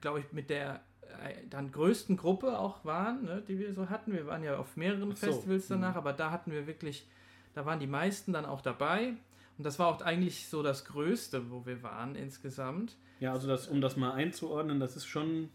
glaube 0.00 0.20
ich, 0.20 0.32
mit 0.32 0.50
der 0.50 0.80
äh, 1.24 1.46
dann 1.48 1.70
größten 1.72 2.16
Gruppe 2.16 2.58
auch 2.58 2.84
waren, 2.84 3.24
ne, 3.24 3.42
die 3.46 3.58
wir 3.58 3.72
so 3.72 3.88
hatten. 3.88 4.12
Wir 4.12 4.26
waren 4.26 4.42
ja 4.42 4.56
auf 4.58 4.76
mehreren 4.76 5.10
so, 5.10 5.26
Festivals 5.26 5.68
danach, 5.68 5.92
mhm. 5.92 5.98
aber 5.98 6.12
da 6.12 6.30
hatten 6.30 6.52
wir 6.52 6.66
wirklich, 6.66 7.06
da 7.54 7.66
waren 7.66 7.80
die 7.80 7.86
meisten 7.86 8.32
dann 8.32 8.44
auch 8.44 8.60
dabei. 8.60 9.14
Und 9.58 9.64
das 9.64 9.78
war 9.78 9.88
auch 9.88 10.00
eigentlich 10.00 10.48
so 10.48 10.62
das 10.62 10.86
Größte, 10.86 11.50
wo 11.50 11.66
wir 11.66 11.82
waren 11.82 12.14
insgesamt. 12.14 12.96
Ja, 13.20 13.32
also 13.32 13.46
das, 13.46 13.68
um 13.68 13.82
das 13.82 13.96
mal 13.96 14.12
einzuordnen, 14.12 14.80
das 14.80 14.96
ist 14.96 15.06
schon 15.06 15.50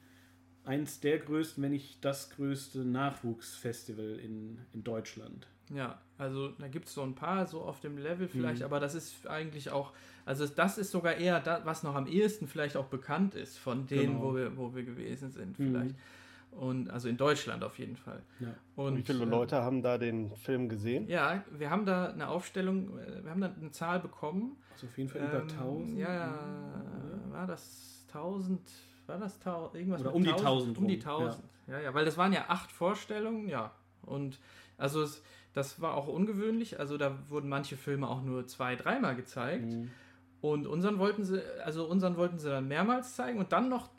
eins 0.64 1.00
der 1.00 1.20
größten, 1.20 1.64
wenn 1.64 1.72
nicht 1.72 2.06
das 2.06 2.30
größte 2.30 2.80
Nachwuchsfestival 2.86 4.20
in, 4.20 4.60
in 4.74 4.84
Deutschland. 4.84 5.48
Ja, 5.74 5.99
also 6.18 6.49
da 6.49 6.68
gibt 6.68 6.88
es 6.88 6.93
so 6.93 7.01
ein 7.01 7.16
paar 7.16 7.45
so 7.47 7.61
auf 7.61 7.80
dem 7.80 7.97
Level 7.97 8.28
vielleicht, 8.28 8.59
Mhm. 8.59 8.66
aber 8.66 8.80
das 8.80 8.93
ist 8.95 9.28
eigentlich 9.28 9.72
auch, 9.72 9.91
also 10.26 10.45
das 10.45 10.78
ist 10.78 10.91
sogar 10.91 11.16
eher 11.16 11.39
das, 11.39 11.66
was 11.66 11.84
noch 11.84 11.95
am 11.95 12.07
ehesten 12.07 12.47
vielleicht 12.47 12.78
auch 12.78 12.86
bekannt 12.86 13.34
ist 13.36 13.57
von 13.57 13.88
denen, 13.88 14.13
Genau. 14.18 14.22
wo, 14.24 14.36
wir, 14.36 14.57
wo 14.57 14.76
wir 14.76 14.84
gewesen 14.84 15.32
sind 15.32 15.57
Mhm. 15.59 15.63
vielleicht. 15.72 15.95
Und 16.51 16.89
also 16.89 17.09
in 17.09 17.18
Deutschland 17.18 17.63
auf 17.66 17.78
jeden 17.80 17.97
Fall. 17.97 18.22
Ja. 18.39 18.47
Und 18.78 18.95
Wie 18.97 19.01
viele 19.03 19.24
äh, 19.24 19.28
Leute 19.28 19.57
haben 19.61 19.82
da 19.82 19.97
den 19.97 20.34
Film 20.38 20.70
gesehen? 20.70 21.05
Ja, 21.09 21.43
wir 21.51 21.70
haben 21.70 21.86
da 21.86 22.11
eine 22.11 22.30
Aufstellung, 22.30 22.97
äh, 22.97 23.24
wir 23.24 23.32
haben 23.32 23.41
da 23.41 23.51
eine 23.59 23.72
Zahl 23.72 23.99
bekommen. 23.99 24.55
Also 24.72 24.88
auf 24.88 24.97
jeden 24.97 25.09
Fall 25.09 25.22
über 25.22 25.41
Ähm, 25.41 25.49
1000. 25.49 25.97
Ja, 25.99 26.13
ja, 26.13 26.30
oder? 26.34 27.32
war 27.34 27.47
das 27.47 28.05
1000, 28.07 28.61
war 29.07 29.18
das 29.18 29.36
1000, 29.39 29.76
irgendwas 29.76 30.01
Oder 30.01 30.09
mit 30.11 30.16
um 30.16 30.24
die 30.24 30.30
1000 30.32 30.78
Um 30.78 30.88
die 30.88 30.93
rum, 30.95 31.01
1000, 31.26 31.43
ja. 31.68 31.80
ja, 31.82 31.93
weil 31.93 32.05
das 32.05 32.18
waren 32.18 32.32
ja 32.32 32.45
acht 32.47 32.72
Vorstellungen, 32.72 33.49
ja. 33.49 33.72
Und 34.03 34.39
also 34.78 35.01
es, 35.01 35.22
das 35.56 35.82
war 35.82 35.95
auch 35.95 36.08
ungewöhnlich, 36.08 36.80
also 36.80 36.97
da 36.97 37.18
wurden 37.30 37.47
manche 37.47 37.78
Filme 37.78 38.10
auch 38.10 38.22
nur 38.22 38.45
zwei, 38.45 38.76
dreimal 38.76 39.16
gezeigt. 39.16 39.66
Mhm. 39.66 39.89
Und 40.41 40.68
unseren 40.68 40.99
wollten 40.99 41.24
sie, 41.24 41.41
also 41.64 41.86
unseren 41.88 42.18
wollten 42.18 42.38
sie 42.38 42.49
dann 42.49 42.68
mehrmals 42.68 43.16
zeigen 43.16 43.39
und 43.39 43.53
dann 43.53 43.70
noch, 43.70 43.89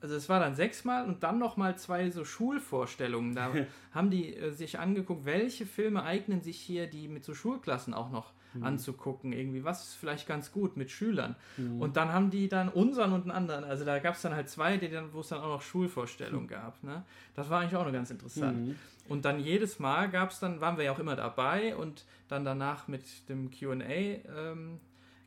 also 0.00 0.14
es 0.14 0.28
war 0.28 0.40
dann 0.40 0.54
sechsmal 0.54 1.06
und 1.06 1.22
dann 1.22 1.38
noch 1.38 1.56
mal 1.56 1.76
zwei 1.78 2.10
so 2.10 2.26
Schulvorstellungen. 2.26 3.34
Da 3.34 3.50
haben 3.92 4.10
die 4.10 4.36
äh, 4.36 4.52
sich 4.52 4.78
angeguckt, 4.78 5.24
welche 5.24 5.64
Filme 5.64 6.02
eignen 6.02 6.42
sich 6.42 6.60
hier, 6.60 6.86
die 6.86 7.08
mit 7.08 7.24
so 7.24 7.34
Schulklassen 7.34 7.94
auch 7.94 8.10
noch 8.10 8.34
anzugucken. 8.64 9.32
Irgendwie, 9.32 9.64
was 9.64 9.84
ist 9.84 9.94
vielleicht 9.94 10.26
ganz 10.26 10.52
gut 10.52 10.76
mit 10.76 10.90
Schülern. 10.90 11.36
Mhm. 11.56 11.80
Und 11.80 11.96
dann 11.96 12.12
haben 12.12 12.30
die 12.30 12.48
dann 12.48 12.68
unseren 12.68 13.12
und 13.12 13.22
einen 13.22 13.30
anderen, 13.30 13.64
also 13.64 13.84
da 13.84 13.98
gab 13.98 14.14
es 14.14 14.22
dann 14.22 14.34
halt 14.34 14.48
zwei, 14.48 14.76
die 14.76 14.88
dann, 14.88 15.12
wo 15.12 15.20
es 15.20 15.28
dann 15.28 15.40
auch 15.40 15.48
noch 15.48 15.62
Schulvorstellungen 15.62 16.48
gab. 16.48 16.82
Ne? 16.82 17.04
Das 17.34 17.50
war 17.50 17.60
eigentlich 17.60 17.76
auch 17.76 17.84
noch 17.84 17.92
ganz 17.92 18.10
interessant. 18.10 18.66
Mhm. 18.66 18.76
Und 19.08 19.24
dann 19.24 19.40
jedes 19.40 19.78
Mal 19.78 20.08
gab 20.10 20.30
es 20.30 20.40
dann, 20.40 20.60
waren 20.60 20.76
wir 20.76 20.84
ja 20.84 20.92
auch 20.92 20.98
immer 20.98 21.16
dabei 21.16 21.76
und 21.76 22.04
dann 22.28 22.44
danach 22.44 22.88
mit 22.88 23.28
dem 23.28 23.50
QA 23.50 23.84
ähm, 23.84 24.80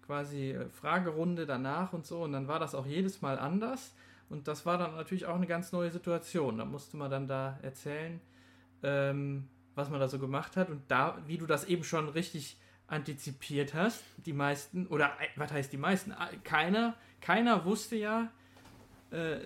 quasi 0.05 0.51
äh, 0.51 0.69
Fragerunde 0.69 1.45
danach 1.45 1.93
und 1.93 2.05
so. 2.05 2.23
Und 2.23 2.33
dann 2.33 2.47
war 2.47 2.59
das 2.59 2.75
auch 2.75 2.85
jedes 2.85 3.21
Mal 3.21 3.39
anders. 3.39 3.93
Und 4.29 4.47
das 4.47 4.65
war 4.65 4.77
dann 4.77 4.95
natürlich 4.95 5.25
auch 5.25 5.35
eine 5.35 5.47
ganz 5.47 5.71
neue 5.71 5.91
Situation. 5.91 6.57
Da 6.57 6.65
musste 6.65 6.97
man 6.97 7.09
dann 7.09 7.27
da 7.27 7.57
erzählen, 7.61 8.19
ähm, 8.83 9.47
was 9.75 9.89
man 9.89 9.99
da 9.99 10.07
so 10.07 10.19
gemacht 10.19 10.57
hat. 10.57 10.69
Und 10.69 10.81
da, 10.87 11.17
wie 11.27 11.37
du 11.37 11.45
das 11.45 11.65
eben 11.65 11.83
schon 11.83 12.09
richtig 12.09 12.57
antizipiert 12.89 13.73
hast, 13.73 14.03
die 14.25 14.33
meisten, 14.33 14.87
oder 14.87 15.05
äh, 15.19 15.27
was 15.35 15.51
heißt 15.51 15.71
die 15.71 15.77
meisten? 15.77 16.11
Äh, 16.11 16.37
Keiner, 16.43 16.95
keiner 17.21 17.65
wusste 17.65 17.95
ja, 17.95 18.31
äh, 19.11 19.37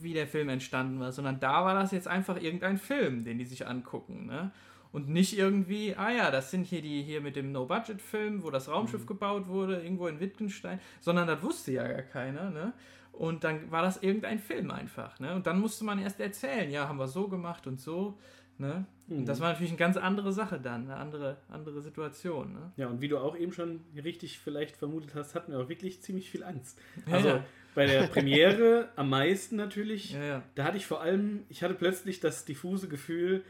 wie 0.00 0.12
der 0.12 0.26
Film 0.26 0.48
entstanden 0.48 1.00
war, 1.00 1.12
sondern 1.12 1.40
da 1.40 1.64
war 1.64 1.74
das 1.74 1.92
jetzt 1.92 2.08
einfach 2.08 2.40
irgendein 2.40 2.78
Film, 2.78 3.24
den 3.24 3.38
die 3.38 3.44
sich 3.44 3.66
angucken, 3.66 4.26
ne? 4.26 4.50
Und 4.90 5.10
nicht 5.10 5.36
irgendwie, 5.36 5.94
ah 5.96 6.10
ja, 6.10 6.30
das 6.30 6.50
sind 6.50 6.64
hier 6.64 6.80
die 6.80 7.02
hier 7.02 7.20
mit 7.20 7.36
dem 7.36 7.52
No-Budget-Film, 7.52 8.42
wo 8.42 8.50
das 8.50 8.70
Raumschiff 8.70 9.04
gebaut 9.04 9.46
wurde, 9.46 9.82
irgendwo 9.82 10.06
in 10.06 10.18
Wittgenstein, 10.18 10.80
sondern 11.00 11.26
das 11.26 11.42
wusste 11.42 11.72
ja 11.72 11.86
gar 11.86 12.02
keiner, 12.02 12.50
ne? 12.50 12.72
Und 13.12 13.44
dann 13.44 13.70
war 13.70 13.82
das 13.82 14.02
irgendein 14.02 14.38
Film 14.38 14.70
einfach, 14.70 15.18
ne? 15.20 15.34
Und 15.34 15.46
dann 15.46 15.60
musste 15.60 15.84
man 15.84 15.98
erst 15.98 16.20
erzählen, 16.20 16.70
ja, 16.70 16.88
haben 16.88 16.98
wir 16.98 17.08
so 17.08 17.28
gemacht 17.28 17.66
und 17.66 17.80
so, 17.80 18.18
ne? 18.58 18.86
Und 19.08 19.26
das 19.26 19.40
war 19.40 19.52
natürlich 19.52 19.70
eine 19.70 19.78
ganz 19.78 19.96
andere 19.96 20.32
Sache 20.32 20.60
dann, 20.60 20.82
eine 20.82 20.96
andere, 20.96 21.38
andere 21.48 21.80
Situation, 21.80 22.52
ne? 22.52 22.72
Ja, 22.76 22.88
und 22.88 23.00
wie 23.00 23.08
du 23.08 23.18
auch 23.18 23.36
eben 23.36 23.52
schon 23.52 23.80
richtig 23.96 24.38
vielleicht 24.38 24.76
vermutet 24.76 25.14
hast, 25.14 25.34
hatten 25.34 25.52
wir 25.52 25.60
auch 25.60 25.68
wirklich 25.68 26.02
ziemlich 26.02 26.30
viel 26.30 26.44
Angst. 26.44 26.78
Also 27.10 27.28
ja. 27.28 27.44
bei 27.74 27.86
der 27.86 28.02
Premiere 28.08 28.90
am 28.96 29.08
meisten 29.08 29.56
natürlich. 29.56 30.12
Ja, 30.12 30.24
ja. 30.24 30.42
Da 30.54 30.64
hatte 30.64 30.76
ich 30.76 30.86
vor 30.86 31.00
allem, 31.00 31.44
ich 31.48 31.62
hatte 31.62 31.74
plötzlich 31.74 32.20
das 32.20 32.44
diffuse 32.44 32.88
Gefühl, 32.88 33.44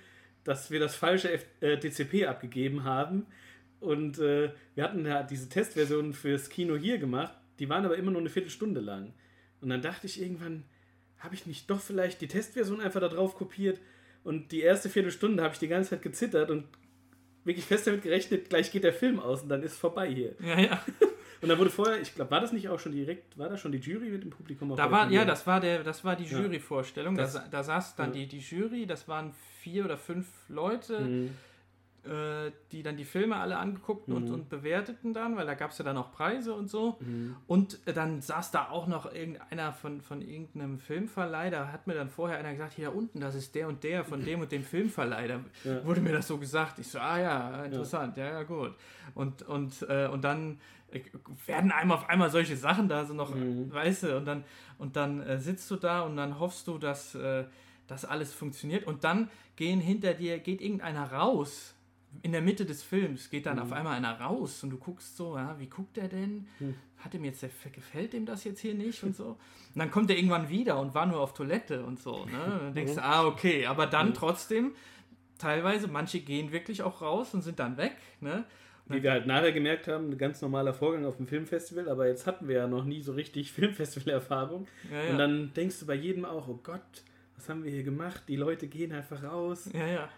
dass 0.44 0.70
wir 0.70 0.78
das 0.80 0.94
falsche 0.94 1.32
F 1.32 1.44
äh, 1.60 1.76
DCP 1.76 2.26
abgegeben 2.26 2.84
haben. 2.84 3.26
Und 3.80 4.18
äh, 4.18 4.50
wir 4.74 4.84
hatten 4.84 5.04
ja 5.04 5.22
diese 5.22 5.48
Testversionen 5.48 6.12
fürs 6.12 6.48
Kino 6.50 6.76
hier 6.76 6.98
gemacht, 6.98 7.32
die 7.58 7.68
waren 7.68 7.84
aber 7.84 7.96
immer 7.96 8.10
nur 8.10 8.20
eine 8.20 8.30
Viertelstunde 8.30 8.80
lang. 8.80 9.12
Und 9.60 9.70
dann 9.70 9.82
dachte 9.82 10.06
ich 10.06 10.20
irgendwann, 10.22 10.64
habe 11.18 11.34
ich 11.34 11.46
nicht 11.46 11.68
doch 11.68 11.80
vielleicht 11.80 12.20
die 12.20 12.28
Testversion 12.28 12.80
einfach 12.80 13.00
da 13.00 13.08
drauf 13.08 13.34
kopiert? 13.34 13.80
Und 14.24 14.52
die 14.52 14.60
erste 14.60 14.88
Viertelstunde 14.88 15.42
habe 15.42 15.54
ich 15.54 15.58
die 15.60 15.68
ganze 15.68 15.90
Zeit 15.90 16.02
gezittert 16.02 16.50
und 16.50 16.64
wirklich 17.44 17.64
fest 17.64 17.86
damit 17.86 18.02
gerechnet, 18.02 18.50
gleich 18.50 18.70
geht 18.72 18.84
der 18.84 18.92
Film 18.92 19.18
aus 19.20 19.42
und 19.42 19.48
dann 19.48 19.62
ist 19.62 19.78
vorbei 19.78 20.08
hier. 20.12 20.34
Ja, 20.40 20.58
ja. 20.60 20.82
Und 21.40 21.48
da 21.50 21.56
wurde 21.56 21.70
vorher, 21.70 22.00
ich 22.00 22.16
glaube, 22.16 22.32
war 22.32 22.40
das 22.40 22.52
nicht 22.52 22.68
auch 22.68 22.80
schon 22.80 22.90
direkt, 22.90 23.38
war 23.38 23.48
da 23.48 23.56
schon 23.56 23.70
die 23.70 23.78
Jury 23.78 24.08
mit 24.10 24.24
dem 24.24 24.30
Publikum? 24.30 24.74
Da 24.74 24.90
war, 24.90 25.08
ja, 25.08 25.24
das 25.24 25.46
war 25.46 25.60
der, 25.60 25.84
das 25.84 26.04
war 26.04 26.16
die 26.16 26.24
Ja. 26.24 26.40
Juryvorstellung. 26.40 27.14
Da, 27.14 27.22
Das- 27.22 27.32
sa- 27.34 27.46
da 27.48 27.62
saß 27.62 27.94
dann 27.94 28.08
ja. 28.12 28.22
die, 28.22 28.26
die 28.26 28.38
Jury, 28.40 28.86
das 28.86 29.06
waren 29.06 29.32
vier 29.60 29.84
oder 29.84 29.96
fünf 29.96 30.26
Leute, 30.48 30.98
Mhm. 30.98 31.30
Äh, 32.08 32.52
die 32.72 32.82
dann 32.82 32.96
die 32.96 33.04
Filme 33.04 33.36
alle 33.36 33.58
angeguckt 33.58 34.08
und, 34.08 34.28
Mhm. 34.28 34.34
und 34.34 34.48
bewerteten 34.48 35.12
dann, 35.14 35.36
weil 35.36 35.46
da 35.46 35.54
gab 35.54 35.70
es 35.70 35.78
ja 35.78 35.84
dann 35.84 35.96
auch 35.96 36.10
Preise 36.12 36.54
und 36.54 36.68
so. 36.68 36.96
Mhm. 37.00 37.36
Und 37.46 37.78
äh, 37.86 37.92
dann 37.92 38.20
saß 38.20 38.50
da 38.50 38.68
auch 38.70 38.86
noch 38.86 39.12
irgendeiner 39.12 39.72
von, 39.72 40.00
von 40.00 40.22
irgendeinem 40.22 40.78
Filmverleih, 40.78 41.50
da 41.50 41.68
hat 41.72 41.86
mir 41.86 41.94
dann 41.94 42.08
vorher 42.08 42.38
einer 42.38 42.52
gesagt, 42.52 42.72
hier 42.74 42.94
unten, 42.94 43.20
das 43.20 43.34
ist 43.34 43.54
der 43.54 43.68
und 43.68 43.84
der 43.84 44.04
von 44.04 44.24
dem 44.24 44.40
und 44.40 44.50
dem 44.50 44.64
Filmverleih. 44.64 45.28
Da 45.28 45.40
Ja. 45.64 45.84
wurde 45.84 46.00
mir 46.00 46.12
das 46.12 46.26
so 46.26 46.38
gesagt. 46.38 46.78
Ich 46.78 46.88
so, 46.88 46.98
ah 46.98 47.18
ja, 47.20 47.64
interessant, 47.64 48.16
ja, 48.16 48.26
ja, 48.26 48.42
gut. 48.42 48.74
Und, 49.14 49.42
und, 49.42 49.82
äh, 49.88 50.08
und 50.08 50.22
dann 50.24 50.58
äh, 50.90 51.00
werden 51.46 51.70
einem 51.70 51.92
auf 51.92 52.08
einmal 52.08 52.30
solche 52.30 52.56
Sachen 52.56 52.88
da 52.88 53.04
so 53.04 53.14
noch, 53.14 53.34
Mhm. 53.34 53.72
weißt 53.72 54.04
du, 54.04 54.16
und 54.16 54.24
dann, 54.24 54.44
und 54.78 54.96
dann 54.96 55.20
äh, 55.20 55.38
sitzt 55.38 55.70
du 55.70 55.76
da 55.76 56.00
und 56.02 56.16
dann 56.16 56.38
hoffst 56.40 56.66
du, 56.66 56.78
dass 56.78 57.14
äh, 57.14 57.44
das 57.86 58.04
alles 58.04 58.34
funktioniert 58.34 58.86
und 58.86 59.02
dann 59.04 59.30
gehen 59.56 59.80
hinter 59.80 60.12
dir, 60.14 60.38
geht 60.38 60.60
irgendeiner 60.60 61.10
raus. 61.10 61.74
In 62.22 62.32
der 62.32 62.40
Mitte 62.42 62.64
des 62.66 62.82
Films 62.82 63.30
geht 63.30 63.46
dann 63.46 63.56
Mhm. 63.56 63.62
auf 63.62 63.72
einmal 63.72 63.96
einer 63.96 64.18
raus 64.20 64.62
und 64.64 64.70
du 64.70 64.76
guckst 64.78 65.16
so, 65.16 65.36
ja, 65.36 65.56
wie 65.58 65.66
guckt 65.68 65.96
der 65.96 66.08
denn? 66.08 66.46
Mhm. 66.58 66.74
Hat 66.98 67.14
ihm 67.14 67.24
jetzt, 67.24 67.42
der, 67.42 67.50
gefällt 67.72 68.12
ihm 68.14 68.26
das 68.26 68.42
jetzt 68.44 68.60
hier 68.60 68.74
nicht 68.74 69.02
und 69.04 69.14
so? 69.16 69.26
Und 69.28 69.36
dann 69.76 69.90
kommt 69.90 70.10
er 70.10 70.16
irgendwann 70.16 70.48
wieder 70.48 70.80
und 70.80 70.94
war 70.94 71.06
nur 71.06 71.20
auf 71.20 71.32
Toilette 71.34 71.84
und 71.84 72.00
so. 72.00 72.24
Ne? 72.26 72.42
Und 72.44 72.60
dann 72.62 72.74
denkst 72.74 72.94
du, 72.94 73.04
ah, 73.04 73.24
okay, 73.26 73.66
aber 73.66 73.86
dann 73.86 74.14
trotzdem, 74.14 74.72
teilweise, 75.38 75.86
manche 75.88 76.20
gehen 76.20 76.50
wirklich 76.52 76.82
auch 76.82 77.00
raus 77.02 77.34
und 77.34 77.42
sind 77.42 77.58
dann 77.58 77.76
weg. 77.76 77.96
Ne? 78.20 78.44
Wie 78.86 79.02
wir 79.02 79.10
halt 79.12 79.26
nachher 79.26 79.52
gemerkt 79.52 79.86
haben, 79.86 80.10
ein 80.10 80.18
ganz 80.18 80.40
normaler 80.40 80.72
Vorgang 80.72 81.04
auf 81.04 81.18
dem 81.18 81.26
Filmfestival, 81.26 81.88
aber 81.90 82.08
jetzt 82.08 82.26
hatten 82.26 82.48
wir 82.48 82.56
ja 82.56 82.66
noch 82.66 82.84
nie 82.84 83.02
so 83.02 83.12
richtig 83.12 83.52
Filmfestival-Erfahrung. 83.98 84.66
Ja, 84.90 85.02
ja. 85.04 85.10
Und 85.10 85.18
dann 85.18 85.52
denkst 85.54 85.78
du 85.80 85.86
bei 85.86 85.94
jedem 85.94 86.24
auch, 86.24 86.48
oh 86.48 86.58
Gott, 86.62 86.80
was 87.36 87.48
haben 87.48 87.62
wir 87.62 87.70
hier 87.70 87.82
gemacht? 87.84 88.22
Die 88.28 88.36
Leute 88.36 88.66
gehen 88.66 88.92
einfach 88.92 89.22
raus. 89.22 89.68
ja, 89.72 89.86
ja. 89.86 90.08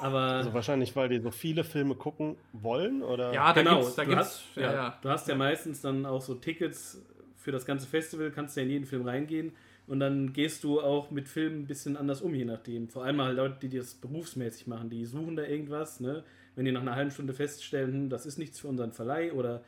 Aber 0.00 0.20
Also 0.20 0.54
wahrscheinlich, 0.54 0.94
weil 0.96 1.08
die 1.08 1.20
so 1.20 1.30
viele 1.30 1.64
Filme 1.64 1.94
gucken 1.94 2.36
wollen, 2.52 3.02
oder? 3.02 3.32
Ja, 3.32 3.52
da 3.52 3.62
genau, 3.62 3.80
gibt's, 3.80 3.94
da 3.96 4.04
du, 4.04 4.10
gibt's, 4.10 4.24
hast, 4.26 4.56
ja, 4.56 4.62
ja, 4.62 4.72
ja. 4.72 4.98
du 5.02 5.08
hast 5.08 5.28
ja 5.28 5.34
meistens 5.34 5.80
dann 5.80 6.06
auch 6.06 6.20
so 6.20 6.34
Tickets 6.34 7.02
für 7.36 7.52
das 7.52 7.64
ganze 7.66 7.86
Festival, 7.86 8.30
kannst 8.30 8.56
ja 8.56 8.62
in 8.62 8.70
jeden 8.70 8.84
Film 8.84 9.06
reingehen 9.06 9.52
und 9.86 10.00
dann 10.00 10.32
gehst 10.32 10.64
du 10.64 10.80
auch 10.80 11.10
mit 11.10 11.28
Filmen 11.28 11.62
ein 11.62 11.66
bisschen 11.66 11.96
anders 11.96 12.20
um, 12.20 12.34
je 12.34 12.44
nachdem. 12.44 12.88
Vor 12.88 13.04
allem 13.04 13.20
halt 13.20 13.36
Leute, 13.36 13.68
die 13.68 13.76
das 13.76 13.94
berufsmäßig 13.94 14.66
machen, 14.66 14.90
die 14.90 15.04
suchen 15.04 15.34
da 15.34 15.44
irgendwas, 15.44 16.00
ne? 16.00 16.24
Wenn 16.54 16.64
die 16.64 16.72
nach 16.72 16.82
einer 16.82 16.94
halben 16.94 17.10
Stunde 17.10 17.32
feststellen, 17.32 17.92
hm, 17.92 18.08
das 18.10 18.26
ist 18.26 18.38
nichts 18.38 18.60
für 18.60 18.68
unseren 18.68 18.92
Verleih 18.92 19.32
oder 19.32 19.62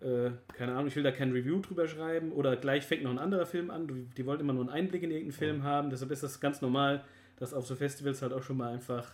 äh, 0.00 0.30
keine 0.54 0.72
Ahnung, 0.72 0.88
ich 0.88 0.96
will 0.96 1.02
da 1.02 1.12
kein 1.12 1.32
Review 1.32 1.60
drüber 1.60 1.86
schreiben 1.86 2.32
oder 2.32 2.56
gleich 2.56 2.84
fängt 2.84 3.04
noch 3.04 3.10
ein 3.10 3.18
anderer 3.18 3.46
Film 3.46 3.70
an, 3.70 4.10
die 4.16 4.26
wollten 4.26 4.42
immer 4.42 4.52
nur 4.52 4.62
einen 4.62 4.72
Einblick 4.72 5.02
in 5.04 5.10
irgendeinen 5.10 5.38
Film 5.38 5.62
haben, 5.62 5.90
deshalb 5.90 6.10
ist 6.10 6.22
das 6.24 6.40
ganz 6.40 6.60
normal, 6.60 7.04
dass 7.36 7.54
auf 7.54 7.66
so 7.66 7.76
Festivals 7.76 8.20
halt 8.22 8.32
auch 8.32 8.42
schon 8.42 8.56
mal 8.56 8.72
einfach 8.72 9.12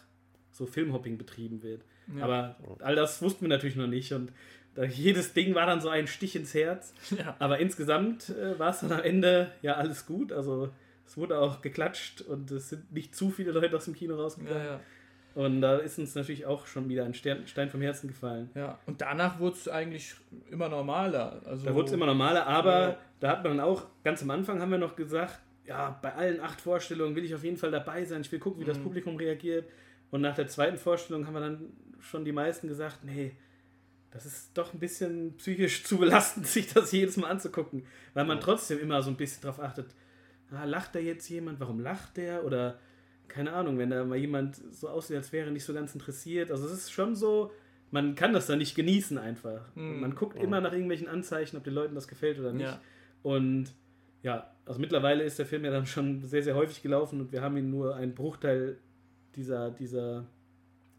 so 0.53 0.67
Filmhopping 0.67 1.19
betrieben 1.19 1.63
wird. 1.63 1.83
Ja. 2.17 2.25
Aber 2.25 2.57
all 2.81 2.95
das 2.97 3.21
wussten 3.23 3.43
wir 3.43 3.49
natürlich 3.49 3.77
noch 3.77 3.87
nicht 3.87 4.13
und 4.13 4.33
jedes 4.91 5.33
Ding 5.33 5.55
war 5.57 5.67
dann 5.67 5.81
so 5.81 5.89
ein 5.89 6.07
Stich 6.07 6.37
ins 6.37 6.55
Herz. 6.55 6.95
Ja. 7.17 7.35
Aber 7.41 7.59
insgesamt 7.59 8.29
äh, 8.31 8.57
war 8.59 8.71
es 8.71 8.81
dann 8.81 8.93
am 8.93 9.01
Ende 9.03 9.51
ja 9.61 9.75
alles 9.75 10.07
gut. 10.07 10.33
Also 10.33 10.71
es 11.05 11.17
wurde 11.17 11.39
auch 11.39 11.63
geklatscht 11.63 12.21
und 12.23 12.51
es 12.53 12.69
sind 12.69 12.93
nicht 12.93 13.17
zu 13.17 13.31
viele 13.31 13.51
Leute 13.51 13.77
aus 13.77 13.87
dem 13.87 13.95
Kino 13.95 14.15
rausgegangen. 14.15 14.65
Ja. 14.65 14.81
Und 15.35 15.61
da 15.63 15.77
ist 15.79 15.99
uns 15.99 16.15
natürlich 16.15 16.47
auch 16.47 16.67
schon 16.67 16.89
wieder 16.89 17.05
ein 17.05 17.15
Stern, 17.15 17.47
Stein 17.47 17.71
vom 17.71 17.81
Herzen 17.81 18.09
gefallen. 18.09 18.51
ja. 18.55 18.79
Und 18.87 19.01
danach 19.01 19.39
wurde 19.41 19.57
es 19.57 19.69
eigentlich 19.69 20.15
immer 20.51 20.69
normaler. 20.69 21.41
Also, 21.45 21.67
Da 21.67 21.75
wurde 21.75 21.87
es 21.89 21.93
immer 21.93 22.07
normaler, 22.07 22.47
aber 22.47 22.99
da 23.21 23.31
hat 23.31 23.45
man 23.45 23.61
auch, 23.61 23.87
ganz 24.05 24.23
am 24.23 24.31
Anfang 24.31 24.61
haben 24.61 24.71
wir 24.71 24.79
noch 24.79 24.97
gesagt, 24.97 25.39
ja, 25.67 25.99
bei 26.03 26.15
allen 26.15 26.41
acht 26.41 26.61
Vorstellungen 26.61 27.15
will 27.17 27.25
ich 27.25 27.35
auf 27.35 27.45
jeden 27.45 27.57
Fall 27.57 27.71
dabei 27.71 28.05
sein. 28.05 28.21
Ich 28.23 28.33
will 28.33 28.39
gucken, 28.39 28.61
wie 28.61 28.65
das 28.65 28.79
Mhm. 28.79 28.85
Publikum 28.85 29.17
reagiert. 29.17 29.67
Und 30.11 30.23
nach 30.23 30.35
der 30.35 30.49
zweiten 30.49 30.79
Vorstellung 30.79 31.27
haben 31.27 31.35
wir 31.35 31.41
dann 31.41 31.73
schon 32.01 32.25
die 32.25 32.33
meisten 32.33 32.69
gesagt, 32.69 33.05
nee, 33.05 33.37
das 34.11 34.25
ist 34.25 34.57
doch 34.57 34.73
ein 34.73 34.79
bisschen 34.79 35.37
psychisch 35.37 35.85
zu 35.85 35.99
belastend, 35.99 36.47
sich 36.49 36.73
das 36.73 36.93
jedes 36.93 37.17
Mal 37.17 37.29
anzugucken. 37.29 37.85
Weil 38.15 38.25
man 38.25 38.41
trotzdem 38.41 38.79
immer 38.79 39.03
so 39.03 39.11
ein 39.11 39.17
bisschen 39.17 39.43
drauf 39.43 39.61
achtet, 39.61 39.95
ah, 40.51 40.65
lacht 40.65 40.95
da 40.95 40.99
jetzt 40.99 41.29
jemand, 41.29 41.61
warum 41.61 41.81
lacht 41.81 42.17
der? 42.17 42.45
Oder 42.45 42.79
keine 43.29 43.53
Ahnung, 43.53 43.79
wenn 43.79 43.91
da 43.91 44.05
mal 44.05 44.17
jemand 44.17 44.57
so 44.57 44.89
aussieht, 44.89 45.17
als 45.17 45.33
wäre 45.33 45.47
er 45.47 45.53
nicht 45.53 45.65
so 45.65 45.75
ganz 45.75 45.93
interessiert. 45.95 46.51
Also 46.51 46.67
es 46.67 46.73
ist 46.73 46.93
schon 46.93 47.15
so, 47.15 47.53
man 47.91 48.15
kann 48.15 48.33
das 48.33 48.47
dann 48.47 48.59
nicht 48.59 48.75
genießen 48.75 49.19
einfach. 49.19 49.75
Mhm. 49.75 50.01
Man 50.01 50.15
guckt 50.15 50.37
immer 50.37 50.61
nach 50.61 50.73
irgendwelchen 50.73 51.09
Anzeichen, 51.09 51.57
ob 51.57 51.65
den 51.65 51.75
Leuten 51.75 51.95
das 51.95 52.09
gefällt 52.09 52.39
oder 52.39 52.53
nicht. 52.53 52.67
Ja. 52.67 52.81
Und 53.23 53.75
ja, 54.23 54.51
also 54.65 54.81
mittlerweile 54.81 55.23
ist 55.23 55.39
der 55.39 55.47
Film 55.47 55.65
ja 55.65 55.71
dann 55.71 55.87
schon 55.87 56.23
sehr, 56.23 56.43
sehr 56.43 56.55
häufig 56.55 56.83
gelaufen 56.83 57.21
und 57.21 57.33
wir 57.33 57.43
haben 57.43 57.57
ihn 57.57 57.71
nur 57.71 57.95
einen 57.95 58.15
Bruchteil 58.15 58.79
dieser, 59.39 59.71
dieser 59.71 60.25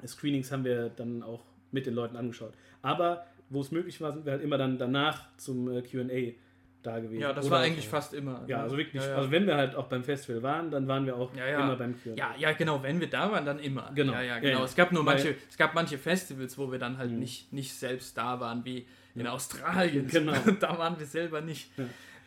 Screenings 0.07 0.51
haben 0.51 0.63
wir 0.65 0.89
dann 0.89 1.21
auch 1.21 1.43
mit 1.71 1.85
den 1.85 1.93
Leuten 1.93 2.15
angeschaut. 2.15 2.53
Aber 2.81 3.25
wo 3.49 3.61
es 3.61 3.71
möglich 3.71 3.99
war, 4.01 4.11
sind 4.13 4.25
wir 4.25 4.31
halt 4.33 4.41
immer 4.41 4.57
dann 4.57 4.77
danach 4.79 5.25
zum 5.37 5.69
äh, 5.71 5.81
QA 5.81 6.33
da 6.81 6.99
gewesen. 6.99 7.19
Ja, 7.21 7.33
das 7.33 7.45
Oder 7.45 7.51
war 7.55 7.59
auch- 7.61 7.65
eigentlich 7.65 7.87
fast 7.89 8.13
immer. 8.13 8.43
Ja, 8.47 8.57
ne? 8.57 8.63
also 8.63 8.77
wirklich, 8.77 9.03
Ja, 9.03 9.09
ja. 9.09 9.15
also 9.17 9.29
wenn 9.31 9.45
wir 9.45 9.57
halt 9.57 9.75
auch 9.75 9.87
beim 9.87 10.03
Festival 10.03 10.41
waren, 10.41 10.71
dann 10.71 10.87
waren 10.87 11.05
wir 11.05 11.15
auch 11.17 11.35
Ja, 11.35 11.45
immer 11.61 11.75
beim 11.75 11.93
QA. 12.01 12.13
Ja, 12.15 12.33
ja, 12.37 12.53
genau, 12.53 12.81
wenn 12.81 12.99
wir 13.01 13.09
da 13.09 13.29
waren, 13.31 13.45
dann 13.45 13.59
immer. 13.59 13.91
Genau. 13.93 14.13
Ja, 14.13 14.21
ja, 14.21 14.39
genau. 14.39 14.63
Es 14.63 14.75
gab 14.75 14.91
nur 14.93 15.05
Weil- 15.05 15.15
manche, 15.15 15.35
es 15.49 15.57
gab 15.57 15.73
manche 15.75 15.97
Festivals, 15.97 16.57
wo 16.57 16.71
wir 16.71 16.79
dann 16.79 16.97
halt 16.97 17.11
Mhm. 17.11 17.19
nicht, 17.19 17.51
nicht 17.51 17.73
selbst 17.73 18.17
da 18.17 18.39
waren, 18.39 18.63
wie 18.63 18.87
in 19.15 19.27
Australien. 19.27 20.07
Genau. 20.11 20.33
da 20.61 20.77
waren 20.77 20.97
wir 20.97 21.05
selber 21.05 21.41
nicht. 21.41 21.69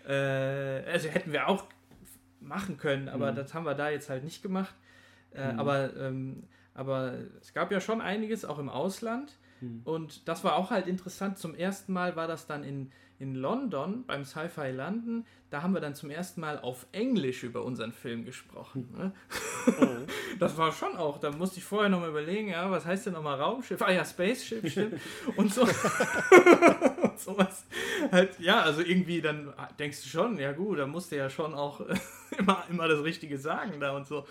Äh, 0.07 0.13
also 0.13 1.09
hätten 1.09 1.33
wir 1.33 1.49
auch 1.49 1.65
machen 2.41 2.77
können, 2.77 3.09
aber 3.09 3.33
Mhm. 3.33 3.37
das 3.37 3.55
haben 3.55 3.65
wir 3.65 3.75
da 3.75 3.89
jetzt 3.89 4.11
halt 4.11 4.25
nicht 4.25 4.43
gemacht. 4.43 4.75
Äh, 5.35 5.53
Mhm. 5.53 5.59
aber, 5.59 5.97
ähm, 5.97 6.45
aber 6.75 7.15
es 7.41 7.53
gab 7.55 7.71
ja 7.73 7.81
schon 7.81 8.01
einiges, 8.01 8.45
auch 8.45 8.59
im 8.59 8.69
Ausland. 8.69 9.33
Mhm. 9.61 9.83
Und 9.85 10.29
das 10.29 10.45
war 10.45 10.57
auch 10.57 10.71
halt 10.71 10.87
interessant. 10.87 11.39
Zum 11.39 11.55
ersten 11.55 11.93
Mal 11.93 12.17
war 12.17 12.27
das 12.29 12.47
dann 12.47 12.65
in, 12.65 12.91
in 13.23 13.37
London 13.37 14.05
beim 14.05 14.25
Sci-Fi 14.25 14.73
London. 14.73 15.25
Da 15.49 15.63
haben 15.63 15.75
wir 15.75 15.81
dann 15.81 15.95
zum 15.95 16.11
ersten 16.11 16.41
Mal 16.41 16.59
auf 16.59 16.87
Englisch 16.91 17.45
über 17.45 17.63
unseren 17.63 17.93
Film 17.93 18.25
gesprochen. 18.25 18.89
Ne? 18.97 19.13
Das 20.39 20.57
war 20.57 20.73
schon 20.73 20.97
auch, 20.97 21.19
da 21.19 21.31
musste 21.31 21.59
ich 21.59 21.65
vorher 21.65 21.89
nochmal 21.89 22.09
überlegen, 22.09 22.49
ja, 22.49 22.69
was 22.69 22.85
heißt 22.85 23.07
denn 23.07 23.13
nochmal 23.13 23.41
Raumschiff? 23.41 23.81
Ah 23.81 23.93
ja, 23.93 24.05
Spaceship, 24.05 24.69
stimmt. 24.69 25.01
Und 25.37 25.55
so. 25.55 25.63
und 27.03 27.21
sowas. 27.21 27.65
Halt, 28.11 28.41
ja, 28.41 28.61
also 28.63 28.81
irgendwie 28.81 29.21
dann 29.21 29.53
denkst 29.79 30.03
du 30.03 30.09
schon, 30.09 30.39
ja 30.39 30.51
gut, 30.53 30.79
da 30.81 30.87
musst 30.87 31.13
du 31.13 31.17
ja 31.17 31.31
schon 31.31 31.55
auch 31.55 31.81
immer, 32.39 32.65
immer 32.71 32.89
das 32.89 33.05
Richtige 33.05 33.39
sagen 33.39 33.79
da 33.79 33.95
und 33.95 34.07
so. 34.07 34.27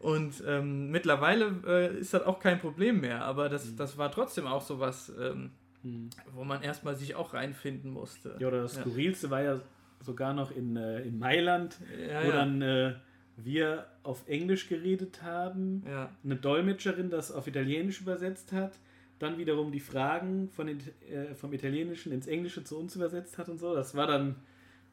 Und 0.00 0.42
ähm, 0.46 0.90
mittlerweile 0.90 1.54
äh, 1.66 1.98
ist 1.98 2.12
das 2.12 2.24
auch 2.24 2.40
kein 2.40 2.58
Problem 2.58 3.00
mehr, 3.00 3.24
aber 3.24 3.48
das, 3.48 3.74
das 3.76 3.96
war 3.96 4.10
trotzdem 4.10 4.46
auch 4.46 4.62
sowas, 4.62 5.10
ähm, 5.18 5.52
Mhm. 5.86 6.10
wo 6.34 6.44
man 6.44 6.62
erstmal 6.62 6.96
sich 6.96 7.14
auch 7.14 7.34
reinfinden 7.34 7.90
musste. 7.92 8.36
Ja, 8.38 8.48
oder 8.48 8.62
das 8.62 8.76
Ja. 8.76 8.82
Skurrilste 8.82 9.30
war 9.30 9.42
ja 9.42 9.60
sogar 10.00 10.34
noch 10.34 10.50
in, 10.54 10.76
äh, 10.76 11.00
in 11.02 11.18
Mailand, 11.18 11.78
Ja, 12.08 12.22
wo 12.24 12.28
ja. 12.28 12.32
dann 12.32 12.62
äh, 12.62 12.94
wir 13.36 13.86
auf 14.02 14.26
Englisch 14.28 14.68
geredet 14.68 15.22
haben, 15.22 15.82
eine 16.24 16.36
Dolmetscherin 16.36 17.10
das 17.10 17.30
auf 17.32 17.46
Italienisch 17.46 18.00
übersetzt 18.00 18.52
hat, 18.52 18.72
dann 19.18 19.38
wiederum 19.38 19.72
die 19.72 19.80
Fragen 19.80 20.48
von 20.50 20.66
den, 20.66 20.80
äh, 21.10 21.34
vom 21.34 21.52
Italienischen 21.52 22.12
ins 22.12 22.26
Englische 22.26 22.64
zu 22.64 22.78
uns 22.78 22.96
übersetzt 22.96 23.36
hat 23.38 23.48
und 23.48 23.58
so. 23.58 23.74
Das 23.74 23.94
war 23.94 24.06
dann, 24.06 24.36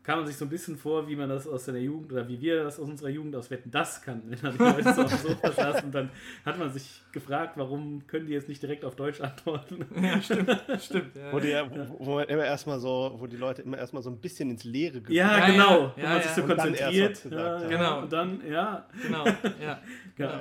kam 0.04 0.20
man 0.20 0.28
sich 0.28 0.36
so 0.36 0.46
ein 0.46 0.50
bisschen 0.50 0.78
vor, 0.78 1.08
wie 1.08 1.16
man 1.16 1.30
das 1.30 1.48
aus 1.48 1.66
seiner 1.66 1.80
Jugend 1.80 2.12
oder 2.12 2.28
wie 2.28 2.40
wir 2.42 2.64
das 2.64 2.80
aus 2.80 2.90
unserer 2.90 3.10
Jugend 3.10 3.36
aus 3.36 3.50
Wetten 3.50 3.72
das 3.72 4.02
kannten, 4.02 4.32
wenn 4.32 4.40
dann 4.42 4.52
die 4.58 4.64
Leute 4.64 4.94
so 4.94 5.04
auf 5.04 5.10
dem 5.10 5.30
Sofa 5.30 5.52
saßen 5.56 5.86
und 5.86 5.96
dann 5.96 6.10
hat 6.46 6.60
man 6.60 6.72
sich 6.72 7.02
gefragt, 7.14 7.54
warum 7.56 8.06
können 8.08 8.28
die 8.28 8.34
jetzt 8.34 8.50
nicht 8.50 8.62
direkt 8.62 8.84
auf 8.84 8.96
Deutsch 8.96 9.22
antworten. 9.22 9.86
ja, 10.02 10.22
stimmt, 10.22 10.50
stimmt. 10.80 11.16
Ja. 11.16 11.32
Wo, 11.32 11.40
die, 11.40 11.54
wo, 11.54 12.06
wo 12.06 12.16
man 12.16 12.28
immer 12.28 12.44
erstmal 12.44 12.80
so, 12.80 13.16
wo 13.18 13.28
die 13.28 13.38
Leute 13.38 13.62
immer 13.62 13.78
erstmal 13.78 14.04
so 14.04 14.10
ein 14.10 14.18
bisschen 14.18 14.50
ins 14.50 14.66
Leere 14.66 14.96
geguckt 14.96 15.12
Ja, 15.12 15.38
Ja, 15.38 15.48
genau, 15.48 15.72
ja, 15.72 15.94
wo 15.96 16.02
ja, 16.02 16.10
man 16.10 16.22
sich 16.22 16.32
so 16.32 16.44
Und 16.44 16.50
dann 16.50 16.74
erst 16.74 16.84
konzentriert. 16.84 17.24
gesagt 17.24 17.34
ja, 17.34 17.56
hat. 17.56 17.62
ja, 17.62 17.68
Genau. 17.70 18.02
Und 18.02 18.14
dann, 18.14 18.52
ja, 18.52 18.86
Genau, 19.02 19.26
ja. 19.62 19.82
Genau. 20.16 20.34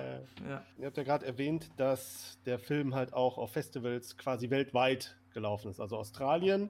Ja. 0.48 0.62
Ihr 0.78 0.86
habt 0.86 0.96
ja 0.96 1.02
gerade 1.02 1.24
erwähnt, 1.24 1.70
dass 1.76 2.38
der 2.44 2.58
Film 2.58 2.94
halt 2.94 3.12
auch 3.14 3.38
auf 3.38 3.52
Festivals 3.52 4.18
quasi 4.18 4.50
weltweit 4.50 5.16
gelaufen 5.32 5.70
ist. 5.70 5.80
Also 5.80 5.96
Australien, 5.96 6.68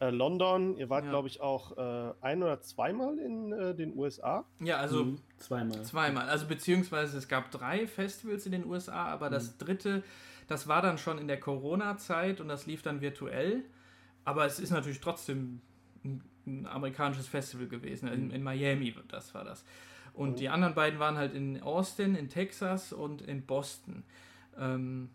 äh, 0.00 0.10
London. 0.10 0.76
Ihr 0.76 0.90
wart, 0.90 1.04
Ja. 1.04 1.10
glaube 1.10 1.28
ich, 1.28 1.40
auch 1.40 1.76
äh, 1.76 2.12
ein 2.20 2.42
oder 2.42 2.60
zweimal 2.60 3.18
in 3.18 3.52
äh, 3.52 3.74
den 3.74 3.96
USA. 3.96 4.44
ja, 4.60 4.76
also 4.76 5.04
Mhm. 5.04 5.18
zweimal. 5.38 5.82
zweimal. 5.82 6.28
Also 6.28 6.46
beziehungsweise 6.46 7.16
es 7.18 7.28
gab 7.28 7.50
drei 7.50 7.86
Festivals 7.86 8.44
in 8.46 8.52
den 8.52 8.66
USA, 8.66 9.06
aber 9.06 9.28
Mhm. 9.28 9.32
das 9.34 9.56
dritte, 9.58 10.02
das 10.48 10.68
war 10.68 10.82
dann 10.82 10.98
schon 10.98 11.18
in 11.18 11.28
der 11.28 11.40
Corona-Zeit 11.40 12.40
und 12.40 12.48
das 12.48 12.66
lief 12.66 12.82
dann 12.82 13.00
virtuell. 13.00 13.64
Aber 14.24 14.44
es 14.44 14.58
ist 14.58 14.70
natürlich 14.70 15.00
trotzdem 15.00 15.60
ein, 16.04 16.22
ein 16.46 16.66
amerikanisches 16.66 17.28
Festival 17.28 17.66
gewesen. 17.68 18.08
Mhm. 18.08 18.14
In, 18.14 18.30
in 18.32 18.42
Miami, 18.42 18.94
das 19.08 19.34
war 19.34 19.44
das. 19.44 19.64
Und 20.12 20.32
Oh. 20.32 20.36
die 20.36 20.48
anderen 20.48 20.74
beiden 20.74 20.98
waren 20.98 21.16
halt 21.16 21.34
in 21.34 21.62
Austin, 21.62 22.14
in 22.14 22.28
Texas 22.28 22.92
und 22.92 23.22
in 23.22 23.44
Boston. 23.46 24.02
Ähm, 24.58 25.10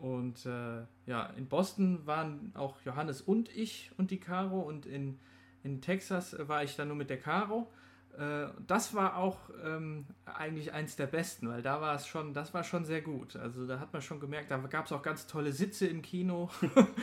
und 0.00 0.46
äh, 0.46 0.82
ja, 1.06 1.26
in 1.36 1.46
Boston 1.46 2.06
waren 2.06 2.52
auch 2.54 2.76
Johannes 2.84 3.20
und 3.20 3.54
ich 3.54 3.90
und 3.96 4.10
die 4.10 4.18
Caro 4.20 4.60
und 4.60 4.86
in, 4.86 5.18
in 5.62 5.80
Texas 5.80 6.36
war 6.38 6.62
ich 6.62 6.76
dann 6.76 6.88
nur 6.88 6.96
mit 6.96 7.10
der 7.10 7.18
Caro. 7.18 7.70
Äh, 8.18 8.48
das 8.66 8.94
war 8.94 9.16
auch 9.16 9.36
ähm, 9.64 10.06
eigentlich 10.24 10.72
eins 10.72 10.96
der 10.96 11.06
besten, 11.06 11.48
weil 11.48 11.62
da 11.62 11.80
war 11.80 11.94
es 11.94 12.06
schon, 12.06 12.32
das 12.32 12.54
war 12.54 12.64
schon 12.64 12.84
sehr 12.84 13.02
gut. 13.02 13.36
Also 13.36 13.66
da 13.66 13.78
hat 13.78 13.92
man 13.92 14.00
schon 14.00 14.20
gemerkt, 14.20 14.50
da 14.50 14.56
gab 14.56 14.86
es 14.86 14.92
auch 14.92 15.02
ganz 15.02 15.26
tolle 15.26 15.52
Sitze 15.52 15.86
im 15.86 16.00
Kino. 16.00 16.50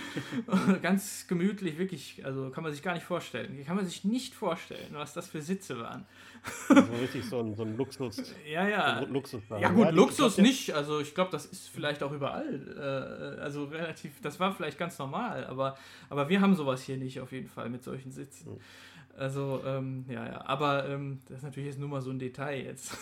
ganz 0.82 1.28
gemütlich, 1.28 1.78
wirklich, 1.78 2.26
also 2.26 2.49
kann 2.49 2.64
man 2.64 2.72
sich 2.72 2.82
gar 2.82 2.93
nicht 2.93 3.05
vorstellen. 3.05 3.64
Kann 3.66 3.76
man 3.76 3.86
sich 3.86 4.03
nicht 4.03 4.34
vorstellen, 4.34 4.88
was 4.93 5.14
das 5.14 5.28
für 5.28 5.41
Sitze 5.41 5.80
waren. 5.80 6.05
so 6.68 6.76
richtig 6.99 7.26
so 7.26 7.39
ein, 7.39 7.55
so 7.55 7.64
ein 7.64 7.78
Luxus. 7.78 8.34
Ja, 8.45 8.68
ja. 8.68 9.01
So 9.01 9.14
Luxus 9.14 9.41
ja, 9.49 9.70
gut, 9.70 9.86
ja, 9.86 9.89
Luxus 9.91 10.38
nicht. 10.39 10.74
Also 10.74 10.99
ich 10.99 11.14
glaube, 11.14 11.32
das 11.32 11.45
ist 11.45 11.70
vielleicht 11.70 12.01
auch 12.01 12.11
überall. 12.11 13.38
Äh, 13.38 13.41
also 13.41 13.66
relativ, 13.66 14.20
das 14.22 14.39
war 14.39 14.53
vielleicht 14.53 14.80
ganz 14.80 14.97
normal, 14.97 15.45
aber, 15.45 15.78
aber 16.09 16.28
wir 16.28 16.41
haben 16.41 16.55
sowas 16.55 16.82
hier 16.82 16.97
nicht 16.97 17.20
auf 17.20 17.32
jeden 17.32 17.47
Fall 17.47 17.70
mit 17.70 17.84
solchen 17.84 18.11
Sitzen. 18.11 18.53
Mhm. 18.53 18.59
Also, 19.16 19.61
ähm, 19.66 20.05
ja, 20.09 20.26
ja. 20.26 20.45
Aber 20.45 20.88
ähm, 20.89 21.20
das 21.28 21.38
ist 21.38 21.43
natürlich 21.43 21.68
jetzt 21.70 21.80
nur 21.80 21.89
mal 21.89 22.01
so 22.01 22.09
ein 22.09 22.20
Detail 22.20 22.64
jetzt. 22.64 22.97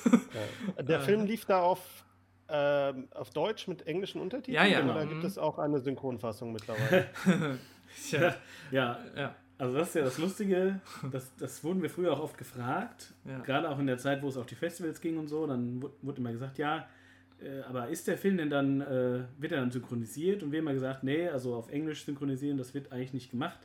Ja. 0.76 0.84
Der 0.84 1.00
Film 1.02 1.26
lief 1.26 1.46
da 1.46 1.62
auf, 1.62 2.06
äh, 2.48 2.94
auf 3.12 3.30
Deutsch 3.30 3.68
mit 3.68 3.88
englischen 3.88 4.20
Untertiteln? 4.20 4.56
Ja, 4.56 4.66
ja. 4.66 4.84
Oder 4.84 5.06
gibt 5.06 5.22
mhm. 5.22 5.28
es 5.28 5.38
auch 5.38 5.58
eine 5.58 5.80
Synchronfassung 5.80 6.52
mittlerweile? 6.52 7.08
ja, 8.12 8.36
ja, 8.72 9.00
ja. 9.16 9.36
Also 9.58 9.78
das 9.78 9.90
ist 9.90 9.94
ja 9.94 10.02
das 10.02 10.18
Lustige, 10.18 10.80
das, 11.12 11.36
das 11.38 11.64
wurden 11.64 11.84
wir 11.84 11.90
früher 11.92 12.14
auch 12.14 12.20
oft 12.20 12.36
gefragt, 12.36 13.14
ja. 13.26 13.38
gerade 13.42 13.70
auch 13.70 13.78
in 13.78 13.86
der 13.86 14.00
Zeit, 14.00 14.24
wo 14.24 14.28
es 14.28 14.36
auf 14.36 14.48
die 14.48 14.56
Festivals 14.56 15.00
ging 15.02 15.20
und 15.20 15.28
so, 15.28 15.46
dann 15.46 15.84
wurde 16.02 16.20
immer 16.20 16.32
gesagt, 16.32 16.58
ja, 16.58 16.88
äh, 17.40 17.62
aber 17.70 17.88
ist 17.90 18.08
der 18.08 18.18
Film 18.18 18.38
denn 18.38 18.50
dann, 18.50 18.82
äh, 18.82 19.24
wird 19.38 19.52
er 19.52 19.60
dann 19.60 19.70
synchronisiert? 19.70 20.42
Und 20.42 20.52
wir 20.52 20.58
haben 20.58 20.66
immer 20.66 20.74
gesagt, 20.74 21.04
nee, 21.04 21.28
also 21.28 21.54
auf 21.54 21.70
Englisch 21.70 22.06
synchronisieren, 22.06 22.58
das 22.58 22.74
wird 22.74 22.92
eigentlich 22.92 23.14
nicht 23.14 23.30
gemacht. 23.30 23.60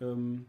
Ähm, 0.00 0.46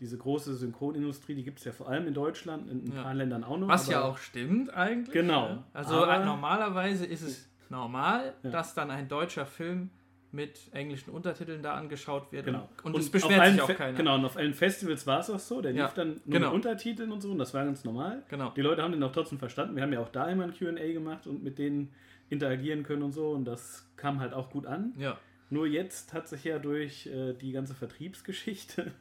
diese 0.00 0.18
große 0.18 0.54
Synchronindustrie, 0.56 1.34
die 1.34 1.42
gibt 1.42 1.58
es 1.58 1.64
ja 1.64 1.72
vor 1.72 1.88
allem 1.88 2.06
in 2.06 2.14
Deutschland, 2.14 2.70
in 2.70 2.84
ein 2.84 2.92
ja. 2.94 3.02
paar 3.02 3.14
Ländern 3.14 3.44
auch 3.44 3.56
noch. 3.56 3.68
Was 3.68 3.88
ja 3.88 4.02
auch 4.02 4.18
stimmt 4.18 4.72
eigentlich. 4.74 5.12
Genau. 5.12 5.48
Ne? 5.48 5.64
Also 5.72 6.04
aber, 6.04 6.24
normalerweise 6.24 7.06
ist 7.06 7.22
es 7.22 7.48
normal, 7.70 8.34
ja. 8.42 8.50
dass 8.50 8.74
dann 8.74 8.90
ein 8.90 9.08
deutscher 9.08 9.46
Film 9.46 9.90
mit 10.32 10.58
englischen 10.72 11.10
Untertiteln 11.10 11.62
da 11.62 11.74
angeschaut 11.74 12.30
wird. 12.30 12.44
Genau. 12.44 12.68
Und, 12.82 12.94
und 12.94 13.00
es 13.00 13.10
beschwert 13.10 13.52
sich 13.52 13.62
auch 13.62 13.74
keiner. 13.74 13.96
Genau, 13.96 14.16
und 14.16 14.24
auf 14.24 14.36
allen 14.36 14.52
Festivals 14.52 15.06
war 15.06 15.20
es 15.20 15.30
auch 15.30 15.38
so. 15.38 15.62
Der 15.62 15.72
ja. 15.72 15.84
lief 15.84 15.94
dann 15.94 16.08
nur 16.08 16.20
genau. 16.26 16.46
mit 16.48 16.54
Untertiteln 16.54 17.10
und 17.10 17.22
so 17.22 17.30
und 17.30 17.38
das 17.38 17.54
war 17.54 17.64
ganz 17.64 17.84
normal. 17.84 18.22
Genau. 18.28 18.50
Die 18.50 18.60
Leute 18.60 18.82
haben 18.82 18.92
den 18.92 19.02
auch 19.02 19.12
trotzdem 19.12 19.38
verstanden. 19.38 19.76
Wir 19.76 19.82
haben 19.82 19.92
ja 19.92 20.00
auch 20.00 20.10
da 20.10 20.28
immer 20.28 20.44
ein 20.44 20.52
Q&A 20.56 20.92
gemacht 20.92 21.26
und 21.26 21.42
mit 21.42 21.58
denen 21.58 21.92
interagieren 22.28 22.82
können 22.82 23.02
und 23.02 23.12
so 23.12 23.30
und 23.30 23.46
das 23.46 23.88
kam 23.96 24.20
halt 24.20 24.34
auch 24.34 24.50
gut 24.50 24.66
an. 24.66 24.92
Ja. 24.98 25.16
Nur 25.48 25.66
jetzt 25.66 26.12
hat 26.12 26.28
sich 26.28 26.44
ja 26.44 26.58
durch 26.58 27.06
äh, 27.06 27.32
die 27.32 27.52
ganze 27.52 27.74
Vertriebsgeschichte 27.74 28.92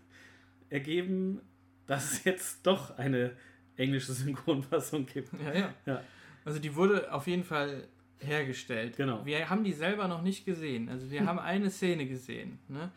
ergeben, 0.70 1.42
dass 1.88 2.14
es 2.14 2.24
jetzt 2.24 2.66
doch 2.66 2.98
eine 2.98 3.32
englische 3.78 4.14
Synchronfassung 4.14 5.06
gibt. 5.06 5.32
Ja, 5.44 5.54
ja. 5.54 5.74
ja. 5.86 6.02
Also 6.44 6.60
die 6.60 6.76
wurde 6.76 7.12
auf 7.14 7.28
jeden 7.28 7.44
Fall 7.44 7.88
hergestellt. 8.20 8.98
Genau. 8.98 9.26
Wir 9.26 9.50
haben 9.50 9.64
die 9.64 9.74
selber 9.74 10.08
noch 10.08 10.22
nicht 10.22 10.46
gesehen. 10.46 10.90
Also 10.90 11.10
wir 11.12 11.26
haben 11.26 11.40
eine 11.40 11.70
Szene 11.70 12.06
gesehen. 12.06 12.60
Ne? 12.68 12.92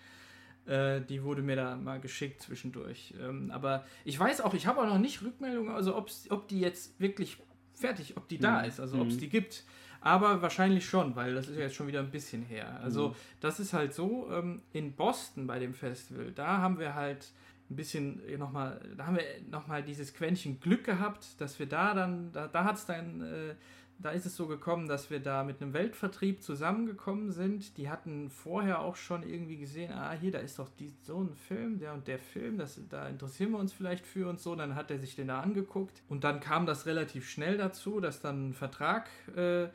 Äh, 0.67 1.01
die 1.03 1.23
wurde 1.23 1.43
mir 1.43 1.57
da 1.57 1.77
mal 1.77 2.01
geschickt 2.01 2.43
zwischendurch. 2.43 3.15
Ähm, 3.21 3.51
aber 3.51 3.85
ich 4.05 4.19
weiß 4.19 4.43
auch, 4.43 4.55
ich 4.55 4.67
habe 4.67 4.81
auch 4.81 4.87
noch 4.87 4.99
nicht 4.99 5.23
Rückmeldungen, 5.23 5.75
also 5.75 5.97
ob 5.97 6.49
die 6.49 6.61
jetzt 6.61 6.99
wirklich 7.01 7.39
fertig, 7.75 8.17
ob 8.17 8.29
die 8.29 8.39
da 8.39 8.61
mhm. 8.61 8.69
ist, 8.69 8.81
also 8.81 9.01
ob 9.01 9.09
es 9.09 9.15
mhm. 9.15 9.21
die 9.21 9.29
gibt. 9.29 9.65
Aber 10.01 10.43
wahrscheinlich 10.43 10.87
schon, 10.87 11.17
weil 11.17 11.35
das 11.35 11.49
ist 11.49 11.57
ja 11.57 11.63
jetzt 11.63 11.75
schon 11.75 11.89
wieder 11.89 12.01
ein 12.01 12.11
bisschen 12.11 12.43
her. 12.43 12.79
Also 12.83 13.09
mhm. 13.09 13.15
das 13.41 13.59
ist 13.59 13.73
halt 13.73 13.95
so, 13.95 14.29
ähm, 14.31 14.63
in 14.73 14.93
Boston 14.93 15.47
bei 15.47 15.59
dem 15.59 15.75
Festival, 15.75 16.31
da 16.33 16.59
haben 16.59 16.79
wir 16.79 16.95
halt 16.95 17.33
ein 17.71 17.77
bisschen 17.77 18.23
nochmal, 18.39 18.81
da 18.97 19.07
haben 19.07 19.17
wir 19.17 19.25
nochmal 19.51 19.83
dieses 19.83 20.15
Quäntchen 20.15 20.61
Glück 20.61 20.85
gehabt, 20.85 21.41
dass 21.41 21.59
wir 21.59 21.67
da 21.67 21.95
dann, 21.95 22.33
da, 22.33 22.49
da 22.49 22.65
hat 22.65 22.77
es 22.77 22.87
dann, 22.87 23.21
äh, 23.21 23.55
da 24.01 24.11
ist 24.11 24.27
es 24.27 24.37
so 24.37 24.47
gekommen, 24.47 24.87
dass 24.87 25.11
wir 25.11 25.19
da 25.19 25.43
mit 25.43 25.61
einem 25.61 25.73
Weltvertrieb 25.73 26.43
zusammengekommen 26.43 27.33
sind. 27.33 27.77
Die 27.77 27.91
hatten 27.91 28.31
vorher 28.31 28.81
auch 28.81 28.95
schon 28.95 29.25
irgendwie 29.25 29.57
gesehen, 29.57 29.93
ah, 29.93 30.13
hier, 30.13 30.31
da 30.31 30.39
ist 30.39 30.59
doch 30.59 30.69
die, 30.79 30.95
so 31.03 31.21
ein 31.21 31.35
Film, 31.35 31.79
der 31.79 31.95
und 31.95 32.07
der 32.07 32.21
Film, 32.21 32.59
das, 32.59 32.81
da 32.89 33.09
interessieren 33.09 33.51
wir 33.51 33.59
uns 33.59 33.73
vielleicht 33.73 34.07
für 34.07 34.29
und 34.29 34.39
so. 34.39 34.55
Dann 34.55 34.77
hat 34.77 34.93
er 34.93 35.01
sich 35.01 35.17
den 35.17 35.29
da 35.29 35.41
angeguckt. 35.41 36.03
Und 36.09 36.23
dann 36.23 36.39
kam 36.39 36.65
das 36.65 36.87
relativ 36.87 37.29
schnell 37.29 37.57
dazu, 37.57 37.99
dass 37.99 38.21
dann 38.21 38.51
ein 38.51 38.55
Vertrag 38.55 39.09
äh, 39.37 39.69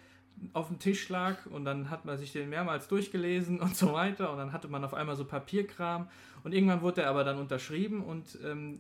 auf 0.54 0.68
dem 0.68 0.80
Tisch 0.80 1.08
lag 1.10 1.46
und 1.46 1.66
dann 1.66 1.90
hat 1.90 2.06
man 2.06 2.18
sich 2.18 2.34
den 2.34 2.50
mehrmals 2.50 2.88
durchgelesen 2.88 3.60
und 3.60 3.76
so 3.76 3.94
weiter 3.94 4.32
und 4.32 4.38
dann 4.38 4.54
hatte 4.54 4.68
man 4.68 4.84
auf 4.84 4.94
einmal 4.94 5.16
so 5.16 5.26
Papierkram 5.26 6.08
und 6.44 6.54
irgendwann 6.54 6.82
wurde 6.82 7.04
er 7.04 7.10
aber 7.10 7.24
dann 7.24 7.38
unterschrieben 7.38 8.04
und, 8.04 8.38
ähm, 8.44 8.80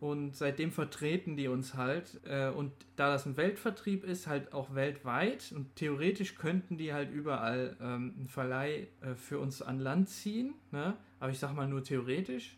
und 0.00 0.36
seitdem 0.36 0.72
vertreten 0.72 1.36
die 1.36 1.48
uns 1.48 1.74
halt 1.74 2.20
äh, 2.24 2.48
und 2.48 2.72
da 2.96 3.10
das 3.12 3.26
ein 3.26 3.36
Weltvertrieb 3.36 4.04
ist, 4.04 4.26
halt 4.26 4.52
auch 4.52 4.74
weltweit 4.74 5.52
und 5.54 5.76
theoretisch 5.76 6.34
könnten 6.34 6.78
die 6.78 6.92
halt 6.92 7.10
überall 7.10 7.76
ähm, 7.80 8.14
einen 8.16 8.28
Verleih 8.28 8.88
äh, 9.00 9.14
für 9.14 9.38
uns 9.38 9.62
an 9.62 9.78
Land 9.78 10.08
ziehen, 10.08 10.54
ne? 10.70 10.96
aber 11.20 11.30
ich 11.30 11.38
sag 11.38 11.54
mal 11.54 11.68
nur 11.68 11.84
theoretisch. 11.84 12.56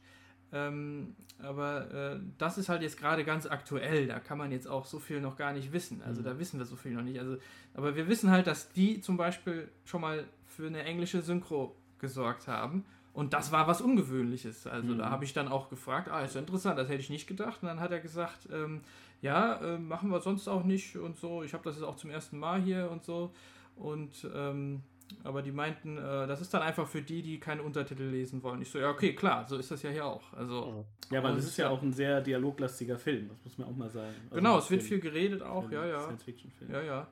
Ähm, 0.54 1.16
aber 1.42 1.90
äh, 1.92 2.20
das 2.38 2.58
ist 2.58 2.68
halt 2.68 2.82
jetzt 2.82 2.96
gerade 2.96 3.24
ganz 3.24 3.46
aktuell. 3.46 4.06
Da 4.06 4.20
kann 4.20 4.38
man 4.38 4.52
jetzt 4.52 4.68
auch 4.68 4.84
so 4.86 5.00
viel 5.00 5.20
noch 5.20 5.36
gar 5.36 5.52
nicht 5.52 5.72
wissen. 5.72 6.00
Also 6.02 6.20
mhm. 6.20 6.26
da 6.26 6.38
wissen 6.38 6.58
wir 6.60 6.64
so 6.64 6.76
viel 6.76 6.92
noch 6.92 7.02
nicht. 7.02 7.18
Also, 7.18 7.36
aber 7.74 7.96
wir 7.96 8.08
wissen 8.08 8.30
halt, 8.30 8.46
dass 8.46 8.72
die 8.72 9.00
zum 9.00 9.16
Beispiel 9.16 9.68
schon 9.84 10.00
mal 10.00 10.24
für 10.46 10.68
eine 10.68 10.84
englische 10.84 11.22
Synchro 11.22 11.74
gesorgt 11.98 12.46
haben. 12.46 12.84
Und 13.12 13.32
das 13.32 13.50
war 13.50 13.66
was 13.66 13.80
Ungewöhnliches. 13.80 14.66
Also 14.68 14.94
mhm. 14.94 14.98
da 14.98 15.10
habe 15.10 15.24
ich 15.24 15.32
dann 15.32 15.48
auch 15.48 15.68
gefragt, 15.68 16.08
ah, 16.08 16.20
ist 16.20 16.36
interessant, 16.36 16.78
das 16.78 16.88
hätte 16.88 17.00
ich 17.00 17.10
nicht 17.10 17.26
gedacht. 17.26 17.62
Und 17.62 17.68
dann 17.68 17.80
hat 17.80 17.90
er 17.90 18.00
gesagt, 18.00 18.48
ähm, 18.52 18.82
ja, 19.20 19.56
äh, 19.56 19.78
machen 19.78 20.10
wir 20.10 20.20
sonst 20.20 20.46
auch 20.46 20.62
nicht 20.62 20.96
und 20.96 21.16
so. 21.16 21.42
Ich 21.42 21.52
habe 21.52 21.64
das 21.64 21.76
jetzt 21.76 21.84
auch 21.84 21.96
zum 21.96 22.10
ersten 22.10 22.38
Mal 22.38 22.62
hier 22.62 22.90
und 22.92 23.04
so. 23.04 23.32
Und 23.74 24.28
ähm, 24.32 24.82
aber 25.22 25.42
die 25.42 25.52
meinten, 25.52 25.96
äh, 25.96 26.26
das 26.26 26.40
ist 26.40 26.52
dann 26.52 26.62
einfach 26.62 26.86
für 26.86 27.02
die, 27.02 27.22
die 27.22 27.40
keine 27.40 27.62
Untertitel 27.62 28.04
lesen 28.04 28.42
wollen. 28.42 28.60
Ich 28.62 28.70
so, 28.70 28.78
ja, 28.78 28.90
okay, 28.90 29.14
klar, 29.14 29.46
so 29.48 29.56
ist 29.56 29.70
das 29.70 29.82
ja 29.82 29.90
hier 29.90 30.04
auch. 30.04 30.32
Also, 30.32 30.84
ja, 31.10 31.22
weil 31.22 31.34
das 31.36 31.46
ist 31.46 31.56
ja 31.56 31.70
auch 31.70 31.82
ein 31.82 31.92
sehr 31.92 32.20
dialoglastiger 32.20 32.98
Film, 32.98 33.28
das 33.28 33.38
muss 33.44 33.58
man 33.58 33.68
auch 33.68 33.76
mal 33.76 33.90
sagen. 33.90 34.14
Also 34.24 34.36
genau, 34.36 34.58
es 34.58 34.70
wird 34.70 34.82
viel 34.82 35.00
geredet 35.00 35.42
auch, 35.42 35.70
ja, 35.70 35.86
ja. 35.86 36.00
Science-Fiction-Film. 36.00 36.72
Ja, 36.72 36.82
ja. 36.82 37.08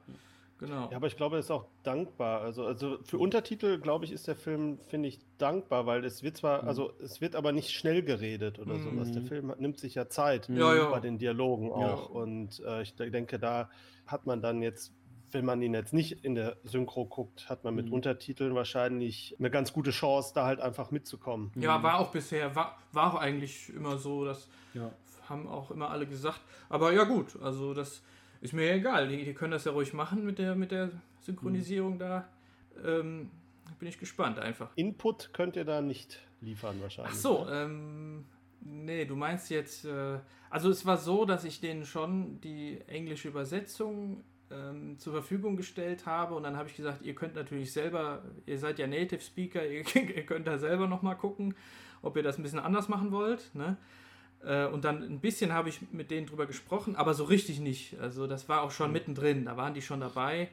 Genau. 0.62 0.88
Ja, 0.92 0.96
aber 0.96 1.08
ich 1.08 1.16
glaube, 1.16 1.36
er 1.36 1.40
ist 1.40 1.50
auch 1.50 1.66
dankbar. 1.82 2.42
Also, 2.42 2.64
also 2.64 2.98
für 3.02 3.18
Untertitel, 3.18 3.80
glaube 3.80 4.04
ich, 4.04 4.12
ist 4.12 4.28
der 4.28 4.36
Film, 4.36 4.78
finde 4.86 5.08
ich, 5.08 5.18
dankbar, 5.36 5.86
weil 5.86 6.04
es 6.04 6.22
wird 6.22 6.36
zwar, 6.36 6.62
mhm. 6.62 6.68
also 6.68 6.92
es 7.02 7.20
wird 7.20 7.34
aber 7.34 7.50
nicht 7.50 7.72
schnell 7.72 8.04
geredet 8.04 8.60
oder 8.60 8.74
mhm. 8.74 8.82
sowas. 8.82 9.10
Der 9.10 9.22
Film 9.22 9.52
nimmt 9.58 9.80
sich 9.80 9.96
ja 9.96 10.08
Zeit 10.08 10.48
ja, 10.48 10.72
ja. 10.72 10.88
bei 10.88 11.00
den 11.00 11.18
Dialogen 11.18 11.72
auch. 11.72 12.10
Ja. 12.10 12.20
Und 12.20 12.62
äh, 12.64 12.82
ich 12.82 12.94
denke, 12.94 13.40
da 13.40 13.70
hat 14.06 14.26
man 14.26 14.40
dann 14.40 14.62
jetzt 14.62 14.92
wenn 15.32 15.44
man 15.44 15.62
ihn 15.62 15.74
jetzt 15.74 15.92
nicht 15.92 16.24
in 16.24 16.34
der 16.34 16.56
Synchro 16.64 17.06
guckt, 17.06 17.48
hat 17.48 17.64
man 17.64 17.74
mit 17.74 17.86
mhm. 17.86 17.94
Untertiteln 17.94 18.54
wahrscheinlich 18.54 19.36
eine 19.38 19.50
ganz 19.50 19.72
gute 19.72 19.90
Chance, 19.90 20.32
da 20.34 20.46
halt 20.46 20.60
einfach 20.60 20.90
mitzukommen. 20.90 21.52
Ja, 21.56 21.78
mhm. 21.78 21.82
war 21.82 21.98
auch 21.98 22.10
bisher, 22.10 22.54
war, 22.54 22.78
war 22.92 23.12
auch 23.12 23.18
eigentlich 23.18 23.72
immer 23.74 23.98
so, 23.98 24.24
das 24.24 24.48
ja. 24.74 24.92
haben 25.28 25.48
auch 25.48 25.70
immer 25.70 25.90
alle 25.90 26.06
gesagt. 26.06 26.40
Aber 26.68 26.92
ja 26.92 27.04
gut, 27.04 27.40
also 27.42 27.74
das 27.74 28.02
ist 28.40 28.52
mir 28.52 28.72
egal. 28.72 29.08
Die, 29.08 29.24
die 29.24 29.34
können 29.34 29.52
das 29.52 29.64
ja 29.64 29.72
ruhig 29.72 29.92
machen 29.92 30.24
mit 30.24 30.38
der, 30.38 30.54
mit 30.54 30.70
der 30.70 30.90
Synchronisierung 31.20 31.94
mhm. 31.94 31.98
da. 31.98 32.28
Ähm, 32.84 33.30
bin 33.82 33.88
ich 33.88 33.98
gespannt 33.98 34.38
einfach. 34.38 34.70
Input 34.76 35.30
könnt 35.32 35.56
ihr 35.56 35.64
da 35.64 35.80
nicht 35.80 36.20
liefern 36.40 36.80
wahrscheinlich. 36.80 37.14
Ach 37.16 37.18
so, 37.18 37.48
ähm, 37.50 38.24
nee, 38.60 39.04
du 39.04 39.16
meinst 39.16 39.50
jetzt, 39.50 39.84
äh, 39.84 40.20
also 40.50 40.70
es 40.70 40.86
war 40.86 40.98
so, 40.98 41.24
dass 41.24 41.42
ich 41.42 41.60
denen 41.60 41.84
schon 41.84 42.40
die 42.40 42.80
englische 42.86 43.26
Übersetzung 43.26 44.22
ähm, 44.52 44.98
zur 44.98 45.12
Verfügung 45.12 45.56
gestellt 45.56 46.06
habe. 46.06 46.34
Und 46.34 46.42
dann 46.42 46.56
habe 46.56 46.68
ich 46.68 46.76
gesagt, 46.76 47.02
ihr 47.02 47.14
könnt 47.14 47.34
natürlich 47.34 47.72
selber, 47.72 48.22
ihr 48.46 48.58
seid 48.58 48.78
ja 48.78 48.86
Native 48.86 49.20
Speaker, 49.20 49.66
ihr, 49.66 49.84
ihr 49.94 50.26
könnt 50.26 50.46
da 50.46 50.58
selber 50.58 50.86
nochmal 50.86 51.16
gucken, 51.16 51.54
ob 52.02 52.16
ihr 52.16 52.22
das 52.22 52.38
ein 52.38 52.42
bisschen 52.42 52.58
anders 52.58 52.88
machen 52.88 53.12
wollt. 53.12 53.54
Ne? 53.54 53.76
Äh, 54.44 54.66
und 54.66 54.84
dann 54.84 55.02
ein 55.02 55.20
bisschen 55.20 55.52
habe 55.52 55.68
ich 55.68 55.80
mit 55.92 56.10
denen 56.10 56.26
drüber 56.26 56.46
gesprochen, 56.46 56.96
aber 56.96 57.14
so 57.14 57.24
richtig 57.24 57.60
nicht. 57.60 57.98
Also 58.00 58.26
das 58.26 58.48
war 58.48 58.62
auch 58.62 58.70
schon 58.70 58.88
mhm. 58.88 58.92
mittendrin, 58.94 59.44
da 59.44 59.56
waren 59.56 59.74
die 59.74 59.82
schon 59.82 60.00
dabei. 60.00 60.48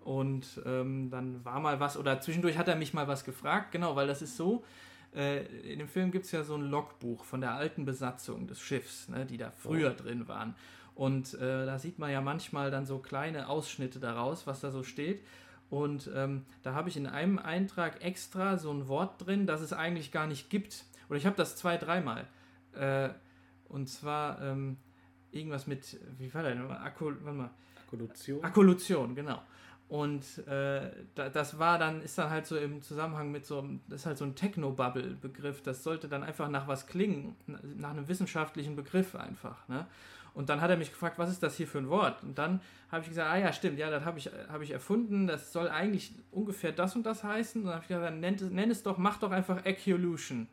Und 0.00 0.62
ähm, 0.64 1.10
dann 1.10 1.44
war 1.44 1.60
mal 1.60 1.78
was, 1.78 1.96
oder 1.96 2.20
zwischendurch 2.20 2.56
hat 2.56 2.68
er 2.68 2.76
mich 2.76 2.94
mal 2.94 3.06
was 3.06 3.24
gefragt, 3.24 3.70
genau, 3.70 3.96
weil 3.96 4.06
das 4.06 4.22
ist 4.22 4.36
so, 4.36 4.64
äh, 5.14 5.44
in 5.70 5.78
dem 5.78 5.88
Film 5.88 6.10
gibt 6.10 6.24
es 6.24 6.32
ja 6.32 6.42
so 6.42 6.54
ein 6.54 6.70
Logbuch 6.70 7.24
von 7.24 7.40
der 7.40 7.54
alten 7.54 7.84
Besatzung 7.84 8.46
des 8.46 8.60
Schiffs, 8.60 9.08
ne, 9.08 9.26
die 9.26 9.36
da 9.36 9.50
früher 9.50 9.94
oh. 9.98 10.02
drin 10.02 10.28
waren. 10.28 10.54
Und 11.00 11.32
äh, 11.32 11.64
da 11.64 11.78
sieht 11.78 11.98
man 11.98 12.10
ja 12.10 12.20
manchmal 12.20 12.70
dann 12.70 12.84
so 12.84 12.98
kleine 12.98 13.48
Ausschnitte 13.48 14.00
daraus, 14.00 14.46
was 14.46 14.60
da 14.60 14.70
so 14.70 14.82
steht. 14.82 15.24
Und 15.70 16.10
ähm, 16.14 16.44
da 16.62 16.74
habe 16.74 16.90
ich 16.90 16.98
in 16.98 17.06
einem 17.06 17.38
Eintrag 17.38 18.04
extra 18.04 18.58
so 18.58 18.70
ein 18.70 18.86
Wort 18.86 19.26
drin, 19.26 19.46
das 19.46 19.62
es 19.62 19.72
eigentlich 19.72 20.12
gar 20.12 20.26
nicht 20.26 20.50
gibt. 20.50 20.84
Oder 21.08 21.16
ich 21.16 21.24
habe 21.24 21.36
das 21.36 21.56
zwei, 21.56 21.78
dreimal. 21.78 22.26
Äh, 22.74 23.08
und 23.70 23.88
zwar 23.88 24.42
ähm, 24.42 24.76
irgendwas 25.32 25.66
mit, 25.66 25.98
wie 26.18 26.34
war 26.34 26.42
das? 26.42 26.54
Akku, 26.82 27.06
warte 27.22 27.38
mal. 27.38 27.50
Akkolution. 27.86 28.44
Akkolution, 28.44 29.14
genau. 29.14 29.40
Und 29.88 30.46
äh, 30.48 30.90
das 31.14 31.58
war 31.58 31.78
dann, 31.78 32.02
ist 32.02 32.18
dann 32.18 32.28
halt 32.28 32.46
so 32.46 32.58
im 32.58 32.82
Zusammenhang 32.82 33.32
mit 33.32 33.46
so, 33.46 33.66
das 33.88 34.02
ist 34.02 34.06
halt 34.06 34.18
so 34.18 34.26
ein 34.26 34.34
Techno-Bubble-Begriff. 34.34 35.62
Das 35.62 35.82
sollte 35.82 36.08
dann 36.08 36.24
einfach 36.24 36.50
nach 36.50 36.68
was 36.68 36.86
klingen, 36.86 37.36
nach 37.78 37.90
einem 37.90 38.06
wissenschaftlichen 38.06 38.76
Begriff 38.76 39.14
einfach. 39.14 39.66
Ne? 39.66 39.86
Und 40.34 40.48
dann 40.48 40.60
hat 40.60 40.70
er 40.70 40.76
mich 40.76 40.90
gefragt, 40.90 41.18
was 41.18 41.30
ist 41.30 41.42
das 41.42 41.56
hier 41.56 41.66
für 41.66 41.78
ein 41.78 41.88
Wort? 41.88 42.22
Und 42.22 42.38
dann 42.38 42.60
habe 42.90 43.02
ich 43.02 43.08
gesagt, 43.08 43.30
ah 43.30 43.36
ja, 43.36 43.52
stimmt, 43.52 43.78
ja, 43.78 43.90
das 43.90 44.04
habe 44.04 44.18
ich, 44.18 44.30
hab 44.48 44.60
ich 44.60 44.70
erfunden, 44.70 45.26
das 45.26 45.52
soll 45.52 45.68
eigentlich 45.68 46.12
ungefähr 46.30 46.72
das 46.72 46.96
und 46.96 47.04
das 47.04 47.24
heißen. 47.24 47.62
Und 47.62 47.66
dann 47.66 47.74
habe 47.74 47.84
ich 47.84 47.88
gesagt, 47.88 48.16
nenn, 48.16 48.36
nenn 48.54 48.70
es 48.70 48.82
doch, 48.82 48.98
mach 48.98 49.18
doch 49.18 49.30
einfach 49.30 49.64
Ecolution. 49.64 50.48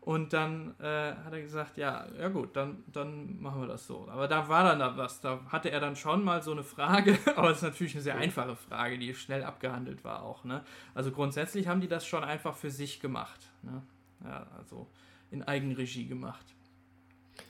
Und 0.00 0.32
dann 0.32 0.74
äh, 0.80 1.12
hat 1.12 1.32
er 1.32 1.42
gesagt, 1.42 1.76
ja, 1.76 2.06
ja 2.18 2.28
gut, 2.28 2.56
dann, 2.56 2.84
dann 2.86 3.40
machen 3.40 3.60
wir 3.60 3.68
das 3.68 3.86
so. 3.86 4.08
Aber 4.08 4.28
da 4.28 4.48
war 4.48 4.64
dann 4.64 4.78
da 4.78 4.96
was. 4.96 5.20
Da 5.20 5.40
hatte 5.48 5.70
er 5.70 5.78
dann 5.78 5.94
schon 5.94 6.24
mal 6.24 6.42
so 6.42 6.52
eine 6.52 6.64
Frage, 6.64 7.18
aber 7.36 7.50
es 7.50 7.58
ist 7.58 7.64
natürlich 7.64 7.94
eine 7.94 8.02
sehr 8.02 8.16
einfache 8.16 8.56
Frage, 8.56 8.98
die 8.98 9.14
schnell 9.14 9.44
abgehandelt 9.44 10.02
war 10.02 10.22
auch. 10.22 10.44
Ne? 10.44 10.64
Also 10.94 11.10
grundsätzlich 11.10 11.68
haben 11.68 11.82
die 11.82 11.88
das 11.88 12.06
schon 12.06 12.24
einfach 12.24 12.56
für 12.56 12.70
sich 12.70 13.00
gemacht. 13.00 13.40
Ne? 13.62 13.82
Ja, 14.24 14.46
also 14.56 14.86
in 15.30 15.42
Eigenregie 15.42 16.06
gemacht. 16.06 16.46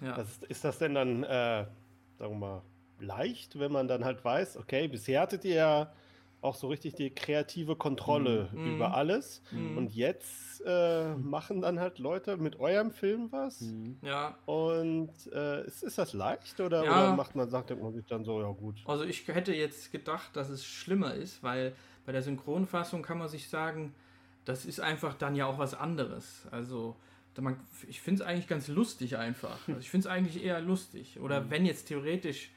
Ja. 0.00 0.16
Das, 0.16 0.38
ist 0.48 0.64
das 0.64 0.78
denn 0.78 0.94
dann, 0.94 1.24
äh, 1.24 1.66
sagen 2.18 2.32
wir 2.32 2.34
mal, 2.34 2.62
leicht, 3.00 3.58
wenn 3.58 3.72
man 3.72 3.88
dann 3.88 4.04
halt 4.04 4.24
weiß, 4.24 4.56
okay, 4.56 4.88
bisher 4.88 5.22
hattet 5.22 5.44
ihr 5.44 5.54
ja 5.54 5.92
auch 6.42 6.54
so 6.54 6.68
richtig 6.68 6.94
die 6.94 7.10
kreative 7.10 7.76
Kontrolle 7.76 8.48
mhm. 8.52 8.74
über 8.74 8.94
alles. 8.94 9.42
Mhm. 9.50 9.76
Und 9.76 9.94
jetzt 9.94 10.62
äh, 10.66 11.14
machen 11.14 11.60
dann 11.60 11.78
halt 11.78 11.98
Leute 11.98 12.36
mit 12.36 12.58
eurem 12.58 12.90
Film 12.90 13.28
was. 13.30 13.60
Mhm. 13.60 13.98
Ja. 14.02 14.38
Und 14.46 15.12
äh, 15.32 15.66
ist, 15.66 15.82
ist 15.82 15.98
das 15.98 16.12
leicht 16.12 16.60
oder, 16.60 16.84
ja. 16.84 16.90
oder 16.90 17.16
macht 17.16 17.36
man, 17.36 17.48
sagt 17.50 17.70
man 17.78 17.92
sich 17.92 18.06
dann 18.06 18.24
so, 18.24 18.40
ja 18.40 18.48
gut. 18.48 18.76
Also 18.86 19.04
ich 19.04 19.26
hätte 19.28 19.54
jetzt 19.54 19.92
gedacht, 19.92 20.34
dass 20.34 20.48
es 20.48 20.64
schlimmer 20.64 21.14
ist, 21.14 21.42
weil 21.42 21.74
bei 22.06 22.12
der 22.12 22.22
Synchronfassung 22.22 23.02
kann 23.02 23.18
man 23.18 23.28
sich 23.28 23.48
sagen, 23.48 23.94
das 24.44 24.64
ist 24.64 24.80
einfach 24.80 25.14
dann 25.14 25.36
ja 25.36 25.46
auch 25.46 25.58
was 25.58 25.74
anderes. 25.74 26.46
Also 26.50 26.96
ich 27.88 28.00
finde 28.00 28.22
es 28.22 28.28
eigentlich 28.28 28.48
ganz 28.48 28.68
lustig 28.68 29.16
einfach. 29.16 29.58
Also 29.68 29.80
ich 29.80 29.90
finde 29.90 30.08
es 30.08 30.12
eigentlich 30.12 30.44
eher 30.44 30.60
lustig. 30.60 31.20
Oder 31.20 31.42
mhm. 31.42 31.50
wenn 31.50 31.66
jetzt 31.66 31.88
theoretisch 31.88 32.50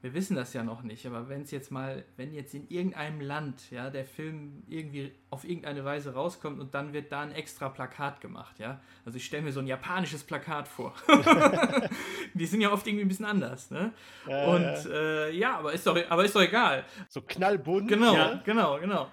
wir 0.00 0.14
wissen 0.14 0.36
das 0.36 0.52
ja 0.52 0.62
noch 0.62 0.82
nicht, 0.82 1.06
aber 1.06 1.28
wenn 1.28 1.42
es 1.42 1.50
jetzt 1.50 1.70
mal, 1.70 2.04
wenn 2.16 2.32
jetzt 2.32 2.54
in 2.54 2.68
irgendeinem 2.68 3.20
Land, 3.20 3.70
ja, 3.70 3.90
der 3.90 4.04
Film 4.04 4.62
irgendwie 4.68 5.12
auf 5.30 5.44
irgendeine 5.44 5.84
Weise 5.84 6.14
rauskommt 6.14 6.58
und 6.58 6.74
dann 6.74 6.92
wird 6.94 7.12
da 7.12 7.20
ein 7.20 7.32
extra 7.32 7.68
Plakat 7.68 8.20
gemacht, 8.20 8.58
ja. 8.58 8.80
Also 9.04 9.18
ich 9.18 9.26
stelle 9.26 9.42
mir 9.42 9.52
so 9.52 9.60
ein 9.60 9.66
japanisches 9.66 10.24
Plakat 10.24 10.66
vor. 10.66 10.94
Die 12.34 12.46
sind 12.46 12.62
ja 12.62 12.72
oft 12.72 12.86
irgendwie 12.86 13.04
ein 13.04 13.08
bisschen 13.08 13.26
anders, 13.26 13.70
ne? 13.70 13.92
Äh, 14.26 14.46
und 14.46 14.90
äh, 14.90 15.30
ja, 15.32 15.58
aber 15.58 15.74
ist 15.74 15.86
doch, 15.86 15.98
aber 16.08 16.24
ist 16.24 16.34
doch 16.34 16.40
egal. 16.40 16.84
So 17.08 17.20
knallbunt. 17.20 17.88
Genau, 17.88 18.14
ja. 18.14 18.40
genau, 18.44 18.78
genau. 18.78 19.08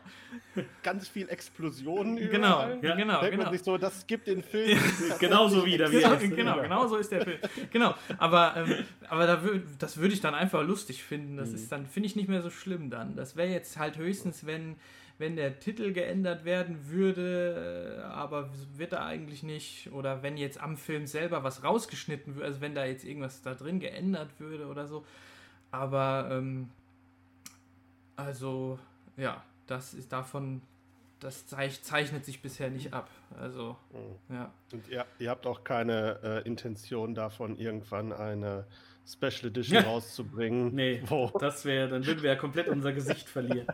Ganz 0.84 1.08
viel 1.08 1.28
Explosionen 1.30 2.16
Genau, 2.16 2.62
ja, 2.62 2.96
genau, 2.96 3.20
Denkt 3.22 3.32
genau. 3.32 3.44
Man 3.44 3.54
sich 3.54 3.64
so, 3.64 3.78
das 3.78 4.08
gibt 4.08 4.28
den 4.28 4.42
Film. 4.42 4.80
genauso 5.20 5.66
wieder 5.66 5.92
wie 5.92 6.00
ja, 6.00 6.16
Genau, 6.16 6.62
genau 6.62 6.88
so 6.88 6.96
ist 6.98 7.12
der 7.12 7.24
Film. 7.24 7.40
Genau, 7.72 7.94
aber, 8.18 8.56
ähm, 8.58 8.86
aber 9.10 9.28
da 9.28 9.44
würd, 9.44 9.64
das 9.80 9.98
würde 9.98 10.14
ich 10.14 10.22
dann 10.22 10.34
einfach 10.34 10.64
lustig 10.64 11.04
finden. 11.04 11.36
Das 11.38 11.50
mhm. 11.50 11.56
ist 11.56 11.72
dann, 11.72 11.86
finde 11.86 12.08
ich 12.08 12.16
nicht 12.16 12.30
mehr 12.30 12.42
so 12.42 12.50
schlimm 12.50 12.90
dann. 12.90 13.16
Das 13.16 13.36
wäre 13.36 13.50
jetzt 13.50 13.78
halt 13.78 13.98
höchstens, 13.98 14.46
wenn 14.46 14.78
wenn 15.18 15.36
der 15.36 15.60
Titel 15.60 15.94
geändert 15.94 16.44
werden 16.44 16.90
würde, 16.90 18.00
äh, 18.00 18.04
aber 18.04 18.50
wird 18.76 18.94
er 18.94 19.06
eigentlich 19.06 19.44
nicht, 19.44 19.92
oder 19.94 20.24
wenn 20.24 20.38
jetzt 20.38 20.60
am 20.60 20.78
Film 20.78 21.08
selber 21.08 21.44
was 21.44 21.64
rausgeschnitten 21.64 22.36
würde, 22.36 22.48
also 22.48 22.62
wenn 22.62 22.76
da 22.76 22.86
jetzt 22.86 23.06
irgendwas 23.06 23.42
da 23.42 23.54
drin 23.54 23.80
geändert 23.80 24.30
würde 24.40 24.68
oder 24.68 24.88
so. 24.88 25.06
Aber, 25.72 26.30
ähm, 26.32 26.70
also, 28.16 28.80
ja, 29.18 29.44
das 29.68 29.94
ist 29.94 30.12
davon, 30.12 30.62
das 31.20 31.48
zeichnet 31.48 32.26
sich 32.26 32.42
bisher 32.42 32.70
nicht 32.70 32.94
ab. 32.94 33.10
Also, 33.40 33.78
mhm. 33.92 34.36
ja. 34.36 34.52
Und 34.72 34.88
ihr, 34.90 35.06
ihr, 35.20 35.30
habt 35.30 35.48
auch 35.48 35.64
keine 35.64 36.20
äh, 36.24 36.48
Intention 36.48 37.16
davon, 37.16 37.58
irgendwann 37.58 38.12
eine 38.12 38.66
Special 39.07 39.48
Edition 39.48 39.77
rauszubringen. 39.84 40.73
Nee, 40.73 41.02
wo 41.06 41.32
das 41.40 41.64
wäre, 41.64 41.88
dann 41.88 42.06
würden 42.06 42.23
wir 42.23 42.32
ja 42.32 42.36
komplett 42.36 42.68
unser 42.68 42.91
Gesicht 42.91 43.30
verlieren. 43.30 43.68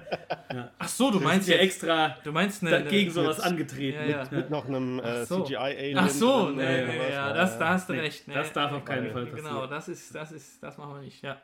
Ja. 0.54 0.72
Ach 0.78 0.90
so, 0.90 1.10
du 1.10 1.22
meinst 1.22 1.48
ja 1.48 1.56
extra, 1.56 2.18
du 2.24 2.34
meinst 2.34 2.62
eine, 2.62 2.72
dagegen 2.72 3.12
sowas 3.12 3.38
mit, 3.38 3.46
angetreten. 3.46 4.00
Ja, 4.02 4.06
ja. 4.06 4.24
Mit, 4.24 4.32
mit, 4.32 4.50
noch 4.50 4.68
einem 4.68 5.00
äh, 5.00 5.26
so. 5.26 5.44
CGI-Alien. 5.44 5.98
Ach 5.98 6.10
so, 6.10 6.48
drin, 6.48 6.58
nee, 6.58 6.86
nee, 6.86 7.12
ja, 7.12 7.32
das, 7.34 7.58
da 7.58 7.70
hast 7.70 7.88
du 7.88 7.94
nee, 7.94 8.02
recht. 8.02 8.28
Nee, 8.28 8.34
das 8.34 8.52
darf 8.52 8.74
auf 8.74 8.84
keinen 8.84 9.12
Fall 9.12 9.26
passieren. 9.26 9.46
Genau, 9.46 9.68
das 9.68 9.88
ist, 9.88 10.14
das 10.14 10.34
ist, 10.34 10.62
das 10.62 10.78
machen 10.78 10.96
wir 10.96 11.02
nicht, 11.02 11.24
ja. 11.24 11.42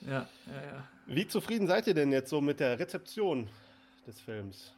Ja, 0.00 0.12
ja, 0.12 0.62
ja. 0.72 0.88
Wie 1.06 1.26
zufrieden 1.26 1.66
seid 1.66 1.86
ihr 1.86 1.94
denn 1.94 2.10
jetzt 2.12 2.30
so 2.30 2.40
mit 2.40 2.58
der 2.58 2.78
Rezeption 2.78 3.50
des 4.06 4.18
Films? 4.18 4.72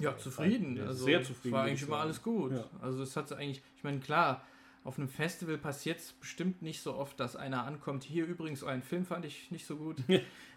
Ja, 0.00 0.16
zufrieden. 0.16 0.80
Also, 0.80 1.04
sehr 1.04 1.22
zufrieden. 1.22 1.54
War 1.54 1.64
eigentlich 1.64 1.82
immer 1.82 1.98
alles 1.98 2.22
gut. 2.22 2.52
Also 2.80 3.02
es 3.02 3.16
hat 3.16 3.32
eigentlich, 3.32 3.62
ich 3.76 3.84
meine, 3.84 4.00
klar, 4.00 4.44
auf 4.84 4.98
einem 4.98 5.08
Festival 5.08 5.58
passiert 5.58 6.00
es 6.00 6.12
bestimmt 6.12 6.62
nicht 6.62 6.82
so 6.82 6.94
oft, 6.94 7.18
dass 7.20 7.36
einer 7.36 7.64
ankommt. 7.64 8.02
Hier 8.02 8.26
übrigens, 8.26 8.62
euren 8.62 8.82
Film 8.82 9.04
fand 9.04 9.24
ich 9.24 9.50
nicht 9.50 9.66
so 9.66 9.76
gut. 9.76 10.02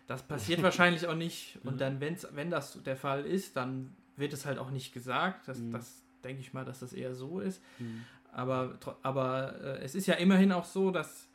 Das 0.08 0.22
passiert 0.22 0.62
wahrscheinlich 0.62 1.08
auch 1.08 1.16
nicht. 1.16 1.58
Und 1.64 1.82
dann, 1.82 2.00
wenn's, 2.00 2.28
wenn 2.34 2.52
das 2.52 2.82
der 2.84 2.96
Fall 2.96 3.26
ist, 3.26 3.56
dann 3.56 3.96
wird 4.18 4.34
es 4.34 4.46
halt 4.46 4.60
auch 4.60 4.70
nicht 4.70 4.94
gesagt. 4.94 5.48
Das, 5.48 5.58
mhm. 5.58 5.72
das 5.72 6.04
denke 6.24 6.42
ich 6.42 6.54
mal, 6.54 6.64
dass 6.64 6.80
das 6.80 6.94
eher 6.94 7.16
so 7.16 7.40
ist. 7.40 7.60
Mhm. 7.80 8.04
Aber, 8.32 8.78
aber 9.02 9.56
äh, 9.64 9.84
es 9.84 9.96
ist 9.96 10.06
ja 10.06 10.14
immerhin 10.14 10.52
auch 10.52 10.66
so, 10.66 10.92
dass 10.92 11.28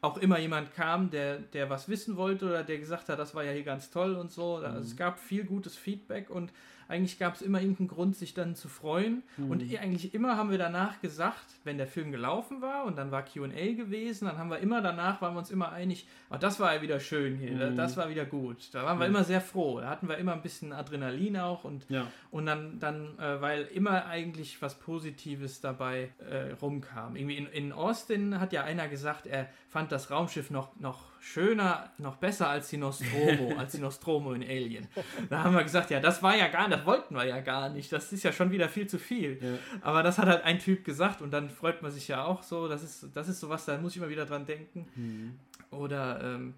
auch 0.00 0.16
immer 0.18 0.38
jemand 0.38 0.74
kam, 0.74 1.10
der, 1.10 1.38
der 1.38 1.70
was 1.70 1.88
wissen 1.88 2.16
wollte 2.16 2.46
oder 2.46 2.62
der 2.64 2.78
gesagt 2.78 3.08
hat, 3.08 3.18
das 3.18 3.34
war 3.34 3.44
ja 3.44 3.52
hier 3.52 3.64
ganz 3.64 3.90
toll 3.90 4.14
und 4.14 4.30
so. 4.30 4.56
Also 4.56 4.78
mhm. 4.78 4.84
es 4.84 4.96
gab 4.96 5.18
viel 5.18 5.44
gutes 5.44 5.76
Feedback 5.76 6.30
und 6.30 6.52
eigentlich 6.88 7.18
gab 7.18 7.34
es 7.34 7.42
immer 7.42 7.60
irgendeinen 7.60 7.88
Grund, 7.88 8.16
sich 8.16 8.32
dann 8.32 8.54
zu 8.54 8.68
freuen. 8.68 9.22
Mhm. 9.36 9.50
Und 9.50 9.62
eigentlich 9.78 10.14
immer 10.14 10.36
haben 10.38 10.50
wir 10.50 10.56
danach 10.56 11.00
gesagt, 11.02 11.44
wenn 11.64 11.76
der 11.76 11.86
Film 11.86 12.10
gelaufen 12.10 12.62
war 12.62 12.84
und 12.84 12.96
dann 12.96 13.10
war 13.10 13.22
QA 13.22 13.74
gewesen, 13.74 14.24
dann 14.24 14.38
haben 14.38 14.48
wir 14.48 14.58
immer 14.58 14.80
danach, 14.80 15.20
waren 15.20 15.34
wir 15.34 15.38
uns 15.38 15.50
immer 15.50 15.70
einig, 15.70 16.06
oh, 16.30 16.36
das 16.40 16.58
war 16.60 16.74
ja 16.74 16.82
wieder 16.82 16.98
schön 16.98 17.36
hier, 17.36 17.70
mhm. 17.70 17.76
das 17.76 17.98
war 17.98 18.08
wieder 18.08 18.24
gut. 18.24 18.72
Da 18.72 18.84
waren 18.84 18.98
wir 18.98 19.06
mhm. 19.06 19.14
immer 19.14 19.24
sehr 19.24 19.42
froh. 19.42 19.80
Da 19.80 19.90
hatten 19.90 20.08
wir 20.08 20.16
immer 20.16 20.32
ein 20.32 20.42
bisschen 20.42 20.72
Adrenalin 20.72 21.36
auch 21.36 21.64
und, 21.64 21.84
ja. 21.90 22.06
und 22.30 22.46
dann, 22.46 22.80
dann 22.80 23.18
äh, 23.18 23.40
weil 23.40 23.62
immer 23.64 24.06
eigentlich 24.06 24.60
was 24.62 24.78
Positives 24.78 25.60
dabei 25.60 26.10
äh, 26.18 26.52
rumkam. 26.52 27.16
Irgendwie 27.16 27.36
in, 27.36 27.46
in 27.46 27.72
Austin 27.72 28.40
hat 28.40 28.54
ja 28.54 28.64
einer 28.64 28.88
gesagt, 28.88 29.26
er 29.26 29.48
fand 29.68 29.92
das 29.92 30.10
Raumschiff 30.10 30.50
noch, 30.50 30.74
noch 30.80 31.17
schöner, 31.20 31.90
noch 31.98 32.16
besser 32.16 32.48
als 32.48 32.68
die 32.68 32.76
Nostromo, 32.76 33.54
als 33.58 33.72
die 33.72 33.78
Nostromo 33.78 34.32
in 34.32 34.42
Alien. 34.42 34.86
Da 35.28 35.44
haben 35.44 35.54
wir 35.54 35.62
gesagt, 35.62 35.90
ja, 35.90 36.00
das 36.00 36.22
war 36.22 36.36
ja 36.36 36.48
gar, 36.48 36.68
das 36.68 36.84
wollten 36.86 37.14
wir 37.14 37.24
ja 37.24 37.40
gar 37.40 37.68
nicht. 37.68 37.92
Das 37.92 38.12
ist 38.12 38.22
ja 38.22 38.32
schon 38.32 38.50
wieder 38.50 38.68
viel 38.68 38.86
zu 38.86 38.98
viel. 38.98 39.38
Ja. 39.42 39.58
Aber 39.80 40.02
das 40.02 40.18
hat 40.18 40.26
halt 40.26 40.44
ein 40.44 40.58
Typ 40.58 40.84
gesagt 40.84 41.22
und 41.22 41.30
dann 41.30 41.50
freut 41.50 41.82
man 41.82 41.90
sich 41.90 42.08
ja 42.08 42.24
auch 42.24 42.42
so. 42.42 42.68
Das 42.68 42.82
ist, 42.82 43.08
das 43.14 43.28
ist 43.28 43.40
sowas, 43.40 43.64
da 43.64 43.78
muss 43.78 43.92
ich 43.92 43.98
immer 43.98 44.10
wieder 44.10 44.26
dran 44.26 44.46
denken. 44.46 44.86
Mhm. 44.94 45.38
Oder, 45.70 46.22
ähm, 46.22 46.54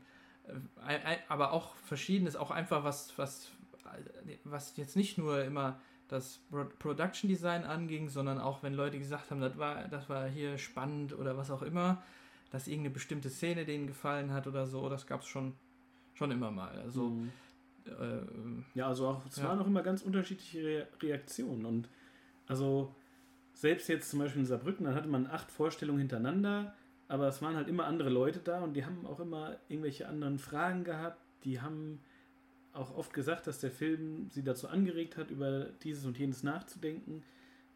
äh, 0.87 0.99
aber 1.28 1.53
auch 1.53 1.74
verschiedenes, 1.85 2.37
auch 2.37 2.51
einfach 2.51 2.85
was, 2.85 3.12
was, 3.16 3.51
was 4.45 4.77
jetzt 4.77 4.97
nicht 4.97 5.19
nur 5.19 5.43
immer 5.45 5.81
das 6.09 6.41
Production 6.81 7.28
Design 7.28 7.65
anging, 7.65 8.09
sondern 8.09 8.41
auch 8.41 8.62
wenn 8.62 8.74
Leute 8.74 8.99
gesagt 8.99 9.31
haben, 9.31 9.41
das 9.41 9.57
war, 9.59 9.87
das 9.89 10.09
war 10.09 10.27
hier 10.28 10.59
spannend 10.59 11.16
oder 11.16 11.37
was 11.37 11.51
auch 11.51 11.62
immer 11.62 12.03
dass 12.51 12.67
irgendeine 12.67 12.95
bestimmte 12.95 13.31
Szene 13.31 13.65
denen 13.65 13.87
gefallen 13.87 14.33
hat 14.33 14.47
oder 14.47 14.67
so. 14.67 14.89
Das 14.89 15.07
gab 15.07 15.23
es 15.23 15.27
schon, 15.27 15.55
schon 16.15 16.31
immer 16.31 16.51
mal. 16.51 16.79
Also, 16.81 17.11
mhm. 17.11 17.31
äh, 17.87 18.79
ja, 18.79 18.89
also 18.89 19.09
auch, 19.09 19.27
es 19.27 19.37
ja. 19.37 19.45
waren 19.45 19.61
auch 19.61 19.67
immer 19.67 19.83
ganz 19.83 20.03
unterschiedliche 20.03 20.65
Re 20.65 20.89
Reaktionen. 21.01 21.65
Und 21.65 21.89
also 22.47 22.95
selbst 23.55 23.89
jetzt 23.89 24.11
zum 24.11 24.21
Beispiel 24.21 24.41
in 24.41 24.47
Saarbrücken, 24.47 24.85
dann 24.85 24.95
hatte 24.95 25.09
man 25.09 25.27
acht 25.27 25.51
Vorstellungen 25.51 26.01
hintereinander, 26.01 26.75
aber 27.09 27.29
es 27.29 27.43
waren 27.43 27.57
halt 27.57 27.69
immer 27.69 27.87
andere 27.87 28.11
Leute 28.11 28.41
da 28.41 28.61
und 28.61 28.75
die 28.75 28.85
haben 28.85 29.07
auch 29.07 29.21
immer 29.21 29.57
irgendwelche 29.69 30.09
anderen 30.09 30.39
Fragen 30.39 30.85
gehabt. 30.85 31.21
Die 31.45 31.61
haben 31.61 32.01
auch 32.73 32.97
oft 32.97 33.13
gesagt, 33.13 33.47
dass 33.47 33.59
der 33.59 33.71
Film 33.71 34.29
sie 34.31 34.43
dazu 34.43 34.69
angeregt 34.69 35.17
hat, 35.17 35.31
über 35.31 35.67
dieses 35.83 36.05
und 36.05 36.19
jenes 36.19 36.43
nachzudenken. 36.43 37.23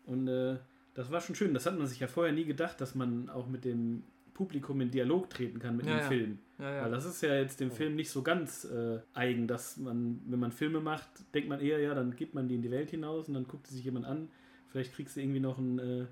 Und 0.06 0.28
äh, 0.28 0.58
das 0.94 1.10
war 1.10 1.20
schon 1.20 1.34
schön. 1.34 1.54
Das 1.54 1.66
hat 1.66 1.76
man 1.76 1.86
sich 1.86 2.00
ja 2.00 2.06
vorher 2.06 2.32
nie 2.32 2.44
gedacht, 2.44 2.80
dass 2.80 2.94
man 2.94 3.28
auch 3.28 3.48
mit 3.48 3.64
dem 3.64 4.04
Publikum 4.34 4.80
in 4.80 4.90
Dialog 4.90 5.30
treten 5.30 5.58
kann 5.58 5.76
mit 5.76 5.86
ja, 5.86 5.92
dem 5.92 6.00
ja. 6.00 6.08
Film. 6.08 6.38
Ja, 6.58 6.82
Weil 6.82 6.90
das 6.90 7.04
ist 7.04 7.22
ja 7.22 7.34
jetzt 7.34 7.60
dem 7.60 7.70
Film 7.70 7.94
nicht 7.96 8.10
so 8.10 8.22
ganz 8.22 8.64
äh, 8.64 9.00
eigen, 9.14 9.46
dass 9.46 9.76
man, 9.76 10.20
wenn 10.26 10.38
man 10.38 10.52
Filme 10.52 10.80
macht, 10.80 11.08
denkt 11.34 11.48
man 11.48 11.60
eher, 11.60 11.80
ja, 11.80 11.94
dann 11.94 12.14
gibt 12.14 12.34
man 12.34 12.48
die 12.48 12.56
in 12.56 12.62
die 12.62 12.70
Welt 12.70 12.90
hinaus 12.90 13.28
und 13.28 13.34
dann 13.34 13.46
guckt 13.46 13.66
sich 13.66 13.84
jemand 13.84 14.06
an. 14.06 14.28
Vielleicht 14.68 14.92
kriegst 14.92 15.16
du 15.16 15.20
irgendwie 15.20 15.40
noch 15.40 15.58
einen, 15.58 15.78
äh, 15.78 16.06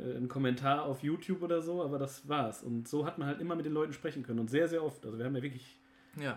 äh, 0.00 0.16
einen 0.16 0.28
Kommentar 0.28 0.84
auf 0.84 1.02
YouTube 1.02 1.42
oder 1.42 1.62
so, 1.62 1.82
aber 1.82 1.98
das 1.98 2.28
war's. 2.28 2.62
Und 2.62 2.88
so 2.88 3.06
hat 3.06 3.18
man 3.18 3.28
halt 3.28 3.40
immer 3.40 3.56
mit 3.56 3.64
den 3.64 3.72
Leuten 3.72 3.92
sprechen 3.92 4.22
können 4.22 4.40
und 4.40 4.50
sehr, 4.50 4.68
sehr 4.68 4.84
oft. 4.84 5.04
Also 5.06 5.18
wir 5.18 5.24
haben 5.24 5.36
ja 5.36 5.42
wirklich 5.42 5.78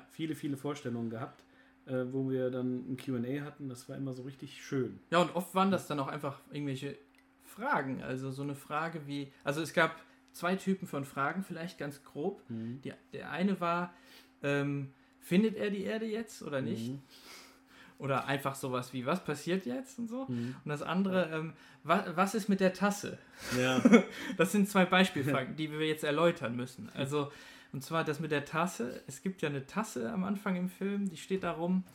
viele, 0.09 0.35
viele 0.35 0.55
Vorstellungen 0.55 1.09
gehabt. 1.09 1.43
Äh, 1.87 2.11
wo 2.11 2.31
wir 2.31 2.49
dann 2.49 2.93
ein 2.93 2.97
QA 2.97 3.45
hatten, 3.45 3.69
das 3.69 3.87
war 3.87 3.95
immer 3.95 4.11
so 4.11 4.23
richtig 4.23 4.63
schön. 4.63 4.99
Ja, 5.11 5.21
und 5.21 5.35
oft 5.35 5.53
waren 5.53 5.69
das 5.69 5.85
dann 5.85 5.99
auch 5.99 6.07
einfach 6.07 6.39
irgendwelche 6.51 6.97
Fragen. 7.43 8.01
Also 8.01 8.31
so 8.31 8.41
eine 8.41 8.55
Frage 8.55 9.05
wie, 9.05 9.31
also 9.43 9.61
es 9.61 9.71
gab 9.71 10.01
zwei 10.35 10.55
Typen 10.55 10.87
von 10.87 11.05
Fragen, 11.05 11.43
vielleicht 11.43 11.77
ganz 11.77 12.03
grob. 12.03 12.43
Mhm. 12.49 12.81
Die, 12.83 12.93
der 13.13 13.31
eine 13.31 13.59
war, 13.59 13.93
ähm, 14.43 14.91
findet 15.19 15.55
er 15.55 15.69
die 15.71 15.83
Erde 15.83 16.05
jetzt 16.05 16.43
oder 16.43 16.61
nicht? 16.61 16.91
Mhm. 16.91 17.01
Oder 17.97 18.25
einfach 18.25 18.55
sowas 18.55 18.91
wie, 18.91 19.05
was 19.05 19.23
passiert 19.23 19.65
jetzt 19.65 19.97
und 19.97 20.09
so. 20.09 20.25
Mhm. 20.27 20.55
Und 20.63 20.69
das 20.69 20.81
andere, 20.81 21.29
ähm, 21.31 21.53
wa, 21.83 22.03
was 22.15 22.35
ist 22.35 22.49
mit 22.49 22.59
der 22.59 22.73
Tasse? 22.73 23.17
Ja. 23.57 23.81
das 24.37 24.51
sind 24.51 24.69
zwei 24.69 24.85
Beispielfragen, 24.85 25.55
die 25.55 25.71
wir 25.71 25.87
jetzt 25.87 26.03
erläutern 26.03 26.55
müssen. 26.57 26.89
Also, 26.93 27.31
Und 27.71 27.83
zwar 27.83 28.03
das 28.03 28.19
mit 28.19 28.31
der 28.31 28.43
Tasse. 28.43 29.01
Es 29.07 29.21
gibt 29.21 29.41
ja 29.41 29.47
eine 29.47 29.65
Tasse 29.65 30.11
am 30.11 30.25
Anfang 30.25 30.57
im 30.57 30.67
Film, 30.67 31.09
die 31.09 31.17
steht 31.17 31.43
da 31.43 31.51
rum. 31.51 31.85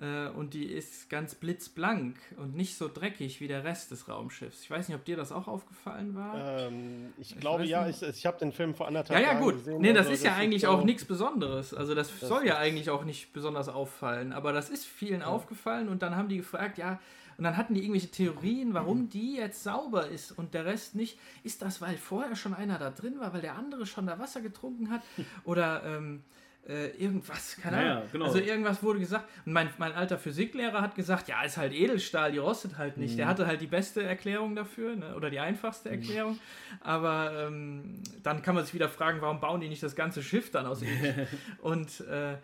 Äh, 0.00 0.28
und 0.30 0.54
die 0.54 0.64
ist 0.64 1.08
ganz 1.08 1.36
blitzblank 1.36 2.16
und 2.36 2.56
nicht 2.56 2.76
so 2.76 2.88
dreckig 2.92 3.40
wie 3.40 3.46
der 3.46 3.62
Rest 3.62 3.92
des 3.92 4.08
Raumschiffs. 4.08 4.62
Ich 4.62 4.70
weiß 4.70 4.88
nicht, 4.88 4.96
ob 4.96 5.04
dir 5.04 5.16
das 5.16 5.30
auch 5.30 5.46
aufgefallen 5.46 6.16
war. 6.16 6.58
Ähm, 6.66 7.12
ich, 7.16 7.38
glaube 7.38 7.64
ja, 7.64 7.88
ich, 7.88 8.02
ich 8.02 8.26
habe 8.26 8.36
den 8.38 8.50
Film 8.50 8.74
vor 8.74 8.88
anderthalb 8.88 9.20
ja, 9.20 9.26
ja, 9.26 9.32
Jahren 9.34 9.44
gut. 9.44 9.54
gesehen. 9.54 9.80
Nee, 9.80 9.92
das 9.92 10.06
also 10.06 10.12
ist 10.14 10.24
ja 10.24 10.34
eigentlich 10.34 10.62
so- 10.62 10.68
auch 10.68 10.84
nichts 10.84 11.04
Besonderes. 11.04 11.72
Also 11.74 11.94
das, 11.94 12.10
Das 12.18 12.28
soll 12.28 12.44
ja 12.44 12.54
ist- 12.54 12.60
eigentlich 12.60 12.90
auch 12.90 13.04
nicht 13.04 13.32
besonders 13.32 13.68
auffallen. 13.68 14.32
Aber 14.32 14.52
das 14.52 14.68
ist 14.68 14.84
vielen 14.84 15.22
aufgefallen 15.22 15.88
und 15.88 16.02
dann 16.02 16.16
haben 16.16 16.28
die 16.28 16.38
gefragt, 16.38 16.76
ja, 16.76 16.98
und 17.36 17.44
dann 17.44 17.56
hatten 17.56 17.74
die 17.74 17.80
irgendwelche 17.80 18.10
Theorien, 18.10 18.74
warum 18.74 19.08
die 19.10 19.36
jetzt 19.36 19.62
sauber 19.62 20.08
ist 20.08 20.32
und 20.32 20.54
der 20.54 20.64
Rest 20.64 20.96
nicht. 20.96 21.18
Ist 21.44 21.62
das, 21.62 21.80
weil 21.80 21.96
vorher 21.96 22.34
schon 22.34 22.52
einer 22.52 22.78
da 22.80 22.90
drin 22.90 23.20
war, 23.20 23.32
weil 23.32 23.42
der 23.42 23.54
andere 23.54 23.86
schon 23.86 24.08
da 24.08 24.18
Wasser 24.18 24.40
getrunken 24.40 24.90
hat? 24.90 25.02
Oder 25.44 25.82
ähm, 25.84 26.24
äh, 26.68 26.88
irgendwas, 26.96 27.56
keine 27.62 27.76
Naja, 27.76 27.92
Ahnung. 27.96 28.08
genau. 28.12 28.24
Also 28.26 28.38
irgendwas 28.38 28.82
wurde 28.82 28.98
gesagt. 28.98 29.28
Und 29.44 29.52
mein, 29.52 29.68
mein 29.78 29.92
alter 29.92 30.18
Physiklehrer 30.18 30.80
hat 30.80 30.94
gesagt, 30.94 31.28
ja, 31.28 31.42
ist 31.42 31.56
halt 31.56 31.72
Edelstahl, 31.72 32.32
die 32.32 32.38
rostet 32.38 32.78
halt 32.78 32.96
nicht. 32.96 33.12
Mhm. 33.12 33.16
Der 33.18 33.26
hatte 33.26 33.46
halt 33.46 33.60
die 33.60 33.66
beste 33.66 34.02
Erklärung 34.02 34.56
dafür, 34.56 34.96
ne? 34.96 35.14
oder 35.14 35.30
die 35.30 35.40
einfachste 35.40 35.90
Erklärung. 35.90 36.38
Aber 36.80 37.46
ähm, 37.46 38.00
dann 38.22 38.42
kann 38.42 38.54
man 38.54 38.64
sich 38.64 38.74
wieder 38.74 38.88
fragen, 38.88 39.20
warum 39.20 39.40
bauen 39.40 39.60
die 39.60 39.68
nicht 39.68 39.82
das 39.82 39.94
ganze 39.94 40.22
Schiff 40.22 40.50
dann 40.50 40.66
aus 40.66 40.82
Edelstahl? 40.82 41.28
Und 41.60 42.00
äh, 42.00 42.36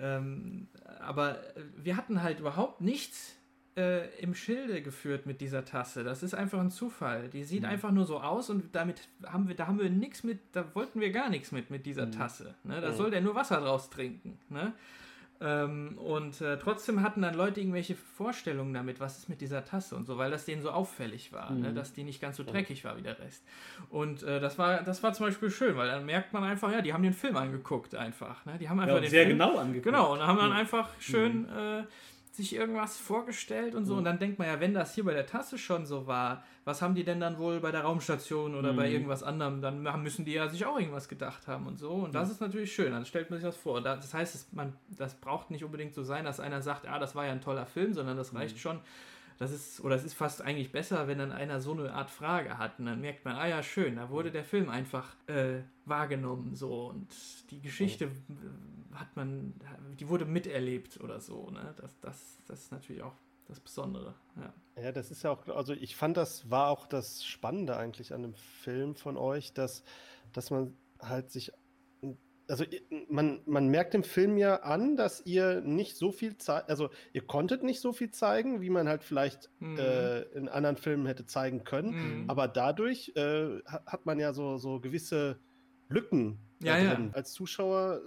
ähm, 0.00 0.68
aber 1.00 1.38
wir 1.76 1.96
hatten 1.96 2.22
halt 2.22 2.40
überhaupt 2.40 2.80
nichts 2.80 3.35
äh, 3.76 4.08
im 4.20 4.34
Schilde 4.34 4.80
geführt 4.82 5.26
mit 5.26 5.40
dieser 5.40 5.64
Tasse. 5.64 6.02
Das 6.02 6.22
ist 6.22 6.34
einfach 6.34 6.60
ein 6.60 6.70
Zufall. 6.70 7.28
Die 7.28 7.44
sieht 7.44 7.64
einfach 7.64 7.90
nur 7.90 8.06
so 8.06 8.20
aus 8.20 8.48
und 8.48 8.74
damit 8.74 9.02
haben 9.24 9.48
wir, 9.48 9.54
da 9.54 9.66
haben 9.66 9.78
wir 9.78 9.90
nichts 9.90 10.24
mit, 10.24 10.38
da 10.52 10.64
wollten 10.74 11.00
wir 11.00 11.10
gar 11.10 11.28
nichts 11.28 11.52
mit 11.52 11.70
mit 11.70 11.84
dieser 11.86 12.10
Tasse. 12.10 12.54
Ne? 12.64 12.80
Da 12.80 12.92
soll 12.92 13.10
der 13.10 13.20
nur 13.20 13.34
Wasser 13.34 13.60
draus 13.60 13.90
trinken. 13.90 14.38
Ne? 14.48 14.72
Ähm, 15.38 15.98
und 15.98 16.40
äh, 16.40 16.58
trotzdem 16.58 17.02
hatten 17.02 17.20
dann 17.20 17.34
Leute 17.34 17.60
irgendwelche 17.60 17.94
Vorstellungen 17.94 18.72
damit, 18.72 19.00
was 19.00 19.18
ist 19.18 19.28
mit 19.28 19.42
dieser 19.42 19.64
Tasse 19.66 19.94
und 19.94 20.06
so, 20.06 20.16
weil 20.16 20.30
das 20.30 20.46
denen 20.46 20.62
so 20.62 20.70
auffällig 20.70 21.30
war, 21.32 21.50
ne? 21.50 21.74
dass 21.74 21.92
die 21.92 22.04
nicht 22.04 22.22
ganz 22.22 22.38
so 22.38 22.44
dreckig 22.44 22.84
war 22.84 22.96
wie 22.96 23.02
der 23.02 23.18
Rest. 23.18 23.44
Und 23.90 24.22
äh, 24.22 24.40
das 24.40 24.58
war, 24.58 24.82
das 24.82 25.02
war 25.02 25.12
zum 25.12 25.26
Beispiel 25.26 25.50
schön, 25.50 25.76
weil 25.76 25.88
dann 25.88 26.06
merkt 26.06 26.32
man 26.32 26.42
einfach, 26.42 26.72
ja, 26.72 26.80
die 26.80 26.94
haben 26.94 27.02
den 27.02 27.12
Film 27.12 27.36
angeguckt 27.36 27.94
einfach. 27.94 28.46
Ne? 28.46 28.56
Die 28.58 28.70
haben 28.70 28.80
einfach 28.80 28.94
Ja, 28.94 29.00
den 29.00 29.10
sehr 29.10 29.26
Film, 29.26 29.38
genau 29.38 29.58
angeguckt. 29.58 29.84
Genau, 29.84 30.14
und 30.14 30.26
haben 30.26 30.38
dann 30.38 30.52
einfach 30.52 30.88
schön 30.98 31.46
äh, 31.50 31.82
sich 32.36 32.54
irgendwas 32.54 32.96
vorgestellt 32.98 33.74
und 33.74 33.84
so. 33.86 33.92
Mhm. 33.94 33.98
Und 33.98 34.04
dann 34.04 34.18
denkt 34.18 34.38
man 34.38 34.48
ja, 34.48 34.60
wenn 34.60 34.74
das 34.74 34.94
hier 34.94 35.04
bei 35.04 35.14
der 35.14 35.26
Tasse 35.26 35.58
schon 35.58 35.86
so 35.86 36.06
war, 36.06 36.44
was 36.64 36.82
haben 36.82 36.94
die 36.94 37.04
denn 37.04 37.20
dann 37.20 37.38
wohl 37.38 37.60
bei 37.60 37.70
der 37.70 37.82
Raumstation 37.82 38.54
oder 38.54 38.72
bei 38.72 38.86
Mhm. 38.88 38.92
irgendwas 38.94 39.22
anderem? 39.22 39.60
Dann 39.62 39.82
müssen 40.02 40.24
die 40.24 40.32
ja 40.32 40.48
sich 40.48 40.64
auch 40.66 40.78
irgendwas 40.78 41.08
gedacht 41.08 41.46
haben 41.48 41.66
und 41.66 41.78
so. 41.78 41.90
Und 41.92 42.14
das 42.14 42.30
ist 42.30 42.40
natürlich 42.40 42.72
schön. 42.74 42.92
Dann 42.92 43.04
stellt 43.06 43.30
man 43.30 43.38
sich 43.38 43.46
das 43.46 43.56
vor. 43.56 43.80
Da- 43.80 43.96
Das 43.96 44.12
heißt, 44.14 44.34
es, 44.34 44.52
man, 44.52 44.72
das 44.88 45.14
braucht 45.14 45.50
nicht 45.50 45.64
unbedingt 45.64 45.94
so 45.94 46.02
sein, 46.02 46.24
dass 46.24 46.40
einer 46.40 46.62
sagt, 46.62 46.86
ah, 46.88 46.98
das 46.98 47.14
war 47.14 47.24
ja 47.26 47.32
ein 47.32 47.40
toller 47.40 47.66
Film, 47.66 47.94
sondern 47.94 48.16
das 48.16 48.32
Mhm. 48.32 48.38
reicht 48.38 48.58
schon. 48.58 48.80
Das 49.38 49.52
ist, 49.52 49.80
oder 49.80 49.96
es 49.96 50.04
ist 50.04 50.14
fast 50.14 50.40
eigentlich 50.42 50.72
besser, 50.72 51.08
wenn 51.08 51.18
dann 51.18 51.32
einer 51.32 51.60
so 51.60 51.72
eine 51.72 51.92
Art 51.92 52.10
Frage 52.10 52.58
hat. 52.58 52.78
Und 52.78 52.86
dann 52.86 53.00
merkt 53.00 53.24
man, 53.24 53.36
ah 53.36 53.46
ja, 53.46 53.62
schön, 53.62 53.96
da 53.96 54.10
wurde 54.10 54.30
der 54.30 54.44
Film 54.44 54.68
einfach 54.70 55.14
äh, 55.26 55.60
wahrgenommen 55.84 56.54
so. 56.54 56.86
Und 56.88 57.08
die 57.50 57.60
Geschichte 57.60 58.06
äh, 58.06 58.94
hat 58.94 59.14
man, 59.16 59.54
die 60.00 60.08
wurde 60.08 60.24
miterlebt 60.24 61.00
oder 61.00 61.20
so. 61.20 61.50
Ne? 61.50 61.74
Das, 61.76 62.00
das, 62.00 62.38
das 62.46 62.62
ist 62.62 62.72
natürlich 62.72 63.02
auch 63.02 63.14
das 63.46 63.60
Besondere. 63.60 64.14
Ja. 64.36 64.52
Ja, 64.82 64.92
das 64.92 65.10
ist 65.10 65.22
ja 65.22 65.30
auch, 65.30 65.48
also 65.48 65.72
ich 65.72 65.96
fand, 65.96 66.16
das 66.16 66.50
war 66.50 66.68
auch 66.68 66.86
das 66.86 67.24
Spannende 67.24 67.76
eigentlich 67.76 68.12
an 68.12 68.22
dem 68.22 68.34
Film 68.34 68.94
von 68.94 69.16
euch, 69.16 69.54
dass, 69.54 69.82
dass 70.32 70.50
man 70.50 70.76
halt 71.00 71.30
sich, 71.30 71.52
also 72.48 72.64
ihr- 72.64 72.80
man, 73.08 73.40
man 73.46 73.68
merkt 73.68 73.94
im 73.94 74.02
Film 74.04 74.36
ja 74.38 74.56
an, 74.62 74.96
dass 74.96 75.24
ihr 75.26 75.60
nicht 75.62 75.96
so 75.96 76.12
viel 76.12 76.36
Zeit, 76.36 76.68
also 76.68 76.90
ihr 77.12 77.22
konntet 77.26 77.62
nicht 77.62 77.80
so 77.80 77.92
viel 77.92 78.10
zeigen, 78.10 78.60
wie 78.60 78.70
man 78.70 78.88
halt 78.88 79.02
vielleicht 79.04 79.50
Mhm. 79.58 79.78
äh, 79.78 80.20
in 80.36 80.48
anderen 80.48 80.76
Filmen 80.76 81.06
hätte 81.06 81.26
zeigen 81.26 81.64
können, 81.64 82.22
Mhm. 82.22 82.30
aber 82.30 82.48
dadurch 82.48 83.12
äh, 83.16 83.60
ha- 83.66 83.82
hat 83.86 84.06
man 84.06 84.18
ja 84.20 84.32
so, 84.32 84.58
so 84.58 84.80
gewisse 84.80 85.38
Lücken 85.88 86.38
Ja, 86.62 86.78
ja. 86.78 86.98
Als 87.12 87.32
Zuschauer 87.34 88.00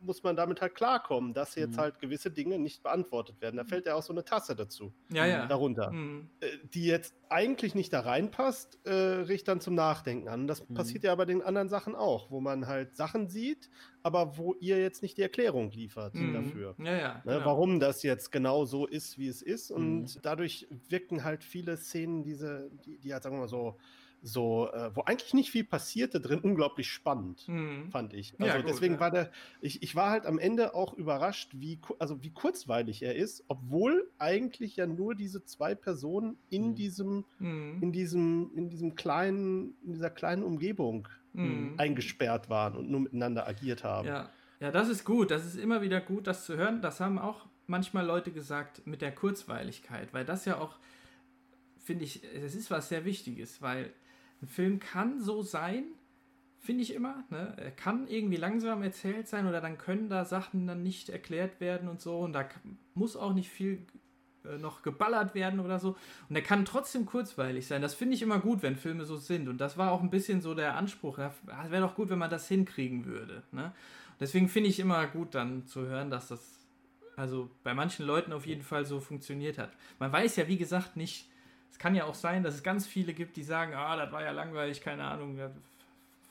muss 0.00 0.22
man 0.22 0.36
damit 0.36 0.60
halt 0.60 0.74
klarkommen, 0.74 1.34
dass 1.34 1.54
jetzt 1.54 1.76
Mhm. 1.76 1.78
halt 1.78 1.98
gewisse 1.98 2.30
Dinge 2.30 2.58
nicht 2.58 2.82
beantwortet 2.82 3.40
werden. 3.40 3.56
Da 3.56 3.64
fällt 3.64 3.86
ja 3.86 3.94
auch 3.94 4.02
so 4.02 4.12
eine 4.12 4.24
Tasse 4.24 4.56
dazu, 4.56 4.94
Ja, 5.08 5.26
ja. 5.26 5.48
darunter 5.48 5.96
Mhm. 5.96 6.30
äh, 6.40 6.58
die 6.62 6.84
jetzt 6.86 7.16
eigentlich 7.28 7.74
nicht 7.74 7.92
da 7.92 8.00
reinpasst, 8.00 8.78
äh, 8.84 8.92
riecht 8.92 9.48
dann 9.48 9.60
zum 9.60 9.74
Nachdenken 9.74 10.28
an. 10.28 10.46
Das 10.46 10.62
Mhm. 10.68 10.72
passiert 10.72 11.04
ja 11.04 11.14
bei 11.16 11.24
den 11.24 11.42
anderen 11.42 11.68
Sachen 11.68 11.96
auch, 11.96 12.30
wo 12.30 12.40
man 12.40 12.66
halt 12.68 12.96
Sachen 12.96 13.28
sieht, 13.28 13.70
aber 14.02 14.36
wo 14.38 14.54
ihr 14.60 14.78
jetzt 14.80 15.02
nicht 15.02 15.18
die 15.18 15.22
Erklärung 15.22 15.70
liefert 15.72 16.14
Mhm. 16.14 16.30
dafür. 16.30 16.78
Ja, 16.78 16.92
ja. 16.96 17.22
Ne, 17.24 17.40
genau. 17.40 17.44
Warum 17.44 17.80
das 17.80 18.02
jetzt 18.04 18.30
genau 18.30 18.64
so 18.64 18.86
ist, 18.86 19.18
wie 19.18 19.26
es 19.28 19.42
ist. 19.42 19.70
Und 19.70 20.06
Mhm. 20.14 20.22
dadurch 20.24 20.68
wirken 20.70 21.24
halt 21.24 21.42
viele 21.44 21.76
Szenen, 21.76 22.22
diese, 22.22 22.70
die, 22.72 22.98
die 22.98 23.12
halt, 23.12 23.22
sagen 23.24 23.36
wir 23.36 23.40
mal 23.40 23.48
so, 23.48 23.78
so 24.22 24.68
äh, 24.72 24.90
wo 24.94 25.02
eigentlich 25.02 25.32
nicht 25.34 25.50
viel 25.50 25.64
passierte 25.64 26.20
drin, 26.20 26.40
unglaublich 26.40 26.90
spannend. 26.90 27.46
Mhm. 27.48 27.90
Fand 27.90 28.12
ich. 28.14 28.34
Ja, 28.38 28.46
Also 28.46 28.58
gut, 28.58 28.68
deswegen 28.70 28.94
ja. 28.94 29.00
war 29.00 29.10
der, 29.10 29.30
ich, 29.60 29.82
ich 29.82 29.94
war 29.94 30.10
halt 30.10 30.26
am 30.26 30.38
Ende 30.38 30.74
auch 30.74 30.94
überrascht, 30.94 31.50
wie, 31.54 31.78
also 31.98 32.22
wie 32.22 32.30
kurzweilig 32.30 33.02
er 33.02 33.14
ist, 33.14 33.44
obwohl 33.48 34.10
eigentlich 34.18 34.76
ja 34.76 34.86
nur 34.86 35.14
diese 35.14 35.44
zwei 35.44 35.74
Personen 35.74 36.36
in 36.50 36.70
Mhm. 36.70 36.74
diesem, 36.74 37.24
Mhm. 37.38 37.78
in 37.80 37.92
diesem, 37.92 38.50
in 38.56 38.68
diesem 38.68 38.94
kleinen, 38.96 39.76
in 39.84 39.92
dieser 39.92 40.10
kleinen 40.10 40.42
Umgebung 40.42 41.06
Mhm. 41.34 41.74
eingesperrt 41.76 42.48
waren 42.50 42.74
und 42.76 42.90
nur 42.90 43.00
miteinander 43.00 43.46
agiert 43.46 43.84
haben. 43.84 44.08
Ja. 44.08 44.28
ja, 44.58 44.72
das 44.72 44.88
ist 44.88 45.04
gut. 45.04 45.30
Das 45.30 45.44
ist 45.46 45.56
immer 45.56 45.82
wieder 45.82 46.00
gut, 46.00 46.26
das 46.26 46.44
zu 46.44 46.56
hören. 46.56 46.82
Das 46.82 46.98
haben 47.00 47.18
auch 47.18 47.46
manchmal 47.68 48.04
Leute 48.04 48.32
gesagt 48.32 48.84
mit 48.86 49.00
der 49.02 49.14
Kurzweiligkeit, 49.14 50.12
weil 50.12 50.24
das 50.24 50.44
ja 50.46 50.58
auch, 50.58 50.76
finde 51.76 52.04
ich, 52.04 52.22
das 52.42 52.54
ist 52.54 52.70
was 52.70 52.88
sehr 52.88 53.04
Wichtiges, 53.04 53.62
weil 53.62 53.92
ein 54.42 54.48
Film 54.48 54.78
kann 54.78 55.20
so 55.20 55.42
sein, 55.42 55.84
finde 56.58 56.82
ich 56.82 56.94
immer. 56.94 57.24
Ne? 57.30 57.54
Er 57.56 57.70
kann 57.70 58.06
irgendwie 58.08 58.36
langsam 58.36 58.82
erzählt 58.82 59.28
sein 59.28 59.46
oder 59.46 59.60
dann 59.60 59.78
können 59.78 60.08
da 60.08 60.24
Sachen 60.24 60.66
dann 60.66 60.82
nicht 60.82 61.08
erklärt 61.08 61.60
werden 61.60 61.88
und 61.88 62.00
so 62.00 62.18
und 62.18 62.32
da 62.32 62.48
muss 62.94 63.16
auch 63.16 63.32
nicht 63.32 63.50
viel 63.50 63.86
äh, 64.44 64.58
noch 64.58 64.82
geballert 64.82 65.34
werden 65.34 65.60
oder 65.60 65.78
so. 65.78 65.96
Und 66.28 66.36
er 66.36 66.42
kann 66.42 66.64
trotzdem 66.64 67.06
kurzweilig 67.06 67.66
sein. 67.66 67.82
Das 67.82 67.94
finde 67.94 68.14
ich 68.14 68.22
immer 68.22 68.38
gut, 68.38 68.62
wenn 68.62 68.76
Filme 68.76 69.04
so 69.04 69.16
sind. 69.16 69.48
Und 69.48 69.60
das 69.60 69.76
war 69.76 69.92
auch 69.92 70.02
ein 70.02 70.10
bisschen 70.10 70.40
so 70.40 70.54
der 70.54 70.76
Anspruch. 70.76 71.18
Ja, 71.18 71.32
Wäre 71.68 71.82
doch 71.82 71.94
gut, 71.94 72.10
wenn 72.10 72.18
man 72.18 72.30
das 72.30 72.48
hinkriegen 72.48 73.06
würde. 73.06 73.42
Ne? 73.52 73.72
Deswegen 74.20 74.48
finde 74.48 74.70
ich 74.70 74.80
immer 74.80 75.06
gut 75.06 75.34
dann 75.34 75.66
zu 75.66 75.86
hören, 75.86 76.10
dass 76.10 76.28
das 76.28 76.58
also 77.16 77.50
bei 77.64 77.74
manchen 77.74 78.06
Leuten 78.06 78.32
auf 78.32 78.46
jeden 78.46 78.62
Fall 78.62 78.84
so 78.84 79.00
funktioniert 79.00 79.58
hat. 79.58 79.72
Man 79.98 80.12
weiß 80.12 80.36
ja, 80.36 80.46
wie 80.46 80.56
gesagt, 80.56 80.96
nicht. 80.96 81.28
Es 81.70 81.78
kann 81.78 81.94
ja 81.94 82.04
auch 82.04 82.14
sein, 82.14 82.42
dass 82.42 82.54
es 82.54 82.62
ganz 82.62 82.86
viele 82.86 83.12
gibt, 83.14 83.36
die 83.36 83.42
sagen, 83.42 83.74
ah, 83.74 83.96
das 83.96 84.10
war 84.12 84.22
ja 84.22 84.30
langweilig, 84.32 84.80
keine 84.80 85.04
Ahnung. 85.04 85.38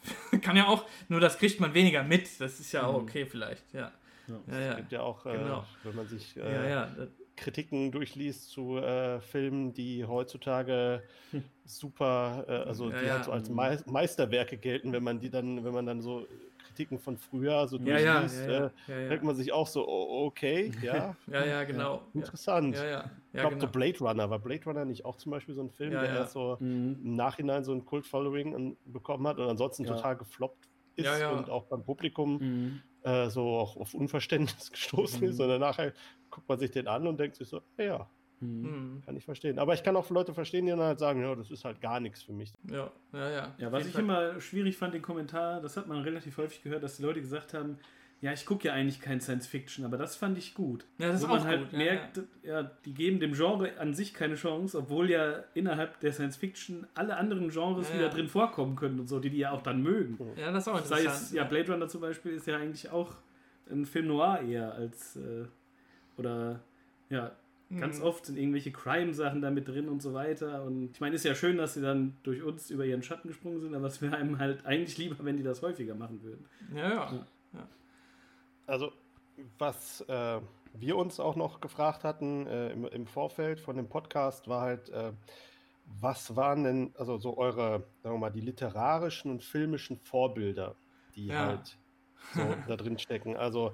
Kann 0.42 0.56
ja 0.56 0.68
auch, 0.68 0.86
nur 1.10 1.20
das 1.20 1.38
kriegt 1.38 1.60
man 1.60 1.74
weniger 1.74 2.04
mit. 2.04 2.40
Das 2.40 2.60
ist 2.60 2.72
ja 2.72 2.86
auch 2.86 2.94
Mhm. 3.00 3.04
okay 3.04 3.26
vielleicht. 3.26 3.74
Ja, 3.74 3.92
Ja. 4.28 4.70
Es 4.70 4.76
gibt 4.78 4.92
ja 4.92 5.02
auch, 5.02 5.26
äh, 5.26 5.38
Genau. 5.38 5.66
wenn 5.84 5.96
man 5.96 6.08
sich 6.08 6.36
äh, 6.38 6.98
Kritiken 7.36 7.92
durchliest 7.92 8.50
zu 8.50 8.78
äh, 8.78 9.22
Filmen, 9.22 9.74
die 9.74 10.04
heutzutage 10.06 11.04
super, 11.66 12.46
äh, 12.48 12.52
also 12.68 12.90
die 12.90 13.12
halt 13.12 13.26
so 13.26 13.32
als 13.32 13.50
Mei 13.50 13.78
Meisterwerke 13.86 14.58
gelten, 14.58 14.92
wenn 14.92 15.04
man 15.04 15.20
die 15.20 15.30
dann, 15.30 15.64
wenn 15.64 15.74
man 15.74 15.86
dann 15.86 16.02
so 16.02 16.28
Kritiken 16.68 17.00
von 17.00 17.18
früher 17.18 17.68
so 17.68 17.78
Ja, 17.78 17.84
durchliest, 18.22 18.48
ja, 18.48 18.52
ja, 18.52 18.66
äh, 18.66 18.72
ja, 18.88 19.00
ja. 19.00 19.10
denkt 19.10 19.24
man 19.24 19.36
sich 19.36 19.52
auch 19.54 19.68
so, 19.68 19.88
oh, 19.88 20.26
okay, 20.26 20.72
ja, 20.82 21.16
Ja, 21.28 21.46
ja, 21.46 21.64
genau. 21.64 22.02
Interessant. 22.14 22.76
ja, 22.76 22.86
ja. 22.86 23.12
ich 23.34 23.40
glaube, 23.40 23.56
genau. 23.56 23.66
so 23.68 23.72
Blade 23.72 24.00
Runner, 24.00 24.30
war 24.30 24.40
Blade 24.40 24.64
Runner 24.66 24.86
nicht 24.86 25.06
auch 25.06 25.16
zum 25.18 25.32
Beispiel 25.32 25.56
so 25.56 25.62
ein 25.62 25.72
Film, 25.72 25.94
Ja, 25.94 26.02
der 26.02 26.10
ja. 26.10 26.16
erst 26.18 26.34
so 26.34 26.58
Mhm. 26.60 27.00
im 27.04 27.16
Nachhinein 27.16 27.64
so 27.64 27.74
ein 27.74 27.86
Kult-Following 27.86 28.56
an- 28.56 28.78
bekommen 28.86 29.28
hat 29.28 29.40
und 29.40 29.48
ansonsten 29.50 29.86
Ja. 29.86 29.96
total 29.96 30.18
gefloppt 30.18 30.70
ist 30.96 31.06
Ja, 31.06 31.18
ja. 31.18 31.30
und 31.38 31.50
auch 31.50 31.66
beim 31.66 31.84
Publikum 31.84 32.38
Mhm. 32.40 32.82
äh, 33.04 33.30
so 33.30 33.48
auch 33.58 33.78
auf 33.78 33.94
Unverständnis 33.94 34.72
gestoßen 34.72 35.22
Mhm. 35.22 35.30
ist 35.30 35.40
und 35.40 35.48
dann 35.48 35.62
nachher 35.62 35.94
guckt 36.30 36.50
man 36.50 36.60
sich 36.60 36.72
den 36.72 36.88
an 36.88 37.08
und 37.08 37.18
denkt 37.20 37.36
sich 37.38 37.48
so, 37.48 37.62
ja. 37.78 38.10
Hm, 38.40 39.02
kann 39.06 39.18
ich 39.18 39.26
verstehen. 39.26 39.58
Aber 39.60 39.74
ich 39.74 39.84
kann 39.84 39.96
auch 39.96 40.10
Leute 40.10 40.34
verstehen, 40.34 40.66
die 40.66 40.72
dann 40.72 40.80
halt 40.82 41.00
sagen, 41.00 41.22
ja, 41.22 41.34
das 41.36 41.50
ist 41.50 41.66
halt 41.66 41.82
gar 41.82 42.00
nichts 42.00 42.22
für 42.22 42.34
mich. 42.34 42.54
Ja, 42.70 42.92
ja, 43.14 43.30
ja. 43.30 43.56
Ja, 43.58 43.72
was 43.72 43.88
ich 43.88 43.94
Fall. 43.94 44.02
immer 44.04 44.40
schwierig 44.40 44.78
fand, 44.78 44.94
den 44.94 45.02
Kommentar, 45.02 45.60
das 45.62 45.76
hat 45.78 45.88
man 45.88 46.02
relativ 46.02 46.38
häufig 46.38 46.62
gehört, 46.62 46.84
dass 46.84 46.98
die 46.98 47.04
Leute 47.04 47.20
gesagt 47.22 47.54
haben, 47.54 47.78
ja, 48.20 48.34
ich 48.34 48.48
gucke 48.48 48.68
ja 48.68 48.74
eigentlich 48.74 49.00
kein 49.00 49.22
Science 49.22 49.46
Fiction, 49.46 49.86
aber 49.86 49.98
das 49.98 50.16
fand 50.16 50.40
ich 50.40 50.56
gut. 50.56 50.86
Ja, 50.98 51.10
das 51.10 51.22
Wo 51.22 51.26
ist 51.26 51.32
man 51.32 51.40
auch 51.42 51.46
halt 51.46 51.62
gut. 51.70 51.72
ja, 51.74 51.78
merkt, 51.78 52.22
ja. 52.42 52.64
die 52.64 52.94
geben 52.94 53.20
dem 53.20 53.34
Genre 53.34 53.80
an 53.80 53.94
sich 53.94 54.12
keine 54.14 54.34
Chance, 54.34 54.76
obwohl 54.78 55.12
ja 55.12 55.44
innerhalb 55.54 56.00
der 56.00 56.12
Science 56.14 56.36
Fiction 56.36 56.88
alle 56.96 57.16
anderen 57.18 57.50
Genres 57.50 57.90
Ja, 57.90 57.96
wieder 57.96 58.08
ja. 58.08 58.14
drin 58.14 58.28
vorkommen 58.28 58.76
können 58.76 59.00
und 59.00 59.08
so, 59.08 59.20
die 59.20 59.30
die 59.30 59.38
ja 59.38 59.52
auch 59.52 59.62
dann 59.62 59.84
mögen. 59.84 60.18
Ja. 60.36 60.46
ja, 60.46 60.52
das 60.52 60.64
ist 60.66 60.74
auch 60.74 60.84
Sei 60.84 61.00
interessant. 61.02 61.26
es, 61.28 61.32
ja, 61.34 61.44
Blade 61.44 61.72
Runner 61.72 61.88
zum 61.88 62.02
Beispiel 62.02 62.32
ist 62.34 62.48
ja 62.48 62.58
eigentlich 62.58 62.90
auch 62.90 63.14
ein 63.70 63.86
Film 63.86 64.08
noir 64.08 64.42
eher 64.42 64.74
als, 64.74 65.16
äh, 65.18 65.46
oder, 66.18 66.62
ja, 67.12 67.32
Ganz 67.70 68.00
oft 68.00 68.26
sind 68.26 68.38
irgendwelche 68.38 68.72
Crime-Sachen 68.72 69.42
da 69.42 69.52
mit 69.52 69.68
drin 69.68 69.90
und 69.90 70.02
so 70.02 70.14
weiter. 70.14 70.64
Und 70.64 70.92
ich 70.94 71.02
meine, 71.02 71.16
ist 71.16 71.26
ja 71.26 71.36
schön, 71.36 71.58
dass 71.58 71.74
sie 71.74 71.82
dann 71.82 72.16
durch 72.24 72.42
uns 72.42 72.70
über 72.70 72.86
ihren 72.86 73.04
Schatten 73.04 73.28
gesprungen 73.28 73.60
sind, 73.60 73.76
aber 73.76 73.88
es 73.88 74.02
wäre 74.02 74.16
einem 74.16 74.40
halt 74.40 74.66
eigentlich 74.66 74.98
lieber, 74.98 75.18
wenn 75.20 75.36
die 75.36 75.44
das 75.44 75.62
häufiger 75.62 75.94
machen 75.94 76.24
würden. 76.24 76.46
Ja, 76.74 76.90
ja. 76.90 77.26
ja. 77.54 77.68
Also, 78.68 78.94
was 79.58 80.02
äh, 80.08 80.40
wir 80.74 80.96
uns 80.96 81.20
auch 81.20 81.36
noch 81.36 81.60
gefragt 81.60 82.06
hatten 82.06 82.48
äh, 82.48 82.72
im, 82.72 82.86
im, 82.86 83.06
Vorfeld 83.06 83.60
von 83.60 83.76
dem 83.76 83.90
Podcast, 83.90 84.48
war 84.48 84.62
halt, 84.62 84.90
äh, 84.90 85.12
was 86.00 86.38
waren 86.38 86.64
denn, 86.64 86.94
also 86.98 87.18
so 87.18 87.38
eure, 87.38 87.84
sagen 88.02 88.16
wir 88.16 88.20
mal, 88.20 88.30
die 88.30 88.42
literarischen 88.42 89.30
und 89.30 89.44
filmischen 89.44 89.98
Vorbilder, 89.98 90.76
die 91.16 91.28
ja. 91.28 91.48
halt 91.48 91.78
so 92.34 92.42
da 92.68 92.78
drin 92.78 92.98
stecken. 92.98 93.36
Also 93.36 93.74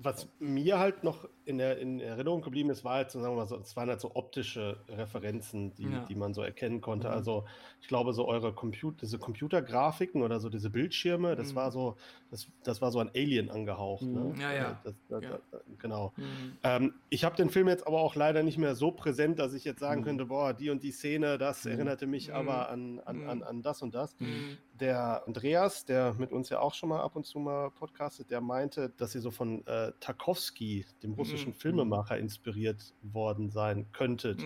was 0.00 0.28
mir 0.38 0.78
halt 0.78 1.02
noch 1.02 1.28
in, 1.44 1.58
der, 1.58 1.78
in 1.78 1.98
Erinnerung 1.98 2.42
geblieben 2.42 2.70
ist, 2.70 2.84
war 2.84 2.94
halt, 2.94 3.10
sagen 3.10 3.24
wir 3.24 3.36
mal, 3.36 3.48
so, 3.48 3.56
es 3.56 3.74
waren 3.74 3.88
halt 3.88 4.00
so 4.00 4.14
optische 4.14 4.78
Referenzen, 4.88 5.74
die, 5.74 5.90
ja. 5.90 6.04
die 6.08 6.14
man 6.14 6.34
so 6.34 6.42
erkennen 6.42 6.80
konnte. 6.80 7.08
Mhm. 7.08 7.14
Also 7.14 7.44
ich 7.80 7.88
glaube, 7.88 8.12
so 8.12 8.28
eure 8.28 8.52
Computer, 8.52 8.98
diese 9.00 9.18
Computergrafiken 9.18 10.22
oder 10.22 10.38
so 10.40 10.50
diese 10.50 10.70
Bildschirme, 10.70 11.34
das 11.34 11.52
mhm. 11.52 11.56
war 11.56 11.72
so, 11.72 11.96
das, 12.30 12.46
das 12.62 12.80
war 12.80 12.92
so 12.92 13.00
ein 13.00 13.10
Alien 13.14 13.50
angehaucht. 13.50 14.02
Ne? 14.02 14.20
Mhm. 14.20 14.40
Ja, 14.40 14.52
ja. 14.52 14.80
Das, 14.84 14.94
das, 15.08 15.22
ja. 15.22 15.38
Genau. 15.78 16.12
Mhm. 16.16 16.58
Ähm, 16.62 16.94
ich 17.08 17.24
habe 17.24 17.34
den 17.36 17.50
Film 17.50 17.66
jetzt 17.66 17.86
aber 17.86 18.00
auch 18.00 18.14
leider 18.14 18.42
nicht 18.42 18.58
mehr 18.58 18.76
so 18.76 18.92
präsent, 18.92 19.38
dass 19.38 19.52
ich 19.52 19.64
jetzt 19.64 19.80
sagen 19.80 20.02
mhm. 20.02 20.04
könnte, 20.04 20.26
boah, 20.26 20.52
die 20.52 20.70
und 20.70 20.82
die 20.82 20.92
Szene, 20.92 21.38
das 21.38 21.64
mhm. 21.64 21.72
erinnerte 21.72 22.06
mich 22.06 22.32
aber 22.32 22.68
an, 22.68 23.00
an, 23.00 23.28
an, 23.28 23.42
an 23.42 23.62
das 23.62 23.82
und 23.82 23.94
das. 23.94 24.14
Der 24.74 25.26
Andreas, 25.26 25.86
der 25.86 26.14
mit 26.14 26.30
uns 26.30 26.50
ja 26.50 26.60
auch 26.60 26.74
schon 26.74 26.90
mal 26.90 27.00
ab 27.00 27.16
und 27.16 27.26
zu 27.26 27.40
mal 27.40 27.70
podcastet, 27.70 28.30
der 28.30 28.40
meinte, 28.40 28.90
dass 28.90 29.12
sie 29.12 29.18
so 29.18 29.32
von 29.32 29.66
äh, 29.66 29.87
Tarkovsky, 30.00 30.86
dem 31.02 31.12
russischen 31.14 31.52
Filmemacher, 31.54 32.18
inspiriert 32.18 32.94
worden 33.02 33.50
sein 33.50 33.86
könntet. 33.92 34.42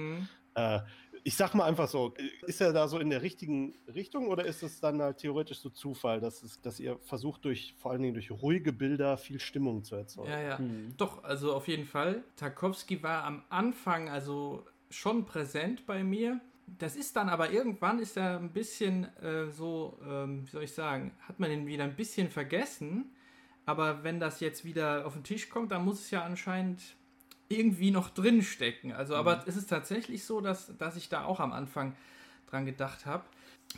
Äh, 0.55 0.81
ich 1.25 1.37
sag 1.37 1.55
mal 1.55 1.65
einfach 1.65 1.89
so, 1.89 2.15
ist 2.47 2.61
er 2.61 2.73
da 2.73 2.89
so 2.89 2.99
in 2.99 3.11
der 3.11 3.23
richtigen 3.23 3.75
Richtung 3.93 4.27
oder 4.27 4.45
ist 4.45 4.63
es 4.63 4.81
dann 4.81 5.01
halt 5.01 5.19
theoretisch 5.19 5.61
so 5.61 5.71
Zufall, 5.71 6.21
dass, 6.21 6.43
es, 6.43 6.61
dass 6.61 6.81
ihr 6.81 6.99
versucht, 6.99 7.45
durch 7.45 7.75
vor 7.79 7.93
allen 7.93 8.03
Dingen 8.03 8.15
durch 8.15 8.31
ruhige 8.31 8.73
Bilder 8.73 9.17
viel 9.17 9.41
Stimmung 9.41 9.85
zu 9.85 9.95
erzeugen? 9.97 10.31
Ja, 10.31 10.41
ja. 10.41 10.59
Hm. 10.59 10.95
Doch, 10.97 11.23
also 11.25 11.55
auf 11.55 11.69
jeden 11.69 11.87
Fall. 11.87 12.25
Tarkovsky 12.37 13.03
war 13.03 13.25
am 13.25 13.45
Anfang 13.51 14.09
also 14.09 14.67
schon 14.91 15.25
präsent 15.25 15.87
bei 15.87 16.03
mir. 16.03 16.41
Das 16.67 16.97
ist 16.97 17.17
dann 17.17 17.29
aber 17.29 17.51
irgendwann 17.51 17.99
ist 17.99 18.17
er 18.17 18.39
ein 18.39 18.53
bisschen 18.53 19.05
äh, 19.19 19.51
so, 19.51 19.99
ähm, 20.05 20.47
wie 20.47 20.51
soll 20.51 20.65
ich 20.65 20.73
sagen, 20.73 21.13
hat 21.21 21.39
man 21.39 21.51
ihn 21.51 21.67
wieder 21.67 21.85
ein 21.85 21.97
bisschen 21.97 22.31
vergessen. 22.31 23.15
Aber 23.65 24.03
wenn 24.03 24.19
das 24.19 24.41
jetzt 24.41 24.65
wieder 24.65 25.07
auf 25.07 25.15
den 25.15 25.25
Tisch 25.25 25.49
kommt, 25.49 25.73
dann 25.73 25.85
muss 25.85 26.01
es 26.01 26.11
ja 26.11 26.25
anscheinend 26.25 26.83
irgendwie 27.49 27.91
noch 27.91 28.11
drin 28.11 28.43
stecken. 28.43 28.93
Also, 28.93 29.15
mhm. 29.15 29.21
aber 29.21 29.45
es 29.47 29.57
ist 29.57 29.69
tatsächlich 29.69 30.25
so, 30.25 30.41
dass, 30.41 30.77
dass 30.79 30.97
ich 30.97 31.09
da 31.09 31.25
auch 31.25 31.41
am 31.41 31.53
Anfang 31.53 31.95
dran 32.51 32.67
gedacht 32.67 33.07
habe, 33.07 33.25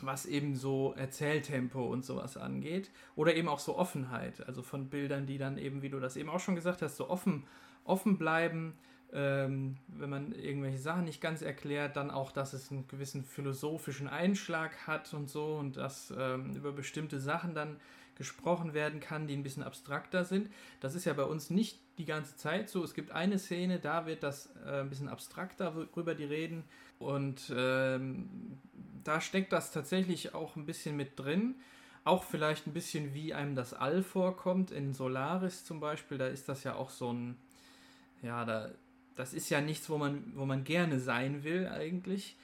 was 0.01 0.25
eben 0.25 0.55
so 0.55 0.93
Erzähltempo 0.97 1.85
und 1.85 2.03
sowas 2.03 2.37
angeht. 2.37 2.91
Oder 3.15 3.35
eben 3.35 3.47
auch 3.47 3.59
so 3.59 3.77
Offenheit, 3.77 4.45
also 4.47 4.61
von 4.61 4.89
Bildern, 4.89 5.25
die 5.25 5.37
dann 5.37 5.57
eben, 5.57 5.81
wie 5.81 5.89
du 5.89 5.99
das 5.99 6.17
eben 6.17 6.29
auch 6.29 6.39
schon 6.39 6.55
gesagt 6.55 6.81
hast, 6.81 6.97
so 6.97 7.09
offen, 7.09 7.43
offen 7.83 8.17
bleiben. 8.17 8.73
Ähm, 9.13 9.77
wenn 9.87 10.09
man 10.09 10.33
irgendwelche 10.33 10.79
Sachen 10.79 11.05
nicht 11.05 11.21
ganz 11.21 11.41
erklärt, 11.41 11.95
dann 11.95 12.11
auch, 12.11 12.31
dass 12.31 12.53
es 12.53 12.71
einen 12.71 12.87
gewissen 12.87 13.23
philosophischen 13.23 14.09
Einschlag 14.09 14.87
hat 14.87 15.13
und 15.13 15.29
so 15.29 15.55
und 15.55 15.77
dass 15.77 16.13
ähm, 16.17 16.53
über 16.55 16.71
bestimmte 16.73 17.19
Sachen 17.19 17.53
dann 17.53 17.77
gesprochen 18.15 18.73
werden 18.73 18.99
kann, 18.99 19.27
die 19.27 19.35
ein 19.35 19.43
bisschen 19.43 19.63
abstrakter 19.63 20.23
sind. 20.23 20.49
Das 20.79 20.95
ist 20.95 21.05
ja 21.05 21.13
bei 21.13 21.23
uns 21.23 21.49
nicht 21.49 21.79
die 21.97 22.05
ganze 22.05 22.35
Zeit 22.37 22.69
so. 22.69 22.83
Es 22.83 22.93
gibt 22.93 23.11
eine 23.11 23.39
Szene, 23.39 23.79
da 23.79 24.05
wird 24.05 24.23
das 24.23 24.49
äh, 24.65 24.81
ein 24.81 24.89
bisschen 24.89 25.09
abstrakter, 25.09 25.75
worüber 25.75 26.15
die 26.15 26.25
reden. 26.25 26.63
Und 26.99 27.53
ähm, 27.55 28.57
da 29.03 29.21
steckt 29.21 29.51
das 29.53 29.71
tatsächlich 29.71 30.33
auch 30.33 30.55
ein 30.55 30.65
bisschen 30.65 30.95
mit 30.95 31.19
drin. 31.19 31.55
Auch 32.03 32.23
vielleicht 32.23 32.67
ein 32.67 32.73
bisschen, 32.73 33.13
wie 33.13 33.33
einem 33.33 33.55
das 33.55 33.73
All 33.73 34.03
vorkommt. 34.03 34.71
In 34.71 34.93
Solaris 34.93 35.65
zum 35.65 35.79
Beispiel, 35.79 36.17
da 36.17 36.27
ist 36.27 36.47
das 36.47 36.63
ja 36.63 36.75
auch 36.75 36.89
so 36.89 37.11
ein, 37.11 37.37
ja, 38.21 38.45
da, 38.45 38.71
das 39.15 39.33
ist 39.33 39.49
ja 39.49 39.61
nichts, 39.61 39.89
wo 39.89 39.97
man, 39.97 40.31
wo 40.35 40.45
man 40.45 40.63
gerne 40.63 40.99
sein 40.99 41.43
will 41.43 41.67
eigentlich. 41.67 42.37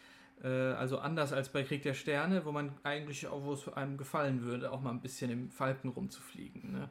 Äh, 0.44 0.48
also 0.48 1.00
anders 1.00 1.34
als 1.34 1.50
bei 1.50 1.64
Krieg 1.64 1.84
der 1.84 1.94
Sterne, 1.94 2.46
wo 2.46 2.52
man 2.52 2.72
eigentlich, 2.84 3.28
auch, 3.28 3.44
wo 3.44 3.54
es 3.54 3.68
einem 3.74 3.98
gefallen 3.98 4.44
würde, 4.44 4.72
auch 4.72 4.82
mal 4.82 4.92
ein 4.92 5.02
bisschen 5.02 5.32
im 5.32 5.50
Falken 5.50 5.90
rumzufliegen. 5.90 6.72
Ne? 6.72 6.90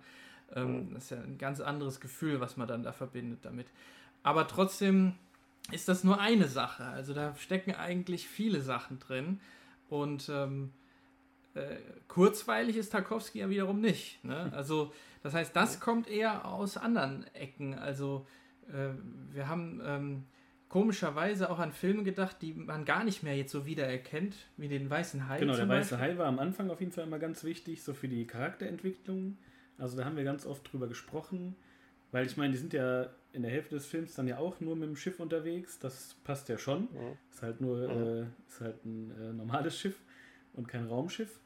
Ähm, 0.55 0.95
das 0.95 1.05
ist 1.05 1.11
ja 1.11 1.19
ein 1.19 1.39
ganz 1.39 1.61
anderes 1.61 2.01
Gefühl, 2.01 2.41
was 2.41 2.57
man 2.57 2.69
dann 2.69 2.83
da 2.83 2.93
verbindet 2.93 3.41
damit. 3.43 3.69
Aber 4.23 4.47
trotzdem 4.47 5.15
ist 5.73 5.89
das 5.89 6.05
nur 6.05 6.21
eine 6.21 6.49
Sache. 6.49 6.85
Also 6.85 7.15
da 7.15 7.35
stecken 7.37 7.75
eigentlich 7.75 8.29
viele 8.29 8.61
Sachen 8.61 8.99
drin. 8.99 9.41
Und 9.89 10.29
ähm, 10.29 10.73
äh, 11.55 11.77
kurzweilig 12.09 12.77
ist 12.77 12.91
Tarkovsky 12.91 13.41
ja 13.41 13.51
wiederum 13.51 13.81
nicht. 13.81 14.25
Ne? 14.25 14.53
Also 14.55 14.93
das 15.23 15.35
heißt, 15.35 15.55
das 15.55 15.81
kommt 15.81 16.09
eher 16.09 16.47
aus 16.47 16.77
anderen 16.77 17.27
Ecken. 17.35 17.75
Also 17.75 18.27
äh, 18.69 18.95
wir 19.33 19.49
haben 19.49 19.81
ähm, 19.85 20.25
komischerweise 20.71 21.51
auch 21.51 21.59
an 21.59 21.73
Filme 21.73 22.05
gedacht, 22.05 22.37
die 22.41 22.55
man 22.55 22.87
gar 22.87 23.05
nicht 23.05 23.23
mehr 23.23 23.37
jetzt 23.37 23.53
so 23.53 23.67
wiedererkennt, 23.67 24.37
wie 24.57 24.69
den 24.69 24.89
Weißen 24.89 25.29
Hai. 25.29 25.41
Genau, 25.41 25.57
der 25.57 25.69
Weiße 25.69 25.99
Hai 25.99 26.17
war 26.17 26.27
am 26.27 26.39
Anfang 26.39 26.71
auf 26.71 26.81
jeden 26.81 26.93
Fall 26.93 27.05
immer 27.05 27.19
ganz 27.19 27.45
wichtig, 27.45 27.83
so 27.83 27.93
für 27.93 28.09
die 28.09 28.25
Charakterentwicklung. 28.27 29.37
Also 29.79 29.99
da 29.99 30.05
haben 30.05 30.17
wir 30.17 30.25
ganz 30.25 30.47
oft 30.47 30.73
drüber 30.73 30.87
gesprochen, 30.87 31.57
weil 32.13 32.25
ich 32.25 32.37
meine, 32.37 32.53
die 32.53 32.59
sind 32.59 32.73
ja 32.73 33.11
in 33.33 33.43
der 33.43 33.51
Hälfte 33.51 33.75
des 33.75 33.87
Films 33.87 34.15
dann 34.15 34.29
ja 34.29 34.39
auch 34.39 34.61
nur 34.61 34.77
mit 34.77 34.89
dem 34.89 34.97
Schiff 34.97 35.19
unterwegs. 35.19 35.81
Das 35.81 36.15
passt 36.23 36.49
ja 36.49 36.57
schon. 36.57 36.89
Ja. 36.95 37.13
Ist 37.31 37.43
halt 37.43 37.61
nur 37.61 37.83
ja. 37.83 38.21
äh, 38.21 38.27
ist 38.47 38.61
halt 38.61 38.85
ein 38.85 39.11
äh, 39.21 39.33
normales 39.33 39.77
Schiff 39.77 39.97
und 40.53 40.69
kein 40.69 40.87
Raumschiff. 40.87 41.41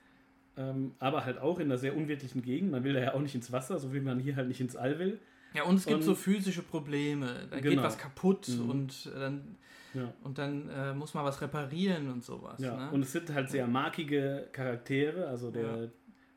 Ähm, 0.59 0.95
aber 0.99 1.25
halt 1.25 1.39
auch 1.39 1.59
in 1.61 1.67
einer 1.67 1.79
sehr 1.79 1.97
unwirtlichen 1.97 2.43
Gegend. 2.43 2.71
Man 2.71 2.85
will 2.85 2.93
da 2.93 3.01
ja 3.01 3.15
auch 3.15 3.21
nicht 3.21 3.35
ins 3.35 3.51
Wasser, 3.53 3.79
so 3.79 3.95
wie 3.95 4.01
man 4.01 4.21
hier 4.21 4.37
halt 4.37 4.49
nicht 4.49 4.61
ins 4.61 4.77
All 4.77 4.99
will. 4.99 5.19
Ja, 5.55 5.62
und 5.64 5.76
es 5.76 5.86
gibt 5.86 5.98
und, 5.98 6.02
so 6.02 6.14
physische 6.14 6.62
Probleme. 6.62 7.47
Da 7.51 7.60
genau. 7.60 7.76
geht 7.76 7.82
was 7.82 7.97
kaputt 7.97 8.48
mhm. 8.48 8.70
und 8.70 9.12
dann, 9.14 9.56
ja. 9.94 10.12
und 10.24 10.36
dann 10.36 10.68
äh, 10.68 10.93
muss 10.93 11.14
man 11.14 11.24
was 11.24 11.40
reparieren 11.40 12.10
und 12.10 12.24
sowas. 12.24 12.60
Ja. 12.60 12.76
Ne? 12.76 12.90
Und 12.90 13.02
es 13.02 13.12
sind 13.12 13.32
halt 13.32 13.51
sehr 13.51 13.66
markige 13.66 14.48
Charaktere, 14.52 15.28
also 15.28 15.51
der, 15.51 15.62
ja. 15.62 15.89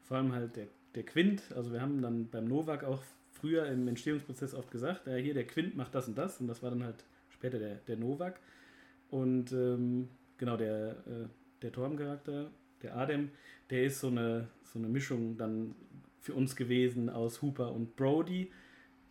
vor 0.03 0.17
allem 0.17 0.31
halt 0.31 0.55
der, 0.55 0.67
der 0.93 1.03
Quint, 1.03 1.43
also 1.55 1.73
wir 1.73 1.81
haben 1.81 2.01
dann 2.01 2.29
beim 2.29 2.45
Novak 2.45 2.83
auch 2.83 3.01
früher 3.31 3.65
im 3.67 3.87
Entstehungsprozess 3.87 4.53
oft 4.53 4.71
gesagt, 4.71 5.07
äh, 5.07 5.21
hier 5.21 5.33
der 5.33 5.45
Quint 5.45 5.75
macht 5.75 5.95
das 5.95 6.07
und 6.07 6.17
das 6.17 6.39
und 6.39 6.47
das 6.47 6.61
war 6.61 6.69
dann 6.69 6.83
halt 6.83 7.03
später 7.29 7.59
der, 7.59 7.75
der 7.75 7.97
Novak. 7.97 8.39
Und 9.09 9.51
ähm, 9.51 10.09
genau, 10.37 10.57
der, 10.57 10.91
äh, 10.91 11.27
der 11.61 11.71
Torm-Charakter, 11.71 12.51
der 12.83 12.95
Adem, 12.95 13.31
der 13.69 13.83
ist 13.85 13.99
so 13.99 14.07
eine, 14.07 14.47
so 14.63 14.79
eine 14.79 14.87
Mischung 14.87 15.37
dann 15.37 15.75
für 16.19 16.33
uns 16.33 16.55
gewesen 16.55 17.09
aus 17.09 17.41
Hooper 17.41 17.71
und 17.71 17.95
Brody 17.95 18.51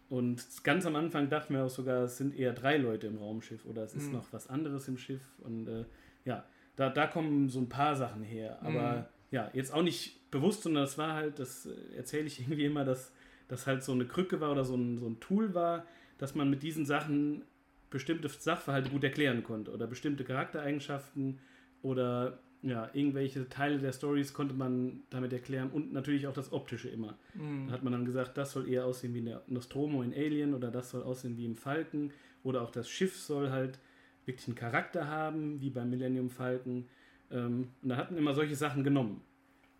und 0.08 0.44
ganz 0.62 0.86
am 0.86 0.94
Anfang 0.94 1.28
dachten 1.28 1.54
wir 1.54 1.64
auch 1.64 1.70
sogar, 1.70 2.04
es 2.04 2.16
sind 2.16 2.38
eher 2.38 2.52
drei 2.52 2.76
Leute 2.76 3.08
im 3.08 3.18
Raumschiff 3.18 3.64
oder 3.66 3.82
es 3.82 3.94
ist 3.94 4.06
mhm. 4.06 4.14
noch 4.14 4.32
was 4.32 4.48
anderes 4.48 4.86
im 4.86 4.98
Schiff. 4.98 5.22
Und 5.38 5.66
äh, 5.66 5.84
ja, 6.24 6.44
da, 6.76 6.90
da 6.90 7.06
kommen 7.06 7.48
so 7.48 7.58
ein 7.60 7.68
paar 7.68 7.96
Sachen 7.96 8.22
her. 8.22 8.58
Aber 8.62 8.96
mhm. 8.96 9.04
ja, 9.32 9.50
jetzt 9.52 9.74
auch 9.74 9.82
nicht 9.82 10.30
bewusst, 10.30 10.62
sondern 10.62 10.84
das 10.84 10.96
war 10.96 11.14
halt, 11.14 11.38
das 11.40 11.66
äh, 11.66 11.96
erzähle 11.96 12.26
ich 12.26 12.40
irgendwie 12.40 12.66
immer, 12.66 12.84
dass 12.84 13.12
das 13.48 13.66
halt 13.66 13.82
so 13.82 13.92
eine 13.92 14.06
Krücke 14.06 14.40
war 14.40 14.52
oder 14.52 14.64
so 14.64 14.76
ein, 14.76 14.98
so 14.98 15.06
ein 15.06 15.18
Tool 15.18 15.54
war, 15.54 15.84
dass 16.18 16.34
man 16.34 16.50
mit 16.50 16.62
diesen 16.62 16.86
Sachen 16.86 17.42
bestimmte 17.90 18.28
Sachverhalte 18.28 18.90
gut 18.90 19.04
erklären 19.04 19.42
konnte 19.42 19.72
oder 19.72 19.86
bestimmte 19.86 20.24
Charaktereigenschaften 20.24 21.40
oder 21.82 22.38
ja, 22.62 22.90
irgendwelche 22.92 23.48
Teile 23.48 23.78
der 23.78 23.92
Stories 23.92 24.32
konnte 24.32 24.54
man 24.54 25.02
damit 25.10 25.32
erklären 25.32 25.70
und 25.70 25.92
natürlich 25.92 26.26
auch 26.26 26.32
das 26.32 26.52
Optische 26.52 26.88
immer. 26.88 27.16
Mhm. 27.34 27.66
Da 27.68 27.74
hat 27.74 27.82
man 27.82 27.92
dann 27.92 28.04
gesagt, 28.04 28.36
das 28.36 28.52
soll 28.52 28.68
eher 28.68 28.86
aussehen 28.86 29.14
wie 29.14 29.22
der 29.22 29.42
Nostromo 29.46 30.02
in 30.02 30.12
Alien 30.12 30.54
oder 30.54 30.70
das 30.70 30.90
soll 30.90 31.02
aussehen 31.02 31.36
wie 31.36 31.44
im 31.44 31.56
Falken 31.56 32.12
oder 32.42 32.62
auch 32.62 32.70
das 32.70 32.88
Schiff 32.88 33.16
soll 33.16 33.50
halt 33.50 33.78
wirklich 34.24 34.48
einen 34.48 34.56
Charakter 34.56 35.08
haben, 35.08 35.60
wie 35.60 35.70
beim 35.70 35.90
Millennium 35.90 36.30
Falken. 36.30 36.88
Ähm, 37.30 37.68
und 37.82 37.88
da 37.88 37.96
hatten 37.96 38.16
immer 38.16 38.34
solche 38.34 38.56
Sachen 38.56 38.84
genommen. 38.84 39.20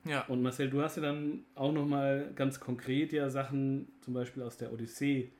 Ja. 0.04 0.24
Und 0.26 0.42
Marcel, 0.42 0.70
du 0.70 0.82
hast 0.82 0.96
ja 0.96 1.02
dann 1.02 1.44
auch 1.54 1.72
nochmal 1.72 2.30
ganz 2.36 2.60
konkret 2.60 3.12
ja 3.12 3.28
Sachen, 3.28 3.88
zum 4.00 4.14
Beispiel 4.14 4.42
aus 4.42 4.56
der 4.56 4.72
Odyssee. 4.72 5.32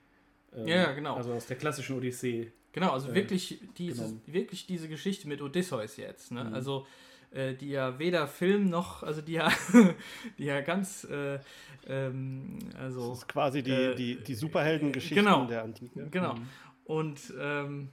Ähm, 0.55 0.67
ja, 0.67 0.93
genau. 0.93 1.15
Also 1.15 1.33
aus 1.33 1.47
der 1.47 1.57
klassischen 1.57 1.97
Odyssee. 1.97 2.51
Genau, 2.73 2.93
also 2.93 3.09
äh, 3.11 3.15
wirklich, 3.15 3.61
dieses, 3.79 4.15
wirklich 4.27 4.67
diese 4.67 4.89
Geschichte 4.89 5.29
mit 5.29 5.41
Odysseus 5.41 5.97
jetzt. 5.97 6.33
Ne? 6.33 6.45
Mhm. 6.45 6.55
Also 6.55 6.87
die 7.33 7.71
ja 7.71 7.99
weder 7.99 8.27
Film 8.27 8.71
noch, 8.71 9.03
also 9.03 9.21
die 9.21 9.35
ja, 9.35 9.51
die 10.39 10.45
ja 10.45 10.61
ganz, 10.61 11.05
äh, 11.05 11.39
ähm, 11.87 12.59
also. 12.79 13.11
Das 13.11 13.19
ist 13.19 13.29
quasi 13.29 13.63
die, 13.63 13.71
äh, 13.71 13.95
die, 13.95 14.17
die 14.17 14.35
Superheldengeschichten 14.35 15.25
genau, 15.25 15.47
der 15.47 15.65
Antike. 15.65 16.09
Genau. 16.11 16.35
Mhm. 16.35 16.49
Und 16.85 17.35
ähm, 17.39 17.89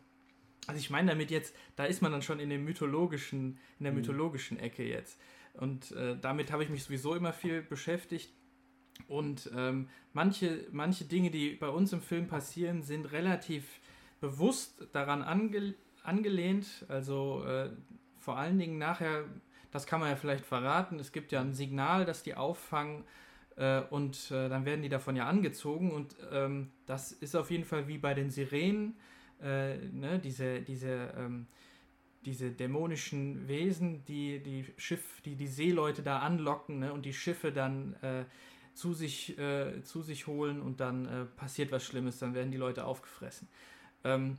also 0.67 0.79
ich 0.79 0.89
meine 0.89 1.09
damit 1.11 1.31
jetzt, 1.31 1.55
da 1.75 1.85
ist 1.85 2.01
man 2.01 2.11
dann 2.11 2.21
schon 2.21 2.39
in 2.39 2.49
dem 2.49 2.63
mythologischen, 2.63 3.57
in 3.79 3.83
der 3.83 3.91
mhm. 3.91 3.99
mythologischen 3.99 4.59
Ecke 4.59 4.83
jetzt. 4.83 5.19
Und 5.53 5.91
äh, 5.91 6.17
damit 6.19 6.51
habe 6.51 6.63
ich 6.63 6.69
mich 6.69 6.83
sowieso 6.83 7.15
immer 7.15 7.33
viel 7.33 7.61
beschäftigt. 7.61 8.33
Und 9.07 9.51
ähm, 9.55 9.89
manche, 10.13 10.67
manche 10.71 11.05
Dinge, 11.05 11.31
die 11.31 11.51
bei 11.51 11.69
uns 11.69 11.93
im 11.93 12.01
Film 12.01 12.27
passieren, 12.27 12.81
sind 12.81 13.11
relativ 13.11 13.65
bewusst 14.21 14.87
daran 14.93 15.21
ange, 15.21 15.75
angelehnt. 16.03 16.85
Also 16.87 17.43
äh, 17.45 17.69
vor 18.23 18.37
allen 18.37 18.57
Dingen 18.57 18.77
nachher, 18.77 19.25
das 19.71 19.85
kann 19.85 19.99
man 19.99 20.09
ja 20.09 20.15
vielleicht 20.15 20.45
verraten, 20.45 20.97
es 20.97 21.11
gibt 21.11 21.33
ja 21.33 21.41
ein 21.41 21.53
Signal, 21.53 22.05
das 22.05 22.23
die 22.23 22.35
auffangen 22.35 23.03
äh, 23.57 23.81
und 23.81 24.31
äh, 24.31 24.47
dann 24.47 24.65
werden 24.65 24.81
die 24.81 24.89
davon 24.89 25.17
ja 25.17 25.27
angezogen 25.27 25.91
und 25.91 26.15
ähm, 26.31 26.71
das 26.85 27.11
ist 27.11 27.35
auf 27.35 27.51
jeden 27.51 27.65
Fall 27.65 27.89
wie 27.89 27.97
bei 27.97 28.13
den 28.13 28.29
Sirenen, 28.29 28.95
äh, 29.41 29.75
ne, 29.75 30.19
diese, 30.19 30.61
diese, 30.61 31.13
ähm, 31.17 31.47
diese 32.23 32.51
dämonischen 32.51 33.45
Wesen, 33.49 34.05
die 34.05 34.41
die 34.41 34.65
Schiff, 34.77 35.21
die 35.25 35.35
die 35.35 35.47
Seeleute 35.47 36.01
da 36.01 36.19
anlocken 36.19 36.79
ne, 36.79 36.93
und 36.93 37.05
die 37.05 37.13
Schiffe 37.13 37.51
dann 37.51 37.95
äh, 38.01 38.23
zu 38.73 38.93
sich, 38.93 39.37
äh, 39.37 39.83
zu 39.83 40.01
sich 40.01 40.27
holen 40.27 40.61
und 40.61 40.79
dann 40.79 41.05
äh, 41.07 41.25
passiert 41.25 41.73
was 41.73 41.83
Schlimmes, 41.83 42.19
dann 42.19 42.33
werden 42.33 42.51
die 42.51 42.57
Leute 42.57 42.85
aufgefressen. 42.85 43.49
Ähm, 44.05 44.37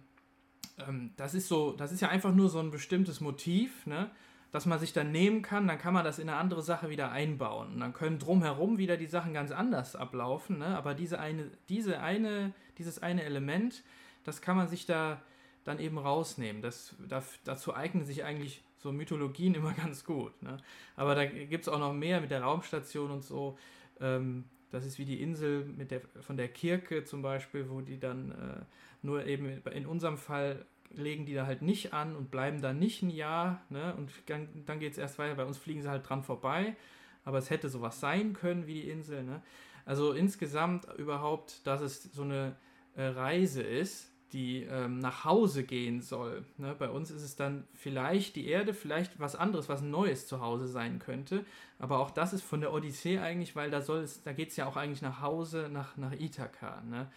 ähm, 0.86 1.12
das 1.16 1.34
ist 1.34 1.48
so, 1.48 1.72
das 1.72 1.92
ist 1.92 2.00
ja 2.00 2.08
einfach 2.08 2.34
nur 2.34 2.48
so 2.48 2.58
ein 2.58 2.70
bestimmtes 2.70 3.20
Motiv, 3.20 3.86
ne? 3.86 4.10
das 4.54 4.66
man 4.66 4.78
sich 4.78 4.92
dann 4.92 5.10
nehmen 5.10 5.42
kann, 5.42 5.66
dann 5.66 5.78
kann 5.78 5.92
man 5.92 6.04
das 6.04 6.20
in 6.20 6.28
eine 6.28 6.38
andere 6.38 6.62
Sache 6.62 6.88
wieder 6.88 7.10
einbauen. 7.10 7.72
Und 7.72 7.80
dann 7.80 7.92
können 7.92 8.20
drumherum 8.20 8.78
wieder 8.78 8.96
die 8.96 9.08
Sachen 9.08 9.34
ganz 9.34 9.50
anders 9.50 9.96
ablaufen. 9.96 10.58
Ne? 10.58 10.66
Aber 10.66 10.94
diese 10.94 11.18
eine, 11.18 11.50
diese 11.68 12.00
eine, 12.00 12.52
dieses 12.78 13.02
eine 13.02 13.24
Element, 13.24 13.82
das 14.22 14.40
kann 14.42 14.56
man 14.56 14.68
sich 14.68 14.86
da 14.86 15.20
dann 15.64 15.80
eben 15.80 15.98
rausnehmen. 15.98 16.62
Das, 16.62 16.94
das, 17.08 17.40
dazu 17.42 17.74
eignen 17.74 18.04
sich 18.04 18.22
eigentlich 18.22 18.62
so 18.78 18.92
Mythologien 18.92 19.54
immer 19.56 19.72
ganz 19.72 20.04
gut. 20.04 20.40
Ne? 20.40 20.58
Aber 20.94 21.16
da 21.16 21.26
gibt 21.26 21.62
es 21.66 21.68
auch 21.68 21.80
noch 21.80 21.92
mehr 21.92 22.20
mit 22.20 22.30
der 22.30 22.42
Raumstation 22.42 23.10
und 23.10 23.24
so. 23.24 23.58
Ähm, 24.00 24.44
das 24.70 24.84
ist 24.84 25.00
wie 25.00 25.04
die 25.04 25.20
Insel 25.20 25.64
mit 25.64 25.90
der, 25.90 26.02
von 26.20 26.36
der 26.36 26.46
Kirke 26.46 27.02
zum 27.02 27.22
Beispiel, 27.22 27.68
wo 27.70 27.80
die 27.80 27.98
dann 27.98 28.30
äh, 28.30 28.64
nur 29.04 29.26
eben 29.26 29.62
in 29.66 29.86
unserem 29.86 30.16
Fall 30.16 30.64
legen 30.90 31.26
die 31.26 31.34
da 31.34 31.46
halt 31.46 31.62
nicht 31.62 31.92
an 31.92 32.16
und 32.16 32.30
bleiben 32.30 32.62
da 32.62 32.72
nicht 32.72 33.02
ein 33.02 33.10
Jahr. 33.10 33.62
Ne? 33.68 33.94
Und 33.96 34.10
dann, 34.26 34.48
dann 34.66 34.78
geht 34.78 34.92
es 34.92 34.98
erst 34.98 35.18
weiter. 35.18 35.34
Bei 35.34 35.44
uns 35.44 35.58
fliegen 35.58 35.82
sie 35.82 35.90
halt 35.90 36.08
dran 36.08 36.22
vorbei. 36.22 36.76
Aber 37.24 37.38
es 37.38 37.50
hätte 37.50 37.68
sowas 37.68 38.00
sein 38.00 38.32
können 38.32 38.66
wie 38.66 38.74
die 38.74 38.90
Insel. 38.90 39.22
Ne? 39.24 39.42
Also 39.84 40.12
insgesamt 40.12 40.86
überhaupt, 40.96 41.66
dass 41.66 41.80
es 41.80 42.02
so 42.02 42.22
eine 42.22 42.56
äh, 42.96 43.04
Reise 43.04 43.62
ist, 43.62 44.10
die 44.32 44.62
ähm, 44.62 44.98
nach 44.98 45.24
Hause 45.24 45.64
gehen 45.64 46.00
soll. 46.00 46.44
Ne? 46.56 46.74
Bei 46.78 46.88
uns 46.88 47.10
ist 47.10 47.22
es 47.22 47.36
dann 47.36 47.66
vielleicht 47.72 48.36
die 48.36 48.48
Erde, 48.48 48.74
vielleicht 48.74 49.20
was 49.20 49.36
anderes, 49.36 49.68
was 49.68 49.82
Neues 49.82 50.26
zu 50.26 50.40
Hause 50.40 50.66
sein 50.66 50.98
könnte. 50.98 51.44
Aber 51.78 51.98
auch 51.98 52.10
das 52.10 52.32
ist 52.32 52.42
von 52.42 52.60
der 52.60 52.72
Odyssee 52.72 53.18
eigentlich, 53.18 53.54
weil 53.54 53.70
da 53.70 53.80
soll 53.80 54.00
es, 54.00 54.22
da 54.22 54.32
geht 54.32 54.50
es 54.50 54.56
ja 54.56 54.66
auch 54.66 54.76
eigentlich 54.76 55.02
nach 55.02 55.20
Hause, 55.20 55.68
nach, 55.70 55.96
nach 55.96 56.12
Ithaka. 56.12 56.82
Ne? 56.82 57.10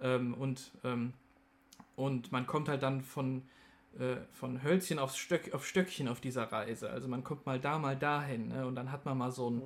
Ähm, 0.00 0.34
und 0.34 0.72
ähm, 0.82 1.12
und 1.96 2.32
man 2.32 2.46
kommt 2.46 2.68
halt 2.68 2.82
dann 2.82 3.02
von, 3.02 3.42
äh, 3.98 4.16
von 4.32 4.62
Hölzchen 4.62 4.98
aufs 4.98 5.16
Stöck, 5.16 5.54
auf 5.54 5.66
Stöckchen 5.66 6.08
auf 6.08 6.20
dieser 6.20 6.44
Reise. 6.44 6.90
Also 6.90 7.08
man 7.08 7.24
kommt 7.24 7.46
mal 7.46 7.60
da, 7.60 7.78
mal 7.78 7.96
dahin. 7.96 8.48
Ne? 8.48 8.66
Und 8.66 8.74
dann 8.74 8.90
hat 8.90 9.04
man 9.04 9.16
mal 9.16 9.30
so 9.30 9.50
ein, 9.50 9.62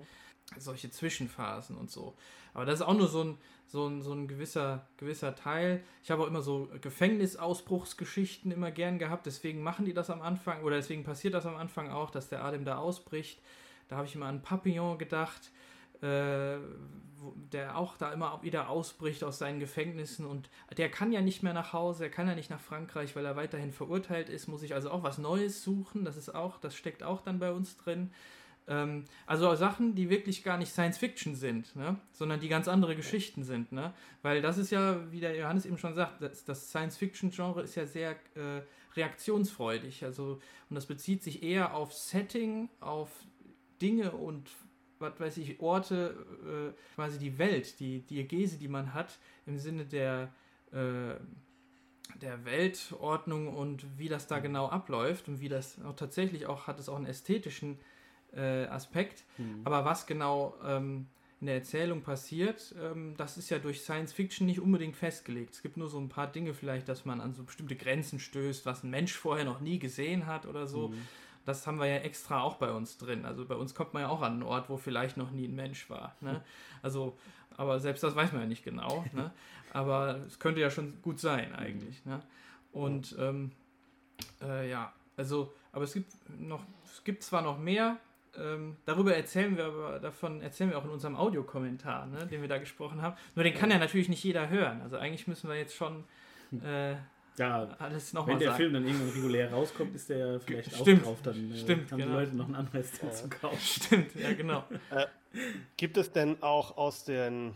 solche 0.59 0.91
Zwischenphasen 0.91 1.77
und 1.77 1.91
so. 1.91 2.15
Aber 2.55 2.65
das 2.65 2.81
ist 2.81 2.87
auch 2.87 2.95
nur 2.95 3.09
so 3.09 3.25
ein, 3.25 3.39
so 3.67 3.87
ein, 3.87 4.03
so 4.03 4.13
ein 4.13 4.29
gewisser, 4.29 4.87
gewisser 4.97 5.35
Teil. 5.35 5.83
Ich 6.03 6.11
habe 6.11 6.23
auch 6.23 6.27
immer 6.27 6.43
so 6.43 6.69
Gefängnisausbruchsgeschichten 6.81 8.51
immer 8.51 8.71
gern 8.71 8.99
gehabt. 8.99 9.27
Deswegen 9.27 9.63
machen 9.63 9.85
die 9.85 9.95
das 9.95 10.11
am 10.11 10.23
Anfang. 10.23 10.63
Oder 10.63 10.77
deswegen 10.77 11.05
passiert 11.05 11.35
das 11.35 11.47
am 11.47 11.57
Anfang 11.57 11.91
auch, 11.91 12.11
dass 12.11 12.29
der 12.29 12.45
Adem 12.45 12.65
da 12.65 12.79
ausbricht. 12.79 13.41
Da 13.89 13.97
habe 13.97 14.07
ich 14.07 14.15
immer 14.15 14.27
an 14.27 14.43
Papillon 14.43 14.99
gedacht 14.99 15.51
äh, 16.03 16.59
der 17.53 17.77
auch 17.77 17.97
da 17.97 18.13
immer 18.13 18.41
wieder 18.43 18.69
ausbricht 18.69 19.25
aus 19.25 19.39
seinen 19.39 19.61
Gefängnissen 19.61 20.25
und 20.27 20.51
der 20.77 20.91
kann 20.91 21.13
ja 21.13 21.21
nicht 21.21 21.43
mehr 21.43 21.53
nach 21.53 21.73
Hause, 21.73 22.05
er 22.05 22.11
kann 22.11 22.29
ja 22.29 22.35
nicht 22.35 22.51
nach 22.51 22.61
Frankreich, 22.61 23.17
weil 23.17 23.25
er 23.25 23.37
weiterhin 23.37 23.73
verurteilt 23.73 24.29
ist, 24.29 24.47
muss 24.47 24.63
ich 24.63 24.75
also 24.75 24.91
auch 24.91 25.03
was 25.03 25.19
Neues 25.19 25.63
suchen, 25.63 26.05
das 26.05 26.17
ist 26.17 26.35
auch, 26.35 26.59
das 26.59 26.77
steckt 26.77 27.03
auch 27.03 27.21
dann 27.21 27.39
bei 27.39 27.53
uns 27.53 27.77
drin. 27.77 28.11
Ähm, 28.69 29.05
also 29.27 29.55
Sachen, 29.55 29.95
die 29.95 30.11
wirklich 30.11 30.45
gar 30.45 30.59
nicht 30.59 30.71
Science 30.71 30.99
Fiction 30.99 31.35
sind, 31.35 31.75
ne? 31.75 31.97
sondern 32.13 32.41
die 32.41 32.49
ganz 32.49 32.69
andere 32.69 32.95
Geschichten 32.95 33.43
sind, 33.43 33.73
ne? 33.73 33.95
Weil 34.23 34.43
das 34.43 34.59
ist 34.59 34.71
ja, 34.71 35.11
wie 35.11 35.21
der 35.21 35.35
Johannes 35.37 35.67
eben 35.67 35.79
schon 35.79 35.95
sagt, 35.95 36.23
das, 36.23 36.45
das 36.45 36.69
Science 36.69 36.97
Fiction 36.97 37.31
Genre 37.31 37.63
ist 37.63 37.75
ja 37.75 37.87
sehr 37.87 38.13
äh, 38.35 38.63
reaktionsfreudig, 38.95 40.05
also 40.05 40.41
und 40.71 40.75
das 40.75 40.87
bezieht 40.87 41.23
sich 41.23 41.43
eher 41.43 41.75
auf 41.75 41.95
Setting, 41.95 42.69
auf 42.81 43.11
Dinge 43.81 44.13
und 44.13 44.51
was 44.99 45.19
weiß 45.19 45.37
ich, 45.39 45.61
Orte, 45.61 46.15
äh, 46.45 46.95
quasi 46.95 47.19
die 47.19 47.39
Welt, 47.39 47.79
die 47.81 48.01
Diegese, 48.01 48.59
die 48.59 48.69
man 48.69 48.95
hat, 48.95 49.19
im 49.47 49.59
Sinne 49.59 49.85
der, 49.85 50.33
äh, 50.73 51.15
der 52.21 52.45
Weltordnung 52.45 53.55
und 53.55 53.87
wie 53.99 54.09
das 54.09 54.27
da 54.27 54.39
mhm. 54.39 54.43
genau 54.43 54.69
abläuft 54.69 55.29
und 55.29 55.41
wie 55.41 55.49
das 55.49 55.83
auch 55.85 55.97
tatsächlich 55.97 56.47
auch 56.47 56.67
hat 56.67 56.81
es 56.81 56.89
auch 56.89 56.97
einen 56.97 57.07
ästhetischen 57.07 57.79
äh, 58.35 58.67
Aspekt. 58.67 59.25
Mhm. 59.39 59.61
Aber 59.65 59.85
was 59.85 60.07
genau 60.07 60.55
ähm, 60.65 61.07
in 61.41 61.47
der 61.47 61.57
Erzählung 61.57 62.03
passiert, 62.03 62.75
ähm, 62.83 63.15
das 63.17 63.39
ist 63.39 63.51
ja 63.51 63.59
durch 63.59 63.83
Science 63.83 64.13
Fiction 64.13 64.47
nicht 64.47 64.61
unbedingt 64.61 64.97
festgelegt. 64.97 65.55
Es 65.55 65.63
gibt 65.63 65.77
nur 65.77 65.89
so 65.89 65.99
ein 65.99 66.09
paar 66.09 66.27
Dinge 66.27 66.55
vielleicht, 66.55 66.89
dass 66.89 67.05
man 67.05 67.21
an 67.21 67.35
so 67.35 67.45
bestimmte 67.45 67.77
Grenzen 67.77 68.19
stößt, 68.19 68.67
was 68.67 68.83
ein 68.83 68.91
Mensch 68.91 69.13
vorher 69.13 69.45
noch 69.45 69.61
nie 69.61 69.79
gesehen 69.79 70.27
hat 70.27 70.47
oder 70.47 70.67
so. 70.67 70.89
Mhm 70.89 71.03
das 71.49 71.67
haben 71.67 71.79
wir 71.79 71.87
ja 71.87 71.97
extra 71.97 72.43
auch 72.43 72.57
bei 72.57 72.71
uns 72.71 72.99
drin. 72.99 73.25
Also 73.25 73.47
bei 73.47 73.55
uns 73.55 73.75
kommt 73.75 73.95
man 73.95 74.03
ja 74.03 74.09
auch 74.09 74.21
an 74.21 74.35
einen 74.35 74.43
Ort, 74.43 74.69
wo 74.69 74.77
vielleicht 74.77 75.17
noch 75.17 75.31
nie 75.31 75.49
ein 75.49 75.55
Mensch 75.55 75.89
war. 75.91 76.15
Ne? 76.21 76.43
Also, 76.81 77.19
aber 77.57 77.81
selbst 77.81 78.05
das 78.05 78.15
weiß 78.15 78.31
man 78.31 78.43
ja 78.43 78.47
nicht 78.47 78.63
genau. 78.63 79.05
Ne? 79.13 79.33
Aber 79.73 80.21
es 80.29 80.39
könnte 80.39 80.61
ja 80.61 80.71
schon 80.71 81.03
gut 81.03 81.19
sein 81.19 81.53
eigentlich. 81.57 82.05
Ne? 82.05 82.21
Und 82.71 83.17
ähm, 83.19 83.51
äh, 84.41 84.71
ja, 84.71 84.93
also, 85.17 85.53
aber 85.73 85.83
es 85.83 85.95
gibt 85.95 86.13
noch, 86.39 86.63
es 86.85 87.03
gibt 87.03 87.25
zwar 87.25 87.43
noch 87.43 87.59
mehr. 87.59 87.97
Ähm, 88.37 88.77
darüber 88.85 89.17
erzählen 89.17 89.57
wir 89.57 89.65
aber, 89.65 89.99
davon 89.99 90.41
erzählen 90.41 90.71
wir 90.71 90.79
auch 90.79 90.85
in 90.85 90.91
unserem 90.91 91.17
Audiokommentar, 91.17 92.07
ne, 92.07 92.27
den 92.29 92.43
wir 92.43 92.49
da 92.49 92.59
gesprochen 92.59 93.03
haben. 93.03 93.17
Nur 93.35 93.43
den 93.43 93.55
kann 93.55 93.73
ja 93.73 93.79
natürlich 93.79 94.09
nicht 94.09 94.23
jeder 94.23 94.49
hören. 94.49 94.81
Also 94.83 94.97
eigentlich 94.97 95.27
müssen 95.27 95.49
wir 95.49 95.57
jetzt 95.57 95.75
schon 95.75 96.05
äh, 96.63 96.95
ja, 97.39 97.77
alles 97.79 98.13
noch 98.13 98.27
Wenn 98.27 98.39
der 98.39 98.49
sagen. 98.49 98.57
Film 98.57 98.73
dann 98.75 98.87
irgendwann 98.87 99.11
regulär 99.11 99.53
rauskommt, 99.53 99.95
ist 99.95 100.09
der 100.09 100.19
ja 100.19 100.39
vielleicht 100.39 100.75
Stimmt. 100.75 101.03
auch 101.03 101.07
drauf. 101.07 101.23
Dann 101.23 101.53
äh, 101.53 101.57
Stimmt, 101.57 101.93
haben 101.93 101.99
genau. 101.99 102.13
die 102.13 102.19
Leute 102.19 102.37
noch 102.37 102.47
einen 102.47 102.55
Anreiz, 102.57 102.99
den 102.99 103.13
zu 103.13 103.29
kaufen. 103.29 103.59
Stimmt, 103.59 104.15
ja, 104.15 104.33
genau. 104.33 104.65
äh, 104.91 105.07
gibt 105.77 105.97
es 105.97 106.13
denn 106.13 106.43
auch 106.43 106.77
aus, 106.77 107.05
den, 107.05 107.55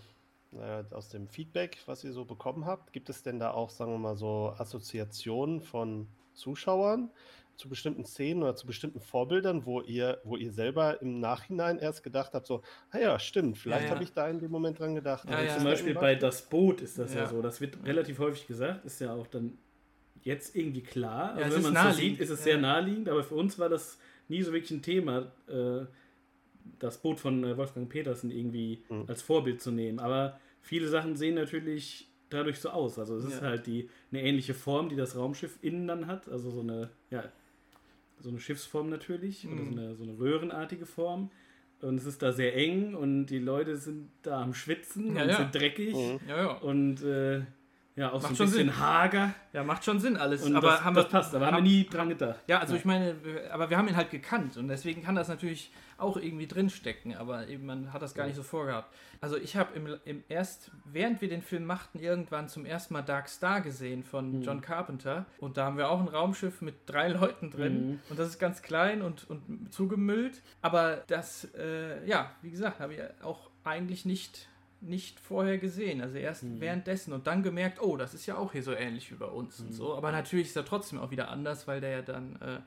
äh, 0.53 0.85
aus 0.95 1.09
dem 1.09 1.29
Feedback, 1.29 1.79
was 1.87 2.05
ihr 2.05 2.13
so 2.13 2.25
bekommen 2.25 2.67
habt, 2.67 2.93
gibt 2.93 3.11
es 3.11 3.23
denn 3.23 3.39
da 3.39 3.51
auch, 3.51 3.71
sagen 3.71 3.93
wir 3.93 3.99
mal, 3.99 4.17
so 4.17 4.55
Assoziationen 4.59 5.61
von 5.61 6.09
Zuschauern 6.35 7.11
zu 7.57 7.69
bestimmten 7.69 8.05
Szenen 8.05 8.43
oder 8.43 8.57
zu 8.57 8.67
bestimmten 8.67 9.01
Vorbildern, 9.01 9.67
wo 9.67 9.81
ihr, 9.81 10.21
wo 10.25 10.37
ihr 10.37 10.53
selber 10.53 11.01
im 11.03 11.21
Nachhinein 11.21 11.79
erst 11.79 12.03
gedacht 12.03 12.33
habt, 12.35 12.47
so, 12.47 12.63
ah 12.91 12.99
ja, 12.99 13.19
stimmt, 13.19 13.59
vielleicht 13.59 13.83
ja, 13.83 13.89
ja. 13.89 13.95
habe 13.95 14.05
ich 14.05 14.13
da 14.13 14.29
in 14.29 14.39
dem 14.41 14.51
Moment 14.51 14.79
dran 14.79 14.95
gedacht. 14.95 15.29
Ja, 15.29 15.41
ja. 15.41 15.55
Zum 15.55 15.65
Beispiel 15.65 15.95
bei 15.95 16.15
Das 16.15 16.43
Boot 16.43 16.81
ist 16.81 16.99
das 16.99 17.15
ja. 17.15 17.29
so, 17.29 17.43
das 17.43 17.61
wird 17.61 17.85
relativ 17.85 18.19
häufig 18.19 18.47
gesagt, 18.47 18.85
ist 18.85 19.01
ja 19.01 19.13
auch 19.13 19.27
dann 19.27 19.59
jetzt 20.23 20.57
irgendwie 20.57 20.83
klar. 20.83 21.39
Ja, 21.39 21.45
also 21.45 21.57
wenn 21.57 21.73
man 21.73 21.89
es 21.89 21.97
so 21.97 22.01
sieht, 22.01 22.21
ist 22.21 22.31
es 22.31 22.41
ja. 22.41 22.45
sehr 22.45 22.59
naheliegend, 22.59 23.09
aber 23.09 23.23
für 23.25 23.35
uns 23.35 23.59
war 23.59 23.69
das 23.69 23.99
nie 24.29 24.43
so 24.43 24.53
wirklich 24.53 24.71
ein 24.71 24.83
Thema, 24.83 25.33
äh, 25.49 25.85
das 26.79 26.99
Boot 26.99 27.21
von 27.21 27.45
äh, 27.45 27.57
Wolfgang 27.57 27.89
Petersen 27.89 28.31
irgendwie 28.31 28.83
mhm. 28.89 29.05
als 29.09 29.23
Vorbild 29.23 29.61
zu 29.61 29.71
nehmen. 29.71 29.99
Aber 29.99 30.39
viele 30.61 30.89
Sachen 30.89 31.17
sehen 31.17 31.35
natürlich 31.35 32.09
dadurch 32.31 32.61
so 32.61 32.71
aus. 32.71 32.99
Also 32.99 33.17
es 33.17 33.25
ja. 33.25 33.31
ist 33.31 33.43
halt 33.43 33.67
die, 33.67 33.89
eine 34.11 34.23
ähnliche 34.23 34.55
Form, 34.55 34.89
die 34.89 34.97
das 34.97 35.17
Raumschiff 35.17 35.59
innen 35.63 35.87
dann 35.87 36.07
hat. 36.07 36.29
Also 36.29 36.51
so 36.51 36.61
eine, 36.61 36.91
ja, 37.11 37.25
so 38.21 38.31
eine 38.31 38.39
Schiffsform 38.39 38.89
natürlich. 38.91 39.45
Mhm. 39.45 39.53
Oder 39.53 39.65
so 39.65 39.71
eine, 39.73 39.95
so 39.97 40.03
eine 40.05 40.19
röhrenartige 40.19 40.87
Form. 40.87 41.31
Und 41.81 41.97
es 41.97 42.07
ist 42.07 42.23
da 42.23 42.33
sehr 42.33 42.55
eng 42.57 42.95
und 42.95 43.27
die 43.27 43.41
Leute 43.41 43.77
sind 43.77 44.09
da 44.23 44.41
am 44.41 44.55
Schwitzen 44.55 45.17
ja, 45.17 45.23
und 45.23 45.29
ja. 45.29 45.37
sind 45.37 45.55
dreckig. 45.55 45.95
Mhm. 45.95 46.21
Ja, 46.29 46.53
und 46.53 47.03
äh, 47.03 47.43
ja, 47.95 48.11
auch 48.11 48.23
macht 48.23 48.37
so 48.37 48.45
ein 48.45 48.51
bisschen 48.51 48.69
Sinn. 48.69 48.79
hager. 48.79 49.35
Ja, 49.53 49.65
macht 49.65 49.85
schon 49.85 50.01
Sinn 50.01 50.17
alles. 50.17 50.43
Und 50.43 50.57
aber 50.57 50.69
das, 50.69 50.85
haben 50.85 50.95
das 50.95 51.05
wir, 51.05 51.11
passt, 51.11 51.35
aber 51.35 51.47
haben 51.47 51.57
wir 51.57 51.63
nie 51.63 51.85
dran 51.85 52.09
gedacht. 52.09 52.41
Ja, 52.47 52.59
also 52.59 52.73
ja. 52.73 52.79
ich 52.79 52.85
meine, 52.85 53.17
aber 53.53 53.69
wir 53.69 53.77
haben 53.77 53.89
ihn 53.89 53.97
halt 53.97 54.11
gekannt 54.11 54.57
und 54.57 54.69
deswegen 54.69 55.03
kann 55.03 55.15
das 55.15 55.29
natürlich 55.29 55.71
auch 55.99 56.17
irgendwie 56.17 56.47
drinstecken, 56.47 57.15
aber 57.17 57.49
eben 57.49 57.67
man 57.67 57.93
hat 57.93 58.03
das 58.03 58.15
gar 58.15 58.27
nicht 58.27 58.35
so 58.35 58.43
vorgehabt. 58.43 58.93
Also 59.21 59.37
ich 59.37 59.57
habe 59.57 59.75
im, 59.77 59.97
im 60.05 60.25
erst, 60.29 60.71
während 60.85 61.21
wir 61.21 61.29
den 61.29 61.43
Film 61.43 61.65
machten, 61.65 61.99
irgendwann 61.99 62.49
zum 62.49 62.65
ersten 62.65 62.95
Mal 62.95 63.03
Dark 63.03 63.29
Star 63.29 63.61
gesehen 63.61 64.03
von 64.03 64.39
mhm. 64.39 64.43
John 64.43 64.61
Carpenter 64.63 65.27
und 65.39 65.59
da 65.59 65.67
haben 65.67 65.77
wir 65.77 65.91
auch 65.91 66.01
ein 66.01 66.09
Raumschiff 66.09 66.63
mit 66.63 66.75
drei 66.87 67.09
Leuten 67.13 67.51
drin 67.51 67.87
mhm. 67.87 68.01
und 68.09 68.19
das 68.19 68.29
ist 68.29 68.39
ganz 68.39 68.63
klein 68.63 69.03
und, 69.03 69.29
und 69.29 69.73
zugemüllt, 69.73 70.43
aber 70.61 71.05
das, 71.07 71.47
äh, 71.55 72.05
ja, 72.07 72.33
wie 72.41 72.51
gesagt, 72.51 72.81
habe 72.81 72.95
ich 72.95 73.01
auch 73.23 73.51
eigentlich 73.65 74.05
nicht 74.05 74.49
nicht 74.83 75.21
vorher 75.21 75.59
gesehen. 75.59 76.01
Also 76.01 76.17
erst 76.19 76.43
mhm. 76.43 76.61
währenddessen 76.61 77.13
und 77.13 77.27
dann 77.27 77.43
gemerkt, 77.43 77.81
oh, 77.81 77.97
das 77.97 78.15
ist 78.15 78.27
ja 78.27 78.37
auch 78.37 78.53
hier 78.53 78.63
so 78.63 78.73
ähnlich 78.73 79.11
wie 79.11 79.17
bei 79.17 79.27
uns 79.27 79.61
mhm. 79.61 79.67
und 79.67 79.73
so. 79.73 79.95
Aber 79.95 80.13
natürlich 80.13 80.49
ist 80.49 80.57
er 80.57 80.65
trotzdem 80.65 80.99
auch 80.99 81.11
wieder 81.11 81.29
anders, 81.29 81.67
weil 81.67 81.81
der 81.81 81.91
ja 81.91 82.03
dann 82.03 82.37
äh, 82.37 82.61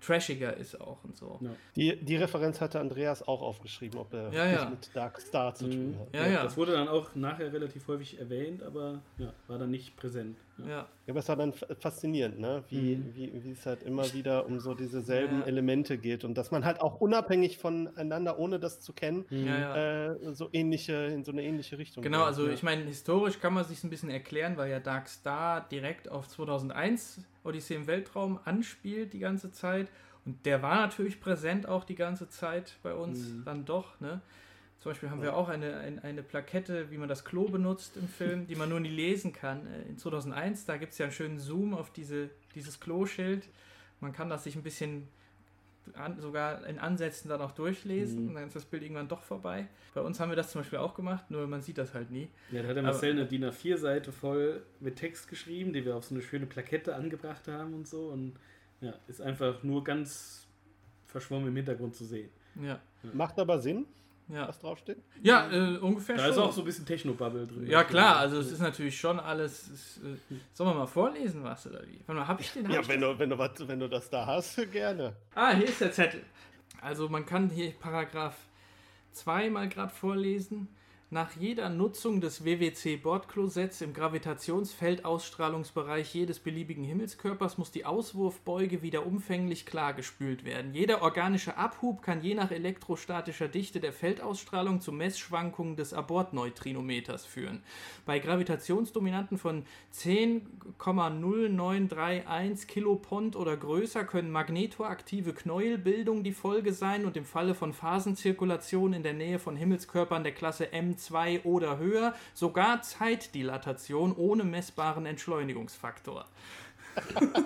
trashiger 0.00 0.56
ist 0.56 0.80
auch 0.80 1.02
und 1.04 1.16
so. 1.16 1.38
Ja. 1.40 1.50
Die, 1.76 1.96
die 1.96 2.16
Referenz 2.16 2.60
hatte 2.60 2.80
Andreas 2.80 3.26
auch 3.26 3.42
aufgeschrieben, 3.42 3.98
ob 3.98 4.12
er 4.12 4.32
ja, 4.32 4.46
ja. 4.46 4.70
mit 4.70 4.90
Dark 4.94 5.20
Star 5.20 5.54
zu 5.54 5.68
tun 5.68 5.96
hat. 5.98 6.14
Ja, 6.14 6.26
ja, 6.26 6.42
Das 6.42 6.56
wurde 6.56 6.72
dann 6.72 6.88
auch 6.88 7.14
nachher 7.14 7.52
relativ 7.52 7.86
häufig 7.88 8.18
erwähnt, 8.18 8.62
aber 8.62 9.00
war 9.46 9.58
dann 9.58 9.70
nicht 9.70 9.96
präsent. 9.96 10.38
Ja, 10.58 10.68
ja. 10.68 10.88
aber 11.08 11.18
es 11.18 11.28
war 11.28 11.36
dann 11.36 11.52
faszinierend, 11.52 12.38
ne? 12.38 12.62
wie, 12.68 12.96
mhm. 12.96 13.14
wie, 13.14 13.44
wie 13.44 13.52
es 13.52 13.66
halt 13.66 13.82
immer 13.82 14.12
wieder 14.12 14.46
um 14.46 14.60
so 14.60 14.74
diese 14.74 15.00
selben 15.00 15.42
Elemente 15.42 15.98
geht 15.98 16.24
und 16.24 16.36
dass 16.38 16.50
man 16.50 16.64
halt 16.64 16.80
auch 16.80 17.00
unabhängig 17.00 17.58
voneinander, 17.58 18.38
ohne 18.38 18.60
das 18.60 18.80
zu 18.80 18.92
kennen, 18.92 19.24
mhm. 19.30 19.48
äh, 19.48 20.34
so 20.34 20.48
ähnliche, 20.52 20.92
in 21.06 21.24
so 21.24 21.32
eine 21.32 21.42
ähnliche 21.42 21.78
Richtung 21.78 22.02
Genau, 22.02 22.18
geht. 22.18 22.26
also 22.26 22.48
ich 22.48 22.62
meine, 22.62 22.82
historisch 22.84 23.40
kann 23.40 23.54
man 23.54 23.64
sich 23.64 23.82
ein 23.84 23.90
bisschen 23.90 24.10
erklären, 24.10 24.56
weil 24.56 24.70
ja 24.70 24.80
Dark 24.80 25.08
Star 25.08 25.66
direkt 25.68 26.08
auf 26.08 26.28
2001 26.28 27.20
Odyssee 27.44 27.74
im 27.74 27.86
Weltraum 27.86 28.38
anspielt 28.44 29.12
die 29.12 29.18
ganze 29.18 29.50
Zeit. 29.52 29.88
Und 30.24 30.46
der 30.46 30.62
war 30.62 30.76
natürlich 30.76 31.20
präsent 31.20 31.68
auch 31.68 31.84
die 31.84 31.94
ganze 31.94 32.28
Zeit 32.28 32.76
bei 32.82 32.94
uns, 32.94 33.28
mhm. 33.28 33.44
dann 33.44 33.64
doch. 33.64 34.00
Ne? 34.00 34.20
Zum 34.84 34.90
Beispiel 34.90 35.08
haben 35.08 35.20
ja. 35.20 35.28
wir 35.28 35.36
auch 35.36 35.48
eine, 35.48 35.78
eine, 35.78 36.04
eine, 36.04 36.22
Plakette, 36.22 36.90
wie 36.90 36.98
man 36.98 37.08
das 37.08 37.24
Klo 37.24 37.48
benutzt 37.48 37.96
im 37.96 38.06
Film, 38.06 38.46
die 38.46 38.54
man 38.54 38.68
nur 38.68 38.80
nie 38.80 38.90
lesen 38.90 39.32
kann. 39.32 39.66
Äh, 39.66 39.88
in 39.88 39.96
2001, 39.96 40.66
da 40.66 40.76
gibt 40.76 40.92
es 40.92 40.98
ja 40.98 41.06
einen 41.06 41.12
schönen 41.14 41.38
Zoom 41.38 41.72
auf 41.72 41.90
diese, 41.90 42.28
dieses 42.54 42.80
Klo-Schild. 42.80 43.48
Man 44.00 44.12
kann 44.12 44.28
das 44.28 44.44
sich 44.44 44.56
ein 44.56 44.62
bisschen 44.62 45.08
an, 45.94 46.20
sogar 46.20 46.66
in 46.66 46.78
Ansätzen 46.78 47.30
dann 47.30 47.40
auch 47.40 47.52
durchlesen 47.52 48.24
mhm. 48.24 48.28
und 48.28 48.34
dann 48.34 48.46
ist 48.48 48.56
das 48.56 48.66
Bild 48.66 48.82
irgendwann 48.82 49.08
doch 49.08 49.22
vorbei. 49.22 49.68
Bei 49.94 50.02
uns 50.02 50.20
haben 50.20 50.28
wir 50.28 50.36
das 50.36 50.50
zum 50.50 50.60
Beispiel 50.60 50.78
auch 50.78 50.94
gemacht, 50.94 51.30
nur 51.30 51.46
man 51.46 51.62
sieht 51.62 51.78
das 51.78 51.94
halt 51.94 52.10
nie. 52.10 52.28
Ja, 52.50 52.60
da 52.60 52.68
hat 52.68 52.76
der 52.76 52.82
Marcel 52.82 53.12
eine 53.12 53.24
DIN 53.24 53.46
A4-Seite 53.46 54.12
voll 54.12 54.64
mit 54.80 54.96
Text 54.96 55.28
geschrieben, 55.28 55.72
die 55.72 55.86
wir 55.86 55.96
auf 55.96 56.04
so 56.04 56.14
eine 56.14 56.22
schöne 56.22 56.44
Plakette 56.44 56.94
angebracht 56.94 57.48
haben 57.48 57.72
und 57.72 57.88
so 57.88 58.08
und 58.08 58.34
ja, 58.82 58.92
ist 59.08 59.22
einfach 59.22 59.62
nur 59.62 59.82
ganz 59.82 60.46
verschwommen 61.06 61.48
im 61.48 61.56
Hintergrund 61.56 61.94
zu 61.94 62.04
sehen. 62.04 62.28
Ja. 62.60 62.78
Macht 63.14 63.38
aber 63.38 63.58
Sinn 63.60 63.86
ja. 64.28 64.48
was 64.48 64.58
draufsteht? 64.58 64.98
Ja, 65.22 65.50
äh, 65.50 65.78
ungefähr 65.78 66.16
da 66.16 66.22
schon. 66.22 66.34
Da 66.34 66.42
ist 66.42 66.48
auch 66.48 66.52
so 66.52 66.62
ein 66.62 66.64
bisschen 66.64 66.86
Technobubble 66.86 67.46
drin. 67.46 67.66
Ja, 67.66 67.84
klar, 67.84 68.16
also 68.16 68.38
es 68.38 68.50
ist 68.52 68.60
natürlich 68.60 68.98
schon 68.98 69.20
alles. 69.20 69.68
Ist, 69.68 69.98
äh, 69.98 70.36
sollen 70.52 70.70
wir 70.70 70.74
mal 70.74 70.86
vorlesen, 70.86 71.44
was 71.44 71.66
oder 71.66 71.82
wie? 71.86 72.00
Warte 72.06 72.20
mal, 72.20 72.28
hab 72.28 72.40
ich 72.40 72.52
den? 72.52 72.70
ja, 72.70 72.86
wenn 72.86 73.00
du, 73.00 73.18
wenn, 73.18 73.30
du 73.30 73.38
was, 73.38 73.50
wenn 73.66 73.80
du 73.80 73.88
das 73.88 74.08
da 74.10 74.26
hast, 74.26 74.56
gerne. 74.72 75.14
Ah, 75.34 75.52
hier 75.52 75.66
ist 75.66 75.80
der 75.80 75.92
Zettel. 75.92 76.22
Also 76.80 77.08
man 77.08 77.24
kann 77.24 77.50
hier 77.50 77.72
Paragraph 77.72 78.36
2 79.12 79.50
mal 79.50 79.68
gerade 79.68 79.92
vorlesen. 79.92 80.68
Nach 81.14 81.30
jeder 81.38 81.68
Nutzung 81.68 82.20
des 82.20 82.44
WWC-Bordklosetts 82.44 83.82
im 83.82 83.94
Gravitationsfeldausstrahlungsbereich 83.94 86.12
jedes 86.12 86.40
beliebigen 86.40 86.82
Himmelskörpers 86.82 87.56
muss 87.56 87.70
die 87.70 87.84
Auswurfbeuge 87.84 88.82
wieder 88.82 89.06
umfänglich 89.06 89.64
klargespült 89.64 90.44
werden. 90.44 90.74
Jeder 90.74 91.02
organische 91.02 91.56
Abhub 91.56 92.02
kann 92.02 92.20
je 92.20 92.34
nach 92.34 92.50
elektrostatischer 92.50 93.46
Dichte 93.46 93.78
der 93.78 93.92
Feldausstrahlung 93.92 94.80
zu 94.80 94.90
Messschwankungen 94.90 95.76
des 95.76 95.94
Abortneutrinometers 95.94 97.24
führen. 97.24 97.62
Bei 98.06 98.18
Gravitationsdominanten 98.18 99.38
von 99.38 99.66
10,0931 99.94 102.66
Kilopont 102.66 103.36
oder 103.36 103.56
größer 103.56 104.02
können 104.02 104.32
magnetoaktive 104.32 105.32
Knäuelbildungen 105.32 106.24
die 106.24 106.32
Folge 106.32 106.72
sein 106.72 107.04
und 107.04 107.16
im 107.16 107.24
Falle 107.24 107.54
von 107.54 107.72
Phasenzirkulation 107.72 108.94
in 108.94 109.04
der 109.04 109.14
Nähe 109.14 109.38
von 109.38 109.54
Himmelskörpern 109.54 110.24
der 110.24 110.32
Klasse 110.32 110.72
M 110.72 110.96
2 111.04 111.42
oder 111.44 111.78
höher, 111.78 112.14
sogar 112.34 112.82
Zeitdilatation 112.82 114.14
ohne 114.16 114.44
messbaren 114.44 115.06
Entschleunigungsfaktor. 115.06 116.26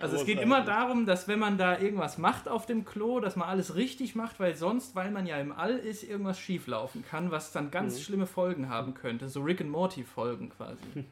Also 0.00 0.16
es 0.16 0.24
geht 0.24 0.40
immer 0.40 0.64
darum, 0.64 1.04
dass 1.04 1.28
wenn 1.28 1.38
man 1.38 1.58
da 1.58 1.78
irgendwas 1.78 2.16
macht 2.16 2.48
auf 2.48 2.64
dem 2.64 2.84
Klo, 2.84 3.20
dass 3.20 3.36
man 3.36 3.48
alles 3.48 3.74
richtig 3.74 4.14
macht, 4.14 4.40
weil 4.40 4.56
sonst, 4.56 4.94
weil 4.94 5.10
man 5.10 5.26
ja 5.26 5.36
im 5.36 5.52
All 5.52 5.76
ist, 5.76 6.02
irgendwas 6.02 6.38
schieflaufen 6.38 7.04
kann, 7.04 7.30
was 7.30 7.52
dann 7.52 7.70
ganz 7.70 7.96
mhm. 7.96 8.02
schlimme 8.02 8.26
Folgen 8.26 8.68
haben 8.68 8.94
könnte. 8.94 9.28
So 9.28 9.42
Rick 9.42 9.60
and 9.60 9.70
Morty 9.70 10.02
Folgen 10.02 10.48
quasi. 10.48 10.82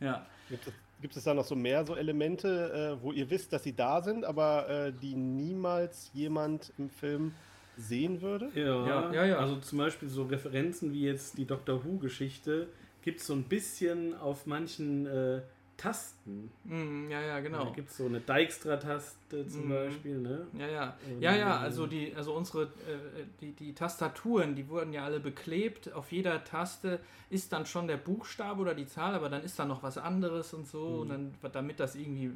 ja. 0.00 0.26
Gibt 0.50 0.66
es, 0.66 0.72
gibt 1.00 1.16
es 1.16 1.24
da 1.24 1.32
noch 1.32 1.44
so 1.44 1.56
mehr 1.56 1.86
so 1.86 1.94
Elemente, 1.96 2.98
äh, 2.98 3.02
wo 3.02 3.12
ihr 3.12 3.30
wisst, 3.30 3.52
dass 3.52 3.62
sie 3.62 3.74
da 3.74 4.02
sind, 4.02 4.24
aber 4.26 4.68
äh, 4.68 4.92
die 4.92 5.14
niemals 5.14 6.10
jemand 6.12 6.72
im 6.76 6.90
Film 6.90 7.32
sehen 7.76 8.22
würde. 8.22 8.50
Ja, 8.54 8.86
ja, 8.86 9.12
ja, 9.12 9.24
ja. 9.26 9.36
Also 9.38 9.56
zum 9.56 9.78
Beispiel 9.78 10.08
so 10.08 10.24
Referenzen 10.24 10.92
wie 10.92 11.02
jetzt 11.04 11.38
die 11.38 11.44
Doctor 11.44 11.84
Who-Geschichte 11.84 12.68
gibt 13.02 13.20
es 13.20 13.26
so 13.26 13.34
ein 13.34 13.44
bisschen 13.44 14.16
auf 14.16 14.46
manchen 14.46 15.06
äh, 15.06 15.42
Tasten. 15.76 16.50
Mm, 16.64 17.10
ja, 17.10 17.20
ja, 17.20 17.40
genau. 17.40 17.64
Da 17.64 17.70
gibt 17.70 17.90
es 17.90 17.96
so 17.96 18.06
eine 18.06 18.20
Dijkstra-Taste 18.20 19.46
zum 19.48 19.68
mm. 19.68 19.70
Beispiel, 19.70 20.18
ne? 20.18 20.46
Ja, 20.58 20.68
ja. 20.68 20.96
Und 21.06 21.20
ja, 21.20 21.36
ja, 21.36 21.58
also 21.58 21.86
die, 21.86 22.14
also 22.14 22.32
unsere, 22.34 22.62
äh, 22.62 23.24
die, 23.40 23.52
die 23.52 23.74
Tastaturen, 23.74 24.54
die 24.54 24.68
wurden 24.68 24.92
ja 24.92 25.04
alle 25.04 25.20
beklebt. 25.20 25.92
Auf 25.92 26.12
jeder 26.12 26.44
Taste 26.44 27.00
ist 27.28 27.52
dann 27.52 27.66
schon 27.66 27.88
der 27.88 27.96
Buchstabe 27.96 28.60
oder 28.60 28.74
die 28.74 28.86
Zahl, 28.86 29.14
aber 29.14 29.28
dann 29.28 29.42
ist 29.42 29.58
da 29.58 29.64
noch 29.64 29.82
was 29.82 29.98
anderes 29.98 30.54
und 30.54 30.66
so. 30.66 30.88
Mm. 30.88 31.00
Und 31.00 31.08
dann, 31.08 31.34
damit 31.52 31.80
das 31.80 31.96
irgendwie 31.96 32.30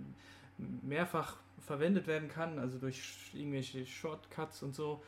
mehrfach 0.82 1.36
verwendet 1.64 2.06
werden 2.06 2.28
kann, 2.28 2.58
also 2.58 2.78
durch 2.78 3.00
irgendwelche 3.34 3.86
Shortcuts 3.86 4.62
und 4.62 4.74
so, 4.74 5.02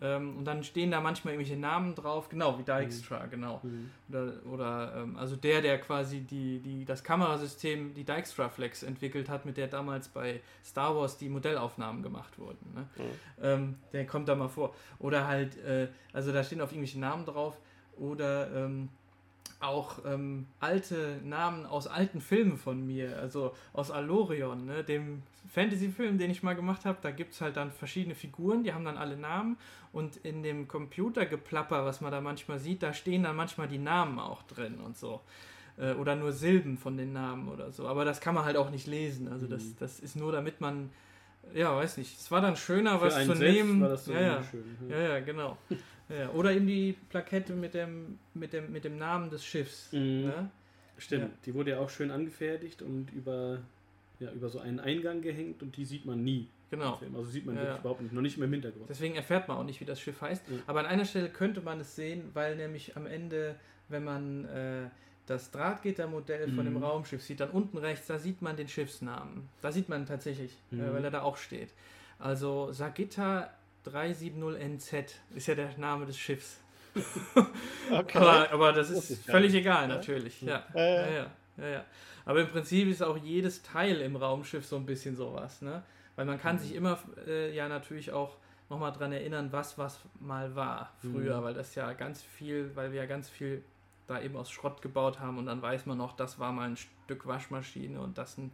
ähm, 0.00 0.38
und 0.38 0.44
dann 0.44 0.62
stehen 0.62 0.92
da 0.92 1.00
manchmal 1.00 1.34
irgendwelche 1.34 1.58
Namen 1.60 1.94
drauf, 1.94 2.28
genau, 2.28 2.56
wie 2.58 2.62
Dijkstra, 2.62 3.26
mhm. 3.26 3.30
genau. 3.30 3.60
Mhm. 3.62 3.90
Oder, 4.08 4.32
oder 4.46 4.94
ähm, 4.96 5.16
also 5.16 5.34
der, 5.34 5.60
der 5.60 5.78
quasi 5.80 6.20
die, 6.20 6.60
die, 6.60 6.84
das 6.84 7.02
Kamerasystem, 7.02 7.94
die 7.94 8.04
Dijkstra 8.04 8.48
Flex 8.48 8.84
entwickelt 8.84 9.28
hat, 9.28 9.44
mit 9.44 9.56
der 9.56 9.66
damals 9.66 10.08
bei 10.08 10.40
Star 10.64 10.94
Wars 10.94 11.18
die 11.18 11.28
Modellaufnahmen 11.28 12.02
gemacht 12.02 12.38
wurden. 12.38 12.74
Ne? 12.74 12.86
Mhm. 12.96 13.02
Ähm, 13.42 13.74
der 13.92 14.06
kommt 14.06 14.28
da 14.28 14.36
mal 14.36 14.48
vor. 14.48 14.72
Oder 15.00 15.26
halt, 15.26 15.58
äh, 15.64 15.88
also 16.12 16.32
da 16.32 16.44
stehen 16.44 16.60
auf 16.60 16.70
irgendwelche 16.70 17.00
Namen 17.00 17.26
drauf. 17.26 17.58
Oder 17.96 18.54
ähm, 18.54 18.90
auch 19.60 20.04
ähm, 20.04 20.46
alte 20.60 21.20
Namen 21.24 21.66
aus 21.66 21.88
alten 21.88 22.20
Filmen 22.20 22.56
von 22.56 22.86
mir, 22.86 23.18
also 23.18 23.54
aus 23.72 23.90
Alorion, 23.90 24.66
ne, 24.66 24.84
dem 24.84 25.22
Fantasy-Film, 25.48 26.18
den 26.18 26.30
ich 26.30 26.42
mal 26.42 26.54
gemacht 26.54 26.84
habe, 26.84 26.98
da 27.00 27.10
gibt 27.10 27.32
es 27.32 27.40
halt 27.40 27.56
dann 27.56 27.72
verschiedene 27.72 28.14
Figuren, 28.14 28.62
die 28.62 28.72
haben 28.74 28.84
dann 28.84 28.96
alle 28.96 29.16
Namen 29.16 29.56
und 29.92 30.16
in 30.18 30.42
dem 30.42 30.68
Computergeplapper, 30.68 31.84
was 31.84 32.00
man 32.00 32.12
da 32.12 32.20
manchmal 32.20 32.58
sieht, 32.58 32.82
da 32.82 32.92
stehen 32.92 33.22
dann 33.22 33.36
manchmal 33.36 33.68
die 33.68 33.78
Namen 33.78 34.18
auch 34.18 34.42
drin 34.42 34.78
und 34.84 34.96
so. 34.96 35.20
Äh, 35.78 35.92
oder 35.92 36.16
nur 36.16 36.32
Silben 36.32 36.76
von 36.76 36.96
den 36.96 37.12
Namen 37.12 37.48
oder 37.48 37.70
so. 37.72 37.86
Aber 37.86 38.04
das 38.04 38.20
kann 38.20 38.34
man 38.34 38.44
halt 38.44 38.56
auch 38.56 38.70
nicht 38.70 38.86
lesen. 38.86 39.28
Also 39.28 39.46
das, 39.46 39.62
mhm. 39.64 39.76
das 39.78 40.00
ist 40.00 40.16
nur, 40.16 40.32
damit 40.32 40.60
man, 40.60 40.90
ja, 41.54 41.74
weiß 41.74 41.96
nicht. 41.98 42.18
Es 42.18 42.30
war 42.30 42.40
dann 42.40 42.56
schöner, 42.56 42.98
Für 42.98 43.06
was 43.06 43.24
zu 43.24 43.34
nehmen. 43.34 43.80
War 43.80 43.88
das 43.88 44.04
so 44.04 44.12
ja, 44.12 44.20
ja. 44.20 44.42
Schön, 44.42 44.64
ja, 44.88 44.98
ja, 44.98 45.20
genau. 45.20 45.56
ja, 46.08 46.30
oder 46.30 46.52
eben 46.52 46.66
die 46.66 46.96
Plakette 47.10 47.54
mit 47.54 47.74
dem, 47.74 48.18
mit 48.34 48.52
dem, 48.52 48.72
mit 48.72 48.84
dem 48.84 48.98
Namen 48.98 49.30
des 49.30 49.44
Schiffs. 49.44 49.92
Mhm. 49.92 50.24
Ne? 50.26 50.50
Stimmt, 50.98 51.22
ja. 51.22 51.38
die 51.46 51.54
wurde 51.54 51.70
ja 51.72 51.78
auch 51.78 51.90
schön 51.90 52.10
angefertigt 52.10 52.82
und 52.82 53.12
über 53.12 53.60
ja, 54.20 54.30
über 54.32 54.48
so 54.48 54.58
einen 54.58 54.80
Eingang 54.80 55.22
gehängt 55.22 55.62
und 55.62 55.76
die 55.76 55.84
sieht 55.84 56.04
man 56.04 56.24
nie. 56.24 56.48
Genau. 56.70 57.00
Also 57.14 57.30
sieht 57.30 57.46
man 57.46 57.56
ja, 57.56 57.62
wirklich 57.62 57.80
überhaupt 57.80 58.00
nicht, 58.02 58.12
noch 58.12 58.22
nicht 58.22 58.36
mehr 58.36 58.46
im 58.46 58.52
Hintergrund. 58.52 58.88
Deswegen 58.90 59.14
erfährt 59.14 59.48
man 59.48 59.56
auch 59.56 59.64
nicht, 59.64 59.80
wie 59.80 59.84
das 59.84 60.00
Schiff 60.00 60.20
heißt. 60.20 60.48
Ja. 60.48 60.56
Aber 60.66 60.80
an 60.80 60.86
einer 60.86 61.04
Stelle 61.04 61.30
könnte 61.30 61.60
man 61.60 61.80
es 61.80 61.96
sehen, 61.96 62.30
weil 62.34 62.56
nämlich 62.56 62.96
am 62.96 63.06
Ende, 63.06 63.56
wenn 63.88 64.04
man 64.04 64.44
äh, 64.46 64.88
das 65.26 65.50
Drahtgittermodell 65.50 66.48
mhm. 66.48 66.56
von 66.56 66.64
dem 66.64 66.74
mhm. 66.74 66.82
Raumschiff 66.82 67.22
sieht, 67.22 67.40
dann 67.40 67.50
unten 67.50 67.78
rechts, 67.78 68.06
da 68.06 68.18
sieht 68.18 68.42
man 68.42 68.56
den 68.56 68.68
Schiffsnamen. 68.68 69.48
Da 69.62 69.72
sieht 69.72 69.88
man 69.88 70.06
tatsächlich, 70.06 70.52
äh, 70.72 70.76
mhm. 70.76 70.80
äh, 70.82 70.94
weil 70.94 71.04
er 71.04 71.10
da 71.10 71.22
auch 71.22 71.36
steht. 71.36 71.70
Also 72.18 72.72
Sagitta 72.72 73.50
370NZ 73.86 75.14
ist 75.34 75.46
ja 75.46 75.54
der 75.54 75.76
Name 75.78 76.06
des 76.06 76.18
Schiffs. 76.18 76.60
okay. 77.92 78.18
aber, 78.18 78.50
aber, 78.50 78.72
das 78.72 78.90
ist 78.90 79.24
völlig 79.24 79.54
egal, 79.54 79.86
natürlich. 79.86 80.42
Ja. 80.42 80.64
Ja, 80.74 80.82
ja, 80.82 81.30
ja, 81.58 81.68
ja. 81.68 81.84
Aber 82.28 82.42
im 82.42 82.48
Prinzip 82.48 82.88
ist 82.88 83.02
auch 83.02 83.16
jedes 83.16 83.62
Teil 83.62 84.02
im 84.02 84.14
Raumschiff 84.14 84.66
so 84.66 84.76
ein 84.76 84.84
bisschen 84.84 85.16
sowas, 85.16 85.62
ne? 85.62 85.82
Weil 86.14 86.26
man 86.26 86.38
kann 86.38 86.56
mhm. 86.56 86.60
sich 86.60 86.74
immer 86.74 86.98
äh, 87.26 87.56
ja 87.56 87.70
natürlich 87.70 88.12
auch 88.12 88.36
nochmal 88.68 88.92
dran 88.92 89.12
erinnern, 89.12 89.48
was 89.50 89.78
was 89.78 89.98
mal 90.20 90.54
war 90.54 90.92
früher, 91.00 91.40
mhm. 91.40 91.44
weil 91.44 91.54
das 91.54 91.74
ja 91.74 91.90
ganz 91.94 92.22
viel, 92.22 92.70
weil 92.74 92.92
wir 92.92 93.00
ja 93.00 93.06
ganz 93.06 93.30
viel 93.30 93.64
da 94.06 94.20
eben 94.20 94.36
aus 94.36 94.50
Schrott 94.50 94.82
gebaut 94.82 95.20
haben 95.20 95.38
und 95.38 95.46
dann 95.46 95.62
weiß 95.62 95.86
man 95.86 95.96
noch, 95.96 96.14
das 96.14 96.38
war 96.38 96.52
mal 96.52 96.68
ein 96.68 96.76
Stück 96.76 97.26
Waschmaschine 97.26 97.98
und 97.98 98.18
das 98.18 98.36
ein, 98.36 98.50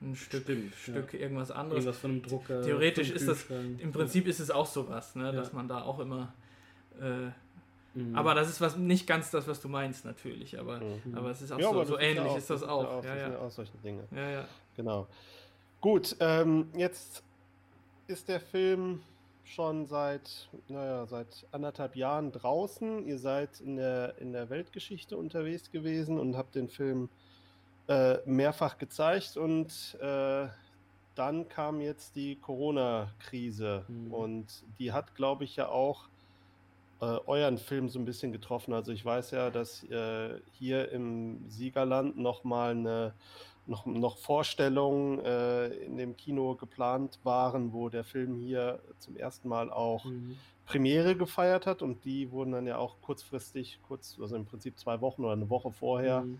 ein 0.00 0.16
Stück, 0.16 0.44
Stimmt, 0.44 0.74
Stück 0.74 1.12
ja. 1.12 1.20
irgendwas 1.20 1.50
anderes. 1.50 1.84
Irgendwas 1.84 2.00
von 2.00 2.10
einem 2.12 2.22
Drucker. 2.22 2.62
Theoretisch 2.62 3.10
ist 3.10 3.28
das, 3.28 3.44
im 3.50 3.92
Prinzip 3.92 4.28
ist 4.28 4.40
es 4.40 4.50
auch 4.50 4.66
sowas, 4.66 5.14
ne, 5.14 5.24
ja. 5.24 5.32
dass 5.32 5.52
man 5.52 5.68
da 5.68 5.82
auch 5.82 5.98
immer 5.98 6.32
äh, 6.98 7.28
Mhm. 7.94 8.14
Aber 8.16 8.34
das 8.34 8.48
ist 8.48 8.60
was 8.60 8.76
nicht 8.76 9.06
ganz 9.06 9.30
das, 9.30 9.48
was 9.48 9.60
du 9.60 9.68
meinst, 9.68 10.04
natürlich. 10.04 10.58
Aber, 10.58 10.78
mhm. 10.80 11.14
aber 11.14 11.30
es 11.30 11.42
ist 11.42 11.52
auch 11.52 11.58
ja, 11.58 11.72
so, 11.72 11.84
so 11.84 11.98
ähnlich 11.98 12.24
ist, 12.24 12.30
auch, 12.30 12.36
ist 12.38 12.50
das 12.50 12.62
auch. 12.62 12.84
auch 12.84 13.04
ja, 13.04 13.16
ja. 13.16 13.38
auch 13.38 13.50
solche 13.50 13.76
Dinge. 13.78 14.04
Ja, 14.14 14.30
ja. 14.30 14.44
Genau. 14.76 15.06
Gut, 15.80 16.16
ähm, 16.20 16.68
jetzt 16.76 17.22
ist 18.06 18.28
der 18.28 18.40
Film 18.40 19.00
schon 19.44 19.86
seit, 19.86 20.48
naja, 20.68 21.06
seit 21.06 21.46
anderthalb 21.50 21.96
Jahren 21.96 22.30
draußen. 22.32 23.06
Ihr 23.06 23.18
seid 23.18 23.60
in 23.60 23.76
der, 23.76 24.14
in 24.18 24.32
der 24.32 24.50
Weltgeschichte 24.50 25.16
unterwegs 25.16 25.70
gewesen 25.70 26.18
und 26.18 26.36
habt 26.36 26.54
den 26.54 26.68
Film 26.68 27.08
äh, 27.88 28.18
mehrfach 28.24 28.78
gezeigt 28.78 29.36
und 29.36 29.98
äh, 30.00 30.46
dann 31.16 31.48
kam 31.48 31.80
jetzt 31.80 32.14
die 32.14 32.36
Corona-Krise 32.36 33.84
Mhm. 33.88 34.14
und 34.14 34.46
die 34.78 34.92
hat, 34.92 35.14
glaube 35.16 35.44
ich, 35.44 35.56
ja 35.56 35.68
auch 35.68 36.08
äh, 37.00 37.18
euren 37.26 37.58
Film 37.58 37.88
so 37.88 37.98
ein 37.98 38.04
bisschen 38.04 38.32
getroffen. 38.32 38.72
Also 38.74 38.92
ich 38.92 39.04
weiß 39.04 39.30
ja, 39.32 39.50
dass 39.50 39.82
äh, 39.84 40.40
hier 40.52 40.90
im 40.92 41.48
Siegerland 41.48 42.16
noch 42.18 42.44
mal 42.44 42.72
eine 42.72 43.14
noch, 43.66 43.86
noch 43.86 44.18
Vorstellungen 44.18 45.20
äh, 45.24 45.68
in 45.68 45.96
dem 45.96 46.16
Kino 46.16 46.56
geplant 46.56 47.20
waren, 47.22 47.72
wo 47.72 47.88
der 47.88 48.04
Film 48.04 48.34
hier 48.34 48.80
zum 48.98 49.16
ersten 49.16 49.48
Mal 49.48 49.70
auch 49.70 50.04
Mhm. 50.04 50.36
Premiere 50.66 51.16
gefeiert 51.16 51.66
hat 51.66 51.82
und 51.82 52.04
die 52.04 52.30
wurden 52.30 52.52
dann 52.52 52.66
ja 52.66 52.78
auch 52.78 53.00
kurzfristig, 53.00 53.80
kurz, 53.82 54.16
also 54.20 54.36
im 54.36 54.44
Prinzip 54.44 54.78
zwei 54.78 55.00
Wochen 55.00 55.24
oder 55.24 55.32
eine 55.32 55.50
Woche 55.50 55.72
vorher, 55.72 56.20
Mhm. 56.22 56.38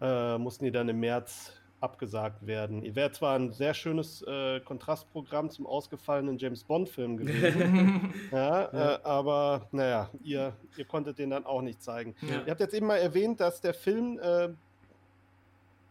äh, 0.00 0.36
mussten 0.38 0.64
die 0.66 0.70
dann 0.72 0.88
im 0.90 1.00
März 1.00 1.52
abgesagt 1.82 2.46
werden. 2.46 2.82
Ihr 2.82 2.94
wäre 2.94 3.10
zwar 3.10 3.36
ein 3.36 3.52
sehr 3.52 3.74
schönes 3.74 4.22
äh, 4.22 4.60
Kontrastprogramm 4.60 5.50
zum 5.50 5.66
ausgefallenen 5.66 6.38
James 6.38 6.64
Bond-Film 6.64 7.16
gewesen, 7.16 8.14
ja, 8.30 8.38
Ja. 8.72 8.94
Äh, 8.94 8.98
aber 9.02 9.66
naja, 9.72 10.10
ihr, 10.22 10.52
ihr 10.76 10.84
konntet 10.84 11.18
den 11.18 11.30
dann 11.30 11.44
auch 11.44 11.62
nicht 11.62 11.82
zeigen. 11.82 12.14
Ja. 12.22 12.42
Ihr 12.46 12.50
habt 12.50 12.60
jetzt 12.60 12.74
eben 12.74 12.86
mal 12.86 12.96
erwähnt, 12.96 13.40
dass 13.40 13.60
der 13.60 13.74
Film 13.74 14.18
äh, 14.20 14.50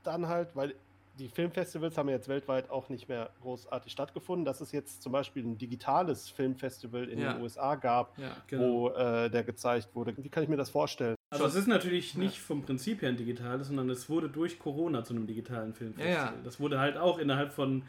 dann 0.03 0.27
halt, 0.27 0.55
weil 0.55 0.75
die 1.19 1.27
Filmfestivals 1.27 1.97
haben 1.97 2.07
ja 2.07 2.15
jetzt 2.15 2.29
weltweit 2.29 2.69
auch 2.69 2.89
nicht 2.89 3.09
mehr 3.09 3.29
großartig 3.41 3.91
stattgefunden, 3.91 4.45
dass 4.45 4.61
es 4.61 4.71
jetzt 4.71 5.03
zum 5.03 5.11
Beispiel 5.11 5.43
ein 5.43 5.57
digitales 5.57 6.29
Filmfestival 6.29 7.09
in 7.09 7.19
den 7.19 7.41
USA 7.41 7.75
gab. 7.75 8.15
Genau. 8.47 8.63
wo 8.63 8.89
äh, 8.89 9.29
der 9.29 9.43
gezeigt 9.43 9.89
wurde. 9.93 10.15
Wie 10.17 10.29
kann 10.29 10.43
ich 10.43 10.49
mir 10.49 10.57
das 10.57 10.69
vorstellen? 10.69 11.15
Also 11.31 11.45
es 11.45 11.55
ist 11.55 11.67
natürlich 11.67 12.15
nicht 12.15 12.39
vom 12.39 12.61
Prinzip 12.61 13.01
her 13.01 13.09
ein 13.09 13.15
digitales, 13.15 13.67
sondern 13.67 13.89
es 13.89 14.09
wurde 14.09 14.27
durch 14.27 14.59
Corona 14.59 15.05
zu 15.05 15.13
einem 15.13 15.27
digitalen 15.27 15.73
Filmfestival. 15.73 16.13
Ja, 16.13 16.25
ja. 16.25 16.33
Das 16.43 16.59
wurde 16.59 16.77
halt 16.77 16.97
auch 16.97 17.19
innerhalb 17.19 17.53
von 17.53 17.83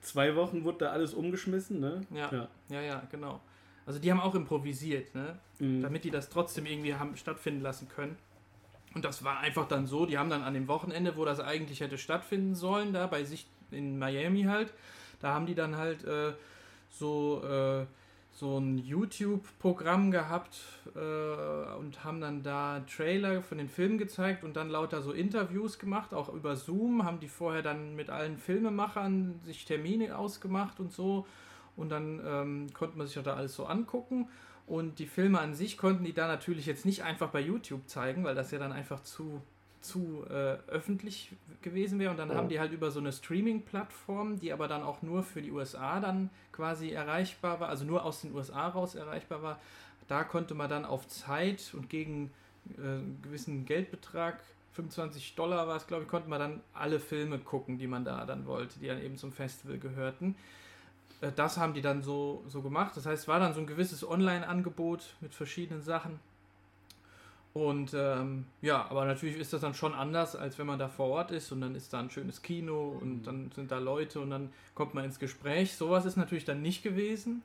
zwei 0.00 0.34
Wochen 0.34 0.64
wurde 0.64 0.78
da 0.78 0.90
alles 0.90 1.12
umgeschmissen, 1.12 1.78
ne? 1.78 2.00
Ja. 2.10 2.32
ja. 2.32 2.48
Ja, 2.70 2.80
ja, 2.80 3.02
genau. 3.10 3.42
Also 3.84 3.98
die 3.98 4.10
haben 4.10 4.20
auch 4.20 4.34
improvisiert, 4.34 5.14
ne? 5.14 5.38
Mhm. 5.58 5.82
damit 5.82 6.04
die 6.04 6.10
das 6.10 6.30
trotzdem 6.30 6.64
irgendwie 6.64 6.94
haben 6.94 7.16
stattfinden 7.16 7.60
lassen 7.60 7.86
können. 7.88 8.16
Und 8.94 9.04
das 9.04 9.22
war 9.24 9.40
einfach 9.40 9.68
dann 9.68 9.86
so, 9.86 10.06
die 10.06 10.16
haben 10.16 10.30
dann 10.30 10.42
an 10.42 10.54
dem 10.54 10.66
Wochenende, 10.66 11.16
wo 11.16 11.26
das 11.26 11.38
eigentlich 11.38 11.80
hätte 11.80 11.98
stattfinden 11.98 12.54
sollen, 12.54 12.94
da 12.94 13.06
bei 13.06 13.24
sich 13.24 13.46
in 13.70 13.98
Miami 13.98 14.44
halt, 14.44 14.72
da 15.20 15.34
haben 15.34 15.44
die 15.44 15.54
dann 15.54 15.76
halt 15.76 16.02
äh, 16.04 16.32
so, 16.88 17.42
äh, 17.44 17.84
so 18.40 18.58
ein 18.58 18.78
YouTube-Programm 18.78 20.10
gehabt 20.10 20.56
äh, 20.96 21.78
und 21.78 22.02
haben 22.02 22.20
dann 22.22 22.42
da 22.42 22.80
Trailer 22.80 23.42
von 23.42 23.58
den 23.58 23.68
Filmen 23.68 23.98
gezeigt 23.98 24.44
und 24.44 24.56
dann 24.56 24.70
lauter 24.70 25.02
so 25.02 25.12
Interviews 25.12 25.78
gemacht, 25.78 26.14
auch 26.14 26.32
über 26.32 26.56
Zoom, 26.56 27.04
haben 27.04 27.20
die 27.20 27.28
vorher 27.28 27.60
dann 27.62 27.94
mit 27.94 28.08
allen 28.08 28.38
Filmemachern 28.38 29.38
sich 29.44 29.66
Termine 29.66 30.16
ausgemacht 30.16 30.80
und 30.80 30.90
so. 30.90 31.26
Und 31.76 31.90
dann 31.90 32.20
ähm, 32.26 32.66
konnte 32.72 32.96
man 32.96 33.06
sich 33.06 33.22
da 33.22 33.34
alles 33.34 33.54
so 33.54 33.66
angucken. 33.66 34.28
Und 34.66 34.98
die 34.98 35.06
Filme 35.06 35.38
an 35.38 35.54
sich 35.54 35.76
konnten 35.76 36.04
die 36.04 36.14
da 36.14 36.26
natürlich 36.26 36.64
jetzt 36.64 36.86
nicht 36.86 37.02
einfach 37.04 37.28
bei 37.28 37.40
YouTube 37.40 37.88
zeigen, 37.88 38.24
weil 38.24 38.34
das 38.34 38.50
ja 38.50 38.58
dann 38.58 38.72
einfach 38.72 39.02
zu, 39.02 39.42
zu 39.80 40.24
äh, 40.28 40.56
öffentlich 40.68 41.32
gewesen 41.62 41.98
wäre. 41.98 42.10
Und 42.10 42.16
dann 42.18 42.30
Oh. 42.30 42.34
haben 42.34 42.48
die 42.48 42.60
halt 42.60 42.72
über 42.72 42.90
so 42.90 43.00
eine 43.00 43.12
Streaming-Plattform, 43.12 44.38
die 44.40 44.52
aber 44.52 44.68
dann 44.68 44.82
auch 44.82 45.02
nur 45.02 45.22
für 45.22 45.42
die 45.42 45.50
USA 45.50 46.00
dann 46.00 46.30
quasi 46.52 46.90
erreichbar 46.90 47.60
war, 47.60 47.68
also 47.68 47.84
nur 47.84 48.04
aus 48.04 48.20
den 48.22 48.34
USA 48.34 48.68
raus 48.68 48.94
erreichbar 48.94 49.42
war. 49.42 49.58
Da 50.08 50.24
konnte 50.24 50.54
man 50.54 50.68
dann 50.68 50.84
auf 50.84 51.06
Zeit 51.08 51.72
und 51.74 51.88
gegen 51.88 52.30
äh, 52.76 52.80
einen 52.82 53.20
gewissen 53.22 53.64
Geldbetrag, 53.64 54.40
25 54.74 55.34
Dollar 55.34 55.66
war 55.66 55.76
es, 55.76 55.86
glaube 55.86 56.04
ich, 56.04 56.08
konnte 56.08 56.28
man 56.30 56.38
dann 56.38 56.60
alle 56.72 57.00
Filme 57.00 57.38
gucken, 57.38 57.78
die 57.78 57.86
man 57.88 58.04
da 58.04 58.24
dann 58.24 58.46
wollte, 58.46 58.78
die 58.78 58.86
dann 58.86 59.02
eben 59.02 59.16
zum 59.16 59.32
Festival 59.32 59.78
gehörten. 59.78 60.36
Äh, 61.20 61.32
Das 61.34 61.56
haben 61.58 61.74
die 61.74 61.82
dann 61.82 62.02
so, 62.02 62.44
so 62.48 62.62
gemacht. 62.62 62.96
Das 62.96 63.06
heißt, 63.06 63.22
es 63.22 63.28
war 63.28 63.40
dann 63.40 63.54
so 63.54 63.60
ein 63.60 63.66
gewisses 63.66 64.06
Online-Angebot 64.08 65.14
mit 65.20 65.34
verschiedenen 65.34 65.82
Sachen. 65.82 66.18
Und 67.52 67.92
ähm, 67.94 68.46
ja, 68.62 68.86
aber 68.88 69.04
natürlich 69.06 69.36
ist 69.36 69.52
das 69.52 69.62
dann 69.62 69.74
schon 69.74 69.92
anders, 69.92 70.36
als 70.36 70.58
wenn 70.58 70.66
man 70.68 70.78
da 70.78 70.88
vor 70.88 71.08
Ort 71.08 71.32
ist 71.32 71.50
und 71.50 71.60
dann 71.60 71.74
ist 71.74 71.92
da 71.92 71.98
ein 71.98 72.08
schönes 72.10 72.42
Kino 72.42 72.96
und 73.00 73.24
dann 73.24 73.50
sind 73.52 73.72
da 73.72 73.78
Leute 73.78 74.20
und 74.20 74.30
dann 74.30 74.50
kommt 74.74 74.94
man 74.94 75.04
ins 75.04 75.18
Gespräch. 75.18 75.74
Sowas 75.74 76.04
ist 76.04 76.16
natürlich 76.16 76.44
dann 76.44 76.62
nicht 76.62 76.82
gewesen. 76.84 77.42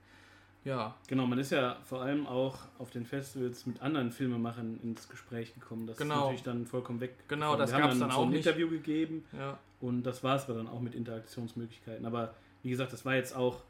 Ja, 0.63 0.95
Genau, 1.07 1.25
man 1.27 1.37
ist 1.39 1.51
ja 1.51 1.77
vor 1.83 2.01
allem 2.01 2.25
auch 2.27 2.57
auf 2.79 2.89
den 2.91 3.05
Festivals 3.05 3.65
mit 3.67 3.81
anderen 3.83 4.11
Filmemachern 4.11 4.79
ins 4.83 5.07
Gespräch 5.09 5.53
gekommen. 5.53 5.85
Das 5.87 5.95
ist 5.95 6.01
Genau. 6.01 6.21
natürlich 6.21 6.43
dann 6.43 6.65
vollkommen 6.65 6.99
weg. 7.01 7.15
Genau, 7.27 7.55
das 7.55 7.71
haben 7.73 7.81
gab's 7.81 7.99
dann 7.99 8.09
so 8.11 8.17
auch 8.17 8.23
ein 8.25 8.29
nicht. 8.31 8.45
Interview 8.45 8.69
gegeben 8.69 9.25
ja. 9.37 9.57
und 9.79 10.03
das 10.03 10.23
war 10.23 10.35
es 10.35 10.45
dann 10.47 10.67
auch 10.67 10.79
mit 10.81 10.93
Interaktionsmöglichkeiten. 10.95 12.05
Aber 12.05 12.33
wie 12.63 12.69
gesagt, 12.69 12.93
das 12.93 13.05
war 13.05 13.15
jetzt 13.15 13.35
auch 13.35 13.61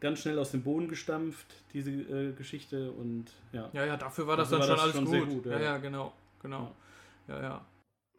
ganz 0.00 0.20
schnell 0.20 0.38
aus 0.38 0.50
dem 0.52 0.62
Boden 0.62 0.88
gestampft, 0.88 1.46
diese 1.72 1.90
äh, 1.90 2.32
Geschichte 2.32 2.90
und 2.92 3.26
ja. 3.52 3.70
Ja, 3.72 3.84
ja, 3.86 3.96
dafür 3.96 4.26
war 4.26 4.36
das 4.36 4.50
Dafür 4.50 4.66
dann 4.66 4.68
war 4.68 4.76
schon 4.76 4.92
das 4.92 5.04
alles 5.04 5.10
schon 5.10 5.26
gut. 5.26 5.44
sehr 5.44 5.52
Ja, 5.52 5.58
gut, 5.58 5.64
ja, 5.64 5.72
ja. 5.72 5.78
genau, 5.78 6.12
genau. 6.42 6.74
Ja, 7.28 7.42
ja. 7.42 7.64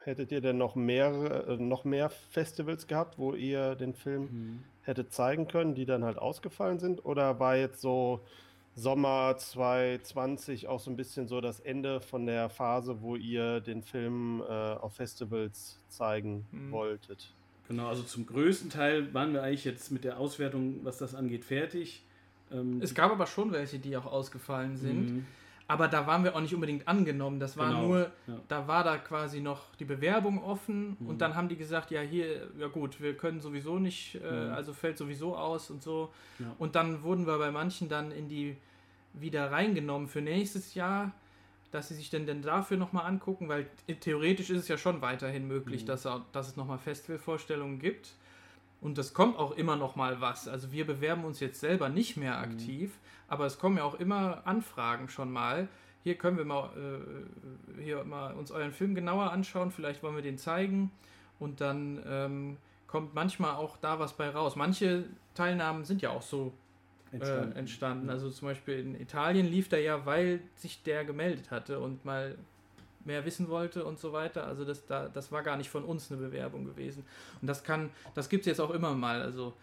Hättet 0.03 0.31
ihr 0.31 0.41
denn 0.41 0.57
noch 0.57 0.75
mehr, 0.75 1.45
äh, 1.47 1.57
noch 1.57 1.83
mehr 1.83 2.09
Festivals 2.09 2.87
gehabt, 2.87 3.19
wo 3.19 3.33
ihr 3.33 3.75
den 3.75 3.93
Film 3.93 4.23
Mhm. 4.23 4.63
hättet 4.81 5.13
zeigen 5.13 5.47
können, 5.47 5.75
die 5.75 5.85
dann 5.85 6.03
halt 6.03 6.17
ausgefallen 6.17 6.79
sind? 6.79 7.05
Oder 7.05 7.39
war 7.39 7.55
jetzt 7.55 7.81
so 7.81 8.21
Sommer 8.73 9.37
2020 9.37 10.67
auch 10.67 10.79
so 10.79 10.89
ein 10.89 10.95
bisschen 10.95 11.27
so 11.27 11.39
das 11.41 11.59
Ende 11.59 12.01
von 12.01 12.25
der 12.25 12.49
Phase, 12.49 13.01
wo 13.01 13.15
ihr 13.15 13.59
den 13.59 13.83
Film 13.83 14.41
äh, 14.41 14.51
auf 14.53 14.93
Festivals 14.93 15.77
zeigen 15.89 16.47
Mhm. 16.51 16.71
wolltet? 16.71 17.35
Genau, 17.71 17.87
also 17.87 18.03
zum 18.03 18.25
größten 18.25 18.69
Teil 18.69 19.13
waren 19.13 19.31
wir 19.33 19.43
eigentlich 19.43 19.63
jetzt 19.65 19.91
mit 19.91 20.03
der 20.03 20.19
Auswertung, 20.19 20.81
was 20.83 20.97
das 20.97 21.15
angeht, 21.15 21.45
fertig. 21.45 22.03
Ähm, 22.51 22.81
Es 22.81 22.93
gab 22.93 23.11
aber 23.11 23.25
schon 23.27 23.51
welche, 23.53 23.79
die 23.79 23.95
auch 23.95 24.05
ausgefallen 24.05 24.75
sind. 24.75 25.11
Mhm. 25.13 25.25
Aber 25.69 25.87
da 25.87 26.05
waren 26.05 26.25
wir 26.25 26.35
auch 26.35 26.41
nicht 26.41 26.53
unbedingt 26.53 26.85
angenommen. 26.85 27.39
Das 27.39 27.55
war 27.55 27.69
Genau, 27.69 27.87
nur, 27.87 27.99
ja. 28.27 28.39
da 28.49 28.67
war 28.67 28.83
da 28.83 28.97
quasi 28.97 29.39
noch 29.39 29.73
die 29.79 29.85
Bewerbung 29.85 30.43
offen 30.43 30.97
Mhm. 30.99 31.07
und 31.07 31.21
dann 31.21 31.33
haben 31.35 31.47
die 31.47 31.55
gesagt, 31.55 31.91
ja 31.91 32.01
hier, 32.01 32.49
ja 32.59 32.67
gut, 32.67 32.99
wir 32.99 33.15
können 33.15 33.39
sowieso 33.39 33.79
nicht, 33.79 34.15
äh, 34.15 34.19
Mhm. 34.47 34.51
also 34.53 34.73
fällt 34.73 34.97
sowieso 34.97 35.37
aus 35.37 35.69
und 35.69 35.81
so. 35.81 36.11
Ja. 36.39 36.53
Und 36.59 36.75
dann 36.75 37.03
wurden 37.03 37.25
wir 37.25 37.37
bei 37.37 37.51
manchen 37.51 37.87
dann 37.87 38.11
in 38.11 38.27
die 38.27 38.57
wieder 39.13 39.49
reingenommen 39.49 40.09
für 40.09 40.19
nächstes 40.21 40.73
Jahr, 40.73 41.13
dass 41.71 41.87
sie 41.87 41.95
sich 41.95 42.09
denn, 42.09 42.25
denn 42.25 42.41
dafür 42.41 42.77
nochmal 42.77 43.05
angucken, 43.05 43.47
weil 43.49 43.67
theoretisch 44.01 44.49
ist 44.49 44.59
es 44.63 44.67
ja 44.67 44.77
schon 44.77 45.01
weiterhin 45.01 45.47
möglich, 45.47 45.83
Mhm. 45.83 45.87
dass, 45.87 46.05
auch- 46.05 46.21
dass 46.33 46.47
es 46.49 46.55
nochmal 46.57 46.77
Festivalvorstellungen 46.77 47.79
gibt. 47.79 48.13
Und 48.81 48.97
es 48.97 49.13
kommt 49.13 49.37
auch 49.37 49.51
immer 49.51 49.75
noch 49.75 49.95
mal 49.95 50.21
was. 50.21 50.47
Also 50.47 50.71
wir 50.71 50.85
bewerben 50.87 51.23
uns 51.23 51.39
jetzt 51.39 51.59
selber 51.59 51.87
nicht 51.89 52.17
mehr 52.17 52.37
Mhm. 52.37 52.43
aktiv, 52.43 52.91
aber 53.27 53.45
es 53.45 53.59
kommen 53.59 53.77
ja 53.77 53.83
auch 53.83 53.95
immer 53.95 54.41
Anfragen 54.45 55.07
schon 55.07 55.31
mal. 55.31 55.67
Hier 56.03 56.15
können 56.15 56.37
wir 56.37 56.45
mal, 56.45 56.69
äh, 57.77 57.81
hier 57.83 58.03
mal 58.03 58.33
uns 58.33 58.51
euren 58.51 58.71
Film 58.71 58.95
genauer 58.95 59.31
anschauen, 59.31 59.71
vielleicht 59.71 60.01
wollen 60.01 60.15
wir 60.15 60.23
den 60.23 60.37
zeigen. 60.39 60.91
Und 61.39 61.61
dann 61.61 62.01
ähm, 62.07 62.57
kommt 62.87 63.13
manchmal 63.13 63.55
auch 63.55 63.77
da 63.77 63.99
was 63.99 64.13
bei 64.13 64.29
raus. 64.29 64.55
Manche 64.55 65.05
Teilnahmen 65.35 65.85
sind 65.85 66.01
ja 66.01 66.09
auch 66.09 66.21
so 66.23 66.51
entstanden. 67.11 67.51
Äh, 67.51 67.59
entstanden. 67.59 68.09
Also 68.09 68.29
zum 68.29 68.47
Beispiel 68.47 68.79
in 68.79 68.99
Italien 68.99 69.45
lief 69.45 69.69
der 69.69 69.81
ja, 69.81 70.05
weil 70.05 70.41
sich 70.55 70.83
der 70.83 71.05
gemeldet 71.05 71.51
hatte 71.51 71.79
und 71.79 72.05
mal 72.05 72.37
mehr 73.05 73.25
wissen 73.25 73.49
wollte 73.49 73.85
und 73.85 73.99
so 73.99 74.13
weiter. 74.13 74.45
Also 74.45 74.65
das, 74.65 74.85
da, 74.85 75.07
das 75.07 75.31
war 75.31 75.43
gar 75.43 75.57
nicht 75.57 75.69
von 75.69 75.83
uns 75.83 76.11
eine 76.11 76.21
Bewerbung 76.21 76.65
gewesen. 76.65 77.03
Und 77.41 77.47
das 77.47 77.63
kann, 77.63 77.89
das 78.13 78.29
gibt 78.29 78.41
es 78.41 78.47
jetzt 78.47 78.59
auch 78.59 78.71
immer 78.71 78.93
mal. 78.93 79.21
Also 79.21 79.53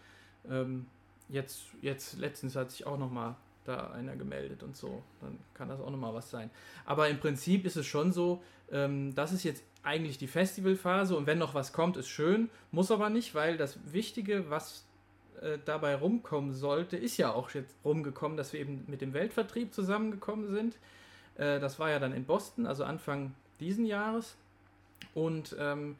ähm, 0.49 0.85
jetzt, 1.29 1.61
jetzt 1.81 2.17
letztens 2.17 2.55
hat 2.55 2.71
sich 2.71 2.85
auch 2.85 2.97
noch 2.97 3.11
mal 3.11 3.35
da 3.65 3.91
einer 3.91 4.15
gemeldet 4.15 4.63
und 4.63 4.75
so. 4.75 5.03
Dann 5.21 5.37
kann 5.53 5.69
das 5.69 5.79
auch 5.79 5.89
noch 5.89 5.97
mal 5.97 6.13
was 6.13 6.29
sein. 6.29 6.49
Aber 6.85 7.07
im 7.09 7.19
Prinzip 7.19 7.65
ist 7.65 7.77
es 7.77 7.85
schon 7.85 8.11
so, 8.11 8.41
ähm, 8.71 9.13
das 9.15 9.31
ist 9.31 9.43
jetzt 9.43 9.63
eigentlich 9.83 10.17
die 10.17 10.27
Festivalphase 10.27 11.15
und 11.15 11.25
wenn 11.25 11.37
noch 11.37 11.53
was 11.53 11.71
kommt, 11.71 11.95
ist 11.97 12.09
schön, 12.09 12.49
muss 12.71 12.91
aber 12.91 13.09
nicht, 13.09 13.33
weil 13.33 13.57
das 13.57 13.79
Wichtige, 13.93 14.49
was 14.49 14.85
äh, 15.41 15.57
dabei 15.65 15.95
rumkommen 15.95 16.53
sollte, 16.53 16.97
ist 16.97 17.17
ja 17.17 17.31
auch 17.31 17.51
jetzt 17.51 17.75
rumgekommen, 17.85 18.37
dass 18.37 18.53
wir 18.53 18.59
eben 18.59 18.83
mit 18.87 19.01
dem 19.01 19.13
Weltvertrieb 19.13 19.73
zusammengekommen 19.73 20.49
sind. 20.49 20.77
Äh, 21.35 21.59
das 21.59 21.79
war 21.79 21.89
ja 21.89 21.99
dann 21.99 22.13
in 22.13 22.25
Boston, 22.25 22.65
also 22.65 22.83
Anfang 22.83 23.33
diesen 23.59 23.85
Jahres. 23.85 24.35
Und 25.13 25.55
ähm, 25.59 25.95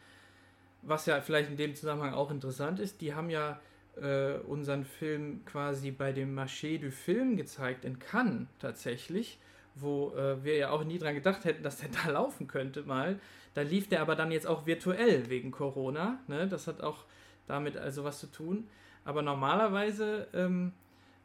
was 0.81 1.05
ja 1.05 1.21
vielleicht 1.21 1.49
in 1.49 1.57
dem 1.57 1.75
Zusammenhang 1.75 2.13
auch 2.13 2.31
interessant 2.31 2.79
ist, 2.79 3.01
die 3.01 3.13
haben 3.13 3.29
ja 3.29 3.59
äh, 4.01 4.33
unseren 4.47 4.85
Film 4.85 5.43
quasi 5.45 5.91
bei 5.91 6.11
dem 6.11 6.37
Marché 6.37 6.79
du 6.79 6.91
Film 6.91 7.37
gezeigt 7.37 7.85
in 7.85 7.99
Cannes 7.99 8.47
tatsächlich, 8.59 9.39
wo 9.75 10.13
äh, 10.15 10.43
wir 10.43 10.55
ja 10.55 10.69
auch 10.71 10.83
nie 10.83 10.99
dran 10.99 11.15
gedacht 11.15 11.45
hätten, 11.45 11.63
dass 11.63 11.77
der 11.77 11.89
da 12.03 12.11
laufen 12.11 12.47
könnte 12.47 12.83
mal. 12.83 13.19
Da 13.53 13.61
lief 13.61 13.89
der 13.89 14.01
aber 14.01 14.15
dann 14.15 14.31
jetzt 14.31 14.47
auch 14.47 14.65
virtuell 14.65 15.29
wegen 15.29 15.51
Corona. 15.51 16.19
Ne? 16.27 16.47
Das 16.47 16.67
hat 16.67 16.81
auch 16.81 17.05
damit 17.47 17.77
also 17.77 18.03
was 18.03 18.19
zu 18.19 18.27
tun. 18.27 18.67
Aber 19.09 19.23
normalerweise 19.23 20.27
ähm, 20.35 20.71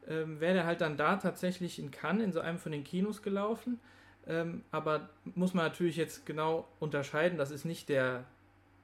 ähm, 0.08 0.40
wäre 0.40 0.54
der 0.54 0.64
halt 0.64 0.80
dann 0.80 0.96
da 0.96 1.16
tatsächlich 1.16 1.78
in 1.78 1.90
Cannes 1.90 2.24
in 2.24 2.32
so 2.32 2.40
einem 2.40 2.58
von 2.58 2.72
den 2.72 2.82
Kinos 2.82 3.20
gelaufen. 3.20 3.78
Ähm, 4.26 4.62
aber 4.70 5.10
muss 5.34 5.52
man 5.52 5.66
natürlich 5.66 5.96
jetzt 5.98 6.24
genau 6.24 6.66
unterscheiden, 6.80 7.36
das 7.36 7.50
ist 7.50 7.66
nicht 7.66 7.90
der 7.90 8.24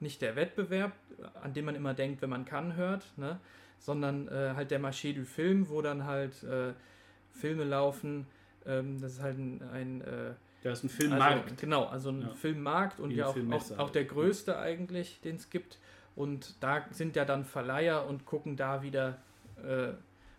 nicht 0.01 0.20
der 0.20 0.36
Wettbewerb, 0.36 0.93
an 1.43 1.55
dem 1.55 1.64
man 1.64 1.77
immer 1.77 1.94
denkt, 1.94 2.20
wenn 2.20 2.28
man 2.28 2.44
kann, 2.44 2.77
hört, 2.77 3.05
ne? 3.16 3.40
sondern 3.78 4.28
äh, 4.28 4.52
halt 4.55 4.70
der 4.70 4.81
Marché 4.81 5.14
du 5.14 5.24
Film, 5.24 5.70
wo 5.70 5.81
dann 5.81 6.05
halt 6.05 6.43
äh, 6.43 6.74
Filme 7.31 7.64
laufen. 7.64 8.27
Ähm, 8.66 9.01
das 9.01 9.12
ist 9.12 9.22
halt 9.22 9.39
ein, 9.39 9.62
ein 9.72 10.01
äh, 10.02 10.35
Da 10.62 10.72
ist 10.72 10.85
ein 10.85 10.90
Filmmarkt. 10.90 11.44
also, 11.44 11.55
genau, 11.59 11.85
also 11.86 12.10
ein 12.10 12.20
Ja. 12.20 12.28
Filmmarkt 12.35 13.01
und 13.01 13.10
Wie 13.10 13.14
ja 13.16 13.28
auch, 13.28 13.36
auch, 13.51 13.70
auch 13.72 13.78
halt. 13.78 13.94
der 13.94 14.05
größte 14.05 14.59
eigentlich, 14.59 15.22
den 15.22 15.36
es 15.36 15.48
gibt. 15.48 15.78
Und 16.21 16.63
da 16.63 16.85
sind 16.91 17.17
ja 17.17 17.25
dann 17.25 17.47
Verleiher 17.47 18.07
und 18.07 18.27
gucken 18.27 18.55
da 18.55 18.83
wieder, 18.83 19.17
äh, 19.65 19.95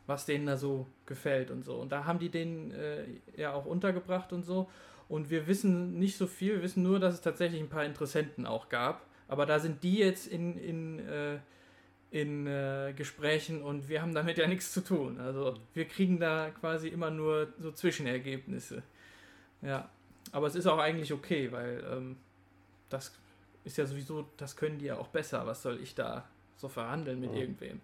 was 0.06 0.28
denen 0.28 0.46
da 0.46 0.56
so 0.56 0.86
gefällt 1.08 1.50
und 1.50 1.64
so. 1.64 1.74
Und 1.78 1.92
da 1.92 2.06
haben 2.06 2.20
die 2.20 2.30
den 2.30 2.70
äh, 2.70 3.06
ja 3.36 3.52
auch 3.54 3.66
untergebracht 3.66 4.32
und 4.32 4.44
so. 4.44 4.70
Und 5.10 5.32
wir 5.32 5.48
wissen 5.48 5.98
nicht 5.98 6.18
so 6.18 6.28
viel, 6.28 6.58
wir 6.58 6.62
wissen 6.62 6.84
nur, 6.84 7.00
dass 7.00 7.16
es 7.16 7.22
tatsächlich 7.22 7.60
ein 7.60 7.70
paar 7.70 7.84
Interessenten 7.84 8.46
auch 8.46 8.70
gab. 8.70 9.08
Aber 9.28 9.48
da 9.48 9.58
sind 9.58 9.82
die 9.82 9.98
jetzt 9.98 10.28
in, 10.28 10.56
in, 10.56 11.00
äh, 11.00 11.40
in 12.12 12.46
äh, 12.46 12.94
Gesprächen 12.96 13.64
und 13.64 13.90
wir 13.90 14.04
haben 14.04 14.14
damit 14.14 14.38
ja 14.38 14.46
nichts 14.46 14.72
zu 14.74 14.82
tun. 14.82 15.20
Also 15.20 15.58
wir 15.74 15.86
kriegen 15.86 16.20
da 16.20 16.52
quasi 16.52 16.90
immer 16.90 17.10
nur 17.10 17.54
so 17.58 17.72
Zwischenergebnisse. 17.72 18.84
Ja, 19.64 19.90
aber 20.32 20.46
es 20.46 20.54
ist 20.54 20.68
auch 20.68 20.78
eigentlich 20.78 21.12
okay, 21.12 21.52
weil 21.52 21.84
ähm, 21.92 22.18
das 22.90 23.20
ist 23.64 23.78
ja 23.78 23.86
sowieso, 23.86 24.26
das 24.38 24.56
können 24.56 24.80
die 24.80 24.86
ja 24.86 24.98
auch 24.98 25.08
besser. 25.08 25.46
Was 25.46 25.62
soll 25.62 25.80
ich 25.82 25.96
da 25.96 26.24
so 26.58 26.68
verhandeln 26.68 27.20
mit 27.20 27.32
Ja. 27.32 27.40
irgendwem? 27.42 27.82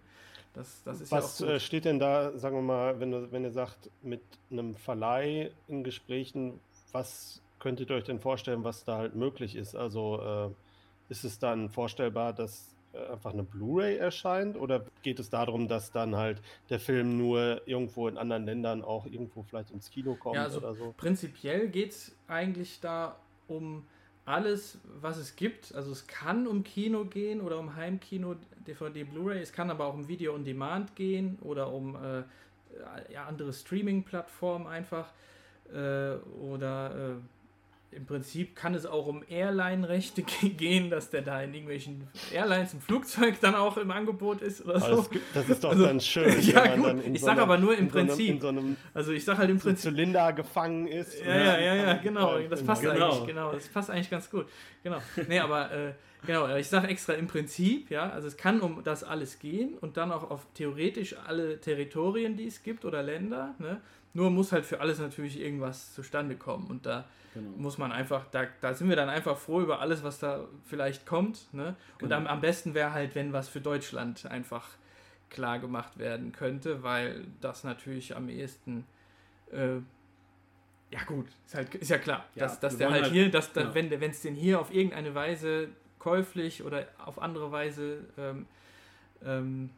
Das, 0.54 0.82
das 0.84 1.00
ist 1.00 1.10
Was 1.12 1.40
ja 1.40 1.48
äh, 1.48 1.60
steht 1.60 1.84
denn 1.84 1.98
da, 1.98 2.36
sagen 2.36 2.56
wir 2.56 2.62
mal, 2.62 3.00
wenn, 3.00 3.10
du, 3.10 3.30
wenn 3.30 3.44
ihr 3.44 3.52
sagt, 3.52 3.90
mit 4.02 4.22
einem 4.50 4.74
Verleih 4.74 5.50
in 5.68 5.84
Gesprächen, 5.84 6.60
was 6.92 7.40
könntet 7.58 7.90
ihr 7.90 7.96
euch 7.96 8.04
denn 8.04 8.20
vorstellen, 8.20 8.64
was 8.64 8.84
da 8.84 8.98
halt 8.98 9.14
möglich 9.14 9.56
ist? 9.56 9.74
Also 9.76 10.20
äh, 10.20 11.12
ist 11.12 11.24
es 11.24 11.38
dann 11.38 11.68
vorstellbar, 11.68 12.32
dass 12.32 12.74
äh, 12.92 13.12
einfach 13.12 13.32
eine 13.32 13.42
Blu-ray 13.42 13.96
erscheint 13.96 14.56
oder 14.56 14.84
geht 15.02 15.20
es 15.20 15.30
darum, 15.30 15.68
dass 15.68 15.92
dann 15.92 16.16
halt 16.16 16.40
der 16.70 16.80
Film 16.80 17.16
nur 17.16 17.66
irgendwo 17.66 18.08
in 18.08 18.18
anderen 18.18 18.44
Ländern 18.44 18.82
auch 18.82 19.06
irgendwo 19.06 19.42
vielleicht 19.42 19.70
ins 19.70 19.90
Kino 19.90 20.14
kommt 20.14 20.36
Ja, 20.36 20.44
also 20.44 20.58
oder 20.58 20.74
so? 20.74 20.94
Prinzipiell 20.96 21.68
geht 21.68 21.92
es 21.92 22.16
eigentlich 22.26 22.80
da 22.80 23.16
um 23.46 23.86
alles, 24.28 24.78
was 25.00 25.16
es 25.16 25.36
gibt. 25.36 25.74
Also 25.74 25.90
es 25.90 26.06
kann 26.06 26.46
um 26.46 26.62
Kino 26.62 27.04
gehen 27.04 27.40
oder 27.40 27.58
um 27.58 27.74
Heimkino, 27.74 28.36
DVD, 28.66 29.04
Blu-ray. 29.04 29.40
Es 29.40 29.52
kann 29.52 29.70
aber 29.70 29.86
auch 29.86 29.94
um 29.94 30.06
Video 30.06 30.34
on 30.34 30.44
Demand 30.44 30.94
gehen 30.94 31.38
oder 31.40 31.72
um 31.72 31.96
äh, 31.96 32.22
ja, 33.12 33.24
andere 33.26 33.52
Streaming-Plattformen 33.52 34.66
einfach. 34.66 35.12
Äh, 35.72 36.16
oder 36.40 37.16
äh, 37.16 37.37
im 37.90 38.04
Prinzip 38.06 38.54
kann 38.54 38.74
es 38.74 38.84
auch 38.86 39.06
um 39.06 39.22
Airline-Rechte 39.28 40.22
gehen, 40.56 40.90
dass 40.90 41.10
der 41.10 41.22
da 41.22 41.42
in 41.42 41.54
irgendwelchen 41.54 42.06
Airlines 42.32 42.74
im 42.74 42.80
Flugzeug 42.80 43.40
dann 43.40 43.54
auch 43.54 43.76
im 43.78 43.90
Angebot 43.90 44.42
ist 44.42 44.64
oder 44.64 44.78
so. 44.78 45.06
das, 45.34 45.48
ist 45.48 45.64
doch 45.64 45.70
Also, 45.70 45.86
dann 45.86 46.00
schön, 46.00 46.38
ja, 46.42 46.64
wenn 46.64 46.70
man 46.70 46.76
gut. 46.80 46.86
dann 46.88 47.00
in 47.02 47.14
Ich 47.14 47.20
so 47.20 47.26
sag 47.26 47.32
einer- 47.32 47.42
aber 47.42 47.58
nur 47.58 47.72
im 47.76 47.86
in 47.86 47.90
so 47.90 47.98
einem- 47.98 48.06
Prinzip. 48.08 48.28
in 48.34 48.40
so 48.40 48.48
einem 48.48 48.76
Also 48.94 49.12
ich 49.12 49.24
sag 49.24 49.38
halt 49.38 49.50
im 49.50 49.58
Prinzip. 49.58 49.82
Zylinder 49.92 50.32
gefangen 50.34 50.86
ist. 50.86 51.18
Ja, 51.24 51.34
ja, 51.36 51.58
ja, 51.60 51.74
ja, 51.74 51.92
genau. 51.94 52.38
Das 52.40 52.62
passt 52.62 52.82
Genau. 52.82 53.10
eigentlich, 53.12 53.26
genau. 53.26 53.52
Das 53.52 53.68
passt 53.68 53.90
eigentlich 53.90 54.10
ganz 54.10 54.30
gut. 54.30 54.46
Genau. 54.82 54.98
Nee, 55.26 55.38
aber 55.40 55.70
äh, 55.72 55.92
genau, 56.26 56.54
ich 56.56 56.68
sage 56.68 56.88
extra 56.88 57.14
im 57.14 57.26
Prinzip, 57.26 57.90
ja, 57.90 58.10
also 58.10 58.28
es 58.28 58.36
kann 58.36 58.60
um 58.60 58.82
das 58.84 59.02
alles 59.02 59.38
gehen 59.38 59.74
und 59.80 59.96
dann 59.96 60.12
auch 60.12 60.30
auf 60.30 60.46
theoretisch 60.54 61.16
alle 61.26 61.58
Territorien, 61.60 62.36
die 62.36 62.46
es 62.46 62.62
gibt 62.62 62.84
oder 62.84 63.02
Länder, 63.02 63.54
ne? 63.58 63.80
Nur 64.14 64.30
muss 64.30 64.52
halt 64.52 64.64
für 64.64 64.80
alles 64.80 64.98
natürlich 64.98 65.38
irgendwas 65.40 65.94
zustande 65.94 66.36
kommen. 66.36 66.66
Und 66.68 66.86
da 66.86 67.04
Genau. 67.34 67.50
muss 67.58 67.76
man 67.78 67.92
einfach, 67.92 68.24
da, 68.30 68.46
da 68.62 68.72
sind 68.74 68.88
wir 68.88 68.96
dann 68.96 69.10
einfach 69.10 69.36
froh 69.36 69.60
über 69.60 69.80
alles, 69.80 70.02
was 70.02 70.18
da 70.18 70.46
vielleicht 70.64 71.04
kommt. 71.06 71.52
Ne? 71.52 71.76
Und 71.94 71.98
Genau. 72.08 72.16
am, 72.16 72.26
am 72.26 72.40
besten 72.40 72.72
wäre 72.74 72.92
halt, 72.92 73.14
wenn 73.14 73.32
was 73.32 73.48
für 73.48 73.60
Deutschland 73.60 74.24
einfach 74.26 74.66
klar 75.30 75.58
gemacht 75.58 75.98
werden 75.98 76.32
könnte, 76.32 76.82
weil 76.82 77.26
das 77.42 77.64
natürlich 77.64 78.16
am 78.16 78.28
ehesten 78.30 78.86
äh, 79.52 79.76
ja 80.90 81.02
gut, 81.06 81.26
ist, 81.46 81.54
halt, 81.54 81.74
ist 81.74 81.90
ja 81.90 81.98
klar, 81.98 82.24
Ja, 82.34 82.44
dass, 82.46 82.60
dass 82.60 82.78
der 82.78 82.90
halt 82.90 83.02
halt- 83.02 83.12
hier, 83.12 83.30
dass, 83.30 83.52
da- 83.52 83.60
genau. 83.62 83.74
wenn 83.74 83.90
wenn 84.00 84.10
es 84.10 84.22
den 84.22 84.34
hier 84.34 84.58
auf 84.58 84.72
irgendeine 84.72 85.14
Weise 85.14 85.68
käuflich 85.98 86.62
oder 86.62 86.86
auf 87.04 87.20
andere 87.20 87.52
Weise 87.52 88.04
ähm, 88.16 88.46
ähm, 89.22 89.70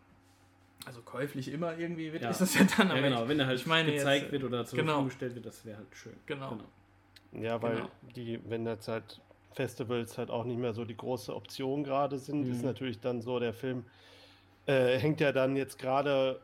also 0.86 1.02
käuflich 1.02 1.52
immer 1.52 1.76
irgendwie 1.78 2.12
wird, 2.12 2.22
Ja. 2.22 2.30
ist 2.30 2.40
das 2.40 2.54
ja 2.54 2.64
dann 2.76 2.88
Ja, 2.88 2.94
aber 2.94 3.02
genau, 3.02 3.28
wenn 3.28 3.40
er 3.40 3.46
halt 3.46 3.60
ich 3.60 3.66
meine 3.66 3.92
gezeigt 3.92 4.24
jetzt, 4.24 4.32
wird 4.32 4.44
oder 4.44 4.64
zur 4.64 4.78
genau. 4.78 4.92
Verfügung 4.92 5.08
gestellt 5.08 5.34
wird, 5.34 5.46
das 5.46 5.64
wäre 5.64 5.78
halt 5.78 5.88
schön. 5.94 6.16
Genau. 6.26 6.58
Ja, 7.32 7.60
weil 7.62 7.76
Genau. 7.76 7.90
die, 8.16 8.40
wenn 8.48 8.66
jetzt 8.66 8.88
halt 8.88 9.20
Festivals 9.52 10.16
halt 10.18 10.30
auch 10.30 10.44
nicht 10.44 10.58
mehr 10.58 10.72
so 10.72 10.84
die 10.84 10.96
große 10.96 11.34
Option 11.34 11.84
gerade 11.84 12.18
sind, 12.18 12.42
ist 12.48 12.58
Mhm. 12.58 12.66
natürlich 12.66 13.00
dann 13.00 13.20
so, 13.20 13.38
der 13.38 13.52
Film 13.52 13.84
äh, 14.66 14.98
hängt 14.98 15.20
ja 15.20 15.32
dann 15.32 15.56
jetzt 15.56 15.78
gerade 15.78 16.40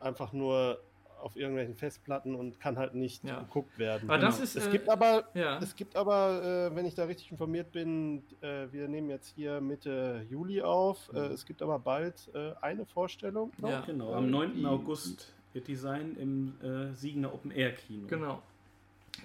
einfach 0.00 0.32
nur 0.32 0.80
auf 1.20 1.36
irgendwelchen 1.36 1.74
Festplatten 1.76 2.34
und 2.34 2.58
kann 2.60 2.76
halt 2.78 2.94
nicht 2.94 3.24
Ja. 3.24 3.40
geguckt 3.40 3.78
werden. 3.78 4.08
aber 4.10 4.18
das 4.18 4.34
Genau. 4.36 4.44
ist 4.44 4.56
Es 4.56 4.66
äh, 4.66 4.70
gibt 4.70 4.88
aber, 4.88 5.28
ja. 5.34 5.58
es 5.58 5.76
gibt 5.76 5.96
aber, 5.96 6.42
äh, 6.72 6.74
wenn 6.76 6.86
ich 6.86 6.94
da 6.94 7.04
richtig 7.04 7.30
informiert 7.30 7.72
bin, 7.72 8.22
äh, 8.40 8.66
wir 8.72 8.88
nehmen 8.88 9.08
jetzt 9.10 9.28
hier 9.36 9.60
Mitte 9.60 10.26
Juli 10.30 10.62
auf. 10.62 11.10
Äh, 11.14 11.28
Mhm. 11.28 11.34
es 11.34 11.44
gibt 11.46 11.62
aber 11.62 11.78
bald 11.78 12.30
äh, 12.34 12.52
eine 12.60 12.84
Vorstellung. 12.86 13.52
noch. 13.58 13.68
Ja. 13.70 13.80
Genau, 13.82 14.12
Äh, 14.12 14.16
am 14.16 14.30
9. 14.30 14.54
die- 14.54 14.66
August 14.66 15.32
wird 15.52 15.66
die 15.68 15.76
sein 15.76 16.16
im 16.16 16.54
äh, 16.62 16.94
Siegener 16.94 17.32
Open 17.34 17.50
Air 17.50 17.72
Kino. 17.72 18.06
Genau. 18.08 18.42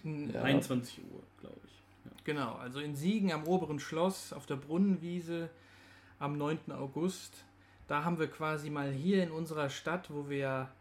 Ja. 0.03 0.41
21 0.41 0.99
Uhr, 1.13 1.21
glaube 1.39 1.59
ich. 1.65 1.71
Ja. 2.05 2.11
Genau, 2.23 2.53
also 2.55 2.79
in 2.79 2.95
Siegen 2.95 3.31
am 3.31 3.47
oberen 3.47 3.79
Schloss 3.79 4.33
auf 4.33 4.45
der 4.45 4.55
Brunnenwiese 4.55 5.49
am 6.19 6.37
9. 6.37 6.71
August. 6.71 7.43
Da 7.87 8.03
haben 8.03 8.17
wir 8.19 8.27
quasi 8.27 8.69
mal 8.69 8.91
hier 8.91 9.21
in 9.23 9.31
unserer 9.31 9.69
Stadt, 9.69 10.09
wo 10.11 10.27
wir 10.29 10.37
ja 10.37 10.71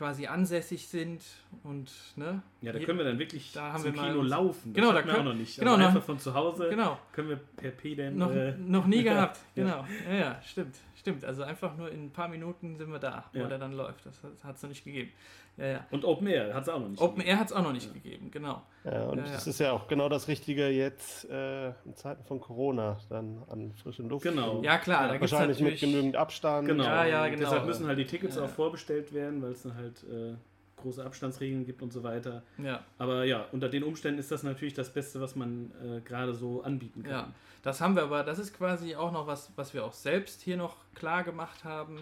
quasi 0.00 0.26
ansässig 0.26 0.88
sind 0.88 1.22
und 1.62 1.92
ne? 2.16 2.42
Ja, 2.62 2.72
da 2.72 2.78
können 2.78 2.98
wir 2.98 3.04
dann 3.06 3.18
wirklich 3.18 3.52
da 3.52 3.72
haben 3.72 3.82
zum 3.82 3.94
wir 3.94 4.02
Kino 4.02 4.22
laufen. 4.22 4.72
Genau, 4.74 4.92
da 4.92 4.98
hatten 4.98 5.06
wir 5.08 5.14
können- 5.14 5.28
auch 5.28 5.32
noch 5.32 5.38
nicht. 5.38 5.58
genau, 5.58 5.70
also 5.72 5.80
noch- 5.82 5.88
einfach 5.88 6.02
von 6.04 6.18
zu 6.18 6.34
Hause 6.34 6.68
Genau, 6.68 6.98
können 7.12 7.28
wir 7.30 7.36
per 7.56 7.70
P 7.70 7.94
dann 7.94 8.16
noch, 8.18 8.30
äh, 8.30 8.52
noch 8.58 8.86
nie 8.86 9.02
gehabt. 9.04 9.38
ja. 9.54 9.64
Genau, 9.64 9.84
ja, 10.10 10.14
ja, 10.18 10.40
stimmt, 10.44 10.76
stimmt. 10.94 11.24
Also 11.24 11.42
einfach 11.42 11.74
nur 11.76 11.90
in 11.90 12.04
ein 12.06 12.10
paar 12.10 12.28
Minuten 12.28 12.76
sind 12.76 12.90
wir 12.92 12.98
da, 12.98 13.24
wo 13.32 13.38
Ja. 13.40 13.46
der 13.48 13.58
dann 13.58 13.72
läuft. 13.72 14.04
Das 14.04 14.20
hat 14.44 14.56
es 14.56 14.62
noch 14.62 14.68
nicht 14.68 14.84
gegeben. 14.84 15.10
Ja, 15.56 15.66
ja. 15.66 15.86
und 15.90 16.04
Open 16.04 16.26
Air 16.28 16.54
hat 16.54 16.62
es 16.62 16.68
auch 16.70 16.78
noch 16.80 16.88
nicht. 16.88 17.00
Open 17.02 17.16
gegeben. 17.16 17.30
Air 17.30 17.40
hat 17.40 17.46
es 17.48 17.52
auch 17.52 17.62
noch 17.62 17.72
nicht 17.72 17.92
gegeben, 17.92 18.30
genau. 18.30 18.62
Ja, 18.84 19.02
und 19.04 19.18
Ja, 19.18 19.24
ja. 19.24 19.32
das 19.32 19.46
ist 19.46 19.58
ja 19.60 19.72
auch 19.72 19.88
genau 19.88 20.08
das 20.08 20.28
Richtige 20.28 20.68
jetzt 20.68 21.28
äh, 21.28 21.68
in 21.84 21.96
Zeiten 21.96 22.24
von 22.24 22.40
Corona, 22.40 22.98
dann 23.10 23.42
an 23.50 23.72
frischen 23.72 24.08
Luft. 24.08 24.22
Genau. 24.24 24.62
Ja, 24.62 24.78
klar, 24.78 25.08
da 25.08 25.12
gibt 25.14 25.24
es 25.24 25.32
Wahrscheinlich 25.32 25.60
mit 25.60 25.78
genügend 25.80 26.16
Abstand. 26.16 26.68
Genau. 26.68 26.84
Ja, 26.84 27.04
ja, 27.04 27.26
genau. 27.28 27.40
Deshalb 27.40 27.66
müssen 27.66 27.86
halt 27.86 27.98
die 27.98 28.06
Tickets 28.06 28.36
Ja. 28.36 28.42
auch 28.44 28.48
vorbestellt 28.48 29.12
werden, 29.12 29.42
weil 29.42 29.52
es 29.52 29.62
dann 29.62 29.74
halt 29.74 30.02
äh, 30.04 30.34
große 30.80 31.04
Abstandsregeln 31.04 31.64
gibt 31.64 31.82
und 31.82 31.92
so 31.92 32.02
weiter. 32.02 32.42
Ja. 32.58 32.84
Aber 32.98 33.24
ja, 33.24 33.46
unter 33.52 33.68
den 33.68 33.82
Umständen 33.82 34.18
ist 34.18 34.30
das 34.30 34.42
natürlich 34.42 34.74
das 34.74 34.92
Beste, 34.92 35.20
was 35.20 35.36
man 35.36 35.70
äh, 35.82 36.00
gerade 36.00 36.34
so 36.34 36.62
anbieten 36.62 37.02
kann. 37.02 37.12
Ja, 37.12 37.32
das 37.62 37.80
haben 37.80 37.96
wir 37.96 38.02
aber, 38.02 38.24
das 38.24 38.38
ist 38.38 38.56
quasi 38.56 38.96
auch 38.96 39.12
noch 39.12 39.26
was, 39.26 39.52
was 39.56 39.74
wir 39.74 39.84
auch 39.84 39.92
selbst 39.92 40.42
hier 40.42 40.56
noch 40.56 40.76
klar 40.94 41.24
gemacht 41.24 41.64
haben 41.64 42.00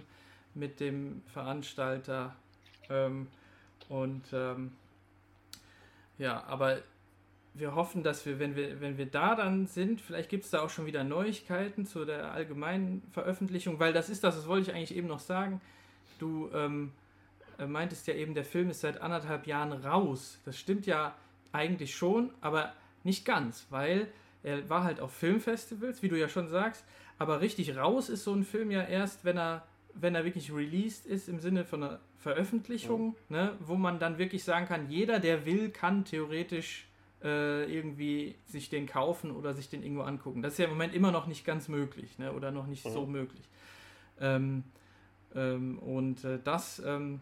mit 0.55 0.81
dem 0.81 1.23
Veranstalter. 1.33 2.35
Ähm, 2.89 3.29
und 3.89 4.25
ähm, 4.33 4.73
ja, 6.19 6.45
aber 6.45 6.79
wir 7.55 7.75
hoffen, 7.75 8.03
dass 8.03 8.25
wir, 8.27 8.39
wenn 8.39 8.57
wir, 8.57 8.81
wenn 8.81 8.99
wir 8.99 9.07
da 9.07 9.35
dann 9.35 9.67
sind, 9.67 10.01
vielleicht 10.01 10.29
gibt 10.29 10.45
es 10.45 10.51
da 10.51 10.63
auch 10.63 10.71
schon 10.71 10.87
wieder 10.87 11.05
Neuigkeiten 11.05 11.87
zu 11.87 12.05
der 12.05 12.33
allgemeinen 12.33 13.03
Veröffentlichung, 13.13 13.79
weil 13.79 13.93
das 13.93 14.09
ist 14.09 14.25
das, 14.25 14.37
das 14.37 14.47
wollte 14.47 14.71
ich 14.71 14.77
eigentlich 14.77 14.97
eben 14.97 15.09
noch 15.09 15.19
sagen. 15.19 15.61
Du 16.19 16.51
ähm, 16.55 16.93
äh, 16.93 17.08
meintest 17.67 18.07
ja 18.07 18.15
eben, 18.15 18.35
der 18.35 18.45
Film 18.45 18.71
ist 18.71 18.81
seit 18.81 19.01
anderthalb 19.01 19.47
Jahren 19.47 19.73
raus. 19.73 20.39
Das 20.45 20.59
stimmt 20.59 20.87
ja 20.87 21.15
eigentlich 21.53 21.95
schon, 21.97 22.31
aber 22.41 22.73
nicht 23.05 23.25
ganz, 23.25 23.67
weil 23.71 24.09
er 24.43 24.69
war 24.69 24.85
halt 24.85 25.01
auf 25.01 25.13
Filmfestivals, 25.13 26.03
wie 26.03 26.09
du 26.09 26.19
ja 26.19 26.29
schon 26.29 26.49
sagst, 26.49 26.85
aber 27.19 27.41
richtig 27.41 27.77
raus 27.77 28.09
ist 28.09 28.25
so 28.25 28.33
ein 28.33 28.45
Film 28.45 28.71
ja 28.71 28.83
erst, 28.83 29.25
wenn 29.25 29.37
er, 29.37 29.67
wenn 29.95 30.15
er 30.15 30.25
wirklich 30.25 30.53
released 30.53 31.07
ist 31.07 31.29
im 31.29 31.41
Sinne 31.41 31.65
von 31.65 31.83
einer 31.83 32.01
Veröffentlichung, 32.19 33.17
ne, 33.29 33.57
wo 33.61 33.75
man 33.75 33.99
dann 33.99 34.19
wirklich 34.19 34.45
sagen 34.45 34.67
kann, 34.67 34.89
jeder, 34.89 35.19
der 35.19 35.45
will, 35.45 35.71
kann 35.71 36.05
theoretisch 36.05 36.87
äh, 37.23 37.65
irgendwie 37.73 38.37
sich 38.47 38.71
den 38.71 38.87
kaufen 38.87 39.33
oder 39.33 39.53
sich 39.55 39.69
den 39.69 39.83
irgendwo 39.83 40.03
angucken. 40.03 40.43
Das 40.43 40.53
ist 40.53 40.59
ja 40.59 40.67
im 40.67 40.73
Moment 40.73 40.95
immer 40.95 41.11
noch 41.11 41.27
nicht 41.27 41.45
ganz 41.45 41.69
möglich, 41.69 42.19
ne, 42.19 42.33
oder 42.33 42.53
noch 42.53 42.67
nicht 42.67 42.85
so 42.85 43.07
möglich. 43.07 43.43
Ähm, 44.21 44.65
ähm, 45.35 45.79
und 45.81 46.25
äh, 46.25 46.39
das, 46.43 46.81
ähm, 46.85 47.21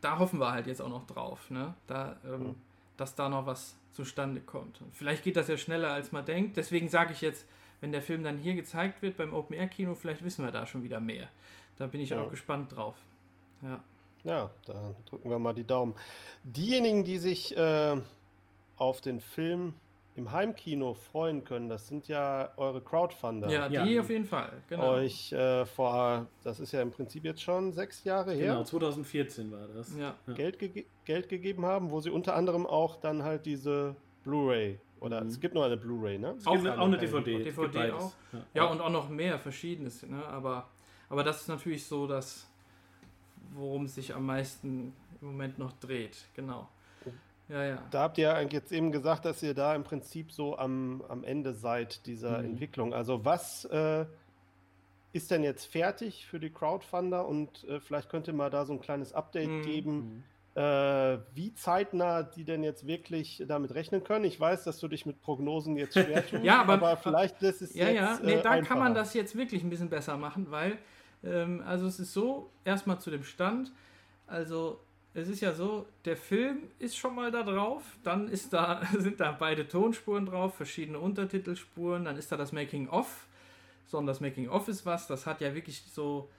da 0.00 0.18
hoffen 0.18 0.38
wir 0.40 0.50
halt 0.52 0.66
jetzt 0.66 0.80
auch 0.82 0.88
noch 0.88 1.06
drauf, 1.06 1.50
ne, 1.50 1.74
da, 1.86 2.16
ähm, 2.24 2.42
Mhm. 2.48 2.54
dass 2.96 3.14
da 3.14 3.28
noch 3.28 3.46
was 3.46 3.76
zustande 3.92 4.40
kommt. 4.40 4.80
Vielleicht 4.92 5.24
geht 5.24 5.36
das 5.36 5.48
ja 5.48 5.56
schneller, 5.56 5.92
als 5.92 6.12
man 6.12 6.24
denkt. 6.24 6.56
Deswegen 6.56 6.88
sage 6.88 7.12
ich 7.12 7.20
jetzt, 7.20 7.46
wenn 7.80 7.90
der 7.92 8.02
Film 8.02 8.22
dann 8.22 8.38
hier 8.38 8.54
gezeigt 8.54 9.02
wird 9.02 9.16
beim 9.16 9.32
Open 9.34 9.54
Air 9.56 9.68
Kino, 9.68 9.94
vielleicht 9.94 10.22
wissen 10.24 10.44
wir 10.44 10.52
da 10.52 10.66
schon 10.66 10.82
wieder 10.84 11.00
mehr. 11.00 11.28
Da 11.78 11.86
bin 11.86 12.00
ich 12.00 12.10
Ja. 12.10 12.22
auch 12.22 12.30
gespannt 12.30 12.74
drauf. 12.76 12.94
Ja. 13.62 13.80
Ja, 14.24 14.50
da 14.66 14.94
drücken 15.06 15.30
wir 15.30 15.38
mal 15.38 15.54
die 15.54 15.64
Daumen. 15.66 15.94
Diejenigen, 16.44 17.04
die 17.04 17.18
sich 17.18 17.56
äh, 17.56 17.96
auf 18.76 19.00
den 19.00 19.20
Film 19.20 19.74
im 20.18 20.32
Heimkino 20.32 20.94
freuen 20.94 21.44
können, 21.44 21.68
das 21.68 21.86
sind 21.88 22.08
ja 22.08 22.50
eure 22.56 22.80
Crowdfunder. 22.82 23.48
Ja, 23.48 23.68
Ja. 23.68 23.84
die 23.84 23.98
auf 24.00 24.10
jeden 24.10 24.24
Fall. 24.26 24.52
Genau. 24.68 24.90
Euch 24.94 25.32
äh, 25.32 25.64
vor, 25.64 26.26
das 26.42 26.58
ist 26.60 26.72
ja 26.72 26.82
im 26.82 26.90
Prinzip 26.90 27.24
jetzt 27.24 27.40
schon 27.40 27.72
sechs 27.72 28.02
Jahre 28.04 28.32
her, 28.34 28.52
Genau, 28.54 28.64
2014 28.64 29.50
war 29.52 29.68
das. 29.68 29.96
Ja. 29.96 30.14
Ja. 30.26 30.34
Geld, 30.34 30.58
gege 30.58 30.84
Geld 31.04 31.28
gegeben 31.28 31.64
haben, 31.64 31.90
wo 31.90 32.00
sie 32.00 32.10
unter 32.10 32.34
anderem 32.34 32.66
auch 32.66 32.96
dann 32.96 33.22
halt 33.22 33.46
diese 33.46 33.94
Blu-ray 34.24 34.78
oder 35.00 35.20
Mhm. 35.22 35.28
es 35.28 35.38
gibt 35.40 35.54
nur 35.54 35.64
eine 35.64 35.76
Blu-ray, 35.76 36.18
ne? 36.18 36.34
Auch, 36.44 36.52
gibt 36.52 36.66
eine, 36.66 36.80
auch 36.80 36.86
eine 36.86 36.98
DVD. 36.98 37.44
DVD 37.44 37.92
auch. 37.92 38.12
Ja. 38.32 38.38
Ja, 38.54 38.64
und 38.66 38.80
auch 38.80 38.90
noch 38.90 39.08
mehr 39.08 39.38
Verschiedenes. 39.38 40.02
Ne? 40.02 40.22
Aber, 40.26 40.68
aber 41.08 41.22
das 41.22 41.42
ist 41.42 41.48
natürlich 41.48 41.86
so, 41.86 42.06
dass 42.08 42.46
worum 43.54 43.84
es 43.84 43.94
sich 43.94 44.14
am 44.14 44.26
meisten 44.26 44.92
im 45.20 45.28
Moment 45.28 45.58
noch 45.58 45.72
dreht. 45.74 46.26
Genau. 46.34 46.68
Ja, 47.48 47.64
ja. 47.64 47.82
Da 47.90 48.00
habt 48.02 48.18
ihr 48.18 48.34
eigentlich 48.34 48.52
jetzt 48.52 48.72
eben 48.72 48.92
gesagt, 48.92 49.24
dass 49.24 49.42
ihr 49.42 49.54
da 49.54 49.74
im 49.74 49.82
Prinzip 49.84 50.32
so 50.32 50.58
am, 50.58 51.02
am 51.08 51.24
Ende 51.24 51.54
seid 51.54 52.06
dieser 52.06 52.38
Mhm. 52.40 52.44
Entwicklung. 52.44 52.92
Also 52.94 53.24
was 53.24 53.64
äh, 53.66 54.04
ist 55.12 55.30
denn 55.30 55.42
jetzt 55.42 55.64
fertig 55.66 56.26
für 56.26 56.38
die 56.38 56.50
Crowdfunder 56.50 57.26
und 57.26 57.64
äh, 57.64 57.80
vielleicht 57.80 58.10
könnt 58.10 58.26
ihr 58.28 58.34
mal 58.34 58.50
da 58.50 58.66
so 58.66 58.74
ein 58.74 58.80
kleines 58.80 59.12
Update 59.14 59.48
Mhm. 59.48 59.62
geben, 59.62 59.96
Mhm. 60.54 60.60
äh, 60.60 61.18
wie 61.34 61.54
zeitnah 61.54 62.22
die 62.22 62.44
denn 62.44 62.62
jetzt 62.62 62.86
wirklich 62.86 63.42
damit 63.48 63.74
rechnen 63.74 64.04
können. 64.04 64.26
Ich 64.26 64.38
weiß, 64.38 64.64
dass 64.64 64.78
du 64.80 64.88
dich 64.88 65.06
mit 65.06 65.22
Prognosen 65.22 65.76
jetzt 65.78 65.94
schwer 66.22 66.26
tust, 66.26 66.44
Ja, 66.44 66.60
aber- 66.62 66.96
vielleicht 66.98 67.42
das 67.42 67.62
ist 67.62 67.74
Ja, 67.74 67.86
jetzt, 67.88 67.94
ja, 67.96 68.18
nee, 68.22 68.34
äh, 68.34 68.42
da 68.42 68.60
kann 68.60 68.78
man 68.78 68.88
einfacher. 68.88 68.94
das 68.94 69.14
jetzt 69.14 69.34
wirklich 69.36 69.62
ein 69.64 69.70
bisschen 69.70 69.88
besser 69.88 70.18
machen, 70.18 70.50
weil, 70.50 70.76
ähm, 71.24 71.62
also 71.66 71.86
es 71.86 71.98
ist 71.98 72.12
so, 72.12 72.50
erstmal 72.64 73.00
zu 73.00 73.10
dem 73.10 73.24
Stand, 73.24 73.72
also 74.26 74.80
es 75.14 75.28
ist 75.28 75.40
ja 75.40 75.52
so, 75.52 75.86
der 76.04 76.16
Film 76.16 76.64
ist 76.78 76.96
schon 76.96 77.14
mal 77.14 77.30
da 77.30 77.42
drauf, 77.42 77.82
dann 78.02 78.28
ist 78.28 78.52
da, 78.52 78.82
sind 78.98 79.20
da 79.20 79.32
beide 79.32 79.66
Tonspuren 79.66 80.26
drauf, 80.26 80.54
verschiedene 80.54 80.98
Untertitelspuren, 80.98 82.04
dann 82.04 82.16
ist 82.16 82.30
da 82.30 82.36
das 82.36 82.52
Making-of, 82.52 83.26
so 83.86 83.98
und 83.98 84.06
das 84.06 84.20
Making-of 84.20 84.68
ist 84.68 84.84
was, 84.86 85.06
das 85.06 85.26
hat 85.26 85.40
ja 85.40 85.54
wirklich 85.54 85.82
so, 85.82 86.30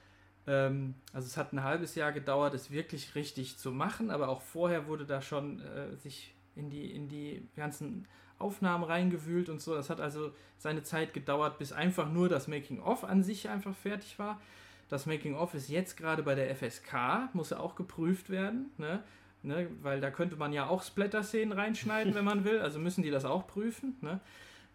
ähm, 0.47 0.95
also 1.13 1.25
es 1.25 1.37
hat 1.37 1.53
ein 1.53 1.63
halbes 1.63 1.95
Jahr 1.95 2.11
gedauert, 2.11 2.53
es 2.53 2.71
wirklich 2.71 3.15
richtig 3.15 3.57
zu 3.57 3.71
machen, 3.71 4.11
aber 4.11 4.29
auch 4.29 4.41
vorher 4.41 4.87
wurde 4.87 5.05
da 5.05 5.21
schon 5.21 5.61
äh, 5.61 5.95
sich 5.97 6.33
in 6.55 6.69
die, 6.69 6.91
in 6.91 7.09
die 7.09 7.47
ganzen 7.55 8.07
Aufnahmen 8.37 8.83
reingewühlt 8.83 9.49
und 9.49 9.61
so. 9.61 9.75
Das 9.75 9.89
hat 9.89 9.99
also 9.99 10.31
seine 10.57 10.83
Zeit 10.83 11.13
gedauert, 11.13 11.57
bis 11.57 11.71
einfach 11.71 12.09
nur 12.09 12.29
das 12.29 12.47
Making-of 12.47 13.03
an 13.03 13.23
sich 13.23 13.49
einfach 13.49 13.75
fertig 13.75 14.17
war. 14.17 14.41
Das 14.89 15.05
Making-of 15.05 15.53
ist 15.53 15.69
jetzt 15.69 15.95
gerade 15.95 16.23
bei 16.23 16.35
der 16.35 16.53
FSK, 16.55 17.29
muss 17.33 17.51
ja 17.51 17.59
auch 17.59 17.75
geprüft 17.75 18.29
werden, 18.29 18.71
ne? 18.77 19.03
Ne? 19.41 19.69
weil 19.81 20.01
da 20.01 20.11
könnte 20.11 20.35
man 20.35 20.51
ja 20.51 20.67
auch 20.67 20.83
Splatter-Szenen 20.83 21.53
reinschneiden, 21.53 22.13
wenn 22.13 22.25
man 22.25 22.43
will, 22.43 22.59
also 22.59 22.77
müssen 22.77 23.03
die 23.03 23.09
das 23.09 23.23
auch 23.23 23.47
prüfen. 23.47 23.95
Ne? 24.01 24.19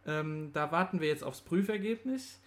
Ähm, 0.06 0.52
da 0.54 0.72
warten 0.72 1.00
wir 1.00 1.08
jetzt 1.08 1.22
aufs 1.22 1.42
Prüfergebnis. 1.42 2.40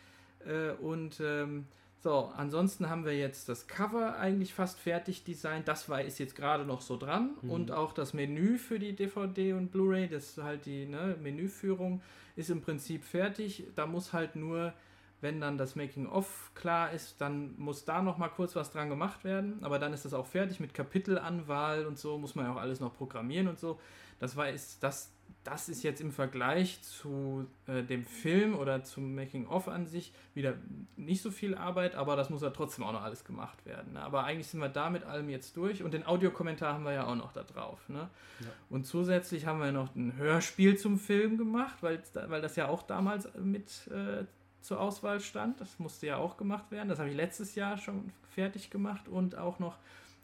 Äh, 0.46 0.72
und 0.82 1.20
ähm, 1.20 1.66
so, 2.00 2.32
ansonsten 2.36 2.90
haben 2.90 3.06
wir 3.06 3.18
jetzt 3.18 3.50
das 3.50 3.68
Cover 3.68 4.18
eigentlich 4.18 4.54
fast 4.54 4.80
fertig 4.80 5.24
designt. 5.24 5.68
Das 5.68 5.90
war 5.90 6.02
ist 6.02 6.20
jetzt 6.20 6.36
gerade 6.36 6.66
noch 6.66 6.82
so 6.82 6.98
dran. 6.98 7.32
Mhm. 7.42 7.50
Und 7.50 7.72
auch 7.72 7.94
das 7.94 8.14
Menü 8.14 8.58
für 8.58 8.80
die 8.80 8.96
DVD 8.96 9.54
und 9.54 9.72
Blu-ray, 9.72 10.08
das 10.08 10.30
ist 10.30 10.44
halt 10.44 10.66
die 10.66 10.86
ne, 10.86 11.18
Menüführung, 11.22 12.02
ist 12.36 12.50
im 12.50 12.62
Prinzip 12.62 13.04
fertig. 13.04 13.66
Da 13.76 13.86
muss 13.88 14.14
halt 14.14 14.36
nur, 14.36 14.74
wenn 15.22 15.42
dann 15.42 15.58
das 15.58 15.76
Making-of 15.76 16.52
klar 16.54 16.92
ist, 16.92 17.20
dann 17.22 17.56
muss 17.58 17.86
da 17.86 18.02
noch 18.02 18.18
mal 18.18 18.30
kurz 18.30 18.56
was 18.56 18.72
dran 18.72 18.90
gemacht 18.90 19.24
werden. 19.24 19.58
Aber 19.64 19.80
dann 19.80 19.94
ist 19.94 20.06
das 20.06 20.14
auch 20.14 20.28
fertig 20.28 20.60
mit 20.60 20.74
Kapitelanwahl 20.74 21.86
und 21.86 21.98
so, 21.98 22.18
muss 22.18 22.36
man 22.36 22.46
ja 22.46 22.54
auch 22.54 22.58
alles 22.58 22.80
noch 22.80 22.96
programmieren 22.96 23.48
und 23.48 23.60
so. 23.60 23.80
Das 24.20 24.36
war 24.36 24.50
ist 24.50 24.84
das 24.84 25.12
das 25.48 25.70
ist 25.70 25.82
jetzt 25.82 26.02
im 26.02 26.12
Vergleich 26.12 26.82
zu 26.82 27.48
äh, 27.68 27.82
dem 27.82 28.06
Film 28.06 28.54
oder 28.54 28.84
zum 28.84 29.16
Making-of 29.16 29.70
an 29.70 29.86
sich 29.88 30.12
wieder 30.34 30.56
nicht 30.98 31.22
so 31.22 31.32
viel 31.32 31.56
Arbeit, 31.56 31.96
aber 31.96 32.18
das 32.18 32.30
muss 32.30 32.42
ja 32.42 32.50
trotzdem 32.50 32.84
auch 32.84 32.92
noch 32.92 33.02
alles 33.02 33.24
gemacht 33.24 33.66
werden. 33.66 33.94
Ne? 33.94 34.02
Aber 34.02 34.26
eigentlich 34.26 34.48
sind 34.48 34.60
wir 34.60 34.68
da 34.68 34.90
mit 34.90 35.06
allem 35.06 35.30
jetzt 35.30 35.56
durch 35.56 35.84
und 35.84 35.94
den 35.94 36.06
Audiokommentar 36.06 36.74
haben 36.74 36.84
wir 36.84 36.92
ja 36.92 37.08
auch 37.08 37.16
noch 37.16 37.32
da 37.32 37.44
drauf. 37.44 37.88
Ne? 37.88 38.10
Ja. 38.42 38.48
Und 38.70 38.86
zusätzlich 38.86 39.46
haben 39.46 39.62
wir 39.62 39.72
noch 39.72 39.96
ein 39.96 40.18
Hörspiel 40.18 40.78
zum 40.78 41.00
Film 41.00 41.38
gemacht, 41.38 41.78
weil, 41.80 42.04
weil 42.28 42.42
das 42.42 42.58
ja 42.58 42.68
auch 42.68 42.84
damals 42.84 43.30
mit 43.38 43.88
äh, 43.88 44.26
zur 44.68 44.82
Auswahl 44.82 45.22
stand. 45.22 45.62
Das 45.62 45.80
musste 45.80 46.08
ja 46.08 46.18
auch 46.18 46.36
gemacht 46.36 46.70
werden. 46.72 46.90
Das 46.90 47.00
habe 47.00 47.10
ich 47.10 47.16
letztes 47.16 47.56
Jahr 47.56 47.78
schon 47.78 48.12
fertig 48.36 48.70
gemacht 48.70 49.08
und 49.08 49.38
auch 49.38 49.60
noch 49.60 49.78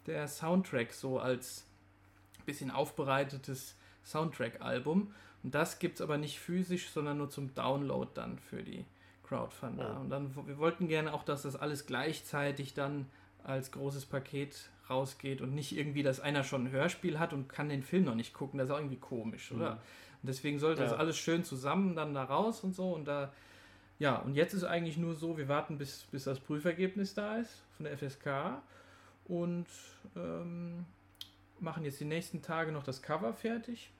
der 0.06 0.28
Soundtrack 0.28 0.92
so 0.92 1.18
als 1.18 1.66
bisschen 2.44 2.70
aufbereitetes 2.70 3.74
Soundtrack-Album. 4.04 5.14
Und 5.42 5.54
das 5.54 5.78
gibt 5.78 5.94
es 5.94 6.00
aber 6.02 6.18
nicht 6.18 6.38
physisch, 6.38 6.90
sondern 6.90 7.16
nur 7.18 7.30
zum 7.30 7.54
Download 7.54 8.10
dann 8.12 8.38
für 8.38 8.62
die 8.62 8.84
Crowdfunder. 9.26 9.88
Ja. 9.88 9.96
Und 9.96 10.10
dann, 10.10 10.34
wir 10.46 10.58
wollten 10.58 10.88
gerne 10.88 11.14
auch, 11.14 11.24
dass 11.24 11.42
das 11.42 11.56
alles 11.56 11.86
gleichzeitig 11.86 12.74
dann 12.74 13.06
als 13.44 13.72
großes 13.72 14.04
Paket 14.04 14.68
rausgeht 14.90 15.40
und 15.40 15.54
nicht 15.54 15.74
irgendwie, 15.74 16.02
dass 16.02 16.20
einer 16.20 16.44
schon 16.44 16.66
ein 16.66 16.70
Hörspiel 16.70 17.18
hat 17.18 17.32
und 17.32 17.48
kann 17.48 17.70
den 17.70 17.82
Film 17.82 18.04
noch 18.04 18.14
nicht 18.14 18.34
gucken. 18.34 18.58
Das 18.58 18.68
ist 18.68 18.74
auch 18.74 18.78
irgendwie 18.78 18.96
komisch, 18.96 19.52
oder? 19.52 19.70
Mhm. 19.70 19.78
Und 20.22 20.28
deswegen 20.28 20.58
sollte 20.58 20.82
das 20.82 20.92
Ja. 20.92 20.98
alles 20.98 21.16
schön 21.16 21.44
zusammen 21.44 21.96
dann 21.96 22.12
da 22.12 22.24
raus 22.24 22.62
und 22.62 22.74
so. 22.74 22.92
Und 22.92 23.06
da, 23.06 23.32
ja, 23.98 24.16
und 24.16 24.34
jetzt 24.34 24.54
ist 24.54 24.64
eigentlich 24.64 24.96
nur 24.96 25.14
so, 25.14 25.36
wir 25.38 25.48
warten, 25.48 25.78
bis, 25.78 26.02
bis 26.10 26.24
das 26.24 26.40
Prüfergebnis 26.40 27.14
da 27.14 27.36
ist 27.38 27.62
von 27.76 27.84
der 27.84 27.96
FSK 27.96 28.60
und 29.26 29.66
ähm, 30.16 30.84
machen 31.60 31.84
jetzt 31.84 32.00
die 32.00 32.04
nächsten 32.04 32.42
Tage 32.42 32.72
noch 32.72 32.82
das 32.82 33.00
Cover 33.02 33.32
fertig. 33.32 33.90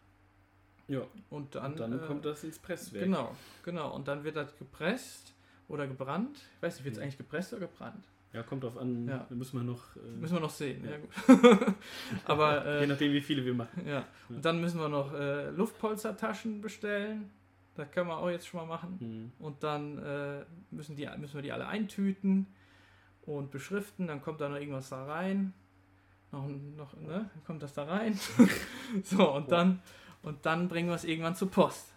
Ja, 0.87 1.01
Und 1.31 1.55
dann, 1.55 1.73
und 1.73 1.81
dann 1.81 1.99
äh, 2.03 2.07
kommt 2.07 2.25
das 2.27 2.45
ins 2.45 2.59
Presswerk. 2.59 3.05
Genau, 3.05 3.35
genau. 3.65 3.95
Und 3.95 4.07
dann 4.07 4.23
wird 4.23 4.37
das 4.37 4.55
gepresst 4.59 5.33
oder 5.69 5.87
gebrannt. 5.87 6.37
Ich 6.57 6.63
weiß 6.63 6.77
nicht, 6.77 6.85
wird 6.85 6.95
es 6.95 6.99
Mhm. 6.99 7.03
eigentlich 7.05 7.19
gepresst 7.19 7.53
oder 7.55 7.67
gebrannt? 7.67 8.05
Ja, 8.35 8.43
kommt 8.43 8.65
drauf 8.65 8.77
an. 8.77 9.07
Ja. 9.09 9.27
Müssen 9.31 9.59
wir 9.59 9.65
noch. 9.65 9.97
Äh, 9.97 10.01
Müssen 10.21 10.35
wir 10.35 10.41
noch 10.41 10.51
sehen. 10.51 10.85
Ja. 10.85 10.91
Ja. 10.91 10.99
gut. 10.99 11.75
Aber 12.27 12.65
je 12.81 12.85
äh, 12.85 12.87
nachdem, 12.89 13.13
wie 13.13 13.21
viele 13.23 13.45
wir 13.47 13.55
machen. 13.55 13.87
ja. 13.87 14.05
Und 14.29 14.45
dann 14.45 14.61
müssen 14.61 14.79
wir 14.79 14.89
noch 14.89 15.15
äh, 15.15 15.51
Luftpolstertaschen 15.51 16.61
bestellen. 16.61 17.31
Das 17.75 17.91
können 17.91 18.09
wir 18.09 18.19
auch 18.19 18.31
jetzt 18.31 18.47
schon 18.47 18.61
mal 18.61 18.67
machen. 18.67 18.99
Mhm. 19.39 19.45
Und 19.45 19.63
dann 19.63 19.99
äh, 19.99 20.45
müssen, 20.71 20.97
die, 20.97 21.09
müssen 21.19 21.35
wir 21.35 21.43
die 21.43 21.53
alle 21.53 21.67
eintüten 21.67 22.47
und 23.27 23.51
beschriften. 23.51 24.07
Dann 24.07 24.23
kommt 24.23 24.41
da 24.41 24.49
noch 24.49 24.57
irgendwas 24.57 24.91
da 24.91 25.05
rein. 25.05 25.53
Noch, 26.31 26.47
noch 26.77 26.95
ne? 26.95 27.31
Dann 27.33 27.45
kommt 27.45 27.63
das 27.63 27.73
da 27.73 27.85
rein. 27.85 28.19
so, 29.05 29.33
und 29.35 29.51
dann, 29.51 29.81
und 30.23 30.45
dann 30.47 30.69
bringen 30.69 30.89
wir 30.89 30.95
es 30.95 31.05
irgendwann 31.05 31.35
zur 31.35 31.51
Post. 31.51 31.93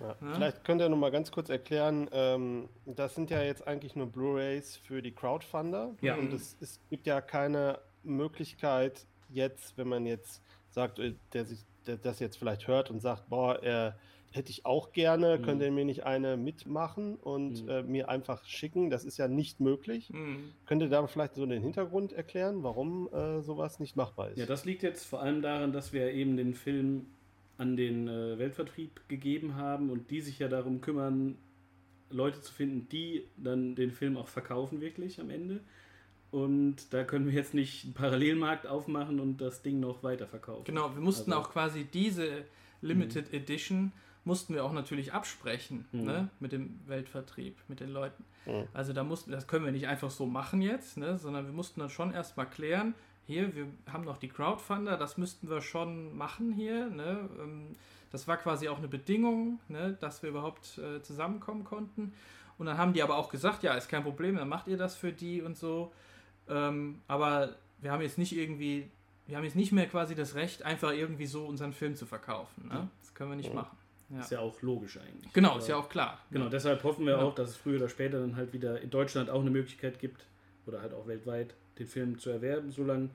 Ja. 0.00 0.16
Ja. 0.20 0.34
Vielleicht 0.34 0.64
könnt 0.64 0.80
ihr 0.80 0.88
noch 0.88 0.96
mal 0.96 1.10
ganz 1.10 1.30
kurz 1.32 1.48
erklären, 1.48 2.08
ähm, 2.12 2.68
das 2.86 3.16
sind 3.16 3.30
ja 3.30 3.42
jetzt 3.42 3.66
eigentlich 3.66 3.96
nur 3.96 4.06
Blu-rays 4.06 4.76
für 4.76 5.02
die 5.02 5.12
Crowdfunder 5.12 5.96
Ja. 6.00 6.14
und 6.14 6.32
es, 6.32 6.56
es 6.60 6.80
gibt 6.88 7.08
ja 7.08 7.20
keine 7.20 7.80
Möglichkeit 8.04 9.06
jetzt, 9.28 9.76
wenn 9.76 9.88
man 9.88 10.06
jetzt 10.06 10.40
sagt, 10.70 11.00
äh, 11.00 11.14
der 11.32 11.44
sich 11.46 11.64
der 11.88 11.96
das 11.96 12.20
jetzt 12.20 12.36
vielleicht 12.36 12.68
hört 12.68 12.90
und 12.90 13.00
sagt, 13.00 13.28
boah, 13.28 13.62
äh, 13.62 13.92
hätte 14.30 14.50
ich 14.50 14.66
auch 14.66 14.92
gerne, 14.92 15.38
Mhm. 15.38 15.42
könnt 15.42 15.62
ihr 15.62 15.70
mir 15.72 15.84
nicht 15.84 16.04
eine 16.04 16.36
mitmachen 16.36 17.16
und 17.16 17.62
Mhm. 17.64 17.68
äh, 17.68 17.82
mir 17.82 18.08
einfach 18.10 18.44
schicken? 18.44 18.90
Das 18.90 19.04
ist 19.04 19.16
ja 19.16 19.26
nicht 19.28 19.58
möglich. 19.60 20.10
Mhm. 20.10 20.52
Könnt 20.66 20.82
ihr 20.82 20.88
da 20.88 21.06
vielleicht 21.06 21.34
so 21.34 21.46
den 21.46 21.62
Hintergrund 21.62 22.12
erklären, 22.12 22.62
warum 22.62 23.08
äh, 23.12 23.40
sowas 23.40 23.80
nicht 23.80 23.96
machbar 23.96 24.30
ist? 24.30 24.38
Ja, 24.38 24.46
das 24.46 24.64
liegt 24.64 24.82
jetzt 24.82 25.04
vor 25.04 25.22
allem 25.22 25.40
daran, 25.42 25.72
dass 25.72 25.92
wir 25.92 26.12
eben 26.12 26.36
den 26.36 26.54
Film 26.54 27.06
an 27.56 27.76
den 27.76 28.06
äh, 28.06 28.38
Weltvertrieb 28.38 29.08
gegeben 29.08 29.56
haben 29.56 29.90
und 29.90 30.10
die 30.10 30.20
sich 30.20 30.38
ja 30.38 30.48
darum 30.48 30.80
kümmern, 30.80 31.36
Leute 32.10 32.40
zu 32.40 32.52
finden, 32.54 32.88
die 32.90 33.24
dann 33.36 33.74
den 33.74 33.90
Film 33.90 34.16
auch 34.16 34.28
verkaufen 34.28 34.80
wirklich 34.80 35.20
am 35.20 35.28
Ende. 35.30 35.60
Und 36.30 36.92
da 36.92 37.04
können 37.04 37.26
wir 37.26 37.32
jetzt 37.32 37.54
nicht 37.54 37.84
einen 37.84 37.94
Parallelmarkt 37.94 38.66
aufmachen 38.66 39.18
und 39.20 39.40
das 39.40 39.62
Ding 39.62 39.80
noch 39.80 40.02
weiterverkaufen. 40.02 40.64
Genau, 40.64 40.94
wir 40.94 41.00
mussten 41.00 41.32
Also- 41.32 41.42
auch 41.44 41.50
quasi 41.52 41.84
diese 41.84 42.44
Limited 42.82 43.32
Edition 43.32 43.92
mussten 44.28 44.54
wir 44.54 44.64
auch 44.64 44.72
natürlich 44.72 45.12
absprechen 45.12 45.86
Mhm. 45.90 46.04
ne, 46.04 46.28
mit 46.38 46.52
dem 46.52 46.78
Weltvertrieb, 46.86 47.56
mit 47.66 47.80
den 47.80 47.88
Leuten. 47.90 48.24
Mhm. 48.46 48.64
Also 48.72 48.92
da 48.92 49.02
mussten, 49.02 49.32
das 49.32 49.48
können 49.48 49.64
wir 49.64 49.72
nicht 49.72 49.88
einfach 49.88 50.10
so 50.10 50.26
machen 50.26 50.62
jetzt, 50.62 50.96
ne, 50.98 51.18
sondern 51.18 51.46
wir 51.46 51.52
mussten 51.52 51.80
dann 51.80 51.90
schon 51.90 52.12
erstmal 52.12 52.46
klären, 52.48 52.94
hier, 53.26 53.54
wir 53.54 53.66
haben 53.92 54.04
noch 54.04 54.16
die 54.18 54.28
Crowdfunder, 54.28 54.96
das 54.96 55.18
müssten 55.18 55.50
wir 55.50 55.60
schon 55.60 56.16
machen 56.16 56.52
hier. 56.52 56.88
Ne, 56.88 57.28
ähm, 57.40 57.74
das 58.12 58.26
war 58.28 58.36
quasi 58.38 58.68
auch 58.68 58.78
eine 58.78 58.88
Bedingung, 58.88 59.60
ne, 59.68 59.96
dass 60.00 60.22
wir 60.22 60.30
überhaupt 60.30 60.78
äh, 60.78 61.02
zusammenkommen 61.02 61.64
konnten. 61.64 62.12
Und 62.58 62.66
dann 62.66 62.78
haben 62.78 62.92
die 62.92 63.02
aber 63.02 63.16
auch 63.18 63.28
gesagt, 63.28 63.62
ja, 63.62 63.74
ist 63.74 63.88
kein 63.88 64.02
Problem, 64.02 64.36
dann 64.36 64.48
macht 64.48 64.66
ihr 64.68 64.76
das 64.78 64.94
für 64.96 65.12
die 65.12 65.42
und 65.42 65.56
so. 65.58 65.92
Ähm, 66.48 67.00
aber 67.06 67.56
wir 67.80 67.92
haben 67.92 68.00
jetzt 68.02 68.16
nicht 68.18 68.32
irgendwie, 68.36 68.90
wir 69.26 69.36
haben 69.36 69.44
jetzt 69.44 69.56
nicht 69.56 69.72
mehr 69.72 69.86
quasi 69.86 70.14
das 70.14 70.34
Recht, 70.34 70.62
einfach 70.64 70.92
irgendwie 70.92 71.26
so 71.26 71.44
unseren 71.44 71.72
Film 71.74 71.94
zu 71.96 72.06
verkaufen. 72.06 72.68
Ne? 72.68 72.74
Ja. 72.74 72.88
Das 73.02 73.14
können 73.14 73.30
wir 73.30 73.36
nicht 73.36 73.50
Ja. 73.50 73.54
machen. 73.56 73.76
Ja. 74.10 74.20
Ist 74.20 74.30
ja 74.30 74.40
auch 74.40 74.62
logisch 74.62 74.98
eigentlich. 74.98 75.32
Genau, 75.34 75.50
Aber- 75.50 75.58
ist 75.58 75.68
ja 75.68 75.76
auch 75.76 75.88
klar. 75.88 76.18
Genau, 76.30 76.48
deshalb 76.48 76.82
hoffen 76.82 77.04
wir 77.04 77.12
Ja. 77.14 77.22
auch, 77.22 77.34
dass 77.34 77.50
es 77.50 77.56
früher 77.56 77.76
oder 77.76 77.88
später 77.90 78.20
dann 78.20 78.36
halt 78.36 78.52
wieder 78.54 78.80
in 78.80 78.88
Deutschland 78.90 79.28
auch 79.28 79.40
eine 79.42 79.50
Möglichkeit 79.50 79.98
gibt, 79.98 80.24
oder 80.66 80.80
halt 80.80 80.94
auch 80.94 81.06
weltweit, 81.06 81.54
den 81.78 81.86
Film 81.86 82.18
zu 82.18 82.30
erwerben. 82.30 82.70
So 82.70 82.84
lange 82.84 83.10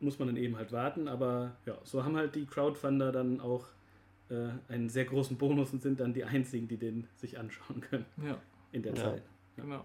muss 0.00 0.18
man 0.18 0.28
dann 0.28 0.36
eben 0.36 0.56
halt 0.56 0.72
warten, 0.72 1.06
aber 1.08 1.52
ja, 1.66 1.76
so 1.84 2.02
haben 2.04 2.16
halt 2.16 2.34
die 2.34 2.46
Crowdfunder 2.46 3.12
dann 3.12 3.40
auch 3.40 3.66
äh, 4.30 4.48
einen 4.72 4.88
sehr 4.88 5.04
großen 5.04 5.36
Bonus 5.36 5.72
und 5.74 5.82
sind 5.82 6.00
dann 6.00 6.14
die 6.14 6.24
einzigen, 6.24 6.66
die 6.68 6.76
den 6.78 7.06
sich 7.16 7.38
anschauen 7.38 7.80
können 7.82 8.06
Ja, 8.26 8.38
in 8.72 8.82
der 8.82 8.94
Ja. 8.94 9.02
Zeit. 9.02 9.22
genau. 9.56 9.84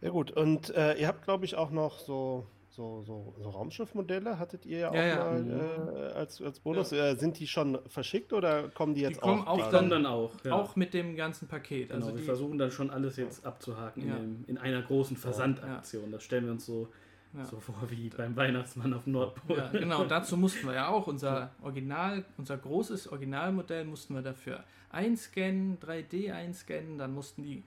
Ja 0.00 0.10
gut, 0.10 0.30
und 0.32 0.70
äh, 0.74 0.94
ihr 0.94 1.06
habt, 1.08 1.22
glaube 1.24 1.44
ich, 1.44 1.54
auch 1.54 1.70
noch 1.70 1.98
so, 1.98 2.46
so, 2.70 3.02
so, 3.02 3.34
so 3.42 3.50
Raumschiffmodelle, 3.50 4.38
hattet 4.38 4.64
ihr 4.64 4.78
ja 4.78 4.90
auch 4.90 4.94
Ja, 4.94 5.06
ja. 5.06 5.16
mal 5.24 5.42
Mhm. 5.42 5.50
äh, 5.96 6.00
als, 6.12 6.40
als 6.40 6.60
Bonus. 6.60 6.92
Äh, 6.92 7.16
sind 7.16 7.38
die 7.40 7.46
schon 7.46 7.78
verschickt 7.88 8.32
oder 8.32 8.68
kommen 8.68 8.94
die 8.94 9.00
jetzt 9.02 9.20
kommen 9.20 9.46
auch? 9.46 9.56
gerade? 9.58 9.72
Dann 9.72 9.90
dann 9.90 10.06
auch. 10.06 10.32
Ja. 10.44 10.52
Auch 10.52 10.76
mit 10.76 10.94
dem 10.94 11.16
ganzen 11.16 11.48
Paket. 11.48 11.88
Genau, 11.88 12.00
Also 12.00 12.14
wir 12.14 12.20
die, 12.20 12.24
versuchen 12.24 12.58
dann 12.58 12.70
schon 12.70 12.90
alles 12.90 13.16
jetzt 13.16 13.44
abzuhaken 13.44 14.06
Ja. 14.08 14.16
in, 14.16 14.20
dem, 14.38 14.44
in 14.46 14.58
einer 14.58 14.82
großen 14.82 15.16
Versandaktion. 15.16 16.12
Das 16.12 16.22
stellen 16.22 16.44
wir 16.44 16.52
uns 16.52 16.64
so, 16.64 16.88
Ja. 17.36 17.44
so 17.44 17.58
vor 17.60 17.74
wie 17.88 18.08
beim 18.08 18.36
Weihnachtsmann 18.36 18.94
auf 18.94 19.04
dem 19.04 19.14
Nordpol. 19.14 19.58
Ja, 19.58 19.68
genau, 19.68 20.04
dazu 20.08 20.36
mussten 20.36 20.66
wir 20.66 20.74
ja 20.74 20.88
auch 20.88 21.06
unser 21.08 21.50
Original, 21.62 22.24
unser 22.38 22.56
großes 22.56 23.08
Originalmodell 23.08 23.84
mussten 23.84 24.14
wir 24.14 24.22
dafür 24.22 24.62
einscannen, 24.90 25.78
3D 25.80 26.32
einscannen, 26.32 26.98
dann 26.98 27.12
mussten 27.14 27.42
die 27.42 27.62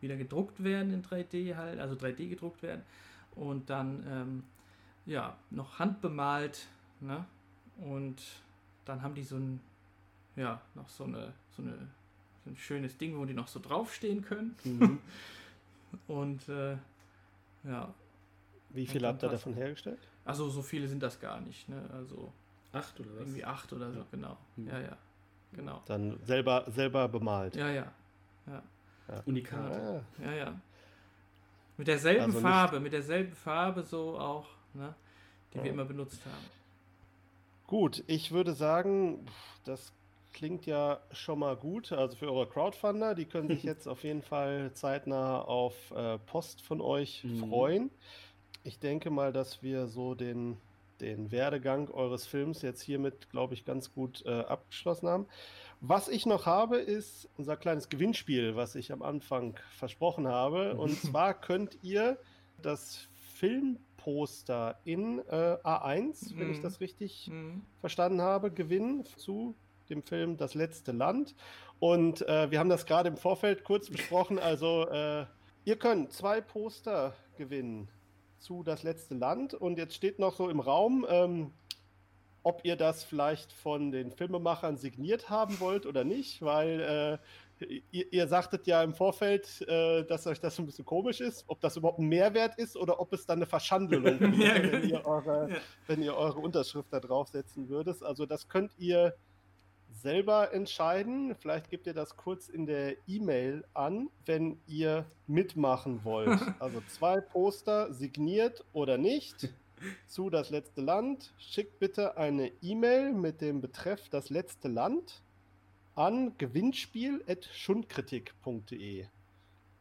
wieder 0.00 0.16
gedruckt 0.16 0.62
werden 0.62 0.92
in 0.92 1.02
3D 1.02 1.56
halt, 1.56 1.78
also 1.80 1.94
3D 1.94 2.28
gedruckt 2.28 2.62
werden 2.62 2.82
und 3.36 3.70
dann 3.70 4.04
ähm, 4.08 4.42
ja, 5.06 5.36
noch 5.50 5.78
handbemalt, 5.78 6.66
ne? 7.00 7.24
Und 7.78 8.20
dann 8.84 9.02
haben 9.02 9.14
die 9.14 9.22
so 9.22 9.36
ein 9.36 9.60
ja, 10.34 10.60
noch 10.74 10.88
so 10.88 11.04
eine 11.04 11.32
so 11.50 11.62
eine 11.62 11.76
so 12.44 12.50
ein 12.50 12.56
schönes 12.56 12.96
Ding, 12.98 13.16
wo 13.18 13.24
die 13.24 13.34
noch 13.34 13.48
so 13.48 13.60
draufstehen 13.60 14.22
können 14.22 14.56
Mhm. 14.64 14.98
und 16.08 16.48
äh, 16.48 16.76
ja, 17.64 17.92
Wie 18.70 18.86
viel 18.86 19.02
Ja, 19.02 19.08
habt 19.08 19.22
ihr 19.22 19.28
davon 19.28 19.54
hergestellt? 19.54 19.98
also 20.24 20.48
so 20.48 20.62
viele 20.62 20.88
sind 20.88 21.02
das 21.02 21.20
gar 21.20 21.40
nicht, 21.40 21.68
ne? 21.68 21.88
Also 21.92 22.32
Acht 22.72 22.98
oder 23.00 23.10
was? 23.10 23.20
Irgendwie 23.20 23.44
acht 23.44 23.72
oder 23.72 23.90
so, 23.92 24.00
Ja. 24.00 24.06
genau. 24.10 24.36
Hm. 24.56 24.68
Ja, 24.68 24.80
ja. 24.80 24.96
Genau. 25.52 25.82
Dann 25.86 26.18
selber, 26.24 26.64
selber 26.68 27.08
bemalt. 27.08 27.56
Ja, 27.56 27.70
ja. 27.70 27.92
Unikate. 29.24 30.04
Ah, 30.18 30.22
Ja, 30.24 30.32
ja. 30.32 30.60
Mit 31.78 31.88
derselben 31.88 32.22
Also 32.22 32.40
Farbe, 32.40 32.80
mit 32.80 32.92
derselben 32.92 33.34
Farbe 33.34 33.82
so 33.82 34.18
auch, 34.18 34.46
ne? 34.74 34.94
Die 35.52 35.58
wir 35.58 35.66
Ja. 35.66 35.72
immer 35.72 35.84
benutzt 35.84 36.20
haben. 36.24 36.46
Gut, 37.66 38.04
ich 38.06 38.30
würde 38.32 38.52
sagen, 38.52 39.26
das 39.64 39.92
klingt 40.32 40.66
ja 40.66 41.00
schon 41.12 41.38
mal 41.40 41.56
gut. 41.56 41.92
Also 41.92 42.16
für 42.16 42.30
eure 42.30 42.46
Crowdfunder, 42.48 43.14
die 43.14 43.24
können 43.24 43.48
sich 43.48 43.62
jetzt 43.64 43.88
auf 43.88 44.04
jeden 44.04 44.22
Fall 44.22 44.70
zeitnah 44.74 45.40
auf 45.42 45.74
äh, 45.90 46.18
Post 46.18 46.62
von 46.62 46.80
euch 46.80 47.24
Mhm. 47.24 47.40
freuen. 47.48 47.90
Ich 48.64 48.78
denke 48.78 49.10
mal, 49.10 49.32
dass 49.32 49.62
wir 49.62 49.86
so 49.86 50.14
den, 50.14 50.56
den 51.00 51.30
Werdegang 51.30 51.90
eures 51.90 52.26
Films 52.26 52.62
jetzt 52.62 52.82
hiermit, 52.82 53.30
glaube 53.30 53.54
ich, 53.54 53.64
ganz 53.64 53.92
gut 53.92 54.24
äh, 54.26 54.30
abgeschlossen 54.40 55.08
haben. 55.08 55.26
Was 55.80 56.08
ich 56.08 56.26
noch 56.26 56.46
habe, 56.46 56.78
ist 56.78 57.28
unser 57.36 57.56
kleines 57.56 57.88
Gewinnspiel, 57.88 58.56
was 58.56 58.74
ich 58.74 58.92
am 58.92 59.02
Anfang 59.02 59.58
versprochen 59.76 60.26
habe. 60.26 60.74
Und 60.78 60.98
zwar 61.00 61.34
könnt 61.34 61.78
ihr 61.82 62.18
das 62.62 63.08
Filmposter 63.34 64.78
in 64.84 65.18
äh, 65.28 65.56
A1, 65.62 66.38
wenn 66.38 66.50
ich 66.50 66.58
Mhm. 66.58 66.62
das 66.62 66.80
richtig 66.80 67.28
Mhm. 67.30 67.62
verstanden 67.80 68.20
habe, 68.22 68.50
gewinnen 68.50 69.04
zu 69.16 69.54
dem 69.90 70.02
Film 70.02 70.36
Das 70.36 70.54
letzte 70.54 70.92
Land. 70.92 71.34
Und 71.78 72.26
äh, 72.26 72.50
wir 72.50 72.58
haben 72.58 72.70
das 72.70 72.86
gerade 72.86 73.08
im 73.08 73.16
Vorfeld 73.16 73.62
kurz 73.64 73.90
besprochen. 73.90 74.38
Also 74.38 74.88
äh, 74.88 75.26
ihr 75.64 75.76
könnt 75.76 76.12
zwei 76.12 76.40
Poster 76.40 77.14
gewinnen 77.36 77.88
zu 78.38 78.62
Das 78.62 78.82
letzte 78.82 79.14
Land. 79.14 79.54
Und 79.54 79.78
jetzt 79.78 79.94
steht 79.94 80.18
noch 80.18 80.34
so 80.34 80.48
im 80.48 80.60
Raum, 80.60 81.06
ähm, 81.08 81.52
ob 82.42 82.60
ihr 82.64 82.76
das 82.76 83.02
vielleicht 83.02 83.52
von 83.52 83.90
den 83.90 84.12
Filmemachern 84.12 84.76
signiert 84.76 85.30
haben 85.30 85.58
wollt 85.58 85.84
oder 85.84 86.04
nicht, 86.04 86.42
weil 86.42 87.20
äh, 87.60 87.66
ihr, 87.90 88.12
ihr 88.12 88.28
sagtet 88.28 88.66
ja 88.68 88.82
im 88.84 88.94
Vorfeld, 88.94 89.62
äh, 89.66 90.04
dass 90.04 90.26
euch 90.28 90.38
das 90.38 90.56
ein 90.58 90.66
bisschen 90.66 90.84
komisch 90.84 91.20
ist, 91.20 91.44
ob 91.48 91.60
das 91.60 91.76
überhaupt 91.76 91.98
ein 91.98 92.06
Mehrwert 92.06 92.56
ist 92.58 92.76
oder 92.76 93.00
ob 93.00 93.12
es 93.12 93.26
dann 93.26 93.38
eine 93.38 93.46
Verschandelung 93.46 94.18
ist, 94.20 94.42
wenn, 94.72 94.88
ihr 94.88 95.04
eure, 95.04 95.50
Ja. 95.50 95.56
wenn 95.88 96.02
ihr 96.02 96.14
eure 96.16 96.38
Unterschrift 96.38 96.92
da 96.92 97.00
draufsetzen 97.00 97.68
würdet. 97.68 98.02
Also 98.04 98.26
das 98.26 98.46
könnt 98.48 98.72
ihr 98.78 99.14
selber 99.96 100.52
entscheiden. 100.52 101.34
Vielleicht 101.34 101.70
gebt 101.70 101.86
ihr 101.86 101.94
das 101.94 102.16
kurz 102.16 102.48
in 102.48 102.66
der 102.66 102.96
E-Mail 103.06 103.64
an, 103.74 104.10
wenn 104.24 104.58
ihr 104.66 105.06
mitmachen 105.26 106.04
wollt. 106.04 106.40
Also 106.60 106.80
zwei 106.88 107.20
Poster 107.20 107.92
signiert 107.92 108.64
oder 108.72 108.98
nicht 108.98 109.48
zu 110.06 110.30
das 110.30 110.50
letzte 110.50 110.80
Land. 110.80 111.32
Schickt 111.38 111.78
bitte 111.78 112.16
eine 112.16 112.50
E-Mail 112.62 113.12
mit 113.12 113.40
dem 113.40 113.60
Betreff 113.60 114.08
das 114.08 114.30
letzte 114.30 114.66
Land 114.68 115.22
an 115.94 116.36
gewinnspiel.schundkritik.de 116.38 119.06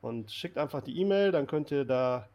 und 0.02 0.32
schickt 0.32 0.58
einfach 0.58 0.82
die 0.82 1.00
E-Mail, 1.02 1.32
dann 1.32 1.48
könnt 1.48 1.72
ihr 1.72 1.84
da 1.84 2.30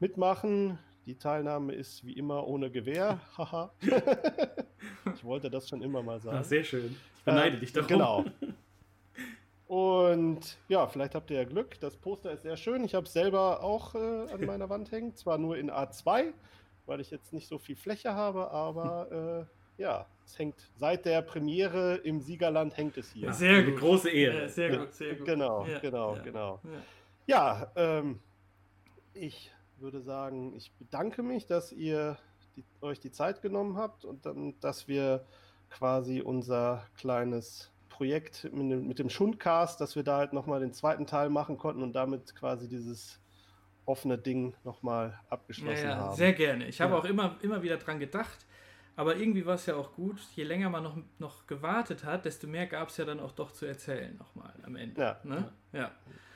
mitmachen. 0.00 0.78
Die 1.06 1.16
Teilnahme 1.16 1.72
ist 1.74 2.06
wie 2.06 2.12
immer 2.12 2.46
ohne 2.46 2.70
Gewähr. 2.70 3.18
Haha. 3.38 3.72
ich 5.14 5.24
wollte 5.24 5.50
das 5.50 5.68
schon 5.68 5.82
immer 5.82 6.02
mal 6.02 6.20
sagen. 6.20 6.38
Ah, 6.38 6.44
sehr 6.44 6.64
schön. 6.64 6.96
Ich 7.18 7.24
beneide 7.24 7.56
Äh, 7.56 7.60
dich 7.60 7.72
darum. 7.72 7.88
Genau. 7.88 8.24
Und 9.66 10.58
ja, 10.68 10.86
vielleicht 10.86 11.14
habt 11.14 11.30
ihr 11.30 11.38
ja 11.38 11.44
Glück. 11.44 11.80
Das 11.80 11.96
Poster 11.96 12.30
ist 12.32 12.42
sehr 12.42 12.56
schön. 12.56 12.84
Ich 12.84 12.94
habe 12.94 13.06
es 13.06 13.12
selber 13.12 13.62
auch 13.62 13.94
äh, 13.94 13.98
an 14.32 14.44
meiner 14.44 14.68
Wand 14.68 14.92
hängen. 14.92 15.14
Zwar 15.16 15.38
nur 15.38 15.56
in 15.56 15.70
A2, 15.70 16.32
weil 16.86 17.00
ich 17.00 17.10
jetzt 17.10 17.32
nicht 17.32 17.48
so 17.48 17.58
viel 17.58 17.76
Fläche 17.76 18.12
habe, 18.12 18.50
aber 18.50 19.46
äh, 19.78 19.82
ja, 19.82 20.04
es 20.26 20.38
hängt 20.38 20.56
seit 20.76 21.06
der 21.06 21.22
Premiere 21.22 21.96
im 21.96 22.20
Siegerland 22.20 22.76
hängt 22.76 22.98
es 22.98 23.10
hier. 23.12 23.28
Ja, 23.28 23.32
Sehr 23.32 23.56
eine 23.58 23.70
gut. 23.70 23.80
große 23.80 24.10
Ehre. 24.10 24.42
Ja, 24.42 24.48
sehr 24.48 24.76
gut, 24.76 24.92
sehr 24.92 25.14
gut. 25.14 25.26
Genau, 25.26 25.66
Ja, 25.66 25.78
genau, 25.78 26.16
ja. 26.16 26.22
genau. 26.22 26.60
Ja. 26.64 26.70
Ja, 27.24 27.72
ähm, 27.76 28.20
ich 29.14 29.50
würde 29.82 30.00
sagen, 30.00 30.54
ich 30.56 30.72
bedanke 30.74 31.22
mich, 31.22 31.46
dass 31.46 31.72
ihr 31.72 32.16
die, 32.56 32.64
euch 32.80 33.00
die 33.00 33.10
Zeit 33.10 33.42
genommen 33.42 33.76
habt 33.76 34.04
und 34.04 34.24
dann, 34.26 34.58
dass 34.60 34.88
wir 34.88 35.26
quasi 35.70 36.20
unser 36.20 36.86
kleines 36.96 37.72
Projekt 37.88 38.44
mit 38.52 38.70
dem, 38.70 38.86
mit 38.86 38.98
dem 38.98 39.10
Schundcast, 39.10 39.80
dass 39.80 39.96
wir 39.96 40.02
da 40.02 40.18
halt 40.18 40.32
nochmal 40.32 40.60
den 40.60 40.72
zweiten 40.72 41.06
Teil 41.06 41.30
machen 41.30 41.58
konnten 41.58 41.82
und 41.82 41.92
damit 41.92 42.34
quasi 42.34 42.68
dieses 42.68 43.20
offene 43.84 44.16
Ding 44.18 44.54
nochmal 44.64 45.10
Ja, 45.10 45.26
abgeschlossen 45.30 45.88
ja, 45.88 45.96
haben. 45.96 46.16
sehr 46.16 46.32
gerne. 46.32 46.68
Ich 46.68 46.80
habe 46.80 46.92
Ja. 46.92 46.98
auch 46.98 47.04
immer, 47.04 47.36
immer 47.42 47.62
wieder 47.62 47.76
dran 47.76 47.98
gedacht. 47.98 48.46
Aber 48.94 49.16
irgendwie 49.16 49.46
war 49.46 49.54
es 49.54 49.64
ja 49.66 49.74
auch 49.76 49.94
gut, 49.94 50.20
je 50.36 50.44
länger 50.44 50.68
man 50.68 50.82
noch, 50.82 50.98
noch 51.18 51.46
gewartet 51.46 52.04
hat, 52.04 52.26
desto 52.26 52.46
mehr 52.46 52.66
gab 52.66 52.88
es 52.88 52.98
ja 52.98 53.06
dann 53.06 53.20
auch 53.20 53.32
doch 53.32 53.50
zu 53.52 53.64
erzählen 53.64 54.14
nochmal 54.18 54.52
am 54.64 54.76
Ende. 54.76 55.00
Ja. 55.00 55.20
Ne? 55.24 55.50
ja. 55.72 55.90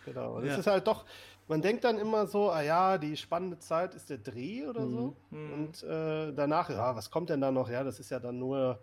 Genau. 0.06 0.40
Das 0.40 0.56
Ja. 0.56 0.58
ist 0.58 0.66
halt 0.68 0.86
doch, 0.86 1.04
man 1.48 1.62
denkt 1.62 1.82
dann 1.84 1.98
immer 1.98 2.26
so, 2.28 2.50
ah 2.50 2.62
ja, 2.62 2.96
die 2.98 3.16
spannende 3.16 3.58
Zeit 3.58 3.94
ist 3.94 4.08
der 4.08 4.18
Dreh 4.18 4.66
oder 4.66 4.88
so. 4.88 5.20
Mhm. 5.30 5.50
Und 5.52 5.82
äh, 5.82 6.32
danach, 6.32 6.70
ja, 6.70 6.94
was 6.96 7.10
kommt 7.10 7.28
denn 7.30 7.40
da 7.40 7.50
noch? 7.50 7.68
Ja, 7.68 7.82
das 7.84 7.98
ist 8.00 8.10
ja 8.10 8.20
dann 8.20 8.38
nur, 8.38 8.82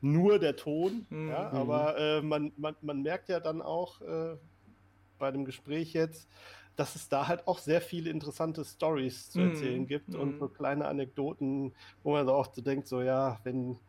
nur 0.00 0.38
der 0.38 0.56
Ton. 0.56 1.08
Mhm. 1.10 1.28
Ja, 1.28 1.50
aber 1.50 1.96
äh, 1.98 2.22
man, 2.22 2.52
man, 2.56 2.76
man 2.80 3.02
merkt 3.02 3.28
ja 3.28 3.40
dann 3.40 3.60
auch 3.62 4.00
äh, 4.00 4.38
bei 5.18 5.30
dem 5.30 5.44
Gespräch 5.44 5.92
jetzt, 5.94 6.30
dass 6.76 6.96
es 6.96 7.08
da 7.08 7.28
halt 7.28 7.46
auch 7.48 7.58
sehr 7.58 7.80
viele 7.82 8.10
interessante 8.10 8.64
Stories 8.64 9.30
zu 9.30 9.40
Mhm. 9.40 9.42
erzählen 9.42 9.86
gibt 9.86 10.14
und 10.14 10.36
Mhm. 10.36 10.38
so 10.38 10.48
kleine 10.48 10.88
Anekdoten, 10.88 11.76
wo 12.02 12.12
man 12.12 12.26
so 12.26 12.34
auch 12.34 12.54
so 12.54 12.62
denkt, 12.62 12.88
so 12.88 13.02
ja, 13.02 13.40
wenn 13.44 13.80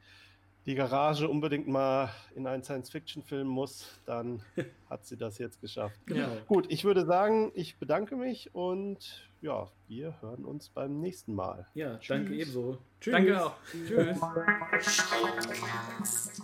die 0.65 0.75
Garage 0.75 1.27
unbedingt 1.27 1.67
mal 1.67 2.09
in 2.35 2.47
einen 2.47 2.63
Science-Fiction-Film 2.63 3.47
muss, 3.47 3.99
dann 4.05 4.41
hat 4.89 5.05
sie 5.05 5.17
das 5.17 5.37
jetzt 5.37 5.59
geschafft. 5.61 5.99
Genau. 6.05 6.29
Gut, 6.47 6.65
ich 6.69 6.83
würde 6.85 7.05
sagen, 7.05 7.51
ich 7.55 7.77
bedanke 7.77 8.15
mich 8.15 8.53
und 8.53 9.29
ja, 9.41 9.69
wir 9.87 10.21
hören 10.21 10.45
uns 10.45 10.69
beim 10.69 10.99
nächsten 10.99 11.35
Mal. 11.35 11.67
Ja, 11.73 11.99
danke 12.07 12.29
Tschüss. 12.31 12.41
ebenso. 12.41 12.77
Tschüss. 13.01 13.11
Danke 13.11 13.45
auch. 13.45 13.55
Tschüss. 16.01 16.41